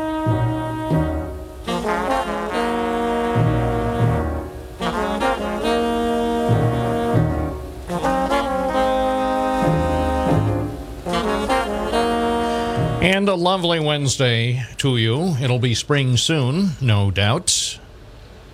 And 13.02 13.28
a 13.28 13.36
lovely 13.36 13.80
Wednesday 13.80 14.64
to 14.78 14.98
you. 14.98 15.36
It'll 15.42 15.60
be 15.60 15.74
spring 15.74 16.18
soon, 16.18 16.72
no 16.82 17.12
doubt. 17.12 17.80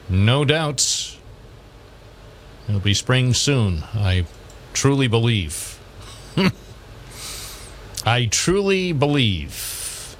No 0.08 0.46
doubts. 0.46 1.18
It'll 2.68 2.80
be 2.80 2.94
spring 2.94 3.34
soon, 3.34 3.84
I 3.94 4.26
truly 4.74 5.08
believe. 5.08 5.80
I 8.06 8.28
truly 8.28 8.92
believe. 8.92 10.16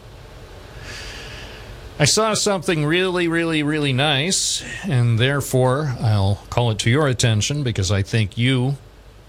I 1.98 2.06
saw 2.06 2.34
something 2.34 2.86
really, 2.86 3.28
really, 3.28 3.64
really 3.64 3.94
nice, 3.94 4.64
and 4.84 5.18
therefore 5.18 5.96
I'll 6.02 6.44
call 6.50 6.72
it 6.72 6.80
to 6.80 6.90
your 6.90 7.08
attention 7.08 7.64
because 7.64 7.92
I 7.92 8.02
think 8.02 8.38
you 8.38 8.76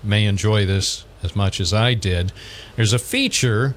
may 0.03 0.25
enjoy 0.25 0.67
this 0.67 1.05
as 1.23 1.37
much 1.37 1.61
as 1.61 1.73
I 1.73 1.95
did. 1.95 2.33
There's 2.75 2.93
a 2.93 2.99
feature 2.99 3.77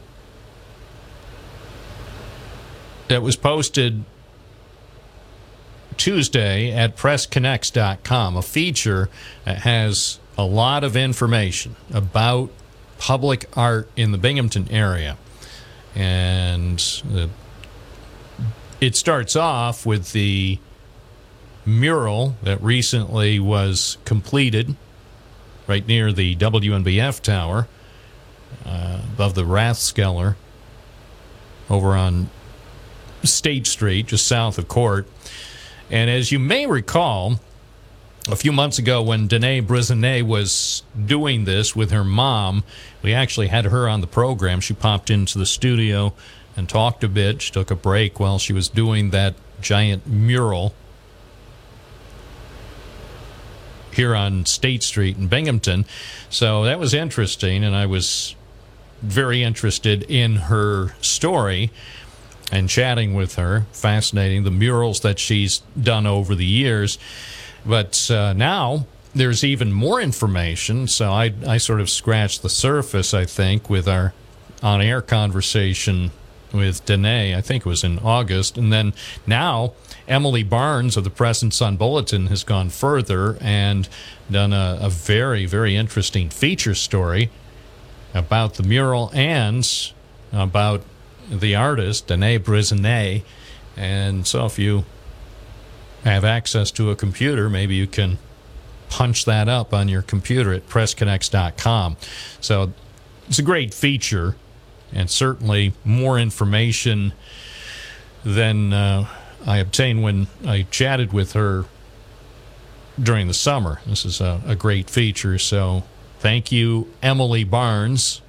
that 3.09 3.21
was 3.21 3.35
posted 3.35 4.05
Tuesday 5.97 6.71
at 6.71 6.95
pressconnects.com, 6.95 8.37
a 8.37 8.41
feature 8.41 9.09
that 9.43 9.59
has 9.59 10.19
a 10.37 10.43
lot 10.45 10.83
of 10.83 10.95
information 10.95 11.75
about 11.93 12.49
public 12.99 13.45
art 13.57 13.89
in 13.95 14.11
the 14.11 14.17
Binghamton 14.19 14.67
area. 14.69 15.17
And 15.95 16.77
the, 16.77 17.29
it 18.79 18.95
starts 18.95 19.35
off 19.35 19.85
with 19.85 20.11
the 20.11 20.59
mural 21.65 22.35
that 22.43 22.61
recently 22.61 23.39
was 23.39 23.97
completed 24.05 24.75
right 25.65 25.87
near 25.87 26.11
the 26.11 26.35
WNBF 26.35 27.21
tower 27.21 27.67
uh, 28.65 29.01
above 29.13 29.35
the 29.35 29.43
Rathskeller 29.43 30.35
over 31.69 31.95
on 31.95 32.29
State 33.23 33.67
Street, 33.67 34.07
just 34.07 34.27
south 34.27 34.57
of 34.57 34.67
Court. 34.67 35.07
And 35.91 36.09
as 36.09 36.31
you 36.31 36.39
may 36.39 36.65
recall, 36.65 37.39
a 38.31 38.35
few 38.35 38.51
months 38.51 38.77
ago 38.77 39.01
when 39.01 39.27
Danae 39.27 39.61
Brisonet 39.61 40.23
was 40.23 40.83
doing 41.05 41.45
this 41.45 41.75
with 41.75 41.91
her 41.91 42.03
mom. 42.03 42.63
We 43.01 43.13
actually 43.13 43.47
had 43.47 43.65
her 43.65 43.89
on 43.89 44.01
the 44.01 44.07
program. 44.07 44.59
She 44.61 44.73
popped 44.73 45.09
into 45.09 45.37
the 45.37 45.45
studio 45.45 46.13
and 46.55 46.69
talked 46.69 47.03
a 47.03 47.07
bit. 47.07 47.41
She 47.41 47.51
took 47.51 47.71
a 47.71 47.75
break 47.75 48.19
while 48.19 48.37
she 48.37 48.53
was 48.53 48.69
doing 48.69 49.09
that 49.09 49.35
giant 49.61 50.05
mural 50.05 50.73
here 53.91 54.15
on 54.15 54.45
State 54.45 54.83
Street 54.83 55.17
in 55.17 55.27
Binghamton. 55.27 55.85
So 56.29 56.63
that 56.65 56.79
was 56.79 56.93
interesting, 56.93 57.63
and 57.63 57.75
I 57.75 57.85
was 57.85 58.35
very 59.01 59.43
interested 59.43 60.03
in 60.03 60.35
her 60.35 60.93
story 61.01 61.71
and 62.51 62.69
chatting 62.69 63.13
with 63.13 63.35
her. 63.35 63.65
Fascinating, 63.71 64.43
the 64.43 64.51
murals 64.51 64.99
that 65.01 65.19
she's 65.19 65.59
done 65.81 66.05
over 66.05 66.35
the 66.35 66.45
years. 66.45 66.97
But 67.65 68.09
uh, 68.11 68.33
now 68.33 68.85
there's 69.13 69.43
even 69.43 69.71
more 69.71 69.99
information. 70.01 70.87
So 70.87 71.11
I, 71.11 71.33
I 71.47 71.57
sort 71.57 71.81
of 71.81 71.89
scratched 71.89 72.41
the 72.41 72.49
surface, 72.49 73.13
I 73.13 73.25
think, 73.25 73.69
with 73.69 73.87
our 73.87 74.13
on 74.61 74.81
air 74.81 75.01
conversation 75.01 76.11
with 76.53 76.85
Danae. 76.85 77.35
I 77.35 77.41
think 77.41 77.65
it 77.65 77.69
was 77.69 77.83
in 77.83 77.99
August. 77.99 78.57
And 78.57 78.73
then 78.73 78.93
now 79.25 79.73
Emily 80.07 80.43
Barnes 80.43 80.97
of 80.97 81.03
the 81.03 81.09
Press 81.09 81.41
and 81.41 81.53
Sun 81.53 81.77
Bulletin 81.77 82.27
has 82.27 82.43
gone 82.43 82.69
further 82.69 83.37
and 83.39 83.87
done 84.29 84.53
a, 84.53 84.79
a 84.81 84.89
very, 84.89 85.45
very 85.45 85.75
interesting 85.75 86.29
feature 86.29 86.75
story 86.75 87.29
about 88.13 88.55
the 88.55 88.63
mural 88.63 89.11
and 89.13 89.91
about 90.33 90.83
the 91.29 91.55
artist, 91.55 92.07
Danae 92.07 92.39
Brisonet. 92.39 93.23
And 93.77 94.25
so 94.25 94.45
if 94.45 94.57
you 94.57 94.85
have 96.03 96.23
access 96.23 96.71
to 96.71 96.91
a 96.91 96.95
computer, 96.95 97.49
maybe 97.49 97.75
you 97.75 97.87
can 97.87 98.17
punch 98.89 99.25
that 99.25 99.47
up 99.47 99.73
on 99.73 99.87
your 99.87 100.01
computer 100.01 100.53
at 100.53 100.67
pressconnects.com. 100.67 101.97
So 102.41 102.73
it's 103.27 103.39
a 103.39 103.43
great 103.43 103.73
feature 103.73 104.35
and 104.91 105.09
certainly 105.09 105.73
more 105.85 106.17
information 106.17 107.13
than 108.23 108.73
uh, 108.73 109.07
I 109.45 109.57
obtained 109.57 110.03
when 110.03 110.27
I 110.45 110.63
chatted 110.63 111.13
with 111.13 111.33
her 111.33 111.65
during 113.01 113.27
the 113.27 113.33
summer. 113.33 113.79
This 113.85 114.05
is 114.05 114.19
a, 114.19 114.41
a 114.45 114.55
great 114.55 114.89
feature. 114.89 115.37
So 115.37 115.83
thank 116.19 116.51
you, 116.51 116.91
Emily 117.01 117.43
Barnes, 117.43 118.21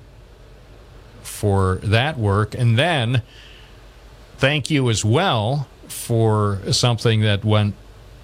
for 1.22 1.76
that 1.82 2.18
work. 2.18 2.54
And 2.54 2.78
then 2.78 3.22
thank 4.36 4.70
you 4.70 4.90
as 4.90 5.04
well 5.04 5.66
for 5.90 6.60
something 6.72 7.20
that 7.20 7.44
went 7.44 7.74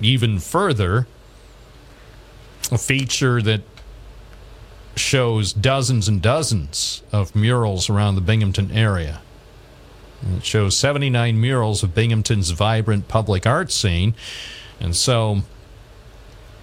even 0.01 0.39
further 0.39 1.07
a 2.71 2.79
feature 2.79 3.41
that 3.43 3.63
shows 4.97 5.53
dozens 5.53 6.09
and 6.09 6.23
dozens 6.23 7.03
of 7.13 7.35
murals 7.37 7.89
around 7.91 8.15
the 8.15 8.21
Binghamton 8.21 8.71
area. 8.73 9.21
It 10.37 10.45
shows 10.45 10.77
79 10.77 11.39
murals 11.39 11.83
of 11.83 11.95
Binghamton's 11.95 12.51
vibrant 12.51 13.07
public 13.07 13.47
art 13.47 13.71
scene. 13.71 14.15
And 14.81 14.97
so 14.97 15.43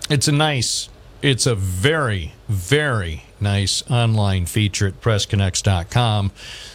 it's 0.10 0.28
a 0.28 0.32
nice, 0.32 0.90
it's 1.22 1.46
a 1.46 1.56
very, 1.56 2.34
very 2.50 3.26
nice 3.40 3.84
online 3.90 4.48
feature 4.48 4.88
at 4.88 5.00
pressconnects.com. 5.02 6.32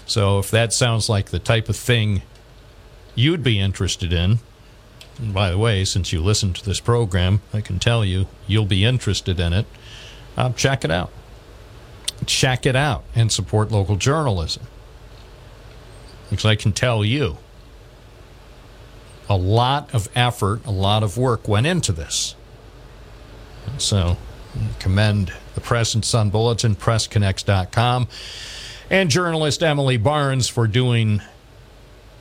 So 0.07 0.39
if 0.39 0.51
that 0.51 0.73
sounds 0.73 1.09
like 1.09 1.31
the 1.31 1.39
type 1.39 1.69
of 1.69 1.77
thing 1.77 2.23
you'd 3.19 3.43
be 3.43 3.59
interested 3.59 4.13
in, 4.13 4.39
and 5.19 5.35
by 5.35 5.51
the 5.51 5.59
way, 5.59 5.85
since 5.85 6.13
you 6.13 6.23
listen 6.23 6.53
to 6.53 6.65
this 6.65 6.79
program, 6.79 7.43
I 7.53 7.61
can 7.61 7.81
tell 7.81 8.05
you 8.05 8.29
you'll 8.47 8.65
be 8.65 8.85
interested 8.85 9.41
in 9.41 9.53
it. 9.53 9.67
Uh, 10.37 10.53
check 10.53 10.85
it 10.85 10.91
out. 10.91 11.11
Check 12.27 12.65
it 12.65 12.77
out 12.77 13.03
and 13.15 13.31
support 13.33 13.73
local 13.73 13.97
journalism. 13.97 14.65
Because 16.31 16.45
I 16.45 16.55
can 16.55 16.73
tell 16.73 17.05
you, 17.05 17.39
a 19.29 19.37
lot 19.37 19.93
of 19.93 20.09
effort, 20.15 20.65
a 20.65 20.71
lot 20.71 21.03
of 21.03 21.19
work 21.19 21.49
went 21.49 21.67
into 21.67 21.93
this. 21.93 22.37
So, 23.79 24.17
commend 24.79 25.33
the 25.55 25.61
Press 25.61 25.95
and 25.95 26.05
Sun 26.05 26.31
Bulletin, 26.31 26.77
PressConnects.com, 26.77 28.09
and 28.91 29.11
journalist 29.11 29.63
Emily 29.63 29.97
Barnes 29.97 30.49
for 30.49 30.67
doing 30.67 31.21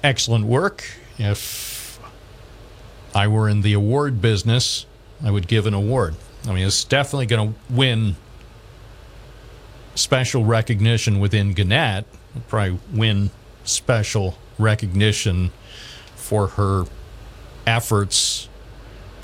excellent 0.08 0.46
work. 0.46 0.86
If 1.18 2.00
I 3.14 3.28
were 3.28 3.50
in 3.50 3.62
the 3.62 3.74
award 3.74 4.22
business, 4.22 4.86
I 5.22 5.32
would 5.32 5.48
give 5.48 5.66
an 5.66 5.74
award. 5.74 6.16
I 6.48 6.54
mean, 6.54 6.66
it's 6.66 6.86
definitely 6.86 7.26
going 7.26 7.54
to 7.54 7.60
win 7.70 8.16
special 9.96 10.46
recognition 10.46 11.20
within 11.20 11.54
Gannett. 11.54 12.06
It'll 12.30 12.42
probably 12.48 12.80
win 12.94 13.32
special 13.66 14.38
recognition 14.58 15.52
for 16.16 16.48
her 16.48 16.86
efforts, 17.66 18.48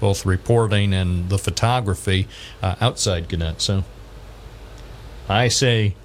both 0.02 0.26
reporting 0.26 0.94
and 0.94 1.30
the 1.30 1.38
photography 1.38 2.28
uh, 2.62 2.76
outside 2.82 3.30
Gannett. 3.30 3.62
So 3.62 3.86
I 5.30 5.48
say, 5.48 5.96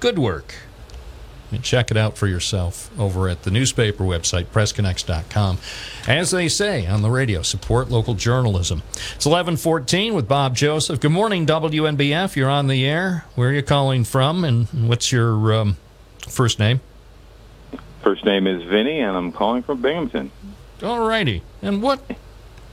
good 0.00 0.18
work. 0.18 0.54
And 1.54 1.62
check 1.62 1.90
it 1.90 1.96
out 1.96 2.18
for 2.18 2.26
yourself 2.26 2.90
over 2.98 3.28
at 3.28 3.44
the 3.44 3.50
newspaper 3.50 4.02
website, 4.02 4.46
pressconnects.com. 4.46 5.58
As 6.08 6.32
they 6.32 6.48
say 6.48 6.86
on 6.86 7.02
the 7.02 7.10
radio, 7.10 7.42
support 7.42 7.90
local 7.90 8.14
journalism. 8.14 8.82
It's 8.92 9.26
1114 9.26 10.14
with 10.14 10.26
Bob 10.26 10.56
Joseph. 10.56 10.98
Good 11.00 11.12
morning, 11.12 11.46
WNBF. 11.46 12.34
You're 12.34 12.50
on 12.50 12.66
the 12.66 12.84
air. 12.84 13.24
Where 13.36 13.50
are 13.50 13.52
you 13.52 13.62
calling 13.62 14.02
from, 14.04 14.44
and 14.44 14.66
what's 14.88 15.12
your 15.12 15.54
um, 15.54 15.76
first 16.28 16.58
name? 16.58 16.80
First 18.02 18.24
name 18.24 18.46
is 18.46 18.62
Vinny, 18.64 18.98
and 18.98 19.16
I'm 19.16 19.30
calling 19.30 19.62
from 19.62 19.80
Binghamton. 19.80 20.30
All 20.82 21.06
righty. 21.06 21.42
And 21.62 21.82
what 21.82 22.00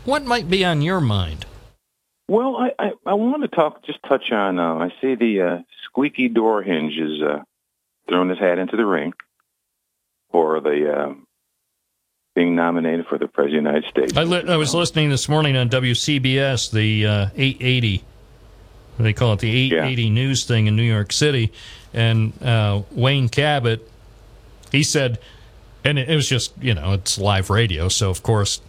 what 0.05 0.25
might 0.25 0.49
be 0.49 0.65
on 0.65 0.81
your 0.81 0.99
mind? 0.99 1.45
Well, 2.27 2.57
I, 2.57 2.71
I, 2.79 2.91
I 3.05 3.13
want 3.13 3.43
to 3.43 3.47
talk, 3.47 3.83
just 3.83 3.99
touch 4.03 4.31
on, 4.31 4.57
uh, 4.57 4.75
I 4.75 4.93
see 5.01 5.15
the 5.15 5.41
uh, 5.41 5.57
squeaky 5.83 6.29
door 6.29 6.63
hinge 6.63 6.93
is 6.97 7.21
uh, 7.21 7.39
throwing 8.11 8.29
his 8.29 8.39
hat 8.39 8.59
into 8.59 8.75
the 8.75 8.85
ring 8.85 9.13
for 10.31 10.59
the 10.59 10.93
uh, 10.93 11.13
being 12.35 12.55
nominated 12.55 13.05
for 13.07 13.17
the 13.17 13.27
President 13.27 13.67
of 13.67 13.73
the 13.73 13.79
United 13.79 13.89
States. 13.89 14.17
I, 14.17 14.23
li- 14.23 14.49
I 14.49 14.57
was 14.57 14.73
listening 14.73 15.09
this 15.09 15.29
morning 15.29 15.55
on 15.55 15.69
WCBS, 15.69 16.71
the 16.71 17.05
uh, 17.05 17.29
880, 17.35 18.03
they 18.99 19.13
call 19.13 19.33
it? 19.33 19.39
The 19.39 19.49
880 19.49 20.09
news 20.09 20.45
thing 20.45 20.67
in 20.67 20.75
New 20.75 20.83
York 20.83 21.11
City, 21.11 21.51
and 21.93 22.33
uh, 22.43 22.83
Wayne 22.91 23.29
Cabot, 23.29 23.89
he 24.71 24.83
said, 24.83 25.19
and 25.83 25.97
it, 25.97 26.09
it 26.09 26.15
was 26.15 26.27
just, 26.27 26.53
you 26.61 26.73
know, 26.73 26.93
it's 26.93 27.17
live 27.17 27.49
radio, 27.49 27.87
so 27.87 28.09
of 28.09 28.23
course 28.23 28.61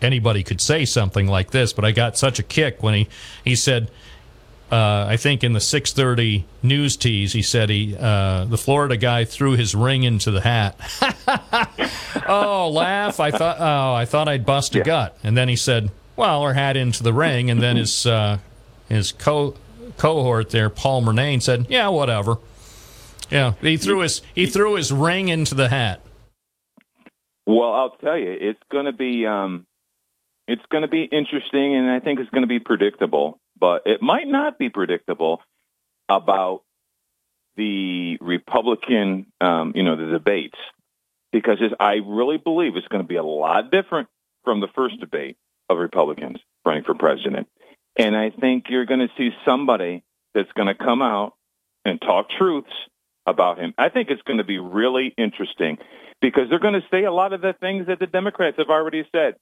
anybody 0.00 0.42
could 0.42 0.60
say 0.60 0.84
something 0.84 1.26
like 1.28 1.52
this, 1.52 1.72
but 1.72 1.84
I 1.84 1.92
got 1.92 2.18
such 2.18 2.38
a 2.38 2.42
kick 2.42 2.82
when 2.82 2.94
he, 2.94 3.08
he 3.44 3.54
said, 3.56 3.90
uh, 4.72 5.04
I 5.06 5.18
think 5.18 5.44
in 5.44 5.52
the 5.52 5.58
6:30 5.58 6.44
news 6.62 6.96
tease, 6.96 7.34
he 7.34 7.42
said 7.42 7.68
he 7.68 7.94
uh, 7.94 8.46
the 8.46 8.56
Florida 8.56 8.96
guy 8.96 9.26
threw 9.26 9.52
his 9.52 9.74
ring 9.74 10.02
into 10.02 10.30
the 10.30 10.40
hat. 10.40 10.80
oh, 12.26 12.70
laugh! 12.70 13.20
I 13.20 13.30
thought 13.30 13.58
oh, 13.60 13.92
I 13.94 14.06
thought 14.06 14.28
I'd 14.28 14.46
bust 14.46 14.74
a 14.74 14.80
gut, 14.80 15.18
and 15.22 15.36
then 15.36 15.50
he 15.50 15.56
said, 15.56 15.90
"Well, 16.16 16.40
or 16.40 16.54
hat 16.54 16.78
into 16.78 17.02
the 17.02 17.12
ring," 17.12 17.50
and 17.50 17.60
then 17.60 17.76
his 17.76 18.06
uh, 18.06 18.38
his 18.88 19.12
co 19.12 19.56
cohort 19.98 20.48
there, 20.48 20.70
Paul 20.70 21.02
Murnane, 21.02 21.42
said, 21.42 21.66
"Yeah, 21.68 21.88
whatever." 21.88 22.38
Yeah, 23.30 23.52
he 23.60 23.76
threw 23.76 24.00
his 24.00 24.22
he 24.34 24.46
threw 24.46 24.76
his 24.76 24.90
ring 24.90 25.28
into 25.28 25.54
the 25.54 25.68
hat. 25.68 26.00
Well, 27.46 27.74
I'll 27.74 27.96
tell 27.96 28.16
you, 28.16 28.34
it's 28.40 28.62
going 28.70 28.86
to 28.86 28.92
be 28.92 29.26
um, 29.26 29.66
it's 30.48 30.64
going 30.70 30.82
to 30.82 30.88
be 30.88 31.02
interesting, 31.04 31.76
and 31.76 31.90
I 31.90 32.00
think 32.00 32.20
it's 32.20 32.30
going 32.30 32.42
to 32.42 32.48
be 32.48 32.58
predictable. 32.58 33.38
But 33.62 33.82
it 33.86 34.02
might 34.02 34.26
not 34.26 34.58
be 34.58 34.70
predictable 34.70 35.40
about 36.08 36.62
the 37.56 38.18
Republican, 38.20 39.26
um, 39.40 39.70
you 39.76 39.84
know, 39.84 39.94
the 39.94 40.10
debates, 40.10 40.58
because 41.30 41.58
I 41.78 42.00
really 42.04 42.38
believe 42.38 42.74
it's 42.74 42.88
going 42.88 43.04
to 43.04 43.08
be 43.08 43.14
a 43.14 43.22
lot 43.22 43.70
different 43.70 44.08
from 44.42 44.58
the 44.58 44.66
first 44.74 44.98
debate 44.98 45.36
of 45.68 45.78
Republicans 45.78 46.40
running 46.66 46.82
for 46.82 46.94
president. 46.94 47.46
And 47.96 48.16
I 48.16 48.30
think 48.30 48.64
you're 48.68 48.84
going 48.84 48.98
to 48.98 49.10
see 49.16 49.30
somebody 49.44 50.02
that's 50.34 50.50
going 50.56 50.66
to 50.66 50.74
come 50.74 51.00
out 51.00 51.34
and 51.84 52.00
talk 52.00 52.30
truths 52.36 52.72
about 53.26 53.60
him. 53.60 53.74
I 53.78 53.90
think 53.90 54.10
it's 54.10 54.22
going 54.22 54.38
to 54.38 54.44
be 54.44 54.58
really 54.58 55.14
interesting 55.16 55.78
because 56.20 56.50
they're 56.50 56.58
going 56.58 56.74
to 56.74 56.86
say 56.90 57.04
a 57.04 57.12
lot 57.12 57.32
of 57.32 57.42
the 57.42 57.52
things 57.52 57.86
that 57.86 58.00
the 58.00 58.08
Democrats 58.08 58.56
have 58.58 58.70
already 58.70 59.06
said 59.14 59.36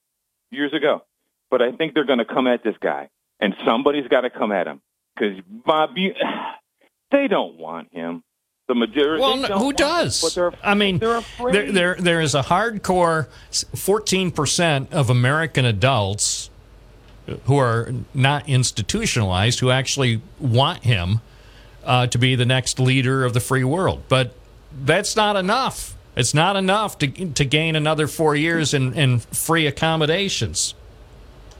years 0.50 0.74
ago. 0.74 1.04
But 1.50 1.62
I 1.62 1.72
think 1.72 1.94
they're 1.94 2.04
going 2.04 2.18
to 2.18 2.26
come 2.26 2.46
at 2.46 2.62
this 2.62 2.76
guy, 2.82 3.08
and 3.40 3.54
somebody's 3.66 4.08
got 4.08 4.22
to 4.22 4.30
come 4.30 4.52
at 4.52 4.66
him 4.66 4.80
because 5.14 5.38
Bob, 5.48 5.90
you, 5.96 6.14
they 7.10 7.28
don't 7.28 7.56
want 7.56 7.92
him. 7.92 8.22
The 8.68 8.74
majority. 8.76 9.20
Well, 9.20 9.36
no, 9.36 9.58
who 9.58 9.70
him, 9.70 9.76
does? 9.76 10.22
but 10.22 10.34
they're, 10.34 10.52
I 10.62 10.74
mean, 10.74 10.98
there, 10.98 11.22
there, 11.72 11.96
there 11.96 12.20
is 12.20 12.36
a 12.36 12.42
hardcore 12.42 13.26
14% 13.50 14.92
of 14.92 15.10
American 15.10 15.64
adults 15.64 16.50
who 17.44 17.56
are 17.56 17.92
not 18.14 18.48
institutionalized 18.48 19.58
who 19.58 19.70
actually 19.70 20.22
want 20.38 20.84
him 20.84 21.20
uh, 21.84 22.06
to 22.08 22.18
be 22.18 22.34
the 22.34 22.46
next 22.46 22.78
leader 22.78 23.24
of 23.24 23.34
the 23.34 23.40
free 23.40 23.64
world. 23.64 24.02
But 24.08 24.34
that's 24.72 25.16
not 25.16 25.36
enough. 25.36 25.96
It's 26.16 26.34
not 26.34 26.56
enough 26.56 26.98
to 26.98 27.08
to 27.08 27.44
gain 27.44 27.76
another 27.76 28.06
four 28.06 28.34
years 28.36 28.74
in, 28.74 28.92
in 28.94 29.20
free 29.20 29.66
accommodations. 29.66 30.74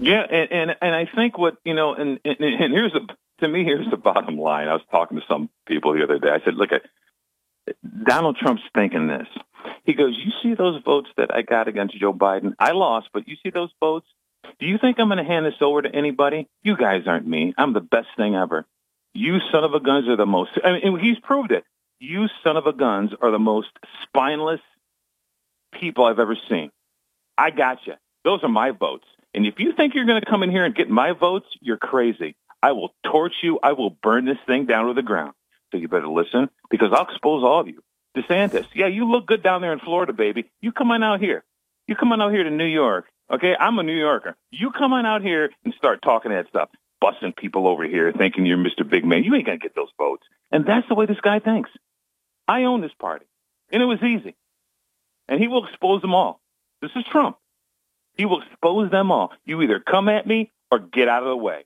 Yeah, 0.01 0.22
and, 0.22 0.51
and 0.52 0.77
and 0.81 0.94
I 0.94 1.06
think 1.14 1.36
what 1.36 1.56
you 1.64 1.74
know, 1.74 1.94
and 1.94 2.18
and, 2.24 2.40
and 2.40 2.72
here's 2.72 2.93
the 2.93 3.06
to 3.40 3.48
me 3.48 3.64
here's 3.64 3.89
the 3.90 3.97
bottom 3.97 4.39
line. 4.39 4.68
I 4.68 4.74
was 4.74 4.82
talking 4.90 5.18
to 5.18 5.24
some 5.28 5.51
people 5.66 5.94
the 5.94 6.02
other 6.02 6.18
day. 6.18 6.31
I 6.31 6.40
said, 6.44 6.55
look 6.55 6.72
at 6.72 6.82
Donald 8.05 8.36
Trump's 8.36 8.62
thinking 8.74 9.09
this. 9.09 9.28
He 9.85 9.94
goes, 9.94 10.16
you 10.16 10.32
see 10.43 10.55
those 10.55 10.82
votes 10.82 11.09
that 11.16 11.35
I 11.35 11.43
got 11.43 11.68
against 11.68 11.98
Joe 11.98 12.12
Biden? 12.12 12.55
I 12.59 12.72
lost, 12.72 13.09
but 13.12 13.28
you 13.28 13.36
see 13.43 13.51
those 13.51 13.70
votes? 13.81 14.06
Do 14.59 14.66
you 14.66 14.78
think 14.78 14.98
I'm 14.98 15.09
going 15.09 15.18
to 15.18 15.24
hand 15.24 15.47
this 15.47 15.60
over 15.60 15.82
to 15.82 15.94
anybody? 15.94 16.48
You 16.62 16.77
guys 16.77 17.02
aren't 17.06 17.27
me. 17.27 17.55
I'm 17.59 17.72
the 17.72 17.81
best 17.81 18.09
thing 18.16 18.35
ever. 18.35 18.66
You 19.12 19.39
son 19.52 19.64
of 19.64 19.74
a 19.74 19.81
guns 19.81 20.09
are 20.09 20.16
the 20.16 20.27
most. 20.27 20.51
I 20.64 20.72
mean, 20.72 20.98
he's 20.98 21.18
proved 21.18 21.52
it. 21.52 21.64
You 21.98 22.28
son 22.43 22.56
of 22.56 22.66
a 22.66 22.72
guns 22.72 23.10
are 23.20 23.31
the 23.31 23.39
most 23.39 23.68
spineless 24.05 24.60
people 25.72 26.05
I've 26.05 26.18
ever 26.18 26.36
seen. 26.48 26.70
I 27.36 27.51
got 27.51 27.78
you. 27.86 27.94
Those 28.24 28.43
are 28.43 28.48
my 28.48 28.70
votes. 28.70 29.06
And 29.35 29.47
if 29.47 29.59
you 29.59 29.73
think 29.73 29.94
you're 29.94 30.07
going 30.07 30.20
to 30.20 30.28
come 30.28 30.43
in 30.43 30.51
here 30.51 30.65
and 30.65 30.74
get 30.74 30.89
my 30.89 31.12
votes, 31.12 31.47
you're 31.61 31.77
crazy. 31.77 32.36
I 32.62 32.73
will 32.73 32.94
torch 33.05 33.35
you. 33.43 33.59
I 33.62 33.73
will 33.73 33.90
burn 33.90 34.24
this 34.24 34.39
thing 34.47 34.66
down 34.66 34.89
to 34.89 34.94
the 34.94 35.02
ground. 35.02 35.35
So 35.70 35.78
you 35.78 35.89
better 35.89 36.09
listen 36.09 36.51
because 36.69 36.89
I'll 36.93 37.05
expose 37.05 37.44
all 37.44 37.61
of 37.61 37.69
you. 37.69 37.82
DeSantis, 38.16 38.66
yeah, 38.74 38.89
you 38.89 39.09
look 39.09 39.27
good 39.27 39.43
down 39.43 39.62
there 39.62 39.73
in 39.73 39.78
Florida, 39.78 40.12
baby. 40.12 40.51
You 40.61 40.73
come 40.73 40.90
on 40.90 41.02
out 41.02 41.20
here. 41.20 41.44
You 41.86 41.94
come 41.94 42.12
on 42.12 42.20
out 42.20 42.32
here 42.32 42.43
to 42.43 42.51
New 42.51 42.66
York. 42.66 43.07
Okay, 43.32 43.55
I'm 43.59 43.78
a 43.78 43.85
New 43.85 43.97
Yorker. 43.97 44.36
You 44.51 44.73
come 44.73 44.93
on 44.93 45.07
out 45.07 45.23
here 45.23 45.51
and 45.65 45.73
start 45.74 46.02
talking 46.02 46.32
that 46.32 46.48
stuff, 46.48 46.70
busting 47.01 47.32
people 47.35 47.69
over 47.69 47.85
here, 47.85 48.12
thinking 48.12 48.44
you're 48.44 48.59
Mr. 48.59 48.89
Big 48.89 49.05
Man. 49.05 49.23
You 49.23 49.36
ain't 49.36 49.47
gonna 49.47 49.59
get 49.59 49.77
those 49.77 49.90
votes. 49.97 50.24
And 50.51 50.66
that's 50.66 50.89
the 50.89 50.97
way 50.97 51.07
this 51.07 51.20
guy 51.23 51.39
thinks. 51.39 51.70
I 52.48 52.65
own 52.65 52.81
this 52.81 52.93
party, 52.98 53.27
and 53.70 53.81
it 53.81 53.86
was 53.86 54.02
easy. 54.02 54.35
And 55.28 55.40
he 55.40 55.47
will 55.47 55.65
expose 55.65 56.02
them 56.02 56.15
all. 56.15 56.40
This 56.82 56.90
is 56.97 57.05
Trump. 57.12 57.36
He 58.16 58.24
will 58.26 58.42
expose 58.42 58.90
them 58.90 59.10
all. 59.10 59.32
You 59.44 59.62
either 59.62 59.80
come 59.80 60.08
at 60.08 60.26
me 60.26 60.50
or 60.70 60.78
get 60.78 61.08
out 61.08 61.22
of 61.22 61.28
the 61.28 61.36
way. 61.36 61.64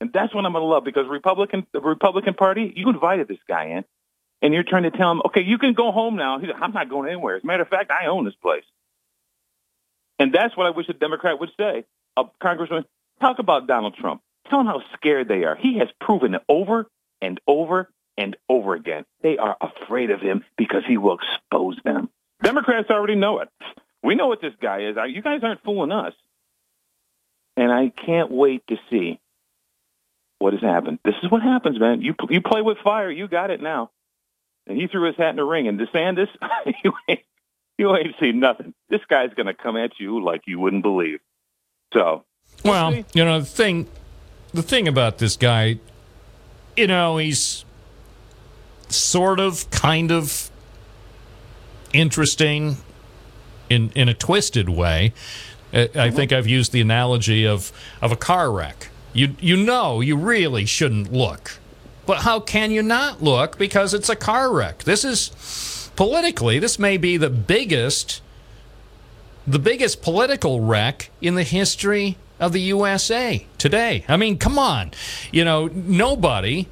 And 0.00 0.12
that's 0.12 0.34
what 0.34 0.44
I'm 0.44 0.52
going 0.52 0.62
to 0.62 0.68
love 0.68 0.84
because 0.84 1.06
Republican, 1.08 1.66
the 1.72 1.80
Republican 1.80 2.34
Party, 2.34 2.72
you 2.74 2.88
invited 2.88 3.28
this 3.28 3.38
guy 3.46 3.66
in, 3.66 3.84
and 4.42 4.54
you're 4.54 4.62
trying 4.62 4.84
to 4.84 4.90
tell 4.90 5.10
him, 5.10 5.20
okay, 5.26 5.42
you 5.42 5.58
can 5.58 5.74
go 5.74 5.92
home 5.92 6.16
now. 6.16 6.38
He's 6.38 6.48
like, 6.48 6.62
I'm 6.62 6.72
not 6.72 6.88
going 6.88 7.08
anywhere. 7.08 7.36
As 7.36 7.44
a 7.44 7.46
matter 7.46 7.62
of 7.62 7.68
fact, 7.68 7.90
I 7.90 8.06
own 8.06 8.24
this 8.24 8.34
place. 8.34 8.64
And 10.18 10.32
that's 10.32 10.56
what 10.56 10.66
I 10.66 10.70
wish 10.70 10.88
a 10.88 10.94
Democrat 10.94 11.38
would 11.40 11.50
say. 11.58 11.84
A 12.16 12.24
congressman, 12.42 12.84
talk 13.20 13.38
about 13.38 13.66
Donald 13.66 13.94
Trump. 13.94 14.22
Tell 14.48 14.58
them 14.58 14.66
how 14.66 14.82
scared 14.94 15.28
they 15.28 15.44
are. 15.44 15.56
He 15.56 15.78
has 15.78 15.88
proven 16.00 16.34
it 16.34 16.42
over 16.48 16.90
and 17.20 17.40
over 17.46 17.90
and 18.16 18.36
over 18.48 18.74
again. 18.74 19.04
They 19.22 19.38
are 19.38 19.56
afraid 19.60 20.10
of 20.10 20.20
him 20.20 20.44
because 20.56 20.82
he 20.86 20.96
will 20.96 21.18
expose 21.18 21.78
them. 21.84 22.08
Democrats 22.42 22.90
already 22.90 23.16
know 23.16 23.40
it. 23.40 23.48
We 24.02 24.14
know 24.14 24.28
what 24.28 24.40
this 24.40 24.54
guy 24.60 24.88
is. 24.88 24.96
You 25.08 25.22
guys 25.22 25.40
aren't 25.42 25.62
fooling 25.62 25.92
us. 25.92 26.14
And 27.56 27.70
I 27.70 27.90
can't 27.90 28.30
wait 28.30 28.66
to 28.68 28.76
see 28.88 29.20
what 30.38 30.54
has 30.54 30.62
happened. 30.62 31.00
This 31.04 31.14
is 31.22 31.30
what 31.30 31.42
happens, 31.42 31.78
man. 31.78 32.00
You 32.00 32.14
you 32.30 32.40
play 32.40 32.62
with 32.62 32.78
fire, 32.82 33.10
you 33.10 33.28
got 33.28 33.50
it 33.50 33.60
now. 33.60 33.90
And 34.66 34.78
he 34.80 34.86
threw 34.86 35.06
his 35.06 35.16
hat 35.16 35.30
in 35.30 35.36
the 35.36 35.44
ring. 35.44 35.68
And 35.68 35.78
DeSantis, 35.78 36.28
you 36.84 36.92
ain't, 37.08 37.20
you 37.76 37.94
ain't 37.94 38.14
seen 38.20 38.40
nothing. 38.40 38.72
This 38.88 39.00
guy's 39.08 39.34
going 39.34 39.46
to 39.46 39.54
come 39.54 39.76
at 39.76 39.92
you 39.98 40.24
like 40.24 40.42
you 40.46 40.58
wouldn't 40.58 40.82
believe. 40.82 41.20
So, 41.92 42.24
Well, 42.64 42.94
you 43.12 43.24
know 43.24 43.40
the 43.40 43.46
thing, 43.46 43.88
the 44.54 44.62
thing 44.62 44.86
about 44.86 45.18
this 45.18 45.36
guy, 45.36 45.80
you 46.76 46.86
know, 46.86 47.18
he's 47.18 47.64
sort 48.88 49.40
of, 49.40 49.68
kind 49.70 50.12
of 50.12 50.50
interesting 51.92 52.76
in 53.70 53.90
in 53.94 54.08
a 54.10 54.14
twisted 54.14 54.68
way. 54.68 55.14
I 55.72 55.88
I 55.94 56.10
think 56.10 56.32
I've 56.32 56.46
used 56.46 56.72
the 56.72 56.82
analogy 56.82 57.46
of 57.46 57.72
of 58.02 58.12
a 58.12 58.16
car 58.16 58.52
wreck. 58.52 58.88
You 59.14 59.34
you 59.40 59.56
know 59.56 60.02
you 60.02 60.16
really 60.16 60.66
shouldn't 60.66 61.10
look, 61.12 61.58
but 62.04 62.18
how 62.18 62.40
can 62.40 62.70
you 62.70 62.82
not 62.82 63.22
look 63.22 63.56
because 63.56 63.94
it's 63.94 64.10
a 64.10 64.16
car 64.16 64.52
wreck? 64.52 64.84
This 64.84 65.04
is 65.04 65.90
politically 65.96 66.58
this 66.58 66.78
may 66.78 66.98
be 66.98 67.16
the 67.16 67.30
biggest 67.30 68.20
the 69.46 69.58
biggest 69.58 70.02
political 70.02 70.60
wreck 70.60 71.10
in 71.20 71.34
the 71.34 71.42
history 71.42 72.16
of 72.38 72.52
the 72.52 72.60
USA 72.60 73.46
today. 73.58 74.04
I 74.08 74.16
mean, 74.16 74.38
come 74.38 74.58
on. 74.58 74.92
You 75.32 75.44
know, 75.44 75.66
nobody, 75.66 76.66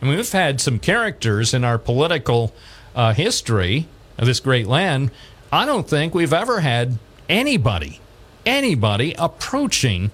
I 0.00 0.04
mean, 0.04 0.16
we've 0.16 0.32
had 0.32 0.60
some 0.60 0.78
characters 0.78 1.54
in 1.54 1.64
our 1.64 1.78
political 1.78 2.52
uh, 2.94 3.14
history 3.14 3.86
of 4.18 4.26
this 4.26 4.40
great 4.40 4.66
land. 4.66 5.10
I 5.54 5.66
don't 5.66 5.88
think 5.88 6.16
we've 6.16 6.32
ever 6.32 6.58
had 6.58 6.98
anybody, 7.28 8.00
anybody 8.44 9.14
approaching 9.16 10.10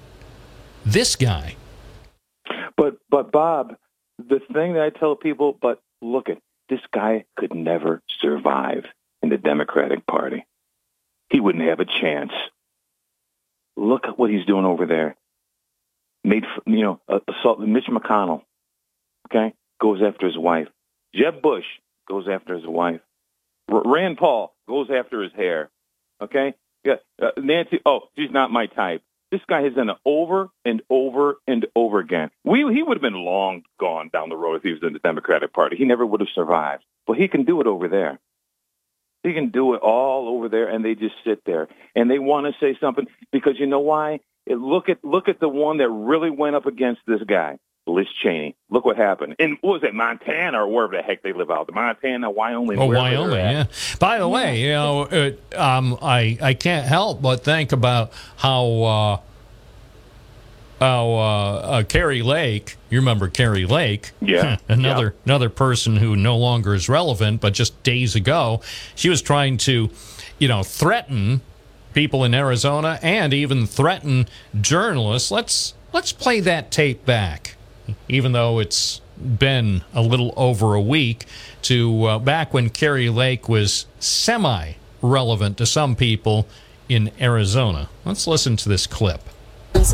this 0.85 1.17
guy. 1.17 1.57
But 2.77 2.99
but 3.09 3.33
Bob, 3.33 3.77
the 4.19 4.41
thing 4.53 4.75
that 4.75 4.83
I 4.83 4.91
tell 4.91 5.17
people, 5.17 5.57
but 5.59 5.81
look 6.03 6.29
at 6.29 6.37
this 6.69 6.83
guy 6.93 7.25
could 7.39 7.55
never 7.55 8.03
survive 8.21 8.85
in 9.23 9.31
the 9.31 9.39
Democratic 9.39 10.07
Party. 10.07 10.45
He 11.31 11.41
wouldn't 11.41 11.67
have 11.67 11.81
a 11.81 11.87
chance. 11.87 12.33
Look 13.79 14.05
at 14.09 14.19
what 14.19 14.29
he's 14.29 14.45
doing 14.45 14.67
over 14.67 14.85
there. 14.85 15.17
Made 16.23 16.45
you 16.67 16.83
know 16.83 17.01
assault 17.09 17.61
Mitch 17.61 17.87
McConnell. 17.87 18.43
Okay, 19.31 19.55
goes 19.81 20.03
after 20.03 20.27
his 20.27 20.37
wife. 20.37 20.69
Jeb 21.15 21.41
Bush 21.41 21.65
goes 22.07 22.29
after 22.29 22.55
his 22.55 22.67
wife. 22.67 23.01
Rand 23.71 24.19
Paul 24.19 24.53
goes 24.71 24.89
after 24.91 25.23
his 25.23 25.33
hair. 25.33 25.69
Okay, 26.23 26.55
yeah. 26.85 26.95
Uh, 27.21 27.33
Nancy. 27.37 27.81
Oh, 27.85 28.01
she's 28.17 28.31
not 28.31 28.51
my 28.51 28.67
type. 28.67 29.03
This 29.31 29.41
guy 29.49 29.63
has 29.63 29.75
done 29.75 29.91
it 29.91 29.97
over 30.05 30.49
and 30.65 30.83
over 30.91 31.37
and 31.47 31.67
over 31.77 32.01
again. 32.01 32.31
We, 32.45 32.61
he 32.75 32.83
would 32.83 32.97
have 32.97 33.03
been 33.03 33.15
long 33.15 33.63
gone 33.79 34.11
down 34.13 34.29
the 34.29 34.37
road 34.37 34.57
if 34.57 34.63
he 34.63 34.73
was 34.73 34.83
in 34.83 34.93
the 34.93 34.99
Democratic 34.99 35.53
Party. 35.53 35.77
He 35.77 35.85
never 35.85 36.05
would 36.05 36.21
have 36.21 36.29
survived. 36.35 36.83
But 37.07 37.17
he 37.17 37.29
can 37.29 37.45
do 37.45 37.61
it 37.61 37.67
over 37.67 37.89
there. 37.89 38.19
He 39.23 39.33
can 39.35 39.51
do 39.51 39.75
it 39.75 39.83
all 39.83 40.29
over 40.29 40.49
there, 40.49 40.69
and 40.69 40.85
they 40.85 40.95
just 40.95 41.15
sit 41.25 41.45
there 41.45 41.69
and 41.95 42.11
they 42.11 42.19
want 42.19 42.47
to 42.47 42.53
say 42.59 42.77
something 42.81 43.07
because 43.31 43.55
you 43.59 43.67
know 43.67 43.81
why? 43.81 44.21
It, 44.47 44.57
look 44.57 44.89
at 44.89 45.05
look 45.05 45.29
at 45.29 45.39
the 45.39 45.49
one 45.49 45.79
that 45.79 45.91
really 45.91 46.31
went 46.31 46.57
up 46.57 46.67
against 46.67 47.03
this 47.07 47.23
guy, 47.23 47.59
Liz 47.87 48.07
Cheney. 48.23 48.57
Look 48.71 48.85
what 48.85 48.97
happened. 48.97 49.37
And 49.39 49.57
what 49.63 49.73
was 49.73 49.83
it 49.83 49.95
Montana 49.95 50.63
or 50.63 50.69
wherever 50.69 50.97
the 50.97 51.03
heck 51.03 51.23
they 51.23 51.33
live 51.33 51.51
out? 51.51 51.73
Montana, 51.73 52.31
Wyoming. 52.31 52.79
Oh, 52.79 52.87
Wyoming, 52.87 53.37
yeah. 53.37 53.65
By 53.99 54.19
the 54.19 54.29
way, 54.29 54.61
you 54.61 54.69
know, 54.71 55.03
uh, 55.03 55.31
um, 55.57 55.99
I 56.01 56.39
I 56.41 56.55
can't 56.55 56.87
help 56.87 57.21
but 57.21 57.43
think 57.43 57.73
about 57.73 58.13
how 58.37 58.83
uh, 58.83 59.21
how 60.81 61.11
uh, 61.11 61.55
uh, 61.55 61.83
Kari 61.85 62.23
Lake. 62.23 62.77
You 62.89 62.99
remember 62.99 63.29
Kari 63.29 63.67
Lake? 63.67 64.13
Yeah. 64.21 64.57
another 64.69 65.15
another 65.25 65.51
person 65.51 65.97
who 65.97 66.17
no 66.17 66.37
longer 66.37 66.75
is 66.75 66.89
relevant, 66.89 67.41
but 67.41 67.55
just 67.55 67.81
days 67.83 68.15
ago, 68.17 68.61
she 68.95 69.09
was 69.09 69.21
trying 69.21 69.59
to, 69.59 69.91
you 70.39 70.49
know, 70.49 70.63
threaten 70.63 71.43
people 71.93 72.25
in 72.25 72.35
Arizona 72.35 72.99
and 73.03 73.35
even 73.35 73.67
threaten 73.67 74.27
journalists. 74.61 75.31
Let's 75.31 75.75
let's 75.93 76.13
play 76.13 76.41
that 76.41 76.71
tape 76.71 77.05
back, 77.05 77.57
even 78.09 78.33
though 78.33 78.59
it's 78.59 79.01
been 79.39 79.83
a 79.93 80.03
little 80.03 80.33
over 80.37 80.75
a 80.75 80.81
week 80.81 81.27
to 81.63 82.05
uh, 82.05 82.19
back 82.19 82.55
when 82.55 82.71
Kari 82.71 83.11
Lake 83.11 83.49
was 83.49 83.87
semi 83.99 84.73
relevant 85.03 85.59
to 85.59 85.67
some 85.67 85.97
people 85.97 86.47
in 86.89 87.11
Arizona. 87.21 87.89
Let's 88.05 88.27
listen 88.27 88.57
to 88.57 88.69
this 88.69 88.87
clip. 88.87 89.23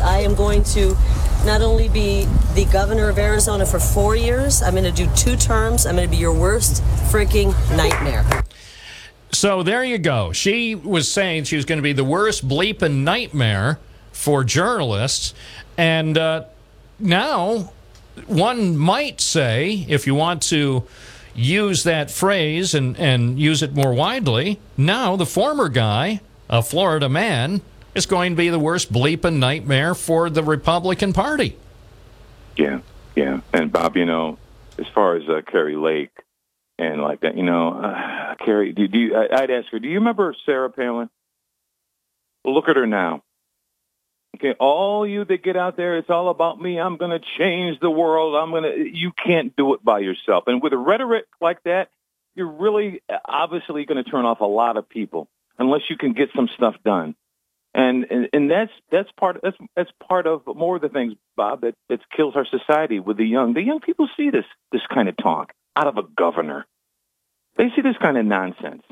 I 0.02 0.20
am 0.20 0.35
going 0.35 0.64
to 0.64 0.97
not 1.44 1.62
only 1.62 1.89
be 1.89 2.27
the 2.55 2.66
governor 2.73 3.09
of 3.09 3.18
Arizona 3.18 3.64
for 3.64 3.78
four 3.78 4.16
years, 4.16 4.62
I'm 4.62 4.73
going 4.73 4.85
to 4.85 4.90
do 4.90 5.09
two 5.14 5.36
terms. 5.36 5.86
I'm 5.86 5.97
going 5.97 6.09
to 6.09 6.10
be 6.10 6.16
your 6.16 6.35
worst 6.35 6.82
freaking 7.10 7.52
nightmare. 7.77 8.24
So 9.32 9.62
there 9.62 9.85
you 9.85 9.98
go. 9.98 10.32
She 10.32 10.74
was 10.74 11.10
saying 11.10 11.44
she 11.44 11.56
was 11.56 11.64
going 11.64 11.78
to 11.78 11.82
be 11.82 11.93
the 11.93 12.05
worst 12.05 12.48
bleeping 12.48 13.05
nightmare 13.05 13.78
for 14.12 14.43
journalists. 14.44 15.35
And 15.77 16.16
uh, 16.16 16.44
now, 16.98 17.73
one 18.27 18.77
might 18.77 19.21
say, 19.21 19.85
if 19.89 20.07
you 20.07 20.15
want 20.15 20.43
to 20.45 20.85
use 21.35 21.85
that 21.85 22.11
phrase 22.11 22.75
and, 22.75 22.97
and 22.99 23.39
use 23.39 23.63
it 23.63 23.75
more 23.75 23.93
widely, 23.93 24.59
now 24.77 25.17
the 25.17 25.27
former 25.27 25.69
guy, 25.69 26.21
a 26.49 26.63
Florida 26.63 27.09
man, 27.09 27.61
is 27.95 28.07
going 28.07 28.33
to 28.33 28.37
be 28.37 28.49
the 28.49 28.59
worst 28.59 28.93
bleeping 28.93 29.39
nightmare 29.39 29.95
for 29.95 30.31
the 30.31 30.43
Republican 30.43 31.13
Party. 31.13 31.57
Yeah, 32.57 32.81
yeah. 33.15 33.41
And 33.53 33.71
Bob, 33.71 33.97
you 33.97 34.07
know, 34.07 34.39
as 34.79 34.87
far 34.95 35.17
as 35.17 35.29
uh, 35.29 35.43
Kari 35.51 35.77
Lake 35.77 36.11
and 36.79 37.03
like 37.03 37.21
that, 37.21 37.37
you 37.37 37.43
know, 37.43 37.73
uh, 37.73 38.35
Kari, 38.45 38.73
do, 38.73 38.89
do 38.89 38.99
you, 38.99 39.17
I, 39.17 39.43
I'd 39.43 39.51
ask 39.51 39.69
her, 39.73 39.79
do 39.79 39.89
you 39.89 39.99
remember 39.99 40.35
Sarah 40.45 40.71
Palin? 40.71 41.11
Look 42.45 42.69
at 42.69 42.77
her 42.77 42.87
now. 42.87 43.23
Okay, 44.37 44.55
all 44.59 45.07
you 45.07 45.25
that 45.25 45.43
get 45.43 45.57
out 45.57 45.77
there, 45.77 45.97
it's 45.97 46.11
all 46.11 46.29
about 46.29 46.61
me. 46.61 46.79
I'm 46.79 46.99
going 46.99 47.11
to 47.11 47.25
change 47.39 47.81
the 47.81 47.91
world. 47.91 48.35
I'm 48.35 48.51
going 48.51 48.65
to. 48.65 48.99
You 48.99 49.13
can't 49.13 49.57
do 49.57 49.73
it 49.75 49.83
by 49.83 50.01
yourself. 50.01 50.45
And 50.47 50.63
with 50.63 50.75
a 50.75 50.79
rhetoric 50.79 51.25
like 51.41 51.63
that, 51.63 51.89
you're 52.35 52.51
really 52.51 53.03
obviously 53.25 53.87
going 53.87 54.03
to 54.03 54.09
turn 54.09 54.27
off 54.27 54.41
a 54.41 54.45
lot 54.45 54.77
of 54.77 54.89
people 54.89 55.29
unless 55.59 55.83
you 55.89 55.97
can 55.97 56.13
get 56.13 56.29
some 56.37 56.49
stuff 56.55 56.75
done. 56.85 57.15
And 57.75 58.07
and, 58.11 58.29
and 58.33 58.51
that's 58.51 58.73
that's 58.91 59.11
part 59.13 59.41
that's 59.43 59.57
that's 59.75 59.91
part 60.07 60.27
of 60.27 60.43
more 60.47 60.77
of 60.77 60.83
the 60.83 60.89
things, 60.89 61.15
Bob, 61.37 61.63
that 61.63 61.75
that 61.89 62.01
kills 62.15 62.37
our 62.37 62.47
society 62.47 63.01
with 63.01 63.17
the 63.17 63.27
young. 63.27 63.55
The 63.55 63.63
young 63.63 63.81
people 63.81 64.09
see 64.17 64.31
this 64.31 64.45
this 64.73 64.83
kind 64.93 65.09
of 65.09 65.17
talk 65.17 65.53
out 65.75 65.87
of 65.87 65.97
a 65.97 66.03
governor. 66.03 66.67
They 67.57 67.71
see 67.75 67.83
this 67.83 67.97
kind 68.01 68.19
of 68.19 68.27
nonsense. 68.27 68.83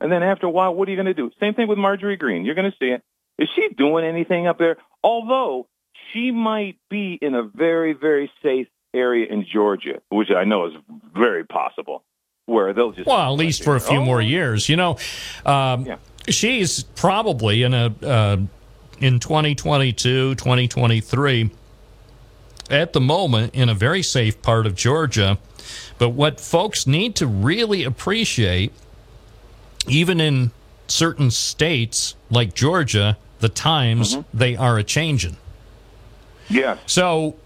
And 0.00 0.10
then 0.10 0.22
after 0.22 0.46
a 0.46 0.50
while, 0.50 0.74
what 0.74 0.88
are 0.88 0.90
you 0.90 0.96
going 0.96 1.06
to 1.06 1.14
do? 1.14 1.30
Same 1.40 1.54
thing 1.54 1.68
with 1.68 1.78
Marjorie 1.78 2.16
Greene. 2.16 2.44
You're 2.44 2.54
going 2.54 2.70
to 2.70 2.76
see 2.78 2.90
it. 2.90 3.02
Is 3.38 3.48
she 3.54 3.68
doing 3.70 4.04
anything 4.04 4.46
up 4.46 4.58
there? 4.58 4.76
Although 5.02 5.66
she 6.12 6.30
might 6.30 6.76
be 6.90 7.18
in 7.20 7.34
a 7.34 7.42
very, 7.42 7.92
very 7.92 8.30
safe 8.42 8.68
area 8.94 9.26
in 9.30 9.46
Georgia, 9.50 10.00
which 10.10 10.30
I 10.30 10.44
know 10.44 10.66
is 10.66 10.72
very 11.14 11.44
possible, 11.44 12.04
where 12.46 12.72
they'll 12.72 12.92
just 12.92 13.06
Well, 13.06 13.32
at 13.32 13.38
least 13.38 13.64
for 13.64 13.76
a 13.76 13.80
few 13.80 14.00
more 14.00 14.20
years. 14.20 14.68
You 14.68 14.76
know, 14.76 14.98
um, 15.46 15.88
she's 16.28 16.82
probably 16.82 17.62
in 17.62 17.74
a 17.74 17.94
uh, 18.02 18.36
in 19.00 19.18
2022, 19.18 20.34
2023, 20.36 21.50
at 22.70 22.92
the 22.92 23.00
moment 23.00 23.54
in 23.54 23.68
a 23.68 23.74
very 23.74 24.02
safe 24.02 24.40
part 24.42 24.66
of 24.66 24.74
Georgia. 24.74 25.38
But 25.98 26.10
what 26.10 26.40
folks 26.40 26.86
need 26.86 27.16
to 27.16 27.26
really 27.26 27.84
appreciate, 27.84 28.72
even 29.86 30.20
in 30.20 30.50
certain 30.92 31.30
states 31.30 32.14
like 32.30 32.54
Georgia, 32.54 33.16
the 33.40 33.48
times 33.48 34.18
they 34.32 34.54
are 34.56 34.78
a 34.78 34.84
changing. 34.84 35.36
Yeah. 36.48 36.76
So 36.86 37.36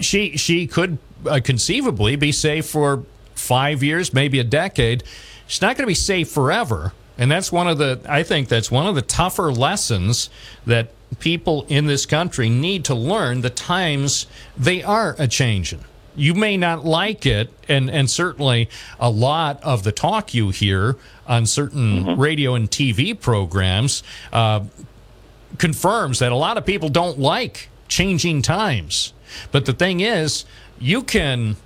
she 0.00 0.36
she 0.36 0.66
could 0.66 0.98
uh, 1.26 1.40
conceivably 1.42 2.16
be 2.16 2.32
safe 2.32 2.66
for 2.66 3.04
five 3.34 3.82
years, 3.82 4.12
maybe 4.12 4.38
a 4.38 4.44
decade. 4.44 5.04
She's 5.46 5.62
not 5.62 5.76
going 5.76 5.84
to 5.84 5.90
be 5.90 5.94
safe 5.94 6.30
forever, 6.30 6.92
and 7.16 7.30
that's 7.30 7.52
one 7.52 7.68
of 7.68 7.78
the 7.78 8.00
I 8.08 8.22
think 8.22 8.48
that's 8.48 8.70
one 8.70 8.86
of 8.86 8.94
the 8.94 9.02
tougher 9.02 9.52
lessons 9.52 10.28
that 10.66 10.90
people 11.20 11.64
in 11.68 11.86
this 11.86 12.04
country 12.04 12.48
need 12.48 12.84
to 12.86 12.94
learn. 12.94 13.42
The 13.42 13.50
times 13.50 14.26
they 14.56 14.82
are 14.82 15.14
a 15.18 15.28
changing. 15.28 15.84
You 16.14 16.34
may 16.34 16.56
not 16.56 16.84
like 16.84 17.24
it, 17.26 17.50
and 17.68 17.90
and 17.90 18.10
certainly 18.10 18.68
a 18.98 19.10
lot 19.10 19.62
of 19.62 19.82
the 19.84 19.92
talk 19.92 20.34
you 20.34 20.50
hear 20.50 20.96
on 21.26 21.46
certain 21.46 22.18
radio 22.18 22.54
and 22.54 22.70
TV 22.70 23.18
programs. 23.18 24.02
Uh, 24.32 24.64
confirms 25.58 26.18
that 26.18 26.32
a 26.32 26.36
lot 26.36 26.56
of 26.56 26.64
people 26.64 26.88
don't 26.88 27.18
like 27.18 27.68
changing 27.88 28.42
times. 28.42 29.12
But 29.50 29.66
the 29.66 29.72
thing 29.72 30.00
is, 30.00 30.44
you 30.78 31.02
can 31.02 31.56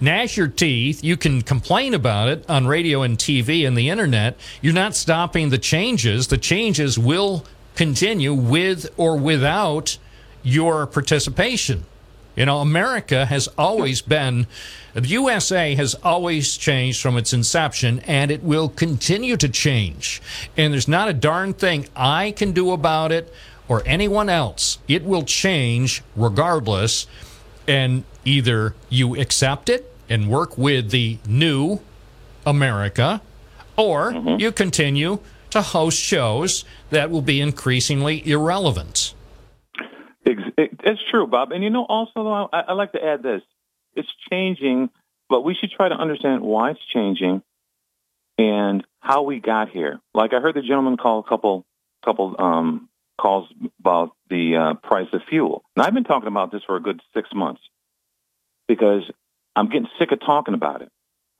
gnash 0.00 0.36
your 0.36 0.48
teeth, 0.48 1.02
you 1.02 1.16
can 1.16 1.42
complain 1.42 1.94
about 1.94 2.28
it 2.28 2.44
on 2.48 2.66
radio 2.66 3.02
and 3.02 3.16
TV 3.16 3.66
and 3.66 3.76
the 3.76 3.88
internet. 3.88 4.38
You're 4.60 4.74
not 4.74 4.94
stopping 4.94 5.48
the 5.48 5.58
changes. 5.58 6.28
The 6.28 6.38
changes 6.38 6.98
will 6.98 7.44
continue 7.74 8.34
with 8.34 8.88
or 8.96 9.16
without 9.16 9.98
your 10.42 10.86
participation. 10.86 11.84
You 12.36 12.44
know, 12.44 12.60
America 12.60 13.26
has 13.26 13.48
always 13.56 14.02
been, 14.02 14.46
the 14.92 15.08
USA 15.08 15.74
has 15.74 15.94
always 16.02 16.56
changed 16.56 17.00
from 17.00 17.16
its 17.16 17.32
inception, 17.32 18.00
and 18.00 18.30
it 18.30 18.42
will 18.42 18.68
continue 18.68 19.36
to 19.38 19.48
change. 19.48 20.20
And 20.56 20.72
there's 20.72 20.86
not 20.86 21.08
a 21.08 21.14
darn 21.14 21.54
thing 21.54 21.88
I 21.96 22.32
can 22.32 22.52
do 22.52 22.72
about 22.72 23.10
it 23.10 23.32
or 23.68 23.82
anyone 23.86 24.28
else. 24.28 24.78
It 24.86 25.04
will 25.04 25.24
change 25.24 26.02
regardless. 26.14 27.06
And 27.66 28.04
either 28.24 28.74
you 28.90 29.18
accept 29.18 29.68
it 29.68 29.90
and 30.08 30.28
work 30.28 30.56
with 30.56 30.90
the 30.90 31.18
new 31.26 31.80
America, 32.44 33.20
or 33.76 34.12
mm-hmm. 34.12 34.40
you 34.40 34.52
continue 34.52 35.18
to 35.50 35.62
host 35.62 35.98
shows 35.98 36.64
that 36.90 37.10
will 37.10 37.22
be 37.22 37.40
increasingly 37.40 38.26
irrelevant. 38.28 39.05
It- 40.56 40.80
It's 40.84 41.00
true, 41.10 41.26
Bob. 41.26 41.52
And 41.52 41.62
you 41.62 41.70
know, 41.70 41.84
also, 41.84 42.26
I, 42.52 42.60
I 42.60 42.72
like 42.72 42.92
to 42.92 43.04
add 43.04 43.22
this: 43.22 43.42
it's 43.94 44.08
changing, 44.30 44.90
but 45.28 45.42
we 45.42 45.54
should 45.54 45.70
try 45.70 45.88
to 45.88 45.94
understand 45.94 46.42
why 46.42 46.70
it's 46.70 46.84
changing 46.92 47.42
and 48.38 48.84
how 49.00 49.22
we 49.22 49.40
got 49.40 49.70
here. 49.70 50.00
Like 50.14 50.32
I 50.34 50.40
heard 50.40 50.54
the 50.54 50.62
gentleman 50.62 50.96
call 50.96 51.20
a 51.20 51.22
couple 51.28 51.64
couple 52.04 52.36
um, 52.38 52.88
calls 53.18 53.48
about 53.80 54.10
the 54.30 54.56
uh, 54.56 54.74
price 54.74 55.08
of 55.12 55.22
fuel. 55.28 55.62
Now 55.76 55.84
I've 55.84 55.94
been 55.94 56.04
talking 56.04 56.28
about 56.28 56.52
this 56.52 56.62
for 56.66 56.76
a 56.76 56.80
good 56.80 57.00
six 57.14 57.28
months 57.34 57.62
because 58.68 59.02
I'm 59.54 59.66
getting 59.68 59.88
sick 59.98 60.12
of 60.12 60.20
talking 60.20 60.54
about 60.54 60.82
it. 60.82 60.90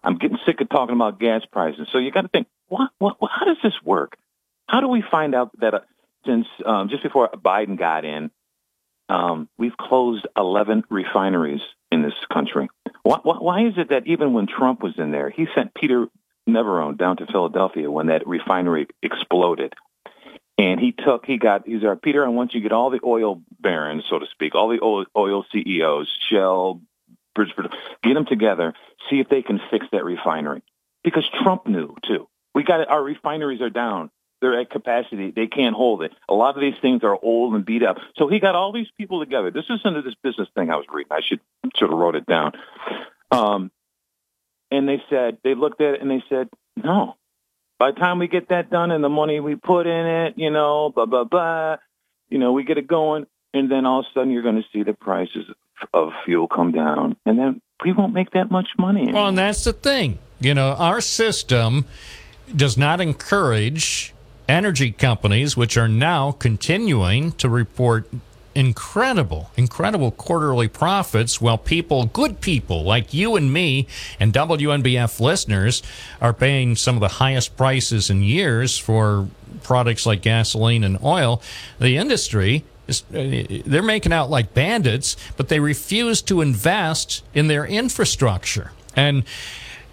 I'm 0.03 0.17
getting 0.19 0.39
sick 0.47 0.61
of 0.61 0.69
talking 0.69 0.95
about 0.95 1.19
gas 1.19 1.43
prices. 1.51 1.89
So 1.93 1.99
you 1.99 2.11
got 2.13 2.23
to 2.23 2.29
think, 2.29 2.47
what, 2.69 2.91
what, 2.99 3.17
how 3.31 3.45
does 3.45 3.57
this 3.63 3.75
work? 3.85 4.17
How 4.69 4.81
do 4.81 4.89
we 4.89 5.03
find 5.03 5.35
out 5.35 5.51
that 5.61 5.75
uh, 5.75 5.81
since 6.25 6.47
um, 6.65 6.89
just 6.89 7.03
before 7.03 7.29
Biden 7.31 7.77
got 7.79 8.05
in, 8.05 8.31
um, 9.09 9.49
we've 9.59 9.77
closed 9.77 10.27
11 10.37 10.85
refineries 10.91 11.61
in 11.91 12.03
this 12.03 12.15
country. 12.33 12.69
Why, 13.03 13.19
why, 13.23 13.37
why 13.37 13.67
is 13.67 13.75
it 13.77 13.91
that 13.91 14.07
even 14.07 14.33
when 14.33 14.47
Trump 14.47 14.83
was 14.83 14.95
in 14.99 15.11
there, 15.11 15.31
he 15.31 15.47
sent 15.55 15.75
Peter 15.75 16.07
Navarro 16.47 16.93
down 16.93 17.19
to 17.19 17.27
Philadelphia 17.27 17.91
when 17.91 18.07
that 18.07 18.27
refinery 18.27 18.89
exploded? 19.03 19.75
And 20.59 20.81
he 20.81 20.93
took, 20.93 21.27
he 21.27 21.37
got, 21.37 21.67
he's 21.67 21.85
our 21.85 21.97
Peter, 21.97 22.25
I 22.25 22.29
want 22.29 22.55
you 22.55 22.61
to 22.61 22.63
get 22.63 22.73
all 22.73 22.91
the 22.91 23.01
oil 23.05 23.43
barons, 23.61 24.05
so 24.09 24.19
to 24.19 24.27
speak, 24.27 24.55
all 24.55 24.69
the 24.69 24.81
oil, 24.83 25.05
oil 25.15 25.45
CEOs, 25.53 26.09
Shell, 26.31 26.81
Bridgeport, 27.35 27.75
get 28.03 28.15
them 28.15 28.25
together, 28.25 28.73
see 29.11 29.21
if 29.21 29.29
they 29.29 29.43
can 29.43 29.61
fix 29.71 29.87
that 29.93 30.05
refinery. 30.05 30.63
Because 31.05 31.29
Trump 31.43 31.67
knew 31.67 31.95
too. 32.07 32.27
We 32.55 32.65
got 32.65 32.81
it, 32.81 32.89
our 32.89 33.03
refineries 33.03 33.61
are 33.61 33.71
down. 33.71 34.11
They're 34.41 34.61
at 34.61 34.71
capacity. 34.71 35.33
They 35.35 35.47
can't 35.47 35.75
hold 35.75 36.03
it. 36.03 36.13
A 36.29 36.35
lot 36.35 36.57
of 36.57 36.61
these 36.61 36.79
things 36.83 37.03
are 37.03 37.19
old 37.21 37.55
and 37.55 37.65
beat 37.65 37.83
up. 37.83 37.97
So 38.17 38.29
he 38.29 38.39
got 38.39 38.55
all 38.55 38.71
these 38.73 38.89
people 38.99 39.21
together. 39.21 39.51
This 39.51 39.65
isn't 39.71 40.05
this 40.05 40.15
business 40.23 40.49
thing 40.55 40.71
I 40.71 40.77
was 40.77 40.85
reading. 40.93 41.11
I 41.11 41.21
should 41.27 41.41
should 41.75 41.89
have 41.89 41.99
wrote 41.99 42.17
it 42.17 42.27
down. 42.27 42.53
Um, 43.31 43.71
and 44.71 44.89
they 44.89 45.03
said 45.09 45.39
they 45.43 45.55
looked 45.55 45.81
at 45.81 45.95
it 45.95 46.03
and 46.03 46.11
they 46.11 46.23
said, 46.29 46.49
no. 46.77 47.17
By 47.79 47.93
the 47.93 48.01
time 48.01 48.19
we 48.19 48.29
get 48.29 48.49
that 48.51 48.71
done 48.71 48.91
and 48.91 49.03
the 49.03 49.09
money 49.09 49.41
we 49.41 49.55
put 49.55 49.87
in 49.87 50.07
it, 50.07 50.35
you 50.37 50.51
know, 50.51 50.91
blah 50.95 51.07
blah 51.07 51.25
blah, 51.25 51.77
you 52.29 52.39
know, 52.39 52.53
we 52.53 52.65
get 52.65 52.79
it 52.79 52.87
going, 52.87 53.27
and 53.55 53.71
then 53.71 53.87
all 53.87 54.01
of 54.01 54.07
a 54.07 54.09
sudden 54.15 54.31
you're 54.31 54.43
going 54.43 54.63
to 54.63 54.69
see 54.73 54.83
the 54.83 54.95
prices 54.95 55.45
of 55.93 56.13
fuel 56.25 56.49
come 56.49 56.73
down, 56.73 57.17
and 57.27 57.39
then 57.39 57.61
we 57.85 57.93
won't 57.93 58.15
make 58.15 58.31
that 58.33 58.51
much 58.51 58.69
money. 58.79 59.13
Well, 59.13 59.29
and 59.29 59.39
that's 59.39 59.65
the 59.65 59.73
thing. 59.73 60.19
You 60.41 60.55
know, 60.55 60.73
our 60.73 61.01
system 61.01 61.85
does 62.55 62.79
not 62.79 63.01
encourage 63.01 64.15
energy 64.49 64.93
companies, 64.93 65.57
which 65.57 65.77
are 65.77 65.89
now 65.89 66.33
continuing 66.33 67.33
to 67.33 67.49
report 67.49 68.09
incredible, 68.55 69.51
incredible 69.57 70.11
quarterly 70.11 70.67
profits, 70.67 71.41
while 71.41 71.59
people, 71.59 72.07
good 72.07 72.41
people 72.41 72.83
like 72.85 73.13
you 73.13 73.37
and 73.37 73.53
me 73.53 73.87
and 74.19 74.33
WNBF 74.33 75.21
listeners, 75.21 75.83
are 76.21 76.33
paying 76.33 76.75
some 76.75 76.97
of 76.97 77.01
the 77.01 77.09
highest 77.09 77.57
prices 77.57 78.09
in 78.09 78.23
years 78.23 78.79
for 78.79 79.29
products 79.63 80.07
like 80.07 80.23
gasoline 80.23 80.85
and 80.85 80.99
oil. 81.03 81.43
The 81.79 81.97
industry 81.97 82.65
uh, 82.89 82.93
they're 83.67 83.83
making 83.83 84.13
out 84.13 84.31
like 84.31 84.55
bandits, 84.55 85.17
but 85.37 85.49
they 85.49 85.59
refuse 85.59 86.23
to 86.23 86.41
invest 86.41 87.25
in 87.35 87.49
their 87.49 87.67
infrastructure. 87.67 88.71
And 88.95 89.25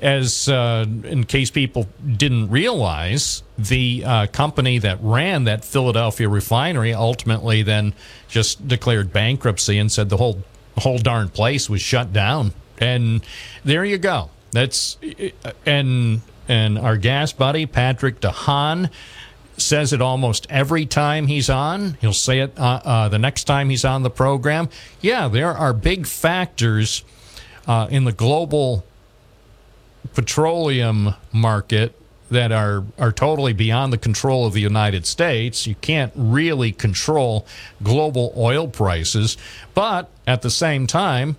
as 0.01 0.49
uh, 0.49 0.85
in 1.03 1.23
case 1.23 1.49
people 1.49 1.87
didn't 2.05 2.49
realize, 2.49 3.43
the 3.57 4.03
uh, 4.05 4.27
company 4.27 4.77
that 4.79 4.97
ran 5.01 5.45
that 5.45 5.63
Philadelphia 5.63 6.27
refinery 6.27 6.93
ultimately 6.93 7.61
then 7.61 7.93
just 8.27 8.67
declared 8.67 9.13
bankruptcy 9.13 9.77
and 9.77 9.91
said 9.91 10.09
the 10.09 10.17
whole 10.17 10.43
whole 10.77 10.97
darn 10.97 11.29
place 11.29 11.69
was 11.69 11.81
shut 11.81 12.11
down. 12.11 12.53
And 12.79 13.23
there 13.63 13.85
you 13.85 13.97
go. 13.97 14.29
That's 14.51 14.97
and 15.65 16.21
and 16.47 16.77
our 16.77 16.97
gas 16.97 17.31
buddy 17.31 17.65
Patrick 17.65 18.19
DeHaan 18.19 18.89
says 19.57 19.93
it 19.93 20.01
almost 20.01 20.47
every 20.49 20.85
time 20.85 21.27
he's 21.27 21.49
on. 21.49 21.95
He'll 22.01 22.13
say 22.13 22.39
it 22.39 22.57
uh, 22.59 22.81
uh, 22.83 23.09
the 23.09 23.19
next 23.19 23.45
time 23.45 23.69
he's 23.69 23.85
on 23.85 24.03
the 24.03 24.09
program. 24.09 24.69
Yeah, 25.01 25.27
there 25.27 25.51
are 25.51 25.73
big 25.73 26.07
factors 26.07 27.03
uh, 27.67 27.87
in 27.89 28.03
the 28.03 28.11
global 28.11 28.83
petroleum 30.13 31.15
market 31.31 31.95
that 32.29 32.51
are 32.51 32.83
are 32.97 33.11
totally 33.11 33.53
beyond 33.53 33.93
the 33.93 33.97
control 33.97 34.45
of 34.45 34.53
the 34.53 34.61
United 34.61 35.05
States. 35.05 35.65
You 35.67 35.75
can't 35.75 36.11
really 36.15 36.71
control 36.71 37.45
global 37.81 38.33
oil 38.35 38.67
prices, 38.67 39.37
but 39.73 40.09
at 40.27 40.41
the 40.41 40.49
same 40.49 40.87
time, 40.87 41.37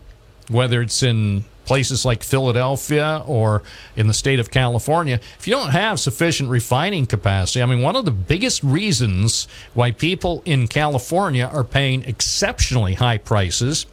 whether 0.49 0.81
it's 0.81 1.03
in 1.03 1.45
places 1.65 2.05
like 2.05 2.23
Philadelphia 2.23 3.23
or 3.27 3.63
in 3.97 4.07
the 4.07 4.15
state 4.15 4.39
of 4.39 4.51
California, 4.51 5.19
if 5.39 5.47
you 5.47 5.55
don't 5.55 5.71
have 5.71 5.99
sufficient 5.99 6.51
refining 6.51 7.07
capacity, 7.07 7.63
I 7.63 7.67
mean, 7.67 7.81
one 7.81 7.97
of 7.97 8.05
the 8.05 8.11
biggest 8.11 8.63
reasons 8.63 9.49
why 9.73 9.91
people 9.91 10.43
in 10.45 10.69
California 10.69 11.51
are 11.51 11.65
paying 11.65 12.05
exceptionally 12.05 12.95
high 12.95 13.19
prices 13.19 13.87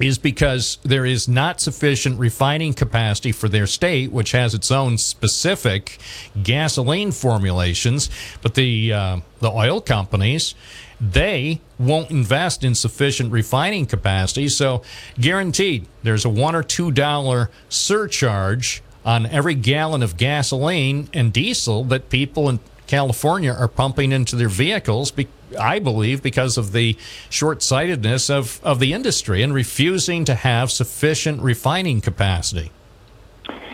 is 0.00 0.18
because 0.18 0.78
there 0.82 1.04
is 1.04 1.28
not 1.28 1.60
sufficient 1.60 2.18
refining 2.18 2.72
capacity 2.72 3.32
for 3.32 3.48
their 3.48 3.66
state, 3.66 4.10
which 4.10 4.32
has 4.32 4.54
its 4.54 4.70
own 4.70 4.98
specific 4.98 5.98
gasoline 6.42 7.12
formulations. 7.12 8.08
But 8.42 8.54
the 8.54 8.92
uh, 8.92 9.20
the 9.40 9.50
oil 9.50 9.80
companies 9.80 10.54
they 11.00 11.60
won't 11.78 12.10
invest 12.10 12.62
in 12.62 12.74
sufficient 12.74 13.32
refining 13.32 13.86
capacity, 13.86 14.48
so 14.48 14.82
guaranteed 15.18 15.86
there's 16.02 16.26
a 16.26 16.28
one 16.28 16.54
or 16.54 16.62
two 16.62 16.90
dollar 16.90 17.50
surcharge 17.70 18.82
on 19.04 19.24
every 19.26 19.54
gallon 19.54 20.02
of 20.02 20.18
gasoline 20.18 21.08
and 21.14 21.32
diesel 21.32 21.84
that 21.84 22.10
people 22.10 22.50
in 22.50 22.60
California 22.86 23.52
are 23.52 23.68
pumping 23.68 24.12
into 24.12 24.36
their 24.36 24.48
vehicles. 24.48 25.10
Be- 25.10 25.28
I 25.58 25.78
believe 25.78 26.22
because 26.22 26.56
of 26.56 26.72
the 26.72 26.96
short-sightedness 27.28 28.30
of, 28.30 28.60
of 28.62 28.80
the 28.80 28.92
industry 28.92 29.42
and 29.42 29.54
refusing 29.54 30.24
to 30.26 30.34
have 30.34 30.70
sufficient 30.70 31.42
refining 31.42 32.00
capacity. 32.00 32.70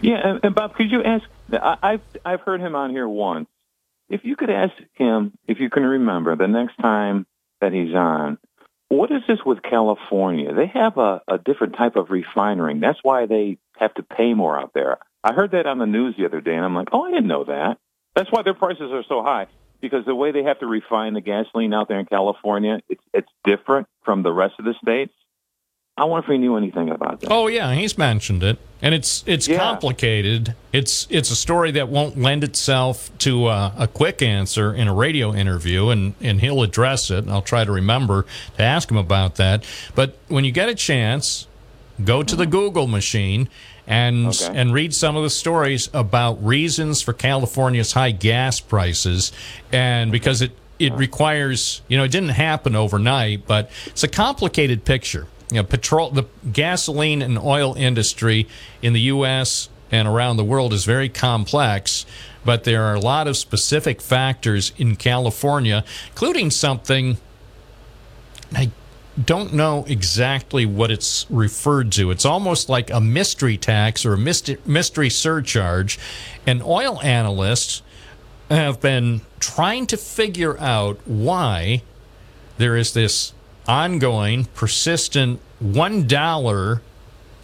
Yeah, 0.03 0.39
and, 0.43 0.55
Bob, 0.55 0.74
could 0.74 0.90
you 0.90 1.03
ask? 1.03 1.24
I've 1.51 2.03
I've 2.24 2.40
heard 2.40 2.61
him 2.61 2.74
on 2.74 2.90
here 2.90 3.09
once. 3.09 3.48
If 4.09 4.24
you 4.24 4.36
could 4.36 4.51
ask 4.51 4.74
him, 4.94 5.32
if 5.48 5.59
you 5.59 5.70
can 5.70 5.85
remember, 5.85 6.36
the 6.36 6.47
next 6.47 6.77
time 6.77 7.27
that 7.61 7.73
he's 7.73 7.94
on, 7.94 8.39
what 8.89 9.11
is 9.11 9.23
this 9.27 9.39
with 9.44 9.62
California? 9.62 10.55
They 10.55 10.66
have 10.66 10.97
a, 10.98 11.23
a 11.27 11.39
different 11.39 11.77
type 11.77 11.97
of 11.97 12.11
refinery. 12.11 12.78
That's 12.78 12.98
why 13.03 13.27
they 13.27 13.59
have 13.78 13.94
to 13.94 14.03
pay 14.03 14.35
more 14.35 14.59
out 14.59 14.73
there. 14.74 14.98
I 15.24 15.32
heard 15.32 15.53
that 15.53 15.66
on 15.66 15.78
the 15.78 15.86
news 15.86 16.15
the 16.16 16.27
other 16.27 16.40
day, 16.40 16.55
and 16.55 16.65
I'm 16.65 16.74
like, 16.74 16.89
oh, 16.93 17.05
I 17.05 17.11
didn't 17.11 17.27
know 17.27 17.44
that. 17.44 17.78
That's 18.15 18.31
why 18.31 18.43
their 18.43 18.55
prices 18.55 18.93
are 18.93 19.05
so 19.09 19.23
high 19.23 19.47
because 19.81 20.05
the 20.05 20.15
way 20.15 20.32
they 20.32 20.43
have 20.43 20.59
to 20.61 20.66
refine 20.66 21.15
the 21.15 21.20
gasoline 21.20 21.73
out 21.73 21.89
there 21.89 21.98
in 21.98 22.07
California, 22.07 22.81
it's 22.89 23.03
it's 23.12 23.28
different 23.44 23.89
from 24.05 24.23
the 24.23 24.32
rest 24.32 24.55
of 24.59 24.65
the 24.65 24.74
states. 24.82 25.12
I 25.98 26.05
wonder 26.05 26.27
if 26.27 26.31
he 26.31 26.36
knew 26.36 26.57
anything 26.57 26.90
about 26.90 27.20
that. 27.20 27.31
Oh 27.31 27.47
yeah, 27.47 27.73
he's 27.73 27.97
mentioned 27.97 28.43
it, 28.43 28.59
and 28.82 28.94
it's 28.94 29.24
it's 29.27 29.48
complicated. 29.48 30.55
It's 30.70 31.07
it's 31.09 31.31
a 31.31 31.36
story 31.36 31.70
that 31.70 31.89
won't 31.89 32.19
lend 32.19 32.44
itself 32.44 33.16
to 33.19 33.47
uh, 33.47 33.73
a 33.78 33.89
quick 33.89 34.20
answer 34.20 34.74
in 34.74 34.89
a 34.89 34.94
radio 34.94 35.32
interview, 35.32 35.89
and 35.89 36.15
and 36.20 36.43
he'll 36.43 36.62
address 36.62 37.11
it. 37.11 37.19
And 37.19 37.31
I'll 37.31 37.40
try 37.40 37.65
to 37.65 37.73
remember 37.73 38.27
to 38.57 38.62
ask 38.62 38.90
him 38.90 38.98
about 38.98 39.36
that. 39.36 39.65
But 39.94 40.19
when 40.28 40.44
you 40.44 40.53
get 40.53 40.69
a 40.69 40.74
chance, 40.74 41.47
go 42.05 42.23
to 42.23 42.36
the 42.36 42.47
Google 42.47 42.86
machine 42.86 43.48
and 43.86 44.28
Okay. 44.28 44.48
and 44.54 44.72
read 44.72 44.94
some 44.94 45.16
of 45.16 45.22
the 45.22 45.30
stories 45.30 45.88
about 45.94 46.44
reasons 46.44 47.02
for 47.02 47.12
California's 47.12 47.92
high 47.92 48.10
gas 48.10 48.60
prices, 48.60 49.32
and 49.72 50.10
because 50.12 50.42
it 50.42 50.52
it 50.78 50.92
requires 50.94 51.80
you 51.88 51.96
know 51.96 52.04
it 52.04 52.10
didn't 52.10 52.30
happen 52.30 52.74
overnight, 52.76 53.46
but 53.46 53.70
it's 53.86 54.02
a 54.04 54.08
complicated 54.08 54.84
picture. 54.84 55.26
You 55.50 55.58
know, 55.58 55.62
petrol, 55.64 56.10
the 56.10 56.24
gasoline 56.52 57.22
and 57.22 57.38
oil 57.38 57.74
industry 57.76 58.48
in 58.82 58.92
the 58.92 59.00
U.S. 59.02 59.68
and 59.92 60.08
around 60.08 60.36
the 60.38 60.44
world 60.44 60.72
is 60.72 60.84
very 60.84 61.08
complex, 61.08 62.04
but 62.44 62.64
there 62.64 62.82
are 62.82 62.94
a 62.94 63.00
lot 63.00 63.28
of 63.28 63.36
specific 63.36 64.02
factors 64.02 64.72
in 64.76 64.96
California, 64.96 65.84
including 66.08 66.50
something 66.50 67.18
I 68.54 68.70
don't 69.22 69.52
know 69.52 69.84
exactly 69.88 70.66
what 70.66 70.90
it's 70.90 71.26
referred 71.30 71.93
to. 71.93 72.10
It's 72.10 72.24
almost 72.24 72.68
like 72.68 72.90
a 72.90 73.01
mystery 73.01 73.56
tax 73.56 74.05
or 74.05 74.14
a 74.14 74.18
mystery, 74.18 75.10
surcharge. 75.10 75.98
And 76.47 76.62
oil 76.62 77.01
analysts 77.02 77.82
have 78.51 78.80
been 78.80 79.22
trying 79.40 79.86
to 79.88 79.97
figure 79.97 80.59
out 80.60 81.01
why 81.06 81.82
there 82.59 82.76
is 82.76 82.93
this 82.93 83.32
ongoing, 83.66 84.44
persistent 84.55 85.40
$1 85.62 86.80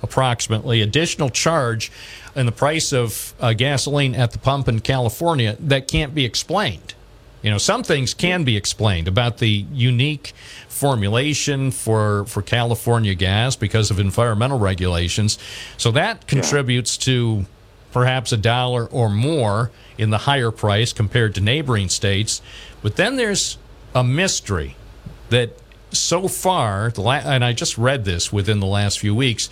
approximately 0.03 0.82
additional 0.82 1.31
charge 1.31 1.90
in 2.35 2.47
the 2.47 2.53
price 2.53 2.93
of 2.93 3.35
uh, 3.40 3.53
gasoline 3.53 4.15
at 4.15 4.32
the 4.32 4.39
pump 4.39 4.69
in 4.69 4.81
California 4.81 5.57
that 5.61 5.89
can't 5.89 6.15
be 6.15 6.24
explained. 6.24 6.94
You 7.43 7.51
know, 7.51 7.59
some 7.59 7.82
things 7.82 8.14
can 8.14 8.44
be 8.44 8.56
explained 8.56 9.09
about 9.09 9.39
the 9.39 9.66
unique 9.73 10.32
formulation 10.69 11.70
for 11.70 12.24
for 12.27 12.40
California 12.43 13.14
gas 13.14 13.56
because 13.56 13.90
of 13.90 13.98
environmental 13.98 14.59
regulations. 14.59 15.39
So 15.77 15.90
that 15.93 16.27
contributes 16.27 16.97
to 16.98 17.47
perhaps 17.93 18.32
a 18.32 18.36
dollar 18.36 18.86
or 18.86 19.10
more 19.10 19.70
in 19.98 20.10
the 20.10 20.19
higher 20.19 20.51
price 20.51 20.93
compared 20.93 21.35
to 21.35 21.40
neighboring 21.40 21.89
states. 21.89 22.40
But 22.82 22.97
then 22.97 23.16
there's 23.16 23.59
a 23.94 24.02
mystery 24.02 24.77
that 25.28 25.59
so 25.90 26.27
far, 26.27 26.90
the 26.90 27.02
la- 27.02 27.14
and 27.16 27.44
I 27.44 27.52
just 27.52 27.77
read 27.77 28.05
this 28.05 28.32
within 28.32 28.60
the 28.60 28.66
last 28.66 28.98
few 28.98 29.14
weeks, 29.14 29.51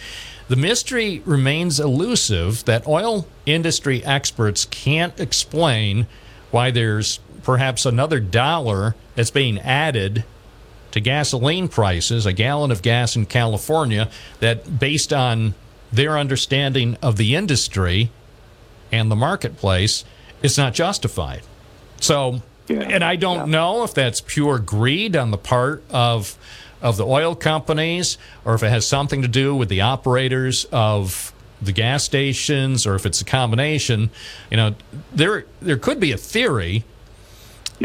the 0.49 0.57
mystery 0.57 1.23
remains 1.25 1.79
elusive 1.79 2.65
that 2.65 2.87
oil 2.87 3.27
industry 3.47 4.05
experts 4.05 4.65
can't 4.65 5.19
explain 5.21 6.07
why 6.51 6.71
there's 6.71 7.21
perhaps 7.43 7.87
another 7.87 8.21
dollar 8.21 8.95
that's 9.15 9.31
being 9.31 9.59
added 9.59 10.25
to 10.93 11.01
gasoline 11.01 11.69
prices, 11.69 12.27
a 12.27 12.33
gallon 12.33 12.71
of 12.71 12.83
gas 12.83 13.17
in 13.17 13.27
California, 13.27 14.11
that 14.41 14.79
based 14.79 15.13
on 15.13 15.55
their 15.93 16.19
understanding 16.19 16.97
of 17.03 17.17
the 17.17 17.35
industry 17.35 18.11
and 18.93 19.11
the 19.11 19.17
marketplace, 19.17 20.05
is 20.43 20.57
not 20.57 20.75
justified. 20.75 21.43
So, 22.01 22.43
and 22.69 23.05
I 23.05 23.17
don't 23.17 23.51
know 23.51 23.85
if 23.85 23.95
that's 23.95 24.21
pure 24.21 24.59
greed 24.59 25.17
on 25.17 25.31
the 25.31 25.39
part 25.39 25.83
of 25.91 26.37
of 26.83 26.97
the 26.97 27.07
oil 27.07 27.35
companies, 27.35 28.17
or 28.43 28.55
if 28.55 28.63
it 28.63 28.71
has 28.71 28.87
something 28.87 29.21
to 29.21 29.29
do 29.29 29.55
with 29.55 29.69
the 29.69 29.83
operators 29.83 30.65
of 30.73 31.35
the 31.61 31.73
gas 31.73 32.05
stations, 32.05 32.87
or 32.87 32.95
if 32.95 33.05
it's 33.05 33.21
a 33.21 33.25
combination. 33.25 34.11
You 34.51 34.57
know, 34.57 34.75
there 35.13 35.45
there 35.61 35.77
could 35.77 36.01
be 36.01 36.13
a 36.13 36.17
theory 36.17 36.85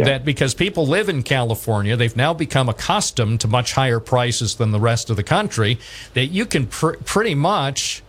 that 0.03 0.25
because 0.25 0.53
people 0.53 0.85
live 0.85 1.07
in 1.09 1.23
California, 1.23 1.95
they've 1.95 2.15
now 2.15 2.33
become 2.33 2.67
accustomed 2.69 3.39
to 3.41 3.47
much 3.47 3.73
higher 3.73 3.99
prices 3.99 4.55
than 4.55 4.71
the 4.71 4.79
rest 4.79 5.09
of 5.09 5.15
the 5.15 5.23
country, 5.23 5.79
that 6.13 6.27
you 6.27 6.45
can 6.45 6.67
pr- 6.67 6.97
pretty 7.05 7.35
much 7.35 8.03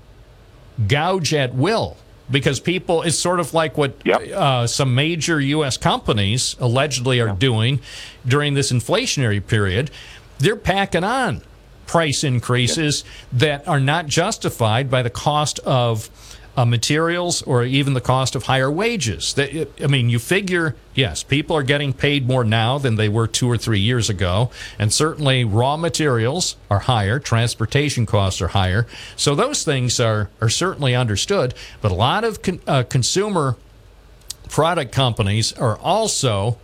gouge 0.89 1.33
at 1.33 1.55
will. 1.55 1.97
Because 2.29 2.59
people, 2.59 3.03
it's 3.03 3.17
sort 3.17 3.39
of 3.39 3.55
like 3.55 3.79
what 3.79 4.05
uh, 4.09 4.67
some 4.67 4.97
major 4.97 5.41
U.S. 5.41 5.77
companies 5.77 6.57
allegedly 6.59 7.21
are 7.21 7.33
doing 7.33 7.81
during 8.27 8.55
this 8.55 8.73
inflationary 8.73 9.47
period. 9.47 9.93
They're 10.39 10.57
packing 10.57 11.05
on 11.05 11.43
price 11.87 12.25
increases 12.25 13.05
that 13.33 13.67
are 13.69 13.79
not 13.79 14.07
justified 14.07 14.91
by 14.91 15.03
the 15.03 15.11
cost 15.11 15.61
of 15.61 16.11
uh, 16.57 16.65
materials 16.65 17.43
or 17.43 17.65
even 17.65 17.95
the 17.95 18.01
cost 18.01 18.35
of 18.35 18.45
higher 18.45 18.71
wages. 18.71 19.35
I 19.39 19.87
mean, 19.87 20.09
you 20.09 20.19
figure, 20.19 20.75
yes, 20.95 21.23
people 21.23 21.57
are 21.57 21.63
getting 21.63 21.93
paid 21.93 22.27
more 22.27 22.45
now 22.45 22.79
than 22.79 22.97
they 22.97 23.09
were 23.09 23.27
two 23.27 23.51
or 23.51 23.59
three 23.59 23.81
years 23.81 24.09
ago, 24.09 24.51
and 24.79 24.93
certainly 24.93 25.45
raw 25.45 25.77
materials 25.77 26.57
are 26.71 26.81
higher, 26.81 27.19
transportation 27.19 28.07
costs 28.07 28.41
are 28.41 28.49
higher. 28.49 28.87
So 29.17 29.35
those 29.35 29.65
things 29.65 30.01
are, 30.01 30.31
are 30.41 30.49
certainly 30.49 30.95
understood, 30.95 31.55
but 31.81 31.93
a 31.93 31.95
lot 31.95 32.25
of 32.25 32.43
con- 32.43 32.61
uh, 32.67 32.85
consumer 32.85 33.57
product 34.49 34.93
companies 34.93 35.53
are 35.53 35.77
also 35.79 36.59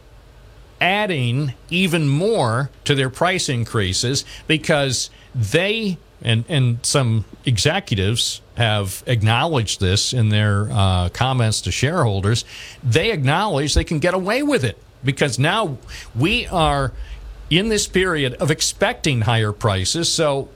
adding 0.81 1.55
even 1.71 2.09
more 2.09 2.71
to 2.85 2.95
their 2.95 3.11
price 3.11 3.49
increases 3.49 4.25
because 4.47 5.11
they 5.35 5.99
and 6.25 6.45
and 6.49 6.85
some 6.85 7.25
executives 7.45 8.41
have 8.57 9.03
acknowledged 9.07 9.81
this 9.81 10.13
in 10.13 10.29
their 10.29 10.69
uh, 10.71 11.09
comments 11.11 11.61
to 11.63 11.71
shareholders. 11.73 12.45
They 12.83 13.11
acknowledge 13.11 13.75
they 13.75 13.85
can 13.85 13.99
get 13.99 14.15
away 14.15 14.43
with 14.43 14.65
it 14.65 14.79
because 15.05 15.39
now 15.39 15.79
we 16.15 16.47
are 16.49 16.93
in 17.51 17.69
this 17.69 17.87
period 17.87 18.35
of 18.35 18.51
expecting 18.51 19.23
higher 19.23 19.53
prices. 19.53 20.13
So 20.13 20.49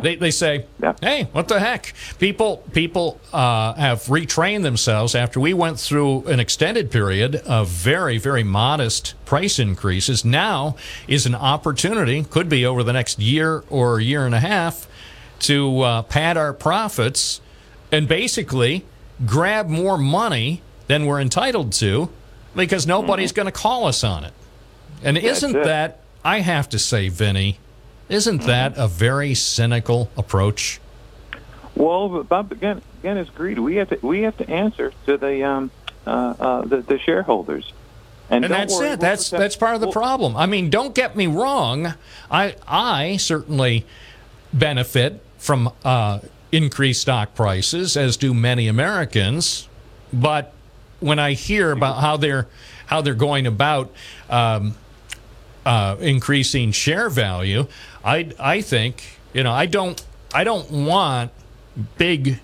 they, 0.00 0.16
they 0.16 0.30
say, 0.30 0.64
hey, 1.02 1.24
what 1.32 1.48
the 1.48 1.60
heck? 1.60 1.92
People 2.18 2.64
people 2.72 3.20
uh, 3.32 3.74
have 3.74 4.04
retrained 4.04 4.62
themselves 4.62 5.14
after 5.14 5.40
we 5.40 5.52
went 5.52 5.78
through 5.78 6.24
an 6.26 6.40
extended 6.40 6.90
period 6.90 7.36
of 7.36 7.68
very, 7.68 8.16
very 8.16 8.42
modest 8.42 9.14
price 9.26 9.58
increases. 9.58 10.24
Now 10.24 10.76
is 11.06 11.26
an 11.26 11.34
opportunity, 11.34 12.24
could 12.24 12.48
be 12.48 12.64
over 12.64 12.82
the 12.82 12.92
next 12.92 13.18
year 13.18 13.64
or 13.68 13.98
a 13.98 14.02
year 14.02 14.24
and 14.24 14.34
a 14.34 14.40
half, 14.40 14.88
to 15.46 15.80
uh, 15.80 16.02
pad 16.02 16.36
our 16.36 16.52
profits 16.52 17.40
and 17.92 18.08
basically 18.08 18.84
grab 19.26 19.68
more 19.68 19.98
money 19.98 20.62
than 20.86 21.06
we're 21.06 21.20
entitled 21.20 21.72
to 21.72 22.10
because 22.54 22.86
nobody's 22.86 23.32
going 23.32 23.46
to 23.46 23.52
call 23.52 23.86
us 23.86 24.04
on 24.04 24.24
it. 24.24 24.32
And 25.02 25.16
That's 25.16 25.26
isn't 25.26 25.56
it. 25.56 25.64
that, 25.64 26.00
I 26.24 26.40
have 26.40 26.68
to 26.70 26.78
say, 26.78 27.08
Vinny, 27.08 27.58
isn't 28.08 28.42
that 28.42 28.74
a 28.76 28.86
very 28.88 29.34
cynical 29.34 30.10
approach? 30.16 30.80
Well, 31.74 32.22
Bob, 32.22 32.52
again, 32.52 32.82
again, 33.00 33.16
it's 33.16 33.30
greed. 33.30 33.58
We 33.58 33.76
have 33.76 33.88
to 33.88 33.98
we 34.00 34.22
have 34.22 34.36
to 34.38 34.48
answer 34.48 34.92
to 35.06 35.16
the 35.16 35.42
um, 35.42 35.70
uh, 36.06 36.10
uh, 36.10 36.62
the, 36.62 36.76
the 36.82 36.98
shareholders. 36.98 37.72
And, 38.30 38.42
don't 38.42 38.50
that's 38.50 38.74
worry, 38.74 38.90
it. 38.90 39.00
That's 39.00 39.30
that's 39.30 39.56
part 39.56 39.74
of 39.74 39.80
the 39.80 39.88
we'll- 39.88 39.92
problem. 39.92 40.36
I 40.36 40.46
mean, 40.46 40.70
don't 40.70 40.94
get 40.94 41.16
me 41.16 41.26
wrong. 41.26 41.94
I 42.30 42.54
I 42.66 43.16
certainly 43.16 43.84
benefit 44.52 45.20
from 45.44 45.70
uh, 45.84 46.20
increased 46.52 47.02
stock 47.02 47.34
prices, 47.34 47.98
as 47.98 48.16
do 48.16 48.32
many 48.32 48.66
Americans. 48.66 49.68
But 50.10 50.54
when 51.00 51.18
I 51.18 51.34
hear 51.34 51.70
about 51.70 52.00
how 52.00 52.16
they're 52.16 52.46
how 52.86 53.02
they're 53.02 53.14
going 53.14 53.46
about 53.46 53.92
um, 54.30 54.74
uh, 55.66 55.96
increasing 56.00 56.72
share 56.72 57.10
value, 57.10 57.66
I 58.02 58.30
I 58.40 58.62
think 58.62 59.18
you 59.34 59.42
know 59.42 59.52
I 59.52 59.66
don't 59.66 60.02
I 60.32 60.44
don't 60.44 60.70
want 60.70 61.30
big 61.98 62.40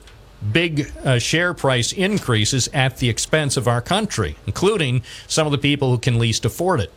big 0.53 0.93
uh, 1.03 1.19
share 1.19 1.55
price 1.55 1.93
increases 1.93 2.69
at 2.75 2.99
the 2.99 3.09
expense 3.09 3.57
of 3.57 3.67
our 3.67 3.81
country, 3.81 4.37
including 4.47 5.03
some 5.27 5.47
of 5.47 5.53
the 5.53 5.59
people 5.59 5.91
who 5.91 5.99
can 5.99 6.19
least 6.19 6.45
afford 6.45 6.81
it. 6.81 6.93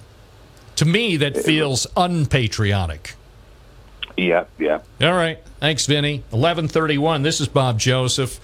To 0.78 0.86
me, 0.86 1.16
that 1.18 1.38
feels 1.38 1.88
unpatriotic. 1.96 3.16
Yeah, 4.18 4.46
yeah. 4.60 4.80
All 5.02 5.14
right. 5.14 5.40
Thanks, 5.64 5.86
Vinny. 5.86 6.18
1131. 6.32 7.22
This 7.22 7.40
is 7.40 7.48
Bob 7.48 7.80
Joseph. 7.80 8.38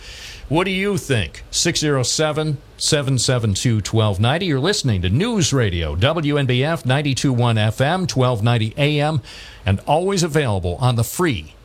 What 0.48 0.64
do 0.64 0.72
you 0.72 0.98
think? 0.98 1.44
607 1.52 2.58
772 2.78 3.76
1290. 3.76 4.46
You're 4.46 4.62
listening 4.62 5.02
to 5.02 5.10
News 5.10 5.52
Radio, 5.52 5.98
WNBF 5.98 6.86
921 6.86 7.58
FM, 7.58 8.16
1290 8.16 8.74
AM, 8.78 9.22
and 9.66 9.82
always 9.82 10.24
available 10.24 10.78
on 10.80 10.96
the 10.96 11.04
free 11.04 11.56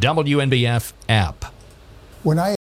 WNBF 0.00 0.92
app. 1.08 1.46
When 2.22 2.38
I 2.38 2.57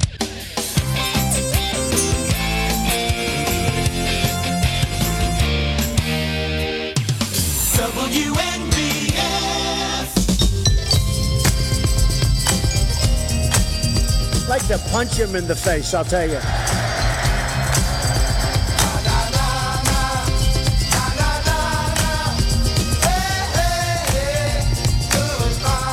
punch 14.98 15.20
him 15.20 15.36
in 15.36 15.46
the 15.46 15.56
face, 15.56 15.94
I'll 15.94 16.04
tell 16.04 16.28
you. 16.28 16.40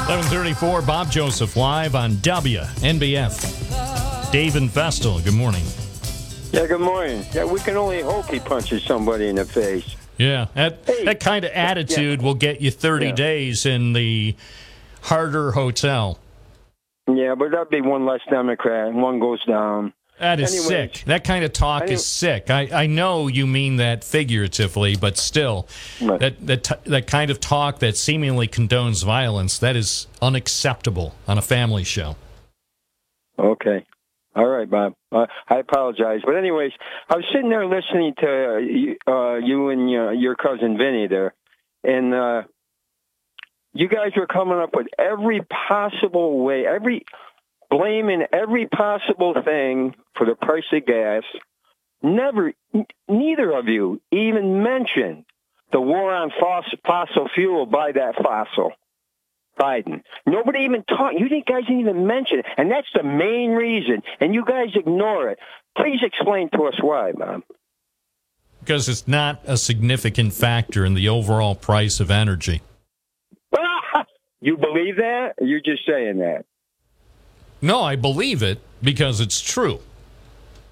1134, 0.07 0.81
Bob 0.81 1.11
Joseph 1.11 1.55
live 1.55 1.95
on 1.95 2.13
WNBF. 2.13 3.43
Dave 4.33 4.57
and 4.57 4.71
Vestal, 4.71 5.21
good 5.21 5.35
morning. 5.35 5.65
Yeah, 6.51 6.67
good 6.67 6.81
morning. 6.81 7.27
Yeah, 7.35 7.45
we 7.45 7.61
can 7.61 7.77
only 7.77 8.01
hope 8.01 8.31
he 8.31 8.41
punches 8.41 8.85
somebody 8.85 9.29
in 9.29 9.37
the 9.37 9.45
face. 9.45 9.97
Yeah, 10.17 10.47
that, 10.55 10.87
that 11.05 11.21
kind 11.21 11.45
of 11.45 11.51
attitude 11.53 12.23
will 12.23 12.33
get 12.33 12.63
you 12.63 12.71
30 12.71 13.09
Yeah. 13.09 13.13
days 13.13 13.67
in 13.67 13.93
the 13.93 14.35
harder 15.03 15.53
hotel. 15.53 16.19
Yeah, 17.07 17.35
but 17.35 17.51
that'd 17.51 17.69
be 17.71 17.81
one 17.81 18.07
less 18.07 18.21
Democrat, 18.31 18.89
and 18.89 19.03
one 19.03 19.21
goes 19.21 19.45
down. 19.45 19.93
That 20.21 20.39
is 20.39 20.53
Anyways, 20.53 20.69
sick. 20.69 21.05
That 21.07 21.25
kind 21.25 21.45
of 21.45 21.53
talk 21.53 21.83
Any- 21.83 21.95
is 21.95 22.07
sick. 22.07 22.49
I, 22.49 22.69
I 22.85 22.87
know 22.87 23.27
you 23.27 23.47
mean 23.47 23.77
that 23.77 24.05
figuratively, 24.05 24.95
but 24.97 25.19
still, 25.19 25.67
that 26.01 26.47
that 26.47 26.65
t- 26.65 26.91
that 26.91 27.07
kind 27.09 27.31
of 27.33 27.41
talk 27.41 27.81
that 27.81 27.97
seemingly 27.97 28.47
condones 28.47 29.05
violence 29.05 29.59
that 29.59 29.75
is 29.75 30.07
unacceptable 30.23 31.15
on 31.27 31.37
a 31.37 31.43
family 31.43 31.83
show. 31.83 32.17
Okay. 33.39 33.85
All 34.37 34.47
right, 34.47 34.69
Bob. 34.69 34.95
Uh, 35.13 35.27
I 35.49 35.59
apologize. 35.59 36.21
But 36.25 36.37
anyways, 36.37 36.73
I 37.09 37.17
was 37.17 37.25
sitting 37.33 37.51
there 37.51 37.67
listening 37.67 38.15
to 38.19 38.27
uh, 38.27 38.59
you, 38.59 38.97
uh, 39.07 39.35
you 39.37 39.69
and 39.69 39.81
uh, 39.97 40.11
your 40.11 40.37
cousin 40.37 40.77
Vinny 40.79 41.07
there, 41.09 41.35
and 41.83 42.15
uh, 42.15 42.43
you 43.75 43.89
guys 43.89 44.13
were 44.17 44.27
coming 44.27 44.59
up 44.59 44.71
with 44.75 44.87
every 44.99 45.43
possible 45.43 46.43
way, 46.45 46.67
every 46.67 47.05
blaming 47.71 48.23
every 48.33 48.67
possible 48.67 49.35
thing 49.45 49.95
for 50.17 50.27
the 50.27 50.35
price 50.35 50.65
of 50.73 50.87
gas. 50.87 51.23
Never, 52.03 52.53
neither 53.09 53.51
of 53.53 53.67
you 53.67 54.01
even 54.13 54.63
mentioned 54.63 55.25
the 55.73 55.81
war 55.81 56.15
on 56.15 56.31
fossil, 56.41 57.29
fuel 57.35 57.67
by 57.67 57.93
that 57.93 58.17
fossil. 58.23 58.73
Biden. 59.59 60.03
Nobody 60.27 60.61
even 60.61 60.83
talked. 60.83 61.15
You 61.15 61.29
guys 61.29 61.63
didn't 61.63 61.81
even 61.81 62.07
mention 62.07 62.41
it, 62.41 62.47
and 62.57 62.71
that's 62.71 62.89
the 62.93 63.05
main 63.05 63.51
reason. 63.51 64.03
And 64.21 64.35
you 64.35 64.45
guys 64.45 64.71
ignore 64.75 65.31
it. 65.31 65.39
Please 65.77 66.01
explain 66.03 66.51
to 66.51 66.65
us 66.65 66.75
why, 66.81 67.13
Bob. 67.13 67.43
Because 68.61 68.89
it's 68.89 69.07
not 69.07 69.43
a 69.45 69.57
significant 69.57 70.33
factor 70.33 70.85
in 70.85 70.95
the 70.95 71.09
overall 71.09 71.55
price 71.55 72.01
of 72.01 72.11
energy. 72.11 72.63
You 74.45 74.59
believe 74.59 74.97
that? 74.97 75.37
Or 75.41 75.47
you're 75.47 75.63
just 75.63 75.87
saying 75.87 76.19
that. 76.19 76.45
No, 77.63 77.81
I 77.81 77.97
believe 77.97 78.43
it 78.43 78.61
because 78.83 79.19
it's 79.19 79.41
true. 79.41 79.81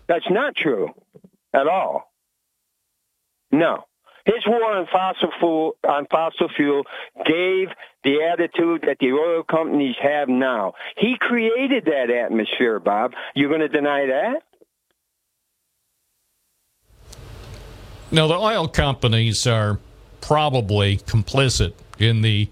That's 0.07 0.29
not 0.29 0.55
true 0.55 0.91
at 1.55 1.67
all. 1.67 2.13
No. 3.51 3.85
His 4.27 4.47
war 4.47 4.75
on 4.75 4.87
fossil 4.93 5.31
fuel 5.39 5.77
on 5.89 6.07
fossil 6.11 6.51
fuel 6.55 6.83
gave 7.25 7.69
the 8.05 8.23
attitude 8.23 8.83
that 8.83 8.99
the 9.01 9.13
oil 9.13 9.43
companies 9.43 9.97
have 10.03 10.29
now. 10.29 10.75
He 10.99 11.17
created 11.19 11.87
that 11.87 12.11
atmosphere, 12.11 12.79
Bob. 12.79 13.15
You're 13.35 13.49
going 13.49 13.63
to 13.63 13.69
deny 13.69 14.05
that? 14.05 14.43
Now, 18.11 18.27
the 18.27 18.35
oil 18.35 18.69
companies 18.69 19.47
are 19.47 19.79
probably 20.21 20.99
complicit 20.99 21.73
in 21.99 22.21
the 22.21 22.51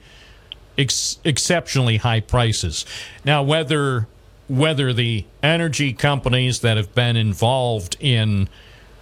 ex- 0.81 1.19
exceptionally 1.25 1.99
high 1.99 2.21
prices. 2.21 2.85
Now, 3.25 3.43
whether 3.43 4.09
whether 4.49 4.93
the 4.93 5.25
energy 5.45 5.93
companies 5.93 6.59
that 6.61 6.77
have 6.77 6.93
been 6.93 7.17
involved 7.17 7.97
in 8.01 8.49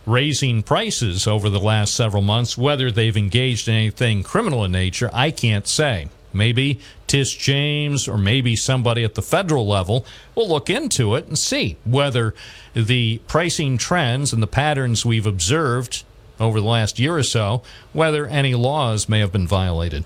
raising 0.05 0.63
prices 0.63 1.27
over 1.27 1.49
the 1.49 1.59
last 1.59 1.95
several 1.95 2.23
months, 2.23 2.59
whether 2.59 2.91
they've 2.91 3.17
engaged 3.17 3.67
in 3.67 3.75
anything 3.75 4.23
criminal 4.23 4.63
in 4.63 4.73
nature, 4.73 5.09
I 5.13 5.31
can't 5.31 5.67
say. 5.67 6.09
Maybe 6.35 6.81
Tish 7.07 7.39
James 7.39 8.07
or 8.07 8.19
maybe 8.19 8.57
somebody 8.57 9.05
at 9.05 9.15
the 9.15 9.23
federal 9.23 9.67
level 9.67 10.05
will 10.35 10.49
look 10.49 10.69
into 10.69 11.15
it 11.15 11.27
and 11.27 11.39
see 11.39 11.79
whether 11.85 12.35
the 12.75 13.23
pricing 13.27 13.79
trends 13.79 14.35
and 14.35 14.43
the 14.43 14.47
patterns 14.47 15.07
we've 15.07 15.27
observed 15.27 16.05
over 16.39 16.61
the 16.61 16.67
last 16.67 16.99
year 16.99 17.17
or 17.17 17.23
so, 17.23 17.63
whether 17.93 18.27
any 18.27 18.55
laws 18.55 19.09
may 19.09 19.21
have 19.21 19.33
been 19.33 19.49
violated. 19.49 20.05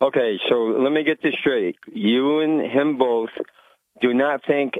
Okay, 0.00 0.38
so 0.48 0.54
let 0.78 0.92
me 0.92 1.02
get 1.02 1.22
this 1.22 1.34
straight. 1.40 1.76
You 1.92 2.40
and 2.40 2.60
him 2.60 2.98
both 2.98 3.30
do 4.00 4.14
not 4.14 4.44
think 4.46 4.74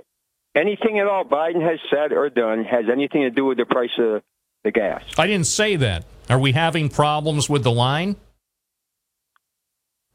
anything 0.55 0.99
at 0.99 1.07
all 1.07 1.25
Biden 1.25 1.61
has 1.61 1.81
said 1.91 2.13
or 2.13 2.31
done 2.31 2.65
has 2.65 2.85
anything 2.91 3.23
to 3.23 3.31
do 3.31 3.45
with 3.45 3.59
the 3.59 3.67
price 3.67 3.91
of 3.99 4.23
the 4.65 4.71
gas. 4.71 5.03
I 5.19 5.27
didn't 5.27 5.47
say 5.47 5.77
that. 5.77 6.05
Are 6.31 6.39
we 6.39 6.53
having 6.53 6.89
problems 6.89 7.49
with 7.49 7.65
the 7.65 7.73
line? 7.73 8.17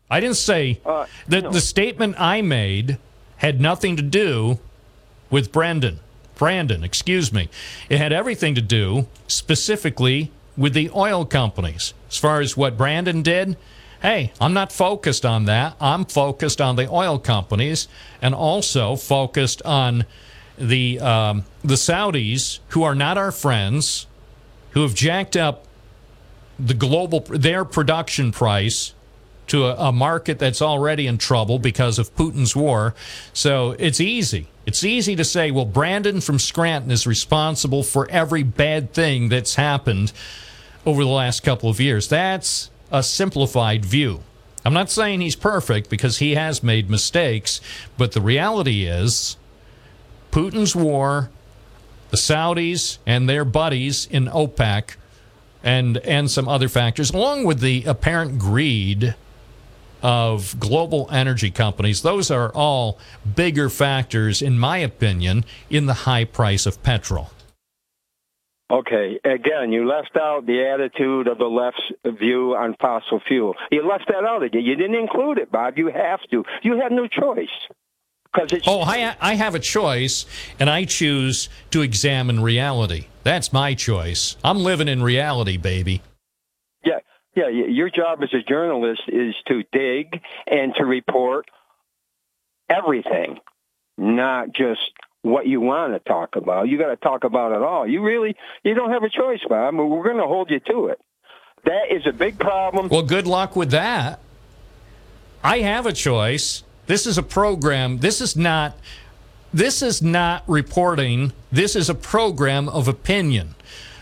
I 0.09 0.19
didn't 0.19 0.37
say 0.37 0.79
uh, 0.85 1.07
that 1.27 1.51
the 1.51 1.61
statement 1.61 2.15
I 2.19 2.41
made 2.41 2.97
had 3.37 3.59
nothing 3.59 3.95
to 3.95 4.03
do 4.03 4.59
with 5.29 5.51
Brandon. 5.51 5.99
Brandon, 6.35 6.83
excuse 6.83 7.33
me. 7.33 7.49
It 7.89 7.97
had 7.97 8.13
everything 8.13 8.55
to 8.55 8.61
do 8.61 9.07
specifically 9.27 10.31
with 10.55 10.73
the 10.73 10.89
oil 10.91 11.25
companies. 11.25 11.93
As 12.09 12.17
far 12.17 12.41
as 12.41 12.55
what 12.55 12.77
Brandon 12.77 13.21
did, 13.21 13.57
hey, 14.03 14.33
I'm 14.39 14.53
not 14.53 14.71
focused 14.71 15.25
on 15.25 15.45
that. 15.45 15.75
I'm 15.81 16.05
focused 16.05 16.61
on 16.61 16.75
the 16.75 16.87
oil 16.91 17.17
companies 17.17 17.87
and 18.21 18.35
also 18.35 18.95
focused 18.95 19.63
on 19.63 20.05
the 20.57 20.99
um, 20.99 21.45
the 21.63 21.75
Saudis 21.75 22.59
who 22.69 22.83
are 22.83 22.93
not 22.93 23.17
our 23.17 23.31
friends, 23.31 24.05
who 24.71 24.83
have 24.83 24.93
jacked 24.93 25.35
up 25.35 25.65
the 26.59 26.75
global 26.75 27.21
their 27.21 27.65
production 27.65 28.31
price 28.31 28.93
to 29.47 29.65
a, 29.65 29.75
a 29.87 29.91
market 29.91 30.37
that's 30.37 30.61
already 30.61 31.07
in 31.07 31.17
trouble 31.17 31.57
because 31.57 31.97
of 31.97 32.13
Putin's 32.15 32.55
war. 32.55 32.93
So 33.33 33.71
it's 33.79 33.99
easy. 33.99 34.47
It's 34.65 34.83
easy 34.83 35.15
to 35.15 35.25
say, 35.25 35.51
well, 35.51 35.65
Brandon 35.65 36.21
from 36.21 36.39
Scranton 36.39 36.91
is 36.91 37.07
responsible 37.07 37.83
for 37.83 38.09
every 38.09 38.43
bad 38.43 38.93
thing 38.93 39.29
that's 39.29 39.55
happened 39.55 40.13
over 40.85 41.03
the 41.03 41.09
last 41.09 41.41
couple 41.41 41.69
of 41.69 41.81
years. 41.81 42.07
That's 42.07 42.69
a 42.93 43.03
simplified 43.03 43.83
view. 43.83 44.21
I'm 44.63 44.73
not 44.73 44.89
saying 44.89 45.19
he's 45.19 45.35
perfect 45.35 45.89
because 45.89 46.19
he 46.19 46.35
has 46.35 46.63
made 46.63 46.89
mistakes, 46.89 47.59
but 47.97 48.13
the 48.13 48.21
reality 48.21 48.85
is 48.85 49.35
Putin's 50.31 50.75
war, 50.75 51.29
the 52.11 52.17
Saudis 52.17 52.99
and 53.05 53.27
their 53.27 53.43
buddies 53.43 54.07
in 54.09 54.27
OPEC, 54.27 54.95
and 55.63 55.97
and 55.97 56.29
some 56.29 56.47
other 56.47 56.69
factors, 56.69 57.11
along 57.11 57.45
with 57.45 57.59
the 57.59 57.83
apparent 57.85 58.37
greed 58.37 59.15
of 60.01 60.59
global 60.59 61.09
energy 61.11 61.49
companies, 61.49 62.01
those 62.01 62.29
are 62.29 62.51
all 62.53 62.99
bigger 63.35 63.69
factors, 63.69 64.41
in 64.41 64.59
my 64.59 64.77
opinion, 64.77 65.45
in 65.69 65.85
the 65.85 65.93
high 65.93 66.25
price 66.25 66.65
of 66.65 66.81
petrol. 66.83 67.31
Okay, 68.73 69.19
again, 69.23 69.71
you 69.71 69.87
left 69.87 70.17
out 70.19 70.47
the 70.47 70.65
attitude 70.65 71.27
of 71.27 71.37
the 71.37 71.45
left's 71.45 71.91
view 72.19 72.55
on 72.55 72.75
fossil 72.81 73.21
fuel. 73.27 73.53
You 73.71 73.87
left 73.87 74.05
that 74.07 74.23
out 74.23 74.41
again. 74.41 74.63
You 74.63 74.75
didn't 74.75 74.95
include 74.95 75.37
it, 75.37 75.51
Bob. 75.51 75.77
You 75.77 75.91
have 75.91 76.19
to. 76.31 76.43
You 76.63 76.79
have 76.81 76.91
no 76.91 77.05
choice. 77.07 77.49
It's- 78.35 78.63
oh, 78.65 78.81
I, 78.81 79.15
I 79.21 79.35
have 79.35 79.53
a 79.53 79.59
choice, 79.59 80.25
and 80.59 80.71
I 80.71 80.85
choose 80.85 81.49
to 81.69 81.83
examine 81.83 82.41
reality. 82.41 83.05
That's 83.21 83.53
my 83.53 83.75
choice. 83.75 84.37
I'm 84.43 84.57
living 84.57 84.87
in 84.87 85.03
reality, 85.03 85.57
baby. 85.57 86.01
Yeah, 86.83 86.97
yeah. 87.35 87.49
Your 87.49 87.91
job 87.91 88.23
as 88.23 88.33
a 88.33 88.41
journalist 88.41 89.03
is 89.07 89.35
to 89.49 89.61
dig 89.71 90.19
and 90.47 90.73
to 90.77 90.83
report 90.85 91.45
everything, 92.69 93.37
not 93.99 94.51
just 94.51 94.81
what 95.23 95.47
you 95.47 95.59
want 95.59 95.93
to 95.93 95.99
talk 95.99 96.35
about. 96.35 96.67
You 96.67 96.77
got 96.77 96.89
to 96.89 96.97
talk 96.97 97.23
about 97.23 97.53
it 97.53 97.61
all. 97.63 97.87
You 97.87 98.03
really, 98.03 98.35
you 98.63 98.75
don't 98.75 98.91
have 98.91 99.03
a 99.03 99.09
choice, 99.09 99.39
Bob. 99.49 99.73
We're 99.75 100.03
going 100.03 100.17
to 100.17 100.27
hold 100.27 100.51
you 100.51 100.59
to 100.59 100.87
it. 100.87 101.01
That 101.65 101.91
is 101.91 102.05
a 102.05 102.11
big 102.11 102.37
problem. 102.37 102.89
Well, 102.89 103.03
good 103.03 103.25
luck 103.25 103.55
with 103.55 103.71
that. 103.71 104.19
I 105.43 105.59
have 105.59 105.85
a 105.85 105.93
choice. 105.93 106.63
This 106.85 107.07
is 107.07 107.17
a 107.17 107.23
program. 107.23 107.99
This 107.99 108.21
is 108.21 108.35
not 108.35 108.77
this 109.53 109.83
is 109.83 110.01
not 110.01 110.43
reporting. 110.47 111.31
This 111.51 111.75
is 111.75 111.87
a 111.87 111.93
program 111.93 112.67
of 112.67 112.87
opinion. 112.87 113.53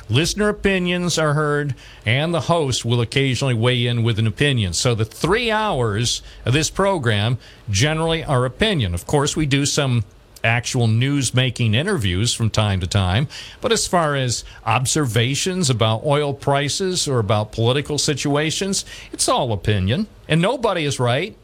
Listener 0.10 0.48
opinions 0.48 1.18
are 1.18 1.34
heard, 1.34 1.76
and 2.06 2.34
the 2.34 2.42
host 2.42 2.86
will 2.86 3.02
occasionally 3.02 3.54
weigh 3.54 3.86
in 3.86 4.04
with 4.04 4.18
an 4.18 4.28
opinion. 4.28 4.74
So 4.74 4.96
the 4.96 5.06
three 5.06 5.52
hours 5.52 6.22
of 6.46 6.54
this 6.54 6.70
program 6.70 7.38
generally 7.70 8.24
are 8.24 8.46
opinion. 8.46 8.94
Of 8.94 9.06
course, 9.06 9.36
we 9.36 9.46
do 9.46 9.66
some 9.66 10.06
actual 10.44 10.88
news 10.88 11.34
making 11.34 11.74
interviews 11.74 12.34
from 12.34 12.50
time 12.50 12.80
to 12.80 12.88
time. 12.88 13.28
But 13.62 13.72
as 13.72 13.88
far 13.88 14.16
as 14.16 14.44
observations 14.66 15.70
about 15.70 16.06
oil 16.06 16.34
prices 16.34 17.08
or 17.08 17.20
about 17.20 17.52
political 17.52 17.98
situations, 17.98 18.86
it's 19.12 19.30
all 19.30 19.52
opinion. 19.52 20.08
And 20.28 20.42
nobody 20.42 20.86
is 20.86 21.00
right 21.00 21.36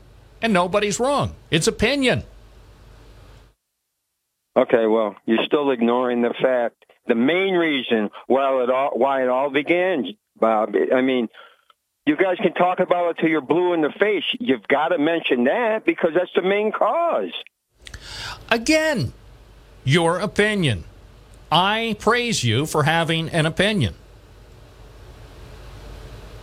and 0.41 0.53
nobody's 0.53 0.99
wrong. 0.99 1.33
It's 1.51 1.67
opinion. 1.67 2.23
Okay, 4.55 4.87
well, 4.87 5.15
you're 5.25 5.45
still 5.45 5.69
ignoring 5.69 6.23
the 6.23 6.33
fact, 6.41 6.83
the 7.07 7.15
main 7.15 7.53
reason 7.53 8.09
why 8.25 8.63
it 8.63 8.69
all, 8.69 8.91
why 8.93 9.21
it 9.21 9.29
all 9.29 9.51
began, 9.51 10.07
Bob. 10.39 10.75
I 10.93 11.01
mean, 11.01 11.29
you 12.07 12.15
guys 12.15 12.37
can 12.37 12.53
talk 12.53 12.79
about 12.79 13.11
it 13.11 13.17
till 13.19 13.29
you're 13.29 13.41
blue 13.41 13.73
in 13.73 13.81
the 13.81 13.91
face. 13.99 14.23
You've 14.39 14.67
got 14.67 14.89
to 14.89 14.97
mention 14.97 15.43
that 15.43 15.85
because 15.85 16.11
that's 16.15 16.31
the 16.35 16.41
main 16.41 16.71
cause. 16.71 17.33
Again, 18.49 19.13
your 19.83 20.19
opinion. 20.19 20.83
I 21.51 21.95
praise 21.99 22.43
you 22.43 22.65
for 22.65 22.83
having 22.83 23.29
an 23.29 23.45
opinion. 23.45 23.95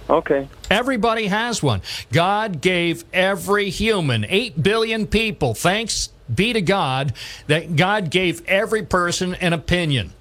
Okay. 0.09 0.49
Everybody 0.71 1.27
has 1.27 1.63
one. 1.63 1.81
God 2.13 2.61
gave 2.61 3.05
every 3.13 3.71
human, 3.71 4.25
8 4.29 4.63
billion 4.63 5.07
people, 5.07 5.55
thanks 5.55 6.11
be 6.33 6.53
to 6.53 6.63
God, 6.63 7.13
that 7.47 7.77
God 7.77 8.11
gave 8.11 8.45
every 8.47 8.83
person 8.83 9.35
an 9.35 9.53
opinion. 9.53 10.13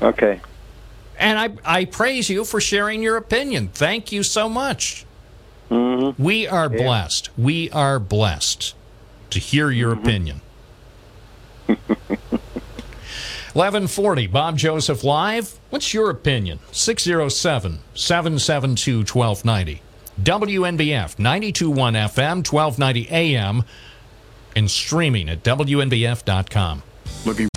Okay. 0.00 0.40
And 1.18 1.38
I, 1.38 1.80
I 1.80 1.84
praise 1.84 2.30
you 2.30 2.44
for 2.44 2.60
sharing 2.60 3.02
your 3.02 3.16
opinion. 3.16 3.68
Thank 3.68 4.12
you 4.12 4.22
so 4.22 4.48
much. 4.48 5.04
Mm-hmm. 5.70 6.22
We 6.22 6.46
are 6.46 6.68
blessed. 6.68 7.30
We 7.36 7.70
are 7.70 7.98
blessed 7.98 8.74
to 9.30 9.38
hear 9.38 9.70
your 9.70 9.92
opinion. 9.92 10.40
1140, 13.54 14.26
Bob 14.28 14.56
Joseph 14.56 15.02
Live. 15.02 15.58
What's 15.70 15.92
your 15.92 16.10
opinion? 16.10 16.60
607 16.70 17.80
772 17.94 18.98
1290. 18.98 19.82
WNBF 20.22 21.18
921 21.18 21.94
FM, 21.94 22.52
1290 22.52 23.08
AM, 23.10 23.64
and 24.56 24.70
streaming 24.70 25.28
at 25.28 25.42
WNBF.com. 25.42 26.82
Looking. 27.24 27.48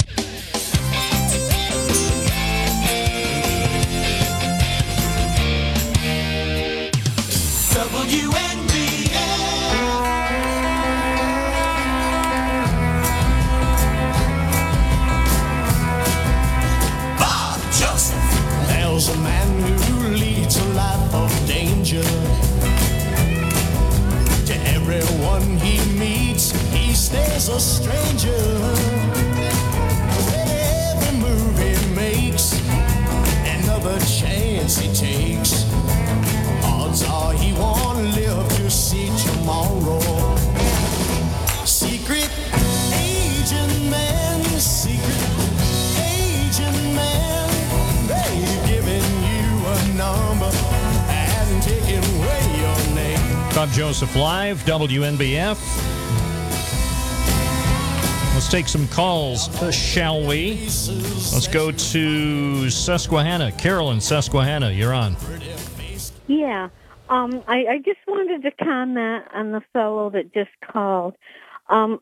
WNBF. 54.82 55.60
Let's 58.34 58.50
take 58.50 58.68
some 58.68 58.88
calls, 58.88 59.48
shall 59.72 60.26
we? 60.26 60.54
Let's 60.56 61.48
go 61.48 61.72
to 61.72 62.70
Susquehanna. 62.72 63.52
Carolyn, 63.52 64.02
Susquehanna, 64.02 64.72
you're 64.72 64.92
on. 64.92 65.16
Yeah. 66.26 66.70
Um, 67.10 67.44
I, 67.48 67.66
I 67.68 67.78
just 67.78 68.00
wanted 68.08 68.42
to 68.42 68.52
comment 68.66 69.26
on 69.32 69.52
the 69.52 69.62
fellow 69.72 70.10
that 70.10 70.34
just 70.34 70.50
called. 70.64 71.16
Um, 71.70 72.02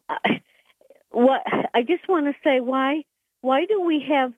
what 1.12 1.42
I 1.74 1.82
just 1.82 2.08
want 2.08 2.28
to 2.28 2.36
say, 2.46 2.62
why 2.62 3.04
why 3.42 3.66
do 3.66 3.82
we 3.82 4.06
have 4.08 4.32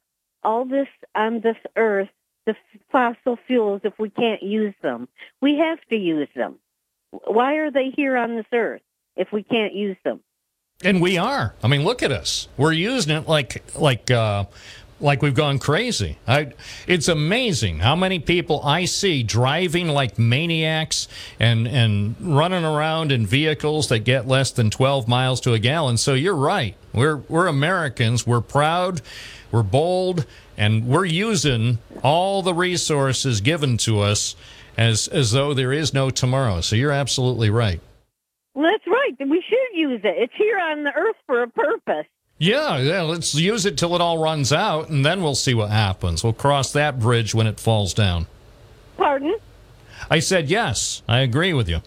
all 0.43 0.65
this 0.65 0.87
on 1.13 1.41
this 1.41 1.57
earth, 1.75 2.09
the 2.47 2.55
fossil 2.91 3.37
fuels, 3.45 3.81
if 3.83 3.93
we 3.99 4.09
can't 4.09 4.41
use 4.41 4.73
them? 4.81 5.07
We 5.41 5.59
have 5.59 5.77
to 5.89 5.95
use 5.95 6.29
them. 6.35 6.55
Why 7.11 7.55
are 7.55 7.71
they 7.71 7.91
here 7.95 8.17
on 8.17 8.35
this 8.35 8.45
earth 8.53 8.81
if 9.15 9.31
we 9.31 9.43
can't 9.43 9.73
use 9.73 9.97
them? 10.03 10.21
And 10.83 11.01
we 11.01 11.17
are. 11.17 11.53
I 11.61 11.67
mean, 11.67 11.83
look 11.83 12.01
at 12.01 12.11
us. 12.11 12.47
We're 12.57 12.71
using 12.71 13.15
it 13.15 13.27
like 13.27 13.63
like 13.77 14.09
uh, 14.09 14.45
like 14.99 15.21
we've 15.21 15.35
gone 15.35 15.59
crazy. 15.59 16.17
I, 16.27 16.53
it's 16.87 17.07
amazing 17.07 17.79
how 17.79 17.95
many 17.95 18.19
people 18.19 18.61
I 18.63 18.85
see 18.85 19.23
driving 19.23 19.89
like 19.89 20.17
maniacs 20.17 21.07
and 21.39 21.67
and 21.67 22.15
running 22.19 22.63
around 22.63 23.11
in 23.11 23.25
vehicles 23.25 23.89
that 23.89 23.99
get 23.99 24.27
less 24.27 24.51
than 24.51 24.69
12 24.69 25.07
miles 25.07 25.41
to 25.41 25.53
a 25.53 25.59
gallon. 25.59 25.97
So 25.97 26.13
you're 26.13 26.35
right. 26.35 26.75
We're 26.93 27.17
we're 27.17 27.47
Americans. 27.47 28.25
We're 28.25 28.41
proud. 28.41 29.01
We're 29.51 29.63
bold, 29.63 30.25
and 30.57 30.87
we're 30.87 31.05
using 31.05 31.79
all 32.03 32.41
the 32.41 32.53
resources 32.53 33.41
given 33.41 33.77
to 33.79 33.99
us 33.99 34.35
as 34.77 35.07
as 35.07 35.31
though 35.31 35.53
there 35.53 35.73
is 35.73 35.93
no 35.93 36.09
tomorrow. 36.09 36.61
So 36.61 36.75
you're 36.75 36.91
absolutely 36.91 37.49
right. 37.49 37.81
Well, 38.53 38.69
that's 38.69 38.85
right. 38.87 39.15
We 39.19 39.43
should 39.47 39.79
use 39.79 40.01
it. 40.03 40.15
It's 40.17 40.33
here 40.35 40.59
on 40.59 40.83
the 40.83 40.93
earth 40.93 41.15
for 41.25 41.43
a 41.43 41.47
purpose. 41.47 42.07
Yeah, 42.37 42.79
yeah, 42.79 43.03
let's 43.03 43.35
use 43.35 43.67
it 43.67 43.77
till 43.77 43.93
it 43.93 44.01
all 44.01 44.17
runs 44.17 44.51
out, 44.51 44.89
and 44.89 45.05
then 45.05 45.21
we'll 45.21 45.35
see 45.35 45.53
what 45.53 45.69
happens. 45.69 46.23
We'll 46.23 46.33
cross 46.33 46.73
that 46.73 46.99
bridge 46.99 47.35
when 47.35 47.45
it 47.45 47.59
falls 47.59 47.93
down. 47.93 48.25
Pardon? 48.97 49.35
I 50.09 50.19
said 50.19 50.49
yes. 50.49 51.03
I 51.07 51.19
agree 51.19 51.53
with 51.53 51.69
you. 51.69 51.81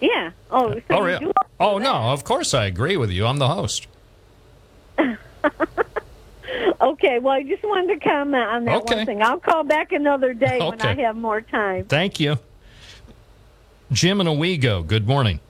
Yeah. 0.00 0.30
Oh, 0.50 0.74
so 0.74 0.82
oh, 0.90 1.06
you 1.06 1.18
yeah. 1.20 1.32
oh 1.58 1.78
no, 1.78 1.92
of 1.92 2.24
course 2.24 2.54
I 2.54 2.66
agree 2.66 2.96
with 2.96 3.10
you. 3.10 3.26
I'm 3.26 3.38
the 3.38 3.48
host. 3.48 3.88
Okay, 6.80 7.18
well, 7.18 7.34
I 7.34 7.42
just 7.42 7.62
wanted 7.62 8.00
to 8.00 8.08
comment 8.08 8.42
on 8.42 8.64
that 8.64 8.82
Okay. 8.82 8.96
one 8.96 9.06
thing. 9.06 9.22
I'll 9.22 9.38
call 9.38 9.64
back 9.64 9.92
another 9.92 10.32
day 10.32 10.58
when 10.60 10.80
I 10.80 10.94
have 11.02 11.14
more 11.16 11.40
time. 11.40 11.84
Thank 11.84 12.18
you. 12.18 12.36
Jim 13.92 14.20
and 14.20 14.28
Owego, 14.28 14.86
good 14.86 15.06
morning. 15.06 15.40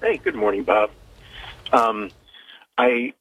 Hey, 0.00 0.16
good 0.16 0.34
morning, 0.34 0.64
Bob. 0.64 0.90
Um, 1.72 2.10
I 2.76 3.12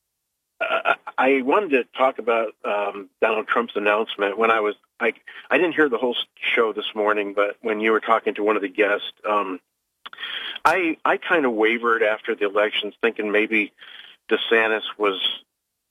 uh, 0.62 0.96
I 1.18 1.42
wanted 1.42 1.70
to 1.72 1.84
talk 1.98 2.20
about 2.20 2.54
um, 2.66 3.10
Donald 3.22 3.48
Trump's 3.48 3.76
announcement. 3.76 4.38
When 4.38 4.50
I 4.50 4.60
was, 4.62 4.76
I, 5.00 5.14
I 5.50 5.58
didn't 5.58 5.74
hear 5.76 5.88
the 5.88 5.98
whole 5.98 6.16
show 6.36 6.74
this 6.74 6.94
morning, 6.96 7.34
but 7.34 7.58
when 7.62 7.80
you 7.80 7.92
were 7.92 8.00
talking 8.00 8.34
to 8.36 8.44
one 8.44 8.56
of 8.56 8.62
the 8.62 8.68
guests, 8.70 9.12
um, 9.30 9.60
I, 10.66 10.98
I 11.06 11.18
kind 11.18 11.46
of 11.46 11.54
wavered 11.54 12.02
after 12.04 12.36
the 12.36 12.46
elections, 12.46 12.94
thinking 13.02 13.32
maybe 13.32 13.72
DeSantis 14.30 14.82
was 14.98 15.22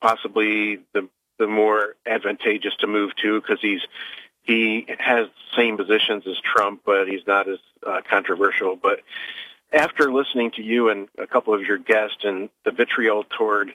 possibly 0.03 0.81
the 0.93 1.09
the 1.39 1.47
more 1.47 1.97
advantageous 2.07 2.75
to 2.81 2.87
move 2.87 3.15
to 3.23 3.41
because 3.41 3.61
he's 3.61 3.81
he 4.43 4.87
has 4.99 5.27
same 5.57 5.77
positions 5.77 6.27
as 6.27 6.39
Trump, 6.41 6.81
but 6.85 7.07
he's 7.07 7.27
not 7.27 7.49
as 7.49 7.59
uh, 7.87 8.01
controversial. 8.09 8.77
But 8.77 9.01
after 9.73 10.11
listening 10.11 10.53
to 10.53 10.63
you 10.63 10.89
and 10.89 11.09
a 11.19 11.27
couple 11.27 11.53
of 11.55 11.63
your 11.63 11.77
guests 11.79 12.25
and 12.25 12.49
the 12.65 12.71
vitriol 12.71 13.25
toward 13.25 13.75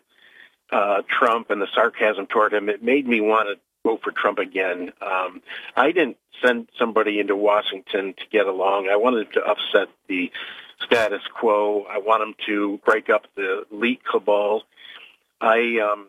uh, 0.71 1.03
Trump 1.07 1.51
and 1.51 1.61
the 1.61 1.67
sarcasm 1.75 2.25
toward 2.25 2.53
him, 2.53 2.69
it 2.69 2.83
made 2.83 3.07
me 3.07 3.21
want 3.21 3.49
to 3.49 3.59
vote 3.87 4.01
for 4.03 4.11
Trump 4.11 4.39
again. 4.39 4.91
Um, 5.01 5.41
I 5.75 5.91
didn't 5.91 6.17
send 6.41 6.69
somebody 6.79 7.19
into 7.19 7.35
Washington 7.35 8.13
to 8.17 8.23
get 8.31 8.47
along. 8.47 8.89
I 8.89 8.95
wanted 8.95 9.31
to 9.33 9.45
upset 9.45 9.89
the 10.07 10.31
status 10.83 11.21
quo. 11.33 11.85
I 11.89 11.99
want 11.99 12.23
him 12.23 12.35
to 12.47 12.79
break 12.85 13.09
up 13.09 13.27
the 13.35 13.65
elite 13.71 14.01
cabal. 14.09 14.63
I, 15.39 15.79
um, 15.79 16.07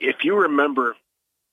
if 0.00 0.24
you 0.24 0.42
remember 0.42 0.96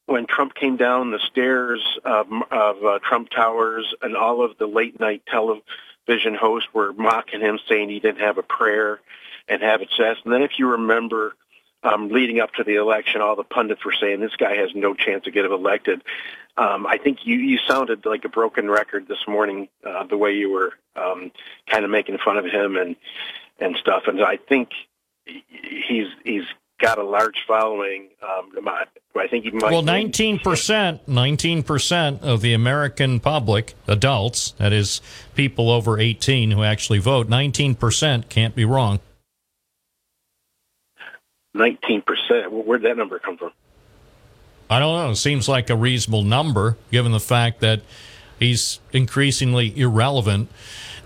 when 0.06 0.26
Trump 0.26 0.54
came 0.54 0.78
down 0.78 1.12
the 1.12 1.20
stairs 1.20 1.82
of, 2.04 2.28
of 2.52 2.84
uh, 2.84 3.00
Trump 3.00 3.30
Towers 3.30 3.94
and 4.02 4.16
all 4.16 4.44
of 4.44 4.58
the 4.58 4.68
late 4.68 5.00
night 5.00 5.24
television 5.28 6.36
hosts 6.36 6.70
were 6.74 6.94
mocking 6.94 7.42
him, 7.42 7.60
saying 7.70 7.90
he 7.90 8.00
didn't 8.00 8.20
have 8.20 8.38
a 8.38 8.44
prayer 8.44 9.00
and 9.48 9.62
have 9.62 9.82
it 9.82 9.90
says. 9.96 10.18
And 10.24 10.34
then 10.34 10.42
if 10.42 10.52
you 10.58 10.72
remember 10.72 11.36
um, 11.84 12.10
leading 12.10 12.40
up 12.40 12.54
to 12.56 12.64
the 12.64 12.76
election, 12.76 13.22
all 13.22 13.36
the 13.36 13.44
pundits 13.44 13.86
were 13.86 13.94
saying 13.94 14.20
this 14.20 14.36
guy 14.36 14.56
has 14.56 14.70
no 14.76 14.94
chance 14.94 15.26
of 15.28 15.34
getting 15.34 15.52
elected. 15.52 16.02
Um, 16.58 16.86
I 16.86 16.98
think 16.98 17.20
you, 17.26 17.38
you 17.38 17.58
sounded 17.68 18.06
like 18.06 18.26
a 18.26 18.30
broken 18.30 18.70
record 18.70 19.08
this 19.08 19.26
morning, 19.28 19.70
uh, 19.86 20.06
the 20.06 20.18
way 20.18 20.34
you 20.34 20.52
were 20.52 20.74
um, 20.96 21.32
kind 21.68 21.86
of 21.86 21.92
making 21.92 22.18
fun 22.18 22.38
of 22.38 22.46
him 22.46 22.76
and 22.76 22.96
and 23.60 23.78
stuff. 23.78 24.04
And 24.08 24.22
I 24.22 24.38
think 24.38 24.70
he's 25.26 26.08
he's 26.24 26.44
got 26.82 26.98
a 26.98 27.04
large 27.04 27.38
following. 27.48 28.10
Um, 28.22 28.68
I 29.16 29.28
think 29.28 29.46
he 29.46 29.52
might. 29.52 29.72
Well, 29.72 29.82
nineteen 29.82 30.40
percent, 30.40 31.08
nineteen 31.08 31.64
percent 31.64 32.22
of 32.22 32.42
the 32.42 32.54
American 32.54 33.20
public, 33.20 33.76
adults, 33.88 34.52
that 34.58 34.74
is, 34.74 35.02
people 35.36 35.70
over 35.70 36.00
eighteen 36.00 36.52
who 36.52 36.64
actually 36.64 37.00
vote, 37.00 37.30
nineteen 37.30 37.76
percent 37.76 38.30
can't 38.30 38.56
be 38.56 38.66
wrong. 38.66 39.00
Nineteen 41.54 42.02
percent. 42.02 42.52
Where'd 42.52 42.82
that 42.84 42.98
number 42.98 43.20
come 43.20 43.38
from? 43.38 43.52
I 44.70 44.80
don't 44.80 44.96
know. 44.96 45.12
It 45.12 45.18
seems 45.18 45.50
like 45.50 45.70
a 45.70 45.76
reasonable 45.76 46.24
number, 46.24 46.78
given 46.92 47.12
the 47.12 47.20
fact 47.20 47.60
that 47.60 47.82
he's 48.40 48.80
increasingly 48.94 49.78
irrelevant. 49.78 50.50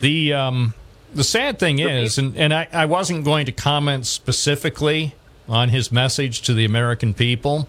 The 0.02 0.34
um, 0.34 0.76
the 1.16 1.24
sad 1.24 1.58
thing 1.58 1.80
is, 1.80 2.20
and, 2.20 2.38
and 2.38 2.54
I, 2.54 2.68
I 2.72 2.86
wasn't 2.86 3.26
going 3.26 3.48
to 3.48 3.52
comment 3.52 4.06
specifically 4.06 5.16
on 5.48 5.70
his 5.70 5.92
message 5.92 6.42
to 6.44 6.54
the 6.54 6.66
American 6.66 7.14
people. 7.14 7.68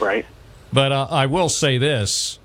Right. 0.00 0.26
But 0.72 0.92
uh, 0.92 1.06
I 1.10 1.26
will 1.26 1.48
say 1.48 1.78
this. 1.78 2.38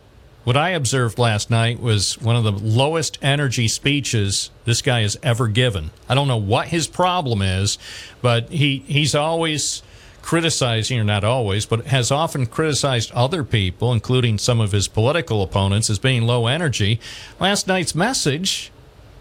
What 0.44 0.56
I 0.56 0.70
observed 0.70 1.18
last 1.18 1.50
night 1.50 1.80
was 1.80 2.22
one 2.22 2.36
of 2.36 2.44
the 2.44 2.52
lowest 2.52 3.18
energy 3.22 3.68
speeches 3.68 4.52
this 4.64 4.84
guy 4.84 5.02
has 5.02 5.18
ever 5.24 5.48
given. 5.48 5.90
I 6.08 6.14
don't 6.14 6.28
know 6.28 6.38
what 6.38 6.68
his 6.68 6.86
problem 6.86 7.42
is, 7.42 7.80
but 8.22 8.50
he, 8.50 8.84
he's 8.86 9.16
always 9.16 9.82
criticizing, 10.22 11.00
or 11.00 11.04
not 11.04 11.24
always, 11.24 11.66
but 11.66 11.88
has 11.88 12.12
often 12.12 12.46
criticized 12.46 13.12
other 13.14 13.44
people, 13.44 13.92
including 13.92 14.38
some 14.38 14.60
of 14.60 14.72
his 14.72 14.88
political 14.88 15.42
opponents, 15.42 15.90
as 15.90 16.00
being 16.00 16.24
low 16.24 16.46
energy. 16.48 17.00
Last 17.40 17.68
night's 17.68 17.96
message 17.96 18.72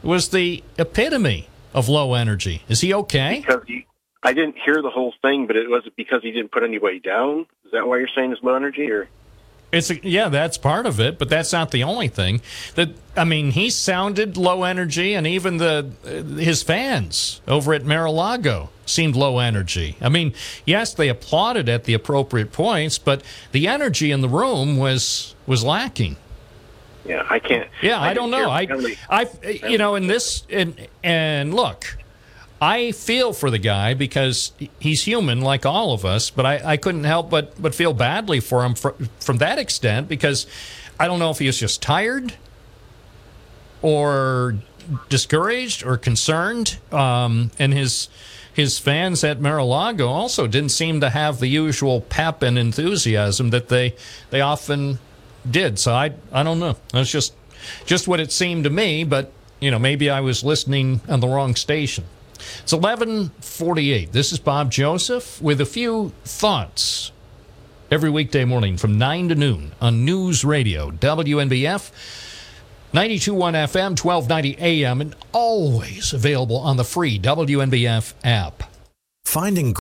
was 0.03 0.29
the 0.29 0.63
epitome 0.79 1.49
of 1.73 1.89
low 1.89 2.15
energy. 2.15 2.63
Is 2.69 2.83
he 2.83 2.93
okay? 2.95 3.43
Because 3.47 3.63
he, 3.67 3.87
I 4.25 4.33
didn't 4.33 4.57
hear 4.59 4.81
the 4.83 4.91
whole 4.91 5.13
thing, 5.23 5.47
but 5.47 5.57
it 5.57 5.69
was 5.69 5.87
because 5.95 6.23
he 6.23 6.33
didn't 6.33 6.51
put 6.51 6.63
anybody 6.63 6.99
down. 6.99 7.47
Is 7.67 7.73
that 7.73 7.87
why 7.87 7.99
you're 7.99 8.09
saying 8.09 8.33
it's 8.33 8.43
low 8.43 8.55
energy, 8.55 8.91
or? 8.91 9.09
It's 9.71 9.91
a, 9.91 10.01
yeah, 10.07 10.29
that's 10.29 10.57
part 10.57 10.87
of 10.87 11.01
it, 11.01 11.19
but 11.19 11.29
that's 11.29 11.53
not 11.53 11.73
the 11.73 11.83
only 11.83 12.09
thing. 12.09 12.41
That 12.77 12.91
I 13.17 13.25
mean, 13.25 13.51
he 13.51 13.71
sounded 13.71 14.37
low 14.37 14.63
energy, 14.63 15.15
and 15.15 15.27
even 15.27 15.59
the 15.59 15.91
his 16.39 16.63
fans 16.63 17.41
over 17.47 17.75
at 17.75 17.85
Mar-a-Lago 17.85 18.71
seemed 18.87 19.17
low 19.17 19.41
energy. 19.41 19.97
I 20.01 20.09
mean, 20.09 20.33
yes, 20.65 20.95
they 20.95 21.09
applauded 21.09 21.69
at 21.69 21.85
the 21.85 21.95
appropriate 21.95 22.53
points, 22.53 22.99
but 22.99 23.23
the 23.53 23.67
energy 23.67 24.11
in 24.11 24.21
the 24.21 24.29
room 24.29 24.77
was 24.77 25.35
was 25.47 25.65
lacking. 25.65 26.17
Yeah, 27.05 27.27
I 27.29 27.39
can't. 27.39 27.69
Yeah, 27.83 27.99
I, 27.99 28.11
I 28.11 28.15
don't 28.15 28.31
know. 28.31 28.49
I, 28.49 28.67
I, 29.11 29.29
you 29.69 29.77
know, 29.77 29.95
in 29.97 30.07
this, 30.07 30.47
and 30.49 30.89
and 31.03 31.53
look, 31.53 31.99
I 32.65 32.93
feel 32.93 33.35
for 33.35 33.51
the 33.51 33.59
guy 33.59 33.93
because 33.93 34.53
he's 34.81 35.03
human, 35.03 35.43
like 35.43 35.67
all 35.67 35.93
of 35.93 36.07
us. 36.07 36.31
But 36.31 36.47
I, 36.47 36.63
I 36.65 36.77
couldn't 36.79 37.05
help 37.05 37.29
but 37.29 37.61
but 37.61 37.75
feel 37.75 37.93
badly 37.93 38.41
for 38.41 38.65
him 38.65 38.75
fr- 38.75 38.97
from 39.21 39.37
that 39.39 39.59
extent 39.59 40.09
because 40.09 40.47
I 40.99 41.07
don't 41.07 41.19
know 41.19 41.31
if 41.31 41.39
he 41.41 41.47
was 41.47 41.59
just 41.59 41.83
tired 41.83 42.35
or 43.83 44.57
discouraged 45.11 45.85
or 45.85 45.99
concerned, 45.99 46.79
um, 46.91 47.51
and 47.59 47.73
his. 47.75 48.09
His 48.55 48.79
fans 48.79 49.25
at 49.25 49.41
Mar-a-Lago 49.41 50.07
also 50.07 50.47
didn't 50.47 50.71
seem 50.71 51.01
to 51.01 51.11
have 51.11 51.41
the 51.41 51.49
usual 51.49 52.03
pep 52.03 52.41
and 52.41 52.57
enthusiasm 52.57 53.51
that 53.51 53.69
they 53.69 53.97
they 54.31 54.41
often 54.41 55.01
did. 55.51 55.81
So 55.81 55.93
I 55.93 56.13
I 56.33 56.45
don't 56.45 56.61
know. 56.61 56.77
That's 56.93 57.11
just 57.11 57.35
just 57.85 58.07
what 58.07 58.21
it 58.21 58.31
seemed 58.31 58.63
to 58.63 58.71
me. 58.71 59.03
But 59.03 59.33
you 59.59 59.73
know, 59.73 59.81
maybe 59.81 60.09
I 60.09 60.21
was 60.21 60.45
listening 60.45 61.01
on 61.09 61.19
the 61.19 61.27
wrong 61.27 61.57
station. 61.57 62.05
It's 62.63 62.73
eleven 62.73 63.31
forty-eight. 63.41 64.13
This 64.13 64.33
is 64.33 64.39
Bob 64.39 64.71
Joseph 64.71 65.41
with 65.41 65.61
a 65.61 65.67
few 65.67 66.13
thoughts 66.25 67.13
every 67.91 68.11
weekday 68.11 68.45
morning 68.45 68.77
from 68.77 68.99
nine 68.99 69.29
to 69.29 69.35
noon 69.35 69.73
on 69.81 70.05
News 70.05 70.45
Radio 70.45 70.91
WNBF. 70.91 71.91
92.1 72.93 73.35
FM, 73.35 74.01
1290 74.01 74.57
AM, 74.59 75.01
and 75.01 75.17
always 75.33 76.13
available 76.13 76.59
on 76.59 76.77
the 76.77 76.85
free 76.85 77.19
WNBF 77.19 78.15
app. 78.23 78.63
Finding 79.25 79.75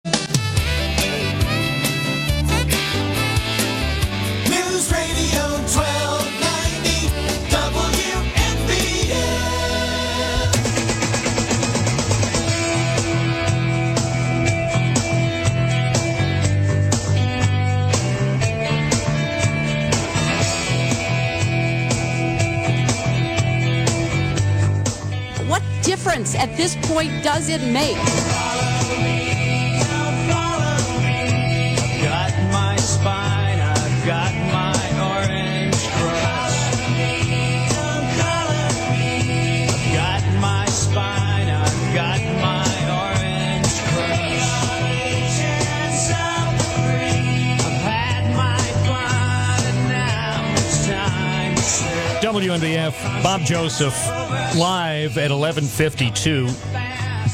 now 49.89 50.53
it's 50.53 50.87
time 50.87 51.55
to 51.55 51.61
say. 51.61 52.19
WNBF, 52.21 53.21
Bob 53.21 53.41
Joseph, 53.41 54.22
live 54.55 55.17
at 55.17 55.31
1152. 55.31 56.45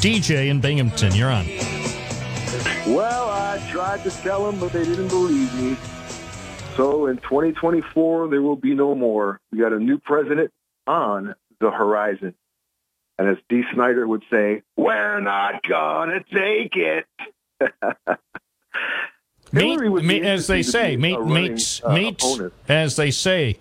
DJ 0.01 0.49
in 0.49 0.61
Binghamton, 0.61 1.13
you're 1.13 1.29
on. 1.29 1.45
Well, 2.87 3.29
I 3.29 3.61
tried 3.69 4.03
to 4.03 4.09
tell 4.09 4.49
them, 4.49 4.59
but 4.59 4.71
they 4.71 4.85
didn't 4.85 5.09
believe 5.09 5.53
me. 5.61 5.75
So 6.77 7.07
in 7.07 7.17
2024, 7.17 8.29
there 8.29 8.41
will 8.41 8.55
be 8.55 8.73
no 8.73 8.95
more. 8.95 9.41
We 9.51 9.59
got 9.59 9.73
a 9.73 9.79
new 9.79 9.97
president 9.97 10.51
on 10.87 11.35
the 11.59 11.71
horizon. 11.71 12.35
And 13.17 13.27
as 13.27 13.37
Dee 13.49 13.63
Snider 13.73 14.07
would 14.07 14.23
say, 14.31 14.61
we're 14.77 15.19
not 15.19 15.61
gonna 15.67 16.23
take 16.23 16.75
it. 16.75 17.05
Would 19.51 20.05
meet 20.05 20.23
as 20.23 20.45
they 20.45 20.61
say, 20.61 20.95
meet, 20.95 21.19
meet, 21.25 21.81
uh, 21.83 21.91
meet, 21.91 22.23
as 22.67 22.95
they 22.95 23.09
say 23.09 23.57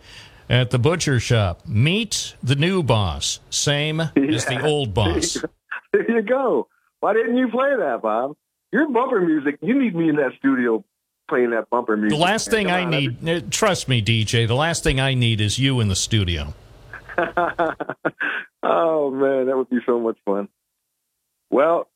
at 0.48 0.70
the 0.70 0.78
butcher 0.78 1.20
shop. 1.20 1.66
Meet 1.66 2.34
the 2.42 2.54
new 2.54 2.82
boss, 2.82 3.40
same 3.50 4.00
as 4.16 4.46
the 4.46 4.60
old 4.62 4.94
boss. 4.94 5.38
There 5.90 6.10
you 6.10 6.20
go. 6.20 6.68
Why 7.00 7.14
didn't 7.14 7.38
you 7.38 7.48
play 7.48 7.74
that, 7.74 8.02
Bob? 8.02 8.36
Your 8.70 8.90
bumper 8.90 9.22
music, 9.22 9.58
you 9.62 9.80
need 9.80 9.94
me 9.94 10.10
in 10.10 10.16
that 10.16 10.32
studio 10.38 10.84
playing 11.28 11.50
that 11.50 11.70
bumper 11.70 11.96
music. 11.96 12.18
The 12.18 12.22
last 12.22 12.50
thing 12.50 12.70
I 12.70 12.84
on, 12.84 12.90
need, 12.90 13.28
uh, 13.28 13.40
trust 13.50 13.88
me, 13.88 14.02
DJ, 14.02 14.46
the 14.46 14.54
last 14.54 14.84
thing 14.84 15.00
I 15.00 15.14
need 15.14 15.40
is 15.40 15.58
you 15.58 15.80
in 15.80 15.88
the 15.88 15.96
studio. 15.96 16.52
oh 18.62 19.10
man, 19.10 19.46
that 19.46 19.56
would 19.56 19.70
be 19.70 19.78
so 19.86 19.98
much 19.98 20.18
fun. 20.26 20.48
Well, 21.50 21.88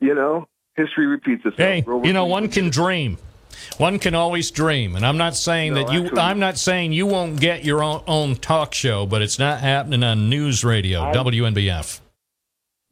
you 0.00 0.14
know, 0.14 0.48
history 0.76 1.06
repeats 1.06 1.44
itself. 1.44 1.56
Hey, 1.56 1.84
you 2.02 2.12
know, 2.12 2.26
one 2.26 2.48
can 2.48 2.70
dream. 2.70 3.18
One 3.78 3.98
can 3.98 4.14
always 4.14 4.50
dream, 4.50 4.96
and 4.96 5.04
I'm 5.06 5.16
not 5.16 5.34
saying 5.36 5.74
No, 5.74 5.82
that 5.84 5.92
you. 5.92 6.04
actually- 6.04 6.20
I'm 6.20 6.38
not 6.38 6.58
saying 6.58 6.92
you 6.92 7.06
won't 7.06 7.40
get 7.40 7.64
your 7.64 7.82
own, 7.82 8.02
own 8.06 8.34
talk 8.36 8.74
show, 8.74 9.06
but 9.06 9.22
it's 9.22 9.38
not 9.38 9.60
happening 9.60 10.02
on 10.02 10.28
news 10.28 10.64
radio, 10.64 11.02
I- 11.02 11.12
WNBF. 11.12 12.00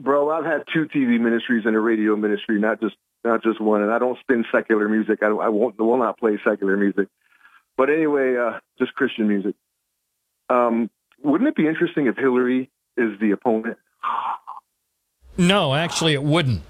bro. 0.00 0.30
I've 0.30 0.44
had 0.44 0.64
two 0.72 0.86
TV 0.86 1.18
ministries 1.18 1.64
and 1.66 1.74
a 1.76 1.80
radio 1.80 2.16
ministry, 2.16 2.58
not 2.60 2.80
just 2.80 2.96
not 3.24 3.42
just 3.42 3.60
one. 3.60 3.82
And 3.82 3.90
I 3.90 3.98
don't 3.98 4.18
spin 4.20 4.44
secular 4.52 4.88
music. 4.88 5.20
I, 5.22 5.26
I 5.26 5.48
won't 5.48 5.78
will 5.80 5.96
not 5.96 6.18
play 6.18 6.38
secular 6.44 6.76
music. 6.76 7.08
But 7.76 7.90
anyway, 7.90 8.36
uh, 8.36 8.60
just 8.78 8.94
Christian 8.94 9.26
music. 9.26 9.54
Um, 10.48 10.90
wouldn't 11.22 11.48
it 11.48 11.56
be 11.56 11.66
interesting 11.66 12.06
if 12.06 12.16
Hillary 12.16 12.70
is 12.96 13.18
the 13.20 13.32
opponent? 13.32 13.78
No, 15.36 15.74
actually, 15.74 16.14
it 16.14 16.22
wouldn't. 16.22 16.62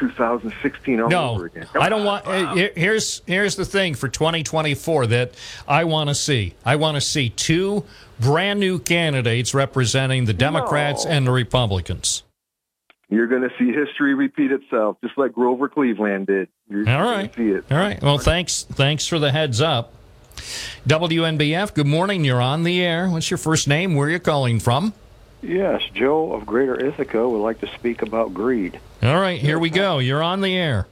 2016 0.00 1.00
all 1.00 1.06
over 1.06 1.10
No, 1.10 1.44
again. 1.44 1.66
I 1.78 1.88
don't 1.88 2.04
want. 2.04 2.26
uh, 2.26 2.54
here- 2.54 2.72
Here's 2.74 3.22
here's 3.26 3.54
the 3.56 3.64
thing 3.64 3.94
for 3.94 4.08
2024 4.08 5.06
that 5.08 5.32
I 5.68 5.84
want 5.84 6.08
to 6.08 6.14
see. 6.14 6.54
I 6.64 6.76
want 6.76 6.96
to 6.96 7.00
see 7.00 7.28
two 7.28 7.84
brand 8.18 8.58
new 8.60 8.78
candidates 8.78 9.54
representing 9.54 10.24
the 10.24 10.32
Democrats 10.34 11.04
No. 11.04 11.10
and 11.12 11.26
the 11.26 11.30
Republicans. 11.30 12.22
You're 13.08 13.26
going 13.26 13.42
to 13.42 13.50
see 13.58 13.72
history 13.72 14.14
repeat 14.14 14.52
itself, 14.52 14.96
just 15.02 15.18
like 15.18 15.32
Grover 15.32 15.68
Cleveland 15.68 16.28
did. 16.28 16.48
You're 16.68 16.80
All 16.80 16.84
gonna 16.84 17.04
right. 17.04 17.34
see 17.34 17.48
it. 17.48 17.64
All 17.70 17.76
right. 17.78 18.00
Well, 18.02 18.18
thanks. 18.18 18.62
Thanks 18.62 19.06
for 19.06 19.18
the 19.18 19.32
heads 19.32 19.60
up. 19.60 19.92
WNBF. 20.86 21.74
Good 21.74 21.86
morning. 21.86 22.24
You're 22.24 22.40
on 22.40 22.62
the 22.62 22.80
air. 22.82 23.08
What's 23.08 23.30
your 23.30 23.38
first 23.38 23.68
name? 23.68 23.94
Where 23.94 24.06
are 24.06 24.10
you 24.10 24.18
calling 24.20 24.60
from? 24.60 24.92
Yes, 25.42 25.82
Joe 25.94 26.32
of 26.32 26.46
Greater 26.46 26.78
Ithaca 26.78 27.28
would 27.28 27.38
like 27.42 27.60
to 27.60 27.66
speak 27.74 28.02
about 28.02 28.32
greed. 28.34 28.78
All 29.02 29.18
right. 29.18 29.40
Here 29.40 29.58
we 29.58 29.70
go. 29.70 29.98
You're 29.98 30.22
on 30.22 30.42
the 30.42 30.54
air. 30.54 30.86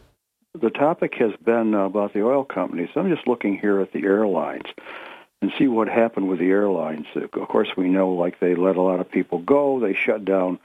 The 0.54 0.70
topic 0.70 1.14
has 1.18 1.32
been 1.44 1.74
about 1.74 2.14
the 2.14 2.22
oil 2.24 2.42
companies. 2.42 2.88
I'm 2.96 3.14
just 3.14 3.28
looking 3.28 3.58
here 3.58 3.80
at 3.80 3.92
the 3.92 4.04
airlines 4.04 4.64
and 5.42 5.52
see 5.58 5.68
what 5.68 5.88
happened 5.88 6.28
with 6.28 6.38
the 6.38 6.50
airlines. 6.50 7.06
Of 7.14 7.30
course, 7.30 7.68
we 7.76 7.88
know 7.88 8.10
like 8.10 8.40
they 8.40 8.54
let 8.54 8.76
a 8.76 8.82
lot 8.82 9.00
of 9.00 9.10
people 9.10 9.40
go. 9.40 9.78
They 9.78 9.94
shut 9.94 10.24
down 10.24 10.58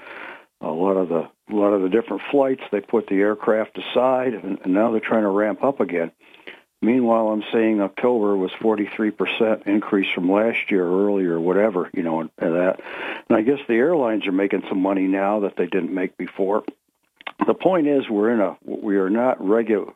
a 0.61 0.71
lot 0.71 0.93
of 0.93 1.09
the 1.09 1.29
a 1.49 1.55
lot 1.55 1.73
of 1.73 1.81
the 1.81 1.89
different 1.89 2.23
flights. 2.31 2.63
They 2.71 2.79
put 2.79 3.07
the 3.07 3.19
aircraft 3.19 3.77
aside, 3.77 4.33
and, 4.33 4.59
now 4.65 4.91
they're 4.91 5.01
trying 5.01 5.23
to 5.23 5.29
ramp 5.29 5.63
up 5.63 5.81
again. 5.81 6.11
Meanwhile, 6.81 7.27
I'm 7.29 7.43
saying 7.51 7.81
October 7.81 8.35
was 8.37 8.51
43% 8.51 9.67
increase 9.67 10.09
from 10.13 10.31
last 10.31 10.71
year, 10.71 10.85
earlier, 10.85 11.39
whatever, 11.39 11.89
you 11.93 12.03
know, 12.03 12.21
and 12.21 12.31
that. 12.37 12.79
And 13.29 13.37
I 13.37 13.41
guess 13.41 13.59
the 13.67 13.75
airlines 13.75 14.27
are 14.27 14.31
making 14.31 14.63
some 14.69 14.81
money 14.81 15.07
now 15.07 15.41
that 15.41 15.57
they 15.57 15.67
didn't 15.67 15.93
make 15.93 16.17
before. 16.17 16.63
The 17.45 17.53
point 17.53 17.87
is, 17.87 18.09
we're 18.09 18.31
in 18.31 18.39
a 18.39 18.57
we 18.65 18.97
are 18.97 19.09
not 19.09 19.39
regu- 19.39 19.93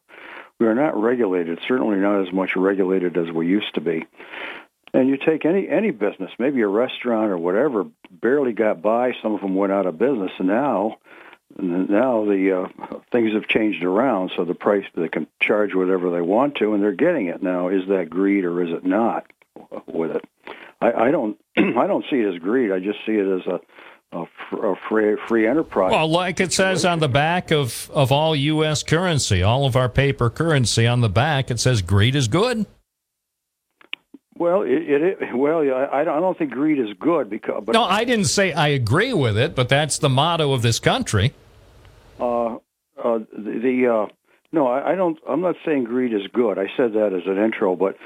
we 0.59 0.67
are 0.67 0.75
not 0.75 1.01
regulated. 1.01 1.59
Certainly 1.67 1.97
not 1.97 2.27
as 2.27 2.33
much 2.33 2.55
regulated 2.55 3.17
as 3.17 3.31
we 3.31 3.47
used 3.47 3.75
to 3.75 3.81
be. 3.81 4.05
And 4.93 5.09
you 5.09 5.17
take 5.17 5.45
any 5.45 5.67
any 5.69 5.91
business, 5.91 6.31
maybe 6.39 6.61
a 6.61 6.67
restaurant 6.67 7.31
or 7.31 7.37
whatever, 7.37 7.85
barely 8.09 8.53
got 8.53 8.81
by. 8.81 9.13
Some 9.21 9.33
of 9.33 9.41
them 9.41 9.55
went 9.55 9.71
out 9.71 9.85
of 9.85 9.97
business, 9.97 10.31
and 10.39 10.47
now 10.47 10.97
now 11.57 12.25
the 12.25 12.63
uh, 12.63 12.99
things 13.11 13.33
have 13.33 13.47
changed 13.47 13.83
around. 13.83 14.31
So 14.35 14.45
the 14.45 14.55
price 14.55 14.85
they 14.95 15.09
can 15.09 15.27
charge 15.39 15.73
whatever 15.73 16.09
they 16.11 16.21
want 16.21 16.55
to, 16.55 16.73
and 16.73 16.81
they're 16.81 16.91
getting 16.93 17.27
it 17.27 17.43
now. 17.43 17.69
Is 17.69 17.87
that 17.89 18.09
greed 18.09 18.45
or 18.45 18.63
is 18.63 18.71
it 18.71 18.85
not? 18.85 19.25
With 19.87 20.11
it, 20.11 20.23
I, 20.79 20.91
I 20.91 21.11
don't 21.11 21.37
I 21.57 21.87
don't 21.87 22.05
see 22.09 22.17
it 22.17 22.33
as 22.33 22.39
greed. 22.39 22.71
I 22.71 22.79
just 22.79 22.99
see 23.05 23.13
it 23.13 23.27
as 23.27 23.45
a 23.47 23.59
a, 24.11 24.23
fr- 24.49 24.65
a 24.65 24.75
free 24.89 25.17
free 25.27 25.47
enterprise. 25.47 25.91
Well, 25.91 26.07
like 26.07 26.39
it 26.39 26.53
says 26.53 26.85
on 26.85 26.99
the 26.99 27.09
back 27.09 27.51
of, 27.51 27.91
of 27.93 28.11
all 28.11 28.35
U.S. 28.35 28.83
currency, 28.83 29.43
all 29.43 29.65
of 29.65 29.75
our 29.75 29.89
paper 29.89 30.29
currency 30.29 30.87
on 30.87 31.01
the 31.01 31.09
back, 31.09 31.51
it 31.51 31.59
says 31.59 31.81
greed 31.81 32.15
is 32.15 32.27
good. 32.27 32.65
Well, 34.37 34.61
it, 34.61 34.69
it, 34.69 35.01
it 35.21 35.35
well, 35.35 35.59
I, 35.59 36.01
I 36.01 36.03
don't 36.03 36.37
think 36.37 36.51
greed 36.51 36.79
is 36.79 36.95
good 36.99 37.29
because. 37.29 37.63
But 37.65 37.73
No, 37.73 37.83
I 37.83 38.03
didn't 38.03 38.25
say 38.25 38.53
I 38.53 38.69
agree 38.69 39.13
with 39.13 39.37
it, 39.37 39.55
but 39.55 39.67
that's 39.67 39.97
the 39.97 40.09
motto 40.09 40.53
of 40.53 40.61
this 40.61 40.79
country. 40.79 41.33
Uh, 42.19 42.55
uh, 42.55 43.19
the, 43.35 43.59
the 43.61 43.87
uh, 43.91 44.13
no, 44.51 44.67
I, 44.67 44.91
I 44.91 44.95
don't. 44.95 45.17
I'm 45.27 45.41
not 45.41 45.55
saying 45.65 45.85
greed 45.85 46.13
is 46.13 46.27
good. 46.31 46.57
I 46.59 46.67
said 46.77 46.93
that 46.93 47.13
as 47.13 47.23
an 47.25 47.43
intro, 47.43 47.75
but 47.75 47.97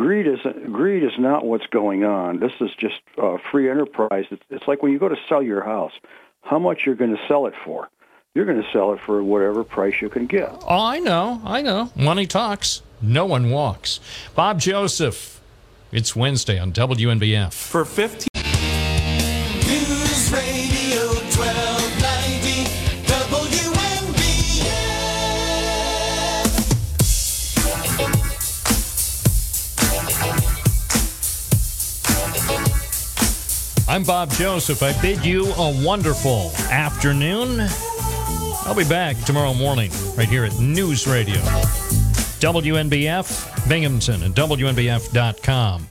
Greed 0.00 0.26
is 0.26 0.38
greed 0.72 1.04
is 1.04 1.12
not 1.18 1.44
what's 1.44 1.66
going 1.66 2.04
on. 2.04 2.40
This 2.40 2.52
is 2.62 2.70
just 2.78 3.02
uh, 3.22 3.36
free 3.52 3.68
enterprise. 3.68 4.24
It's, 4.30 4.42
it's 4.48 4.66
like 4.66 4.82
when 4.82 4.92
you 4.92 4.98
go 4.98 5.10
to 5.10 5.16
sell 5.28 5.42
your 5.42 5.62
house, 5.62 5.92
how 6.40 6.58
much 6.58 6.86
you're 6.86 6.94
going 6.94 7.14
to 7.14 7.20
sell 7.28 7.46
it 7.46 7.52
for. 7.66 7.90
You're 8.34 8.46
going 8.46 8.62
to 8.62 8.68
sell 8.72 8.94
it 8.94 9.00
for 9.04 9.22
whatever 9.22 9.62
price 9.62 10.00
you 10.00 10.08
can 10.08 10.26
get. 10.26 10.48
Oh, 10.66 10.86
I 10.86 11.00
know, 11.00 11.42
I 11.44 11.60
know. 11.60 11.90
Money 11.94 12.26
talks. 12.26 12.80
No 13.02 13.26
one 13.26 13.50
walks. 13.50 14.00
Bob 14.34 14.58
Joseph. 14.58 15.42
It's 15.92 16.16
Wednesday 16.16 16.58
on 16.58 16.72
WNBF. 16.72 17.52
For 17.52 17.84
15. 17.84 18.20
15- 18.22 18.29
I'm 33.90 34.04
Bob 34.04 34.30
Joseph. 34.30 34.84
I 34.84 34.92
bid 35.02 35.24
you 35.24 35.52
a 35.54 35.84
wonderful 35.84 36.52
afternoon. 36.70 37.58
I'll 38.64 38.76
be 38.76 38.84
back 38.84 39.18
tomorrow 39.24 39.52
morning 39.52 39.90
right 40.16 40.28
here 40.28 40.44
at 40.44 40.56
News 40.60 41.08
Radio. 41.08 41.34
WNBF, 42.38 43.68
Binghamton, 43.68 44.22
and 44.22 44.32
WNBF.com. 44.32 45.88